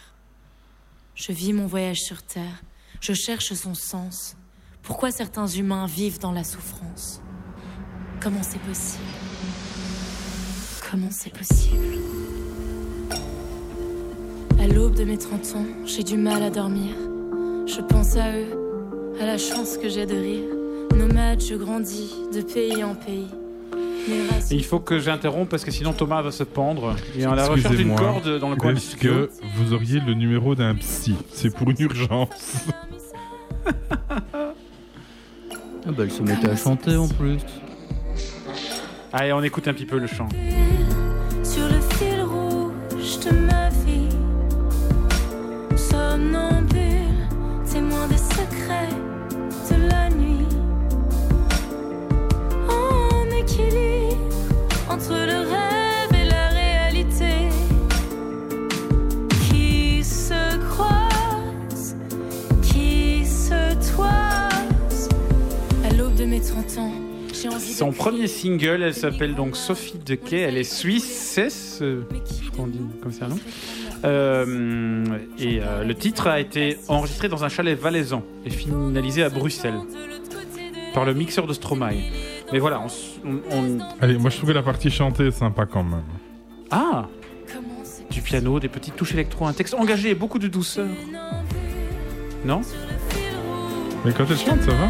Je 1.16 1.32
vis 1.32 1.52
mon 1.52 1.66
voyage 1.66 2.00
sur 2.00 2.22
Terre, 2.22 2.62
je 3.00 3.12
cherche 3.12 3.54
son 3.54 3.74
sens. 3.74 4.36
Pourquoi 4.82 5.10
certains 5.10 5.48
humains 5.48 5.86
vivent 5.86 6.20
dans 6.20 6.30
la 6.30 6.44
souffrance? 6.44 7.20
Comment 8.20 8.44
c'est 8.44 8.60
possible? 8.60 9.02
Comment 10.88 11.10
c'est 11.10 11.36
possible? 11.36 11.98
À 14.60 14.68
l'aube 14.68 14.94
de 14.94 15.02
mes 15.02 15.18
30 15.18 15.56
ans, 15.56 15.66
j'ai 15.84 16.04
du 16.04 16.16
mal 16.16 16.44
à 16.44 16.50
dormir. 16.50 16.94
Je 17.66 17.80
pense 17.80 18.16
à 18.16 18.30
eux, 18.38 19.16
à 19.20 19.26
la 19.26 19.38
chance 19.38 19.76
que 19.76 19.88
j'ai 19.88 20.06
de 20.06 20.14
rire. 20.14 20.54
Nomade, 20.94 21.42
je 21.42 21.56
grandis 21.56 22.12
de 22.32 22.42
pays 22.42 22.84
en 22.84 22.94
pays. 22.94 23.26
Et 24.08 24.54
il 24.54 24.64
faut 24.64 24.78
que 24.80 24.98
j'interrompe 24.98 25.48
parce 25.48 25.64
que 25.64 25.70
sinon 25.70 25.92
Thomas 25.92 26.22
va 26.22 26.30
se 26.30 26.44
pendre. 26.44 26.94
Et 27.18 27.26
on 27.26 27.32
a 27.32 27.36
la 27.36 27.46
recherche 27.48 27.66
Excusez-moi. 27.72 27.96
corde 27.98 28.38
dans 28.38 28.50
le 28.50 28.56
coin 28.56 28.72
du 28.72 28.78
Est-ce 28.78 28.92
studio. 28.96 29.12
que 29.12 29.30
vous 29.56 29.72
auriez 29.72 30.00
le 30.00 30.14
numéro 30.14 30.54
d'un 30.54 30.74
psy? 30.76 31.14
C'est 31.32 31.54
pour 31.54 31.68
une 31.70 31.80
urgence. 31.80 32.66
Ah 35.88 35.92
bah, 35.92 36.02
elle 36.04 36.10
se 36.10 36.22
mettait 36.22 36.48
à 36.48 36.56
chanter 36.56 36.96
en 36.96 37.08
plus. 37.08 37.38
Allez, 39.12 39.32
on 39.32 39.42
écoute 39.42 39.66
un 39.68 39.72
petit 39.74 39.86
peu 39.86 39.98
le 39.98 40.06
chant. 40.06 40.28
Son 67.76 67.92
premier 67.92 68.26
single, 68.26 68.82
elle 68.82 68.94
s'appelle 68.94 69.34
donc 69.34 69.54
Sophie 69.54 69.98
Dequet, 69.98 70.38
elle 70.40 70.56
est 70.56 70.64
suisse, 70.64 71.04
c'est 71.04 71.50
ce... 71.50 72.00
je 72.42 72.50
crois 72.50 72.64
qu'on 72.64 72.66
dit 72.68 72.80
comme 73.02 73.12
ça, 73.12 73.28
non 73.28 73.38
Euh, 74.06 75.04
Et 75.38 75.60
euh, 75.60 75.84
le 75.84 75.94
titre 75.94 76.26
a 76.26 76.40
été 76.40 76.78
enregistré 76.88 77.28
dans 77.28 77.44
un 77.44 77.50
chalet 77.50 77.78
valaisan 77.78 78.22
et 78.46 78.50
finalisé 78.50 79.22
à 79.24 79.28
Bruxelles 79.28 79.78
par 80.94 81.04
le 81.04 81.12
mixeur 81.12 81.46
de 81.46 81.52
Stromae. 81.52 81.96
Mais 82.50 82.60
voilà, 82.60 82.80
on... 83.52 83.78
Allez, 84.00 84.16
moi 84.16 84.30
je 84.30 84.38
trouvais 84.38 84.54
la 84.54 84.62
partie 84.62 84.90
chantée 84.90 85.30
sympa 85.30 85.66
quand 85.66 85.84
même. 85.84 86.00
Ah 86.70 87.08
Du 88.10 88.22
piano, 88.22 88.58
des 88.58 88.68
petites 88.68 88.96
touches 88.96 89.12
électro, 89.12 89.46
un 89.46 89.52
texte 89.52 89.74
engagé 89.74 90.08
et 90.12 90.14
beaucoup 90.14 90.38
de 90.38 90.48
douceur. 90.48 90.88
Non 92.42 92.62
Mais 94.02 94.12
quand 94.14 94.24
elle 94.30 94.38
chante, 94.38 94.62
ça 94.62 94.70
va 94.72 94.88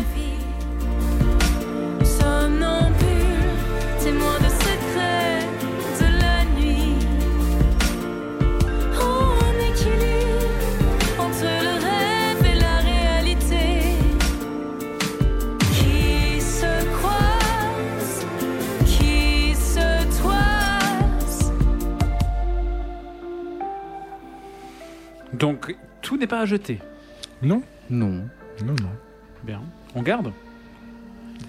Donc, 25.39 25.77
tout 26.03 26.17
n'est 26.17 26.27
pas 26.27 26.41
à 26.41 26.47
jeter. 26.47 26.79
Non 27.43 27.63
Non. 27.91 28.23
Non, 28.65 28.75
non. 28.81 28.91
Bien. 29.45 29.61
On 29.95 30.03
garde 30.03 30.33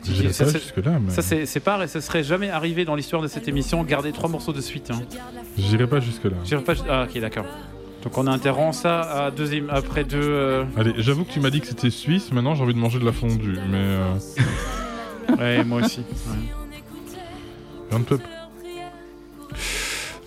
J'irai 0.04 0.32
Ça, 0.34 0.46
pas 0.46 0.52
c'est- 0.52 0.60
jusque-là, 0.60 1.00
mais- 1.00 1.12
Ça, 1.12 1.22
c'est 1.22 1.60
pas, 1.60 1.84
et 1.84 1.88
ça 1.88 2.02
serait 2.02 2.24
jamais 2.24 2.50
arrivé 2.50 2.86
dans 2.86 2.96
l'histoire 2.96 3.22
de 3.22 3.28
cette 3.28 3.48
émission, 3.48 3.84
garder 3.84 4.12
trois 4.12 4.30
morceaux 4.30 4.54
de 4.54 4.62
suite. 4.62 4.92
Hein. 4.92 5.02
J'irai 5.58 5.88
pas 5.88 6.00
jusque-là. 6.00 6.36
J'irai 6.46 6.64
pas. 6.64 6.74
Ah, 6.90 7.08
ok, 7.10 7.20
d'accord. 7.20 7.46
Donc 8.04 8.18
on 8.18 8.28
interrompt 8.28 8.74
ça 8.76 9.02
à 9.02 9.32
deuxième, 9.32 9.70
après 9.70 10.04
deux. 10.04 10.20
euh, 10.22 10.64
Allez, 10.78 10.94
j'avoue 10.98 11.26
que 11.26 11.32
tu 11.32 11.40
m'as 11.40 11.50
dit 11.50 11.60
que 11.62 11.68
c'était 11.68 11.90
suisse, 11.90 12.32
maintenant 12.32 12.54
j'ai 12.56 12.64
envie 12.64 12.74
de 12.74 12.80
manger 12.80 13.00
de 13.00 13.06
la 13.06 13.12
fondue, 13.12 13.58
mais... 13.70 13.78
Euh... 13.78 14.14
Ouais, 15.38 15.64
moi 15.66 15.82
aussi. 15.82 16.00
ouais. 16.00 17.96
Un 17.98 18.02
peu. 18.02 18.18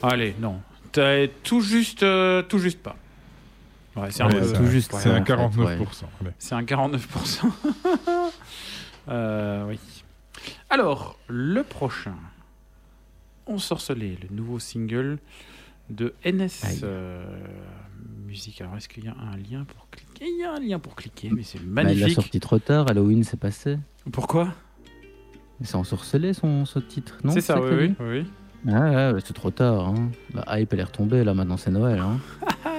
Allez, 0.03 0.35
non. 0.41 0.61
T'as 0.93 1.27
tout 1.43 1.61
juste, 1.61 2.03
euh, 2.03 2.43
tout 2.43 2.59
juste 2.59 2.81
pas. 2.83 2.97
Ouais, 3.97 4.11
c'est 4.11 4.23
un, 4.23 4.27
Ouais, 4.29 4.39
peu- 4.41 4.45
c'est 4.47 4.57
un- 4.57 4.63
ouais, 4.63 4.81
c'est 4.81 5.09
un 5.11 5.13
en 5.21 5.25
fait, 5.25 5.33
49%, 5.33 5.59
ouais. 5.65 5.87
allez. 6.21 6.31
C'est 6.39 6.55
un 6.55 6.63
49%. 6.63 7.47
Euh, 9.09 9.65
oui. 9.67 9.79
Alors, 10.69 11.19
le 11.27 11.63
prochain. 11.63 12.15
On 13.47 13.59
sorcelait, 13.59 14.17
le 14.23 14.35
nouveau 14.37 14.59
single 14.61 15.19
de 15.89 16.15
NS 16.25 16.83
euh, 16.85 17.25
Musique. 18.27 18.61
Alors, 18.61 18.77
est-ce 18.77 18.89
qu'il 18.89 19.05
y 19.05 19.09
a 19.09 19.15
un 19.19 19.37
lien 19.37 19.65
pour 19.65 19.89
cliquer? 19.91 20.27
Il 20.29 20.41
y 20.41 20.45
a 20.45 20.53
un 20.53 20.61
lien 20.61 20.79
pour 20.79 20.95
cliquer, 20.95 21.31
mais 21.31 21.43
c'est 21.43 21.59
Bah, 21.59 21.81
elle 21.83 21.89
l'a 21.89 21.95
magnifique. 21.95 22.15
sorti 22.15 22.39
trop 22.41 22.59
tard, 22.61 22.87
Halloween 22.89 23.25
c'est 23.25 23.41
passé. 23.41 23.79
Pourquoi? 24.13 24.53
C'est 25.63 25.75
ensorcelé 25.77 26.33
son 26.33 26.65
ce 26.65 26.79
titre, 26.79 27.19
non? 27.25 27.33
C'est 27.33 27.41
ça, 27.41 27.55
que 27.55 27.87
oui, 27.89 27.95
oui. 27.99 28.27
Ah 28.69 28.81
ouais, 28.91 29.13
ouais, 29.15 29.21
c'est 29.25 29.33
trop 29.35 29.51
tard. 29.51 29.89
Hein. 29.89 30.11
La 30.35 30.61
hype 30.61 30.73
elle 30.75 30.81
est 30.81 30.85
retombée 30.85 31.25
là, 31.25 31.35
maintenant 31.35 31.57
c'est 31.57 31.71
Noël. 31.71 31.99
Hein. 31.99 32.19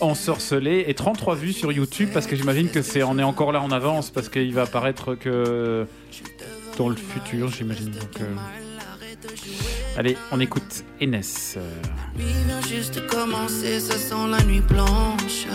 Ensorcelé 0.00 0.84
et 0.86 0.94
33 0.94 1.34
vues 1.34 1.52
sur 1.52 1.72
YouTube 1.72 2.10
parce 2.14 2.26
que 2.26 2.36
j'imagine 2.36 2.70
que 2.70 2.82
c'est 2.82 3.02
on 3.02 3.18
est 3.18 3.24
encore 3.24 3.52
là 3.52 3.60
en 3.60 3.70
avance 3.70 4.10
parce 4.10 4.28
qu'il 4.28 4.54
va 4.54 4.62
apparaître 4.62 5.14
que 5.14 5.86
dans 6.76 6.88
le 6.88 6.96
futur, 6.96 7.50
j'imagine. 7.50 7.90
Donc, 7.90 8.20
euh, 8.20 8.34
Allez, 9.96 10.16
on 10.30 10.38
écoute 10.38 10.84
Enes. 11.00 11.20
Nuit 12.16 12.24
vient 12.46 12.60
juste 12.68 13.04
commencer, 13.08 13.80
ça 13.80 13.94
sent 13.94 14.28
la 14.30 14.44
nuit 14.44 14.60
blanche. 14.60 15.46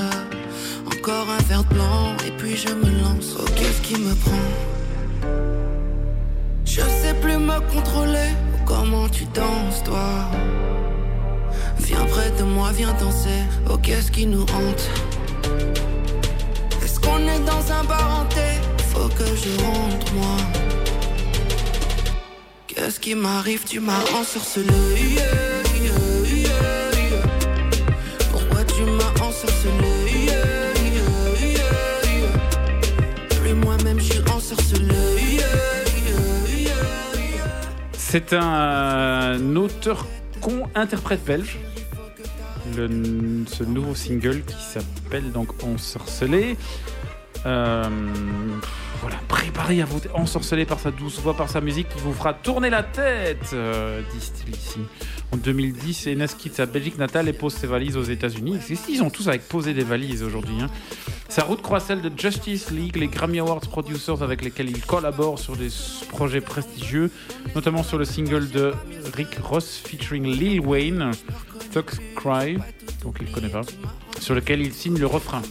Encore 0.85 1.29
un 1.29 1.41
verre 1.43 1.63
blanc, 1.63 2.15
et 2.27 2.31
puis 2.31 2.57
je 2.57 2.73
me 2.73 3.01
lance. 3.01 3.37
Oh, 3.39 3.45
qu'est-ce 3.55 3.81
qui 3.81 3.95
me 3.95 4.13
prend 4.15 5.31
Je 6.65 6.81
sais 6.81 7.13
plus 7.21 7.37
me 7.37 7.59
contrôler. 7.73 8.31
Comment 8.65 9.07
tu 9.07 9.23
danses, 9.25 9.83
toi 9.85 10.29
Viens 11.79 12.05
près 12.05 12.31
de 12.31 12.43
moi, 12.43 12.71
viens 12.71 12.93
danser. 12.99 13.43
Oh, 13.69 13.77
qu'est-ce 13.77 14.11
qui 14.11 14.25
nous 14.25 14.43
hante? 14.43 14.89
Est-ce 16.83 16.99
qu'on 16.99 17.19
est 17.19 17.43
dans 17.51 17.71
un 17.71 17.83
bar 17.83 18.21
hanté? 18.21 18.49
Faut 18.91 19.09
que 19.09 19.25
je 19.25 19.51
rentre, 19.63 20.13
moi. 20.13 20.37
Qu'est-ce 22.67 22.99
qui 22.99 23.15
m'arrive? 23.15 23.63
Tu 23.65 23.79
m'as 23.79 24.03
ensorcelé. 24.19 24.67
Pourquoi 28.31 28.63
tu 28.65 28.83
m'as 28.83 29.13
ensorcelé? 29.27 30.27
Plus 33.41 33.53
moi-même, 33.53 33.99
ensorcelé. 34.35 34.95
C'est 37.97 38.33
un 38.33 38.53
euh, 38.53 39.55
auteur 39.55 40.05
interprète 40.75 41.23
belge. 41.25 41.57
Le- 42.77 43.43
ce 43.47 43.63
nouveau 43.63 43.93
single 43.95 44.41
qui 44.43 44.61
s'appelle 44.61 45.31
donc 45.31 45.49
Ensorcelé. 45.63 46.57
Euh, 47.45 47.83
voilà, 49.03 49.17
préparez 49.27 49.81
à 49.81 49.85
voter. 49.85 50.09
Ensorcelé 50.13 50.63
par 50.63 50.79
sa 50.79 50.89
douce 50.89 51.19
voix, 51.19 51.35
par 51.35 51.49
sa 51.49 51.59
musique 51.59 51.89
qui 51.89 51.99
vous 51.99 52.13
fera 52.13 52.33
tourner 52.33 52.69
la 52.69 52.83
tête, 52.83 53.49
euh, 53.51 54.01
disent-ils 54.13 54.55
ici. 54.55 54.79
En 55.33 55.37
2010, 55.37 56.07
Enes 56.07 56.27
quitte 56.37 56.55
sa 56.55 56.65
Belgique 56.65 56.97
natale 56.97 57.27
et 57.27 57.33
pose 57.33 57.53
ses 57.53 57.67
valises 57.67 57.97
aux 57.97 58.03
États-Unis. 58.03 58.59
Ils 58.87 59.03
ont 59.03 59.09
tous 59.09 59.27
avec 59.27 59.45
poser 59.49 59.73
des 59.73 59.83
valises 59.83 60.23
aujourd'hui. 60.23 60.55
hein. 60.61 60.67
Sa 61.27 61.43
route 61.43 61.61
croise 61.61 61.83
celle 61.83 62.01
de 62.01 62.11
Justice 62.17 62.71
League, 62.71 62.95
les 62.95 63.07
Grammy 63.07 63.39
Awards 63.39 63.59
producers 63.59 64.23
avec 64.23 64.41
lesquels 64.41 64.69
il 64.69 64.79
collabore 64.85 65.37
sur 65.37 65.57
des 65.57 65.67
projets 66.07 66.39
prestigieux, 66.41 67.11
notamment 67.55 67.83
sur 67.83 67.97
le 67.97 68.05
single 68.05 68.49
de 68.51 68.73
Rick 69.15 69.37
Ross 69.43 69.81
featuring 69.83 70.25
Lil 70.25 70.61
Wayne, 70.61 71.11
Thugs 71.73 71.99
Cry, 72.15 72.57
donc 73.03 73.17
il 73.19 73.27
ne 73.27 73.33
connaît 73.33 73.49
pas, 73.49 73.63
sur 74.21 74.33
lequel 74.33 74.61
il 74.61 74.71
signe 74.73 74.97
le 74.97 75.07
refrain. 75.07 75.41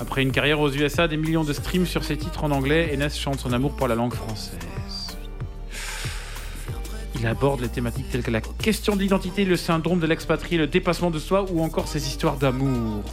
Après 0.00 0.22
une 0.22 0.32
carrière 0.32 0.60
aux 0.60 0.70
USA, 0.70 1.08
des 1.08 1.18
millions 1.18 1.44
de 1.44 1.52
streams 1.52 1.86
sur 1.86 2.04
ses 2.04 2.16
titres 2.16 2.44
en 2.44 2.50
anglais, 2.50 2.90
Enes 2.94 3.10
chante 3.10 3.38
son 3.38 3.52
amour 3.52 3.76
pour 3.76 3.86
la 3.86 3.94
langue 3.94 4.14
française. 4.14 4.56
Il 7.20 7.26
aborde 7.26 7.60
les 7.60 7.68
thématiques 7.68 8.08
telles 8.10 8.22
que 8.22 8.30
la 8.30 8.40
question 8.40 8.96
d'identité, 8.96 9.44
le 9.44 9.56
syndrome 9.56 10.00
de 10.00 10.06
l'expatrié, 10.06 10.56
le 10.56 10.66
dépassement 10.66 11.10
de 11.10 11.18
soi 11.18 11.44
ou 11.52 11.62
encore 11.62 11.86
ses 11.86 12.06
histoires 12.06 12.36
d'amour. 12.36 13.04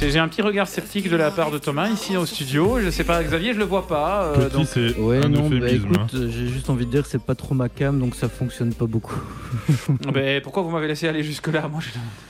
J'ai 0.00 0.18
un 0.18 0.28
petit 0.28 0.40
regard 0.42 0.66
sceptique 0.66 1.08
de 1.10 1.16
la 1.16 1.30
part 1.30 1.50
de 1.50 1.58
Thomas 1.58 1.88
ici 1.88 2.16
au 2.16 2.24
studio. 2.24 2.80
Je 2.80 2.88
sais 2.90 3.04
pas, 3.04 3.22
Xavier, 3.22 3.52
je 3.52 3.58
le 3.58 3.64
vois 3.64 3.86
pas. 3.86 4.24
euh, 4.24 4.46
Petit, 4.48 4.56
donc- 4.56 4.66
c'est 4.66 4.96
Ouais, 4.96 5.18
un 5.24 5.28
non, 5.28 5.48
bah, 5.48 5.56
euphémisme. 5.56 5.84
écoute, 5.86 5.98
hein. 5.98 6.06
euh, 6.14 6.30
j'ai 6.30 6.48
juste 6.48 6.70
envie 6.70 6.86
de 6.86 6.90
dire 6.90 7.02
que 7.02 7.08
c'est 7.08 7.22
pas 7.22 7.34
trop 7.34 7.54
ma 7.54 7.68
cam, 7.68 7.98
donc 8.00 8.14
ça 8.14 8.28
fonctionne 8.28 8.72
pas 8.74 8.86
beaucoup. 8.86 9.14
Ben, 10.12 10.40
pourquoi 10.40 10.62
vous 10.62 10.70
m'avez 10.70 10.88
laissé 10.88 11.06
aller 11.06 11.22
jusque-là? 11.22 11.68
Moi, 11.68 11.80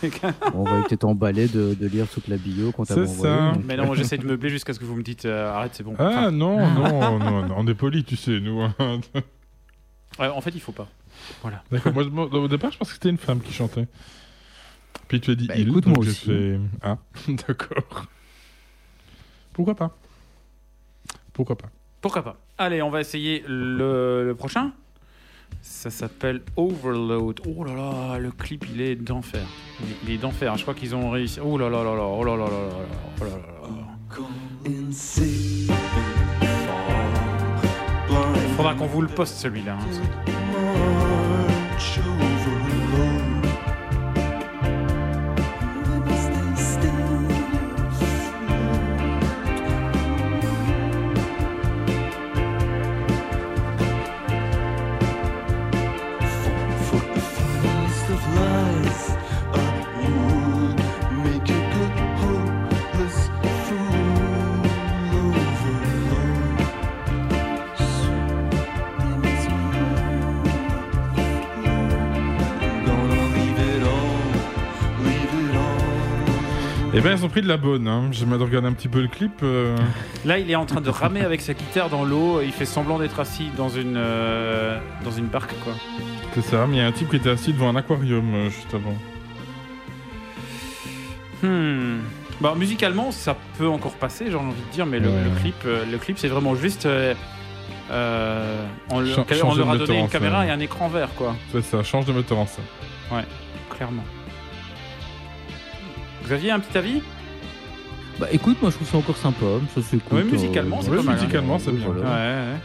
je... 0.03 0.09
On 0.55 0.65
va 0.65 0.83
peut-être 0.83 1.05
emballer 1.05 1.47
de, 1.47 1.75
de 1.75 1.87
lire 1.87 2.07
toute 2.13 2.27
la 2.29 2.37
bio 2.37 2.73
qu'on 2.73 2.85
t'avait 2.85 3.07
C'est 3.07 3.13
envoyée. 3.13 3.37
ça. 3.37 3.53
donc, 3.55 3.65
Mais 3.67 3.77
non, 3.77 3.95
j'essaie 3.95 4.19
de 4.19 4.27
meubler 4.27 4.51
jusqu'à 4.51 4.75
ce 4.75 4.81
que 4.81 4.85
vous 4.85 4.97
me 4.97 5.03
dites 5.03 5.25
euh, 5.25 5.51
arrête, 5.53 5.71
c'est 5.75 5.85
bon. 5.85 5.95
Ah 5.99 6.09
Enfin, 6.09 6.31
non, 6.33 6.59
non, 6.75 7.19
non, 7.21 7.47
non, 7.47 7.55
on 7.57 7.67
est 7.69 7.75
poli, 7.75 8.03
tu 8.05 8.17
sais, 8.17 8.41
nous. 8.41 8.61
hein. 8.63 8.75
ouais, 10.19 10.27
en 10.29 10.41
fait, 10.41 10.51
il 10.55 10.61
faut 10.61 10.73
pas. 10.73 10.89
Voilà. 11.43 11.63
D'accord, 11.71 11.93
moi, 11.93 12.05
moi, 12.11 12.27
au 12.33 12.49
départ, 12.49 12.73
je 12.73 12.79
pensais 12.79 12.91
que 12.91 12.95
c'était 12.95 13.11
une 13.11 13.19
femme 13.19 13.41
qui 13.41 13.53
chantait. 13.53 13.87
Puis 15.11 15.21
tu 15.21 15.33
as 15.33 15.35
dit 15.35 15.49
Bah, 15.49 15.55
il, 15.57 15.69
écoute, 15.69 15.85
donc 15.87 15.97
moi 15.97 16.07
aussi. 16.07 16.27
fait 16.27 16.61
ah, 16.83 16.97
d'accord. 17.49 18.07
Pourquoi 19.53 19.75
pas 19.75 19.91
Pourquoi 21.33 21.59
pas 21.59 21.69
Pourquoi 22.01 22.23
pas 22.23 22.37
Allez, 22.59 22.81
on 22.81 22.91
va 22.91 23.01
essayer 23.01 23.43
le, 23.49 24.25
le 24.25 24.35
prochain. 24.37 24.71
Ça 25.63 25.91
s'appelle 25.91 26.43
Overload. 26.57 27.41
Oh 27.45 27.65
là 27.65 27.75
là, 27.75 28.19
le 28.21 28.31
clip, 28.31 28.67
il 28.73 28.81
est 28.81 28.95
d'enfer. 28.95 29.43
Il 30.05 30.11
est- 30.13 30.19
d'enfer. 30.19 30.57
Je 30.57 30.63
crois 30.63 30.75
qu'ils 30.75 30.95
ont 30.95 31.11
réussi. 31.11 31.41
Oh 31.41 31.59
là 31.59 31.69
là 31.69 31.83
là 31.83 31.97
là, 31.97 32.03
oh 32.05 32.23
là 32.23 32.37
là 32.37 32.45
là 32.45 32.51
là 32.51 32.69
là, 32.69 32.87
oh 33.21 33.25
là 33.25 33.31
là 33.31 33.37
là. 33.37 33.41
Il 38.47 38.55
faudra 38.57 38.75
qu'on 38.75 38.87
vous 38.87 39.03
le 39.03 39.09
poste 39.09 39.39
celui-là. 39.39 39.77
hein. 39.77 39.87
Eh 76.93 77.01
ben, 77.01 77.17
ils 77.17 77.25
ont 77.25 77.29
pris 77.29 77.41
de 77.43 77.49
la 77.49 77.57
bonne. 77.57 77.87
Hein. 77.87 78.09
J'ai 78.11 78.27
mal 78.27 78.39
de 78.39 78.45
regarder 78.45 78.67
un 78.67 78.73
petit 78.73 78.89
peu 78.89 79.01
le 79.01 79.09
clip. 79.09 79.33
euh. 79.43 79.77
Là, 80.25 80.39
il 80.39 80.51
est 80.51 80.57
en 80.57 80.67
train 80.67 80.81
de 80.81 80.91
ramer 80.91 81.21
avec 81.21 81.41
sa 81.41 81.55
guitare 81.55 81.89
dans 81.89 82.05
l'eau. 82.05 82.41
Il 82.43 82.51
fait 82.51 82.65
semblant 82.65 82.99
d'être 82.99 83.21
assis 83.21 83.49
dans 83.57 83.69
une, 83.69 83.95
euh, 83.97 84.79
dans 85.05 85.13
une 85.13 85.27
barque, 85.27 85.55
quoi. 85.63 85.73
C'est 86.35 86.43
ça, 86.43 86.67
mais 86.69 86.77
il 86.77 86.79
y 86.81 86.83
a 86.83 86.87
un 86.87 86.93
type 86.93 87.09
qui 87.11 87.17
était 87.17 87.31
assis 87.31 87.53
devant 87.53 87.69
un 87.69 87.77
aquarium 87.77 88.35
euh, 88.35 88.51
juste 88.51 88.75
avant. 88.75 88.95
Hmm. 91.43 92.01
Bon, 92.41 92.55
musicalement, 92.57 93.13
ça 93.13 93.37
peut 93.59 93.69
encore 93.69 93.95
passer, 93.95 94.27
j'ai 94.29 94.35
envie 94.37 94.49
de 94.69 94.73
dire, 94.73 94.87
mais 94.87 94.99
le, 94.99 95.09
Ouais. 95.09 95.25
le 95.25 95.31
clip, 95.41 95.55
le 95.65 95.99
clip, 95.99 96.19
c'est 96.19 96.29
vraiment 96.29 96.55
juste. 96.57 96.87
on, 96.87 98.99
le- 99.01 99.15
Cha- 99.15 99.25
on 99.45 99.55
leur 99.55 99.71
a 99.71 99.77
donné 99.77 100.01
une 100.01 100.09
caméra 100.09 100.45
et 100.47 100.51
un 100.51 100.59
écran 100.61 100.89
vert, 100.89 101.11
quoi. 101.17 101.37
C'est 101.53 101.63
ça, 101.63 101.83
change 101.85 102.07
de 102.07 102.13
metteur 102.13 102.39
en 102.39 102.47
scène. 102.47 102.65
Ouais, 103.13 103.25
clairement. 103.71 104.05
Xavier, 106.31 106.53
un 106.53 106.61
petit 106.61 106.79
avis? 106.79 107.03
Bah 108.21 108.29
écoute, 108.31 108.57
moi 108.63 108.71
je 108.71 108.77
trouve 108.77 108.89
ça 108.89 108.99
encore 108.99 109.17
sympa. 109.17 109.47
Ça 109.75 109.83
s'écoute. 109.83 110.13
Oui, 110.13 110.23
musicalement, 110.23 110.81
c'est 110.81 110.93
euh, 110.93 110.97
pas 110.99 111.03
mal, 111.03 111.15
hein. 111.17 111.21
musicalement, 111.21 111.59
c'est 111.59 111.73
bien. 111.73 111.87
voilà. 111.87 112.03
Ouais, 112.03 112.07
ouais. 112.53 112.59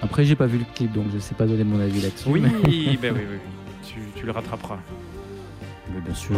Après, 0.00 0.24
j'ai 0.24 0.34
pas 0.34 0.46
vu 0.46 0.56
le 0.56 0.64
clip, 0.74 0.90
donc 0.92 1.04
je 1.12 1.18
sais 1.18 1.34
pas 1.34 1.44
donner 1.44 1.64
mon 1.64 1.78
avis 1.78 2.00
là-dessus. 2.00 2.26
Oui, 2.26 2.40
mais- 2.40 2.48
ben 2.48 2.58
oui, 2.64 2.96
oui, 2.96 3.14
oui. 3.32 3.38
Tu, 3.86 4.00
tu 4.18 4.24
le 4.24 4.32
rattraperas. 4.32 4.78
Mais 5.92 6.00
bien 6.00 6.14
sûr. 6.14 6.36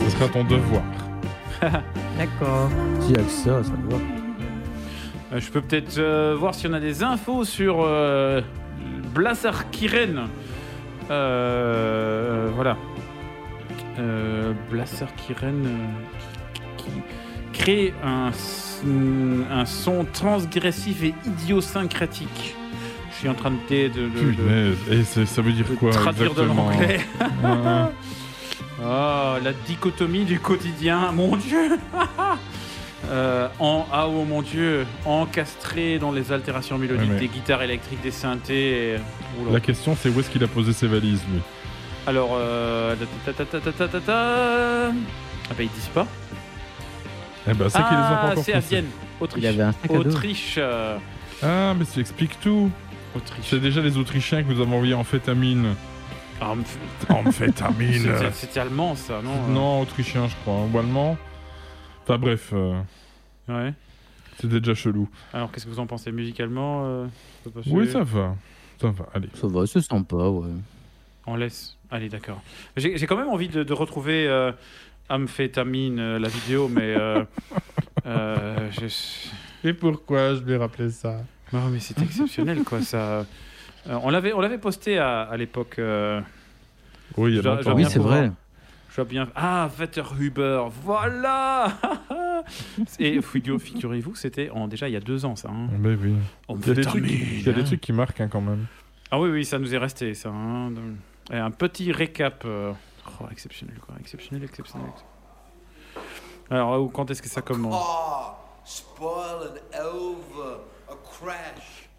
Ce 0.00 0.10
sera 0.10 0.28
ton 0.28 0.44
devoir. 0.44 0.82
D'accord. 1.62 2.68
Si, 3.00 3.14
avec 3.14 3.30
ça, 3.30 3.62
ça 3.62 3.72
va. 3.88 3.96
Euh, 5.32 5.40
je 5.40 5.50
peux 5.50 5.62
peut-être 5.62 5.96
euh, 5.96 6.36
voir 6.38 6.54
si 6.54 6.66
on 6.66 6.74
a 6.74 6.80
des 6.80 7.02
infos 7.02 7.44
sur 7.46 7.76
euh, 7.86 8.42
Blasar 9.14 9.70
Kiren. 9.70 10.24
Euh, 11.10 12.50
voilà. 12.54 12.76
Euh, 13.98 14.52
Blasar 14.70 15.08
Kiren 15.16 15.64
qui, 16.76 16.84
qui 17.52 17.60
crée 17.60 17.94
un, 18.04 18.30
un 19.50 19.66
son 19.66 20.06
transgressif 20.12 21.02
et 21.02 21.14
idiosyncratique. 21.26 22.54
Je 23.10 23.16
suis 23.18 23.28
en 23.28 23.34
train 23.34 23.50
de, 23.50 23.56
de, 23.68 23.88
de- 23.88 24.08
de- 24.08 24.32
Punaise. 24.32 24.76
Et 24.90 25.04
c'est- 25.04 25.26
ça 25.26 25.42
veut 25.42 25.52
dire 25.52 25.66
quoi 25.78 25.90
traduire 25.90 26.34
de 26.34 26.42
l'anglais. 26.42 27.00
Oh, 28.80 29.34
la 29.44 29.52
dichotomie 29.66 30.24
du 30.24 30.40
quotidien, 30.40 31.12
mon 31.12 31.36
Dieu 31.36 31.78
Euh, 33.10 33.48
en, 33.58 33.84
Ah 33.92 34.06
oh 34.08 34.24
mon 34.24 34.42
Dieu, 34.42 34.86
encastré 35.04 35.98
dans 35.98 36.12
les 36.12 36.30
altérations 36.30 36.78
mélodiques 36.78 37.08
Ouais, 37.08 37.14
mais- 37.14 37.20
des 37.20 37.26
guitares 37.28 37.60
électriques, 37.62 38.00
des 38.00 38.12
synthés. 38.12 38.94
et-. 38.94 39.52
La 39.52 39.58
question, 39.58 39.96
c'est 40.00 40.08
où 40.08 40.20
est-ce 40.20 40.30
qu'il 40.30 40.42
a 40.44 40.46
posé 40.46 40.72
ses 40.72 40.86
valises, 40.86 41.20
lui? 41.32 41.40
Alors, 42.06 42.30
euh... 42.34 42.94
Ah 45.50 45.54
bah 45.56 45.62
ils 45.62 45.68
disent 45.70 45.88
pas. 45.94 46.06
Eh 47.48 47.54
ben, 47.54 47.68
c'est 47.68 47.78
qu'ils 47.78 47.90
les 47.90 47.96
ont 47.96 48.08
pas 48.08 48.20
Ah, 48.22 48.30
encore 48.32 48.44
c'est 48.44 48.52
à. 48.54 48.60
Vienne, 48.60 48.86
Autriche. 49.20 49.42
Il 49.42 49.46
avait 49.46 49.62
un 49.62 49.72
sac 49.72 49.84
à 49.84 49.88
dos. 49.94 50.00
Autriche. 50.00 50.54
euh, 50.58 50.98
Ah, 51.42 51.74
mais 51.76 51.84
ça 51.84 52.00
explique 52.00 52.38
tout. 52.40 52.70
Autriche. 53.16 53.44
C'est 53.48 53.60
déjà 53.60 53.80
les 53.80 53.96
Autrichiens 53.98 54.42
que 54.42 54.52
nous 54.52 54.60
avons 54.60 54.76
envoyés 54.76 54.94
en 54.94 55.04
fétamine. 55.04 55.74
Ah, 56.40 56.54
fétamine 57.30 57.92
C'était- 57.92 58.32
C'était 58.32 58.60
allemand 58.60 58.96
ça, 58.96 59.20
non 59.22 59.30
euh, 59.30 59.52
Non, 59.52 59.80
autrichien, 59.80 60.26
je 60.26 60.34
crois. 60.42 60.66
Ou 60.72 60.78
allemand. 60.78 61.16
Enfin 62.02 62.18
bref, 62.18 62.50
euh, 62.52 62.80
Ouais. 63.48 63.72
c'était 64.40 64.58
déjà 64.60 64.74
chelou. 64.74 65.08
Alors 65.32 65.52
qu'est-ce 65.52 65.66
que 65.66 65.70
vous 65.70 65.78
en 65.78 65.86
pensez 65.86 66.10
musicalement 66.10 66.82
euh, 66.84 67.06
Oui, 67.66 67.88
ça 67.88 68.02
va. 68.02 68.34
Ça 68.80 68.88
va, 68.90 69.04
allez. 69.14 69.28
Ça 69.34 69.46
va, 69.46 69.64
c'est 69.66 69.80
sympa, 69.82 70.16
ouais. 70.16 70.48
On 71.26 71.36
laisse. 71.36 71.76
Allez, 71.90 72.08
d'accord. 72.08 72.40
J'ai 72.76 73.06
quand 73.06 73.16
même 73.16 73.28
envie 73.28 73.48
de, 73.48 73.62
de 73.62 73.72
retrouver 73.72 74.26
euh, 74.26 74.50
Amphétamine, 75.08 75.98
euh, 76.00 76.18
la 76.18 76.28
vidéo, 76.28 76.68
mais. 76.68 76.94
euh, 76.96 77.24
euh, 78.06 78.70
je- 78.72 79.68
Et 79.68 79.72
pourquoi 79.72 80.34
je 80.34 80.40
vais 80.40 80.56
rappeler 80.56 80.90
ça? 80.90 81.22
Non, 81.52 81.68
mais 81.68 81.78
c'est 81.80 82.00
exceptionnel, 82.02 82.64
quoi. 82.64 82.80
Ça... 82.82 83.24
Euh, 83.88 83.98
on 84.02 84.10
l'avait 84.10 84.32
on 84.32 84.40
l'avait 84.40 84.58
posté 84.58 84.98
à, 84.98 85.22
à 85.22 85.36
l'époque. 85.36 85.76
euh, 85.78 86.20
Oui, 87.16 87.32
il 87.32 87.36
y 87.36 87.38
a 87.46 87.62
je. 87.62 87.70
Oui, 87.70 87.84
c'est 87.88 87.98
vrai. 87.98 88.30
Je 88.90 88.96
vois 88.96 89.04
bien. 89.04 89.28
Ah, 89.34 89.68
Wetterhuber, 89.78 90.64
voilà 90.84 91.78
Et 92.98 93.20
figu- 93.20 93.58
figurez-vous, 93.58 94.14
c'était 94.16 94.50
en- 94.50 94.68
déjà 94.68 94.88
il 94.88 94.92
y 94.92 94.96
a 94.96 95.00
deux 95.00 95.24
ans, 95.24 95.34
ça. 95.36 95.48
hein. 95.50 95.68
Mais 95.78 95.94
oui. 95.94 96.14
Il 96.48 96.66
y 96.66 96.70
a 96.70 96.74
des 96.74 96.82
trucs, 96.82 97.04
Amphétamine, 97.04 97.28
il 97.38 97.46
y 97.46 97.48
a 97.48 97.52
des 97.52 97.64
trucs 97.64 97.80
qui 97.80 97.92
marquent 97.92 98.20
hein, 98.20 98.28
quand 98.30 98.40
même. 98.40 98.66
Ah 99.10 99.20
oui, 99.20 99.30
oui, 99.30 99.44
ça 99.44 99.58
nous 99.58 99.74
est 99.74 99.78
resté, 99.78 100.14
ça. 100.14 100.28
hein. 100.30 100.70
Et 101.30 101.36
un 101.36 101.50
petit 101.50 101.92
récap. 101.92 102.44
euh, 102.44 102.72
Oh, 103.20 103.24
exceptionnel, 103.32 103.78
quoi. 103.84 103.96
Exceptionnel, 104.00 104.44
exceptionnel. 104.44 104.88
Alors, 106.50 106.90
quand 106.92 107.10
est-ce 107.10 107.20
que 107.20 107.28
ça 107.28 107.42
commence. 107.42 107.74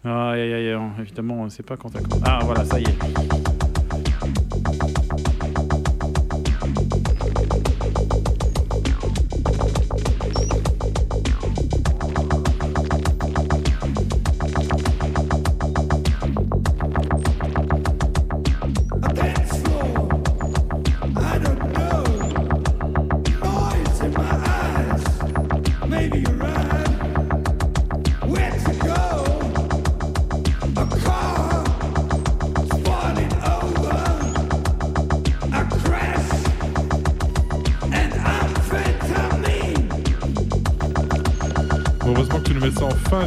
Ah, 0.04 0.30
aïe, 0.30 0.40
aïe, 0.52 0.70
aïe, 0.72 0.80
évidemment, 0.98 1.34
on 1.34 1.44
ne 1.44 1.48
sait 1.50 1.62
pas 1.62 1.76
quand 1.76 1.90
t'as. 1.90 2.00
Ah, 2.24 2.38
voilà, 2.42 2.64
ça 2.64 2.80
y 2.80 2.84
est. 2.84 3.73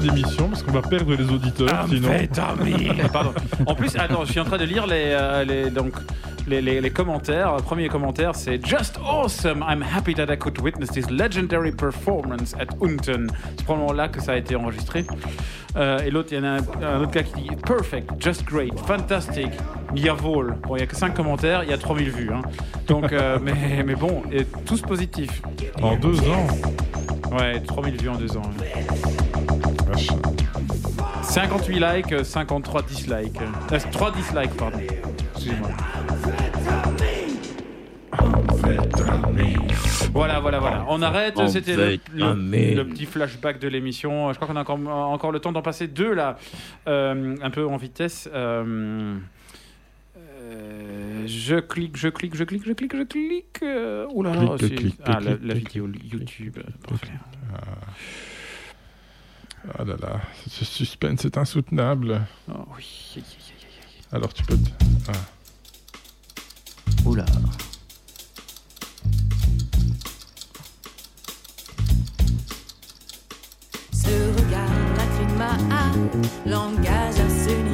d'émission 0.07 0.49
parce 0.49 0.63
qu'on 0.63 0.71
va 0.71 0.81
perdre 0.81 1.13
les 1.15 1.29
auditeurs 1.31 1.85
sinon. 1.89 2.09
Amphétamine. 2.09 2.93
Pardon. 3.13 3.33
En 3.65 3.75
plus, 3.75 3.95
attends, 3.97 4.25
je 4.25 4.31
suis 4.31 4.39
en 4.39 4.45
train 4.45 4.57
de 4.57 4.65
lire 4.65 4.85
les, 4.87 5.09
euh, 5.11 5.43
les, 5.43 5.69
donc, 5.69 5.93
les, 6.47 6.61
les- 6.61 6.79
les 6.81 6.89
commentaires. 6.89 7.55
Le 7.57 7.61
premier 7.61 7.89
commentaire, 7.89 8.35
c'est 8.35 8.65
Just 8.65 8.97
awesome! 9.05 9.63
I'm 9.67 9.83
happy 9.83 10.13
that 10.15 10.31
I 10.33 10.37
could 10.37 10.59
witness 10.61 10.89
this 10.91 11.09
legendary 11.09 11.71
performance 11.71 12.53
at 12.59 12.67
Unten. 12.81 13.27
C'est 13.57 13.65
probablement 13.65 13.93
là 13.93 14.07
que 14.07 14.21
ça 14.21 14.33
a 14.33 14.37
été 14.37 14.55
enregistré. 14.55 15.05
Euh, 15.75 15.99
et 15.99 16.09
l'autre, 16.09 16.29
il 16.31 16.37
y 16.37 16.41
en 16.41 16.43
a 16.45 16.47
un, 16.47 16.57
un 16.95 17.01
autre 17.01 17.11
gars 17.11 17.23
qui 17.23 17.41
dit 17.41 17.49
Perfect, 17.65 18.09
just 18.19 18.45
great, 18.45 18.77
fantastic, 18.79 19.47
Yavol. 19.95 20.55
Bon, 20.67 20.75
il 20.75 20.79
n'y 20.79 20.83
a 20.83 20.87
que 20.87 20.95
5 20.95 21.13
commentaires, 21.13 21.63
il 21.63 21.69
y 21.69 21.73
a 21.73 21.77
3000 21.77 22.09
vues. 22.09 22.31
hein. 22.33 22.41
Donc, 22.87 23.11
euh, 23.13 23.37
mais, 23.43 23.83
mais 23.85 23.95
bon, 23.95 24.23
et 24.31 24.45
tous 24.65 24.81
positifs. 24.81 25.41
En 25.81 25.95
deux 25.97 26.19
ans 26.29 26.47
Ouais, 27.37 27.59
3000 27.59 27.97
vues 28.01 28.09
en 28.09 28.15
deux 28.15 28.37
ans. 28.37 28.41
58 31.23 31.79
likes, 31.79 32.11
euh, 32.13 32.23
53 32.23 32.81
dislikes. 32.83 33.41
Euh, 33.71 33.79
3 33.91 34.11
dislikes, 34.11 34.53
pardon. 34.57 34.79
Excusez-moi. 35.33 35.69
Voilà, 40.13 40.39
voilà, 40.39 40.59
voilà. 40.59 40.85
On 40.89 41.01
arrête. 41.01 41.35
C'était 41.47 41.75
le, 41.75 42.83
petit 42.83 43.05
flashback 43.05 43.59
de 43.59 43.67
l'émission. 43.67 44.31
Je 44.31 44.35
crois 44.37 44.47
qu'on 44.47 44.55
a 44.55 44.61
encore, 44.61 44.79
encore 44.87 45.31
le 45.31 45.39
temps 45.39 45.51
d'en 45.51 45.61
passer 45.61 45.87
deux 45.87 46.13
là, 46.13 46.37
Euh, 46.87 47.35
un 47.41 47.49
peu 47.49 47.67
en 47.67 47.77
vitesse. 47.77 48.29
Euh, 48.33 49.15
euh, 50.17 51.23
je 51.27 51.55
clique, 51.57 51.97
je 51.97 52.07
clique, 52.07 52.35
je 52.35 52.43
clique, 52.43 52.65
je 52.65 52.73
clique, 52.73 52.95
je 52.95 53.03
clique. 53.03 53.59
Euh, 53.63 54.07
là, 54.23 54.31
Clique, 54.31 54.51
c'est- 54.59 54.75
clique, 54.75 54.99
ah, 55.05 55.15
clique, 55.17 55.39
la, 55.43 55.53
vidéo 55.53 55.89
YouTube. 56.11 56.57
parfait. 56.87 57.07
Ah 59.75 59.83
là 59.83 59.95
là, 59.99 60.21
ce 60.49 60.65
suspense 60.65 61.25
est 61.25 61.37
insoutenable. 61.37 62.21
Oh 62.49 62.65
oui. 62.75 63.23
Alors 64.11 64.33
tu 64.33 64.43
peux. 64.43 64.57
te- 64.57 64.69
Ah. 65.09 65.13
Oula. 67.05 67.25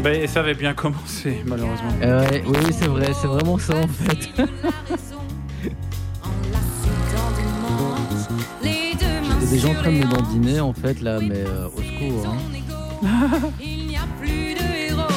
Ben, 0.03 0.27
ça 0.27 0.41
avait 0.41 0.53
bien 0.53 0.73
commencé, 0.73 1.41
malheureusement. 1.45 1.91
Euh, 2.01 2.27
oui, 2.45 2.57
oui, 2.65 2.71
c'est 2.73 2.87
vrai, 2.87 3.11
c'est 3.13 3.27
vraiment 3.27 3.57
ça 3.57 3.75
en 3.77 3.87
fait. 3.87 4.29
J'étais 9.53 9.67
déjà 9.67 9.79
en 9.79 9.81
train 9.81 9.91
de 9.91 9.97
me 9.97 10.05
dandiner 10.09 10.59
en 10.59 10.73
fait 10.73 10.99
là, 11.01 11.19
mais 11.19 11.43
euh, 11.45 11.67
au 11.67 11.81
secours. 11.81 12.25
Hein. 12.27 12.37
Il 13.61 13.85
n'y 13.87 13.95
a 13.95 14.07
plus 14.19 14.55
de 14.55 14.89
héros. 14.89 15.07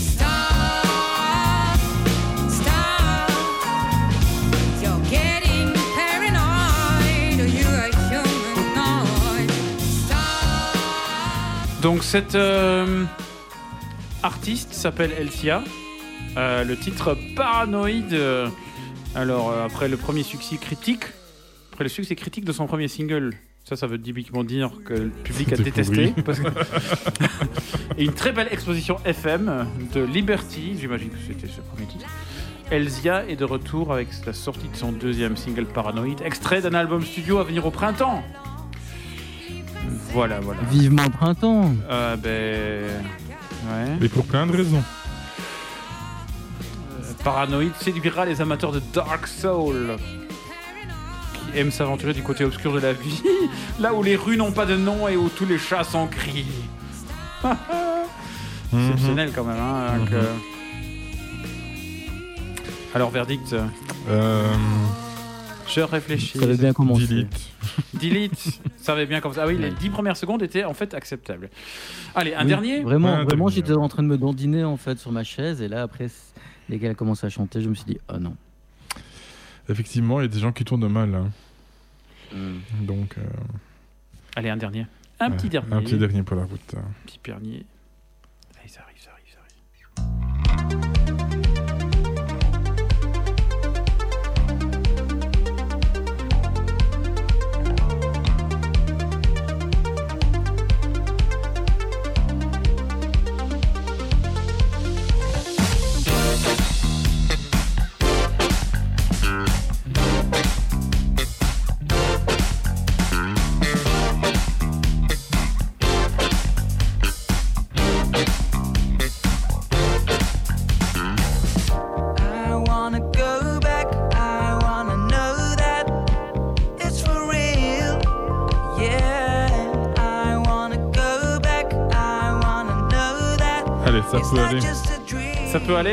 Stop, 0.00 0.26
stop. 2.48 3.30
You're 4.82 5.00
getting 5.10 5.72
paranoid. 5.94 7.38
You're 7.48 7.68
a 7.68 7.90
humanoid. 8.10 9.50
Donc 11.82 12.02
cette 12.02 12.34
euh, 12.34 13.04
artiste 14.24 14.72
s'appelle 14.72 15.12
Elsia. 15.12 15.62
Euh, 16.36 16.64
le 16.64 16.76
titre 16.76 17.16
Paranoïde. 17.36 18.12
euh, 18.12 18.48
alors 19.14 19.50
euh, 19.50 19.66
après 19.66 19.88
le 19.88 19.96
premier 19.96 20.22
succès 20.24 20.56
critique, 20.56 21.04
après 21.80 21.86
le 21.86 21.94
succès 21.94 22.14
critique 22.14 22.44
de 22.44 22.52
son 22.52 22.66
premier 22.66 22.88
single, 22.88 23.32
ça 23.64 23.74
ça 23.74 23.86
veut 23.86 23.98
typiquement 23.98 24.44
dire 24.44 24.70
que 24.84 24.92
le 24.92 25.08
public 25.08 25.50
a 25.54 25.56
détesté. 25.56 26.12
parce 26.26 26.38
que- 26.38 26.46
Et 27.96 28.04
une 28.04 28.12
très 28.12 28.32
belle 28.32 28.48
exposition 28.50 28.98
FM 29.06 29.66
de 29.94 30.02
Liberty, 30.02 30.76
j'imagine 30.78 31.08
que 31.08 31.16
c'était 31.26 31.46
ce 31.48 31.62
premier 31.62 31.86
titre. 31.86 32.04
Elsia 32.70 33.24
est 33.30 33.36
de 33.36 33.46
retour 33.46 33.94
avec 33.94 34.08
la 34.26 34.34
sortie 34.34 34.68
de 34.68 34.76
son 34.76 34.92
deuxième 34.92 35.38
single 35.38 35.64
Paranoïde, 35.64 36.20
extrait 36.22 36.60
d'un 36.60 36.74
album 36.74 37.02
studio 37.02 37.38
à 37.38 37.44
venir 37.44 37.64
au 37.64 37.70
printemps. 37.70 38.22
Voilà, 40.12 40.38
voilà. 40.40 40.60
Vivement 40.70 41.04
le 41.04 41.10
printemps. 41.12 41.72
Euh, 41.88 42.16
ben. 42.16 42.90
Ouais. 43.70 44.04
Et 44.04 44.08
pour 44.10 44.26
plein 44.26 44.46
de 44.46 44.52
raisons. 44.54 44.82
Euh, 47.00 47.12
Paranoïde 47.24 47.72
séduira 47.80 48.26
les 48.26 48.42
amateurs 48.42 48.72
de 48.72 48.82
Dark 48.92 49.26
Soul 49.26 49.96
qui 51.50 51.58
aiment 51.58 51.70
s'aventurer 51.70 52.12
du 52.12 52.22
côté 52.22 52.44
obscur 52.44 52.72
de 52.72 52.80
la 52.80 52.92
vie, 52.92 53.22
là 53.80 53.94
où 53.94 54.02
les 54.02 54.16
rues 54.16 54.36
n'ont 54.36 54.52
pas 54.52 54.66
de 54.66 54.76
nom 54.76 55.08
et 55.08 55.16
où 55.16 55.28
tous 55.28 55.46
les 55.46 55.58
chats 55.58 55.84
sont 55.84 56.06
gris. 56.06 56.46
Exceptionnel 58.72 59.32
quand 59.34 59.44
même. 59.44 59.58
Hein, 59.58 59.98
donc, 59.98 60.12
euh. 60.12 60.22
Alors, 62.94 63.10
verdict 63.10 63.54
Euh, 64.08 64.52
Je 65.68 65.80
réfléchis. 65.80 66.38
Ça 66.38 66.44
avait 66.44 66.56
bien 66.56 66.72
commencé. 66.72 67.06
Delete. 67.06 67.50
Delete. 68.00 68.60
Ça 68.76 68.92
avait 68.92 69.06
bien 69.06 69.20
comme 69.20 69.32
ça. 69.32 69.42
Ah 69.44 69.46
oui, 69.46 69.56
les 69.58 69.70
10 69.70 69.90
premières 69.90 70.16
secondes 70.16 70.42
étaient 70.42 70.64
en 70.64 70.74
fait 70.74 70.94
acceptables. 70.94 71.50
Allez, 72.14 72.34
un 72.34 72.42
Oui, 72.42 72.48
dernier 72.48 72.80
Vraiment, 72.82 73.24
vraiment 73.24 73.48
j'étais 73.48 73.72
en 73.72 73.88
train 73.88 74.02
de 74.02 74.08
me 74.08 74.18
dandiner 74.18 74.64
en 74.64 74.76
fait 74.76 74.98
sur 74.98 75.12
ma 75.12 75.22
chaise 75.24 75.62
et 75.62 75.68
là 75.68 75.82
après, 75.82 76.08
dès 76.68 76.78
qu'elle 76.78 76.90
a 76.92 76.94
commencé 76.94 77.26
à 77.26 77.30
chanter, 77.30 77.60
je 77.60 77.68
me 77.68 77.74
suis 77.74 77.84
dit, 77.86 77.98
oh 78.12 78.18
non. 78.18 78.34
Effectivement, 79.70 80.20
il 80.20 80.24
y 80.24 80.26
a 80.26 80.28
des 80.28 80.40
gens 80.40 80.52
qui 80.52 80.64
tournent 80.64 80.88
mal. 80.88 81.14
hein. 81.14 81.30
Donc. 82.82 83.16
euh, 83.18 83.22
Allez, 84.36 84.50
un 84.50 84.56
dernier. 84.56 84.86
Un 85.18 85.30
ouais, 85.30 85.36
petit 85.36 85.48
dernier. 85.48 85.72
Un 85.72 85.80
petit 85.82 85.96
dernier 85.98 86.22
pour 86.22 86.36
la 86.36 86.44
route. 86.44 86.74
hein. 86.76 86.82
Petit 87.06 87.20
dernier. 87.24 87.64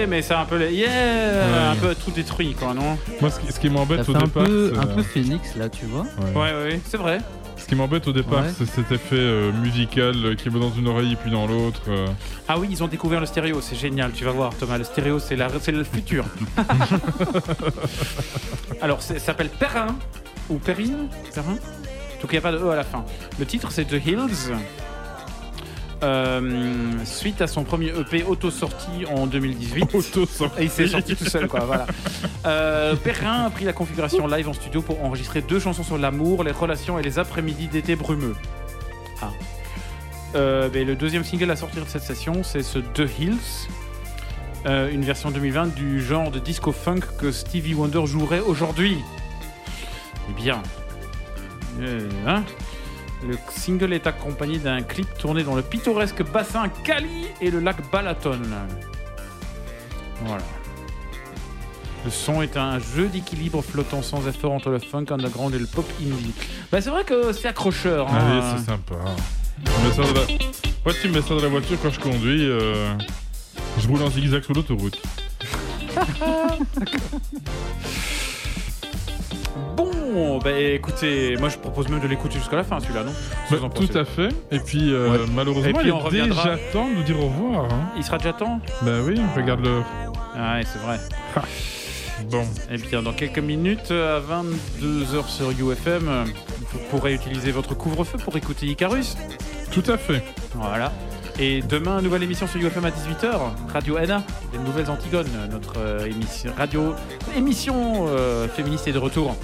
Mais 0.07 0.21
c'est 0.21 0.33
un 0.33 0.45
peu 0.45 0.57
les... 0.57 0.73
yeah, 0.73 0.87
Ouais. 0.89 1.67
un 1.71 1.75
peu 1.75 1.95
tout 1.95 2.11
détruit, 2.11 2.53
quoi, 2.53 2.73
non 2.73 2.97
Moi, 3.21 3.29
ce 3.29 3.39
qui, 3.39 3.51
ce 3.51 3.59
qui 3.59 3.67
Ça 3.67 3.73
m'embête 3.73 4.07
au 4.09 4.15
un 4.15 4.19
départ. 4.23 4.43
peu, 4.45 4.71
c'est- 4.73 4.79
un 4.79 4.85
peu 4.87 5.03
phoenix 5.03 5.55
là, 5.55 5.69
tu 5.69 5.85
vois. 5.85 6.05
Ouais. 6.35 6.53
Ouais, 6.63 6.79
c'est 6.87 6.97
vrai. 6.97 7.19
Ce 7.57 7.65
qui 7.65 7.75
m'embête 7.75 8.07
au 8.07 8.13
départ, 8.13 8.43
Ouais. 8.43 8.51
c'est 8.57 8.65
cet 8.67 8.91
effet 8.91 9.15
euh, 9.15 9.51
musical 9.51 10.13
euh, 10.23 10.35
qui 10.35 10.47
va 10.49 10.59
dans 10.59 10.71
une 10.71 10.87
oreille 10.87 11.13
et 11.13 11.15
puis 11.15 11.31
dans 11.31 11.47
l'autre. 11.47 11.81
euh. 11.89 12.05
Ah 12.47 12.57
oui, 12.59 12.67
ils 12.71 12.83
ont 12.83 12.87
découvert 12.87 13.19
le 13.19 13.25
stéréo, 13.25 13.59
c'est 13.61 13.75
génial, 13.75 14.11
tu 14.11 14.23
vas 14.23 14.31
voir 14.31 14.53
Thomas, 14.55 14.77
le 14.77 14.83
stéréo 14.83 15.19
c'est 15.19 15.35
la- 15.35 15.49
c'est 15.59 15.71
le 15.71 15.83
futur. 15.83 16.23
Alors, 18.81 19.01
ça 19.01 19.17
s'appelle 19.19 19.49
Perrin, 19.49 19.95
ou 20.49 20.57
Perrine 20.59 21.07
Perrin? 21.33 21.55
Donc 22.21 22.31
il 22.31 22.31
n'y 22.31 22.37
a 22.37 22.41
pas 22.41 22.51
de 22.51 22.57
E 22.57 22.69
à 22.71 22.75
la 22.75 22.83
fin. 22.83 23.05
Le 23.39 23.45
titre 23.45 23.71
c'est 23.71 23.85
The 23.85 24.03
Hills. 24.05 24.53
Euh, 26.03 26.91
suite 27.05 27.41
à 27.41 27.47
son 27.47 27.63
premier 27.63 27.87
EP 27.87 28.23
auto-sorti 28.23 29.05
en 29.09 29.25
2018. 29.25 29.95
Auto-sorti. 29.95 30.61
Et 30.61 30.63
il 30.65 30.69
s'est 30.69 30.87
sorti 30.87 31.15
tout 31.15 31.25
seul, 31.25 31.47
quoi. 31.47 31.61
Voilà. 31.61 31.87
Euh, 32.45 32.95
Perrin 32.95 33.45
a 33.45 33.49
pris 33.49 33.65
la 33.65 33.73
configuration 33.73 34.27
live 34.27 34.47
en 34.47 34.53
studio 34.53 34.81
pour 34.81 35.03
enregistrer 35.03 35.41
deux 35.41 35.59
chansons 35.59 35.83
sur 35.83 35.97
l'amour, 35.97 36.43
les 36.43 36.51
relations 36.51 36.99
et 36.99 37.03
les 37.03 37.19
après-midi 37.19 37.67
d'été 37.67 37.95
brumeux. 37.95 38.35
Ah. 39.21 39.31
Euh, 40.35 40.69
mais 40.73 40.83
le 40.83 40.95
deuxième 40.95 41.23
single 41.23 41.49
à 41.49 41.55
sortir 41.55 41.83
de 41.83 41.89
cette 41.89 42.03
session, 42.03 42.43
c'est 42.43 42.63
ce 42.63 42.79
The 42.79 43.09
Hills. 43.19 43.67
Euh, 44.65 44.91
une 44.91 45.03
version 45.03 45.31
2020 45.31 45.75
du 45.75 46.01
genre 46.01 46.29
de 46.29 46.39
disco 46.39 46.71
funk 46.71 47.01
que 47.19 47.31
Stevie 47.31 47.73
Wonder 47.73 48.05
jouerait 48.05 48.39
aujourd'hui. 48.39 48.97
Eh 50.29 50.33
bien. 50.33 50.61
Euh, 51.79 52.09
hein? 52.25 52.43
Le 53.25 53.37
single 53.49 53.93
est 53.93 54.07
accompagné 54.07 54.57
d'un 54.59 54.81
clip 54.81 55.07
tourné 55.17 55.43
dans 55.43 55.55
le 55.55 55.61
pittoresque 55.61 56.23
bassin 56.23 56.69
Cali 56.83 57.27
et 57.41 57.49
le 57.49 57.59
lac 57.59 57.77
Balaton. 57.91 58.39
Voilà. 60.23 60.43
Le 62.05 62.11
son 62.11 62.41
est 62.41 62.55
un 62.57 62.79
jeu 62.79 63.07
d'équilibre 63.07 63.61
flottant 63.61 64.01
sans 64.01 64.27
effort 64.27 64.53
entre 64.53 64.69
le 64.69 64.79
funk 64.79 65.05
underground 65.09 65.53
et 65.55 65.59
le 65.59 65.65
pop 65.65 65.85
indie. 65.99 66.33
Bah, 66.71 66.79
c'est 66.81 66.89
vrai 66.91 67.03
que 67.03 67.33
c'est 67.33 67.47
accrocheur. 67.47 68.07
Ah 68.09 68.13
oui, 68.13 68.39
hein. 68.41 68.55
c'est 68.57 68.65
sympa. 68.65 68.95
Tu 69.65 69.71
mets 69.83 69.91
ça 69.91 70.01
la... 70.13 70.21
Ouais, 70.85 70.93
tu 71.01 71.09
mets 71.09 71.21
ça 71.21 71.29
dans 71.29 71.41
la 71.41 71.47
voiture 71.49 71.77
quand 71.81 71.89
je 71.91 71.99
conduis. 71.99 72.45
euh, 72.47 72.93
Je 73.79 73.87
roule 73.87 74.03
en 74.03 74.09
zigzag 74.09 74.43
sur 74.43 74.53
l'autoroute? 74.53 75.01
Bon, 79.75 80.39
bah 80.39 80.51
écoutez, 80.57 81.35
moi 81.37 81.49
je 81.49 81.57
propose 81.57 81.87
même 81.89 81.99
de 81.99 82.07
l'écouter 82.07 82.39
jusqu'à 82.39 82.55
la 82.55 82.63
fin 82.63 82.79
celui-là, 82.79 83.03
non? 83.03 83.11
Bah, 83.51 83.57
tout 83.73 83.97
à 83.97 84.05
fait. 84.05 84.29
Et 84.51 84.59
puis, 84.59 84.91
euh, 84.93 85.09
Ouais. 85.11 85.17
malheureusement, 85.35 85.69
Et 85.69 85.73
puis, 85.73 85.87
il 85.87 85.91
on 85.91 85.99
est 85.99 86.01
reviendra. 86.01 86.43
déjà 86.43 86.57
temps 86.71 86.89
de 86.89 86.95
nous 86.95 87.03
dire 87.03 87.19
au 87.19 87.27
revoir. 87.27 87.65
hein. 87.65 87.89
Il 87.97 88.03
sera 88.03 88.17
déjà 88.17 88.33
temps? 88.33 88.59
Bah 88.81 88.91
oui, 89.05 89.19
regarde 89.35 89.63
l'heure. 89.65 89.85
Ah 90.35 90.55
ouais, 90.55 90.63
c'est 90.65 90.79
vrai. 90.79 90.97
Bon. 92.31 92.43
Eh 92.71 92.77
bien, 92.77 93.03
dans 93.03 93.13
quelques 93.13 93.39
minutes, 93.39 93.91
à 93.91 94.19
22h 94.19 95.27
sur 95.29 95.51
UFM, 95.51 96.25
vous 96.71 96.79
pourrez 96.89 97.13
utiliser 97.13 97.51
votre 97.51 97.75
couvre-feu 97.75 98.17
pour 98.17 98.35
écouter 98.35 98.65
Icarus. 98.65 99.15
Tout 99.71 99.83
à 99.87 99.97
fait. 99.97 100.23
Voilà. 100.55 100.91
Et 101.39 101.61
demain, 101.61 102.01
nouvelle 102.01 102.23
émission 102.23 102.47
sur 102.47 102.59
UFM 102.59 102.85
à 102.85 102.89
18h, 102.89 103.37
Radio 103.71 103.99
NA, 103.99 104.23
les 104.53 104.59
nouvelles 104.59 104.89
Antigones, 104.89 105.27
notre 105.51 105.75
euh, 105.77 106.05
émission, 106.07 106.51
radio, 106.57 106.93
émission 107.35 108.07
euh, 108.09 108.47
féministe 108.47 108.87
est 108.87 108.91
de 108.91 108.97
retour. 108.97 109.35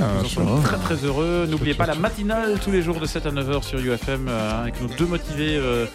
Ah, 0.00 0.04
Nous 0.20 0.24
en 0.26 0.28
sommes 0.28 0.62
très 0.62 0.76
très 0.78 0.94
heureux. 1.04 1.46
N'oubliez 1.50 1.74
pas 1.74 1.86
la 1.86 1.96
matinale 1.96 2.58
tous 2.62 2.70
les 2.70 2.82
jours 2.82 3.00
de 3.00 3.06
7 3.06 3.26
à 3.26 3.30
9h 3.32 3.62
sur 3.64 3.80
UFM 3.80 4.28
euh, 4.28 4.62
avec 4.62 4.80
nos 4.80 4.88
deux 4.96 5.06
motivés. 5.06 5.56
euh, 5.56 5.86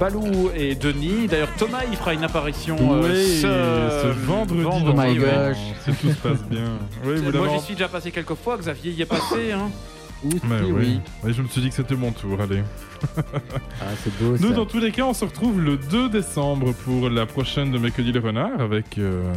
Balou 0.00 0.48
et 0.56 0.74
Denis. 0.74 1.26
D'ailleurs, 1.28 1.50
Thomas, 1.58 1.80
il 1.90 1.96
fera 1.98 2.14
une 2.14 2.24
apparition 2.24 2.76
euh, 2.80 3.02
Oui, 3.02 3.36
ce, 3.42 3.42
ce 3.42 4.26
vendredi. 4.26 4.62
vendredi, 4.62 4.96
Oh 4.98 5.02
my 5.12 5.18
ouais. 5.18 5.48
gosh. 5.50 5.56
Si 5.84 5.92
tout 6.00 6.08
se 6.08 6.16
passe 6.16 6.42
bien. 6.48 6.64
Oui, 7.04 7.16
vous 7.16 7.30
Moi, 7.30 7.48
j'y 7.58 7.60
suis 7.62 7.74
déjà 7.74 7.88
passé 7.88 8.10
quelques 8.10 8.34
fois. 8.34 8.56
Xavier 8.56 8.92
y 8.92 9.02
est 9.02 9.06
passé. 9.06 9.52
Hein. 9.52 9.68
Aussi, 10.24 10.40
Mais 10.48 10.60
oui. 10.62 10.72
oui. 10.72 11.00
Oui, 11.24 11.32
je 11.34 11.42
me 11.42 11.48
suis 11.48 11.60
dit 11.60 11.68
que 11.68 11.74
c'était 11.74 11.96
mon 11.96 12.12
tour, 12.12 12.40
allez. 12.40 12.62
Ah, 13.16 13.86
c'est 14.02 14.16
beau 14.18 14.36
Nous, 14.38 14.48
ça. 14.50 14.54
dans 14.54 14.66
tous 14.66 14.78
les 14.78 14.92
cas, 14.92 15.04
on 15.04 15.14
se 15.14 15.24
retrouve 15.24 15.60
le 15.60 15.76
2 15.76 16.08
décembre 16.10 16.72
pour 16.72 17.10
la 17.10 17.26
prochaine 17.26 17.72
de 17.72 17.78
Mercredi 17.78 18.12
le 18.12 18.20
Renard 18.20 18.60
avec, 18.60 18.98
euh, 18.98 19.32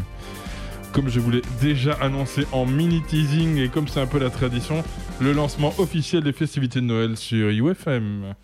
comme 0.92 1.10
je 1.10 1.20
vous 1.20 1.32
l'ai 1.32 1.42
déjà 1.62 1.94
annoncé 1.94 2.46
en 2.52 2.66
mini 2.66 3.02
teasing 3.02 3.58
et 3.58 3.70
comme 3.70 3.88
c'est 3.88 4.00
un 4.02 4.06
peu 4.08 4.20
la 4.20 4.30
tradition, 4.30 4.84
le 5.20 5.34
lancement 5.34 5.74
officiel 5.80 6.24
des 6.24 6.34
festivités 6.34 6.80
de 6.82 6.86
Noël 6.86 7.18
sur 7.18 7.50
UFM. 7.50 8.36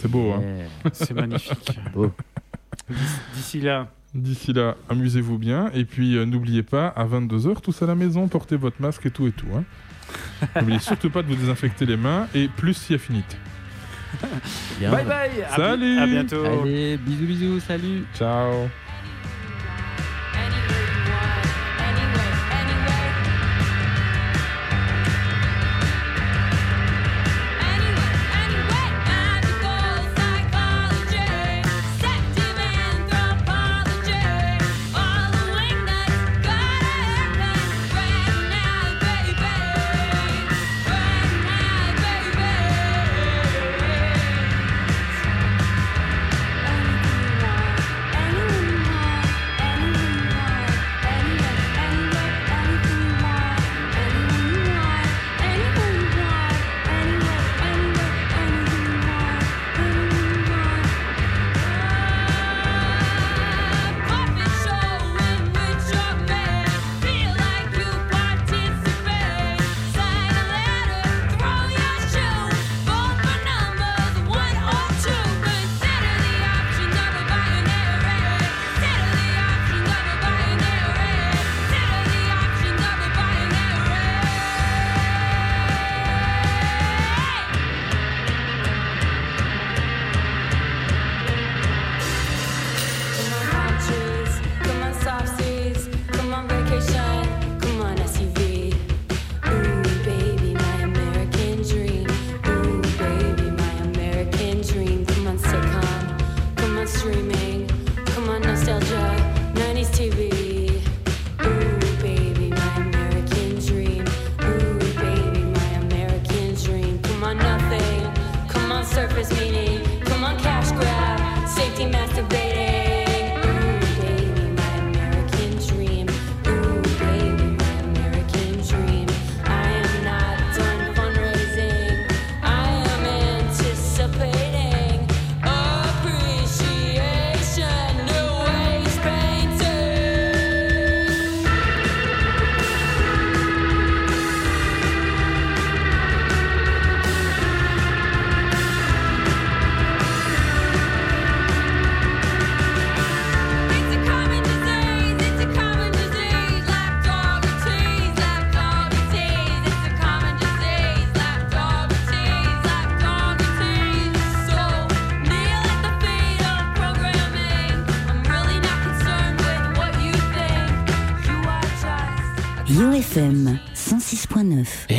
C'est 0.00 0.10
beau, 0.10 0.32
hein 0.32 0.40
C'est 0.92 1.12
magnifique. 1.12 1.78
Beau. 1.94 2.10
D'ici 3.34 3.60
là, 3.60 3.88
D'ici 4.14 4.52
là, 4.52 4.76
amusez-vous 4.90 5.38
bien. 5.38 5.70
Et 5.74 5.84
puis, 5.86 6.16
euh, 6.16 6.24
n'oubliez 6.26 6.62
pas, 6.62 6.86
à 6.88 7.06
22h, 7.06 7.60
tous 7.62 7.82
à 7.82 7.86
la 7.86 7.94
maison, 7.94 8.28
portez 8.28 8.56
votre 8.56 8.80
masque 8.80 9.06
et 9.06 9.10
tout 9.10 9.26
et 9.26 9.32
tout. 9.32 9.46
Hein. 9.54 9.64
N'oubliez 10.56 10.78
surtout 10.78 11.10
pas 11.10 11.22
de 11.22 11.28
vous 11.28 11.36
désinfecter 11.36 11.86
les 11.86 11.96
mains 11.96 12.28
et 12.34 12.48
plus 12.48 12.74
si 12.74 12.94
affinité. 12.94 13.36
Bien. 14.78 14.90
bye 14.90 15.04
bye. 15.04 15.42
À 15.50 15.56
Salut. 15.56 15.98
À 15.98 16.06
bientôt. 16.06 16.44
Allez, 16.44 16.96
bisous, 16.98 17.26
bisous, 17.26 17.60
salut. 17.60 18.04
Ciao 18.14 18.68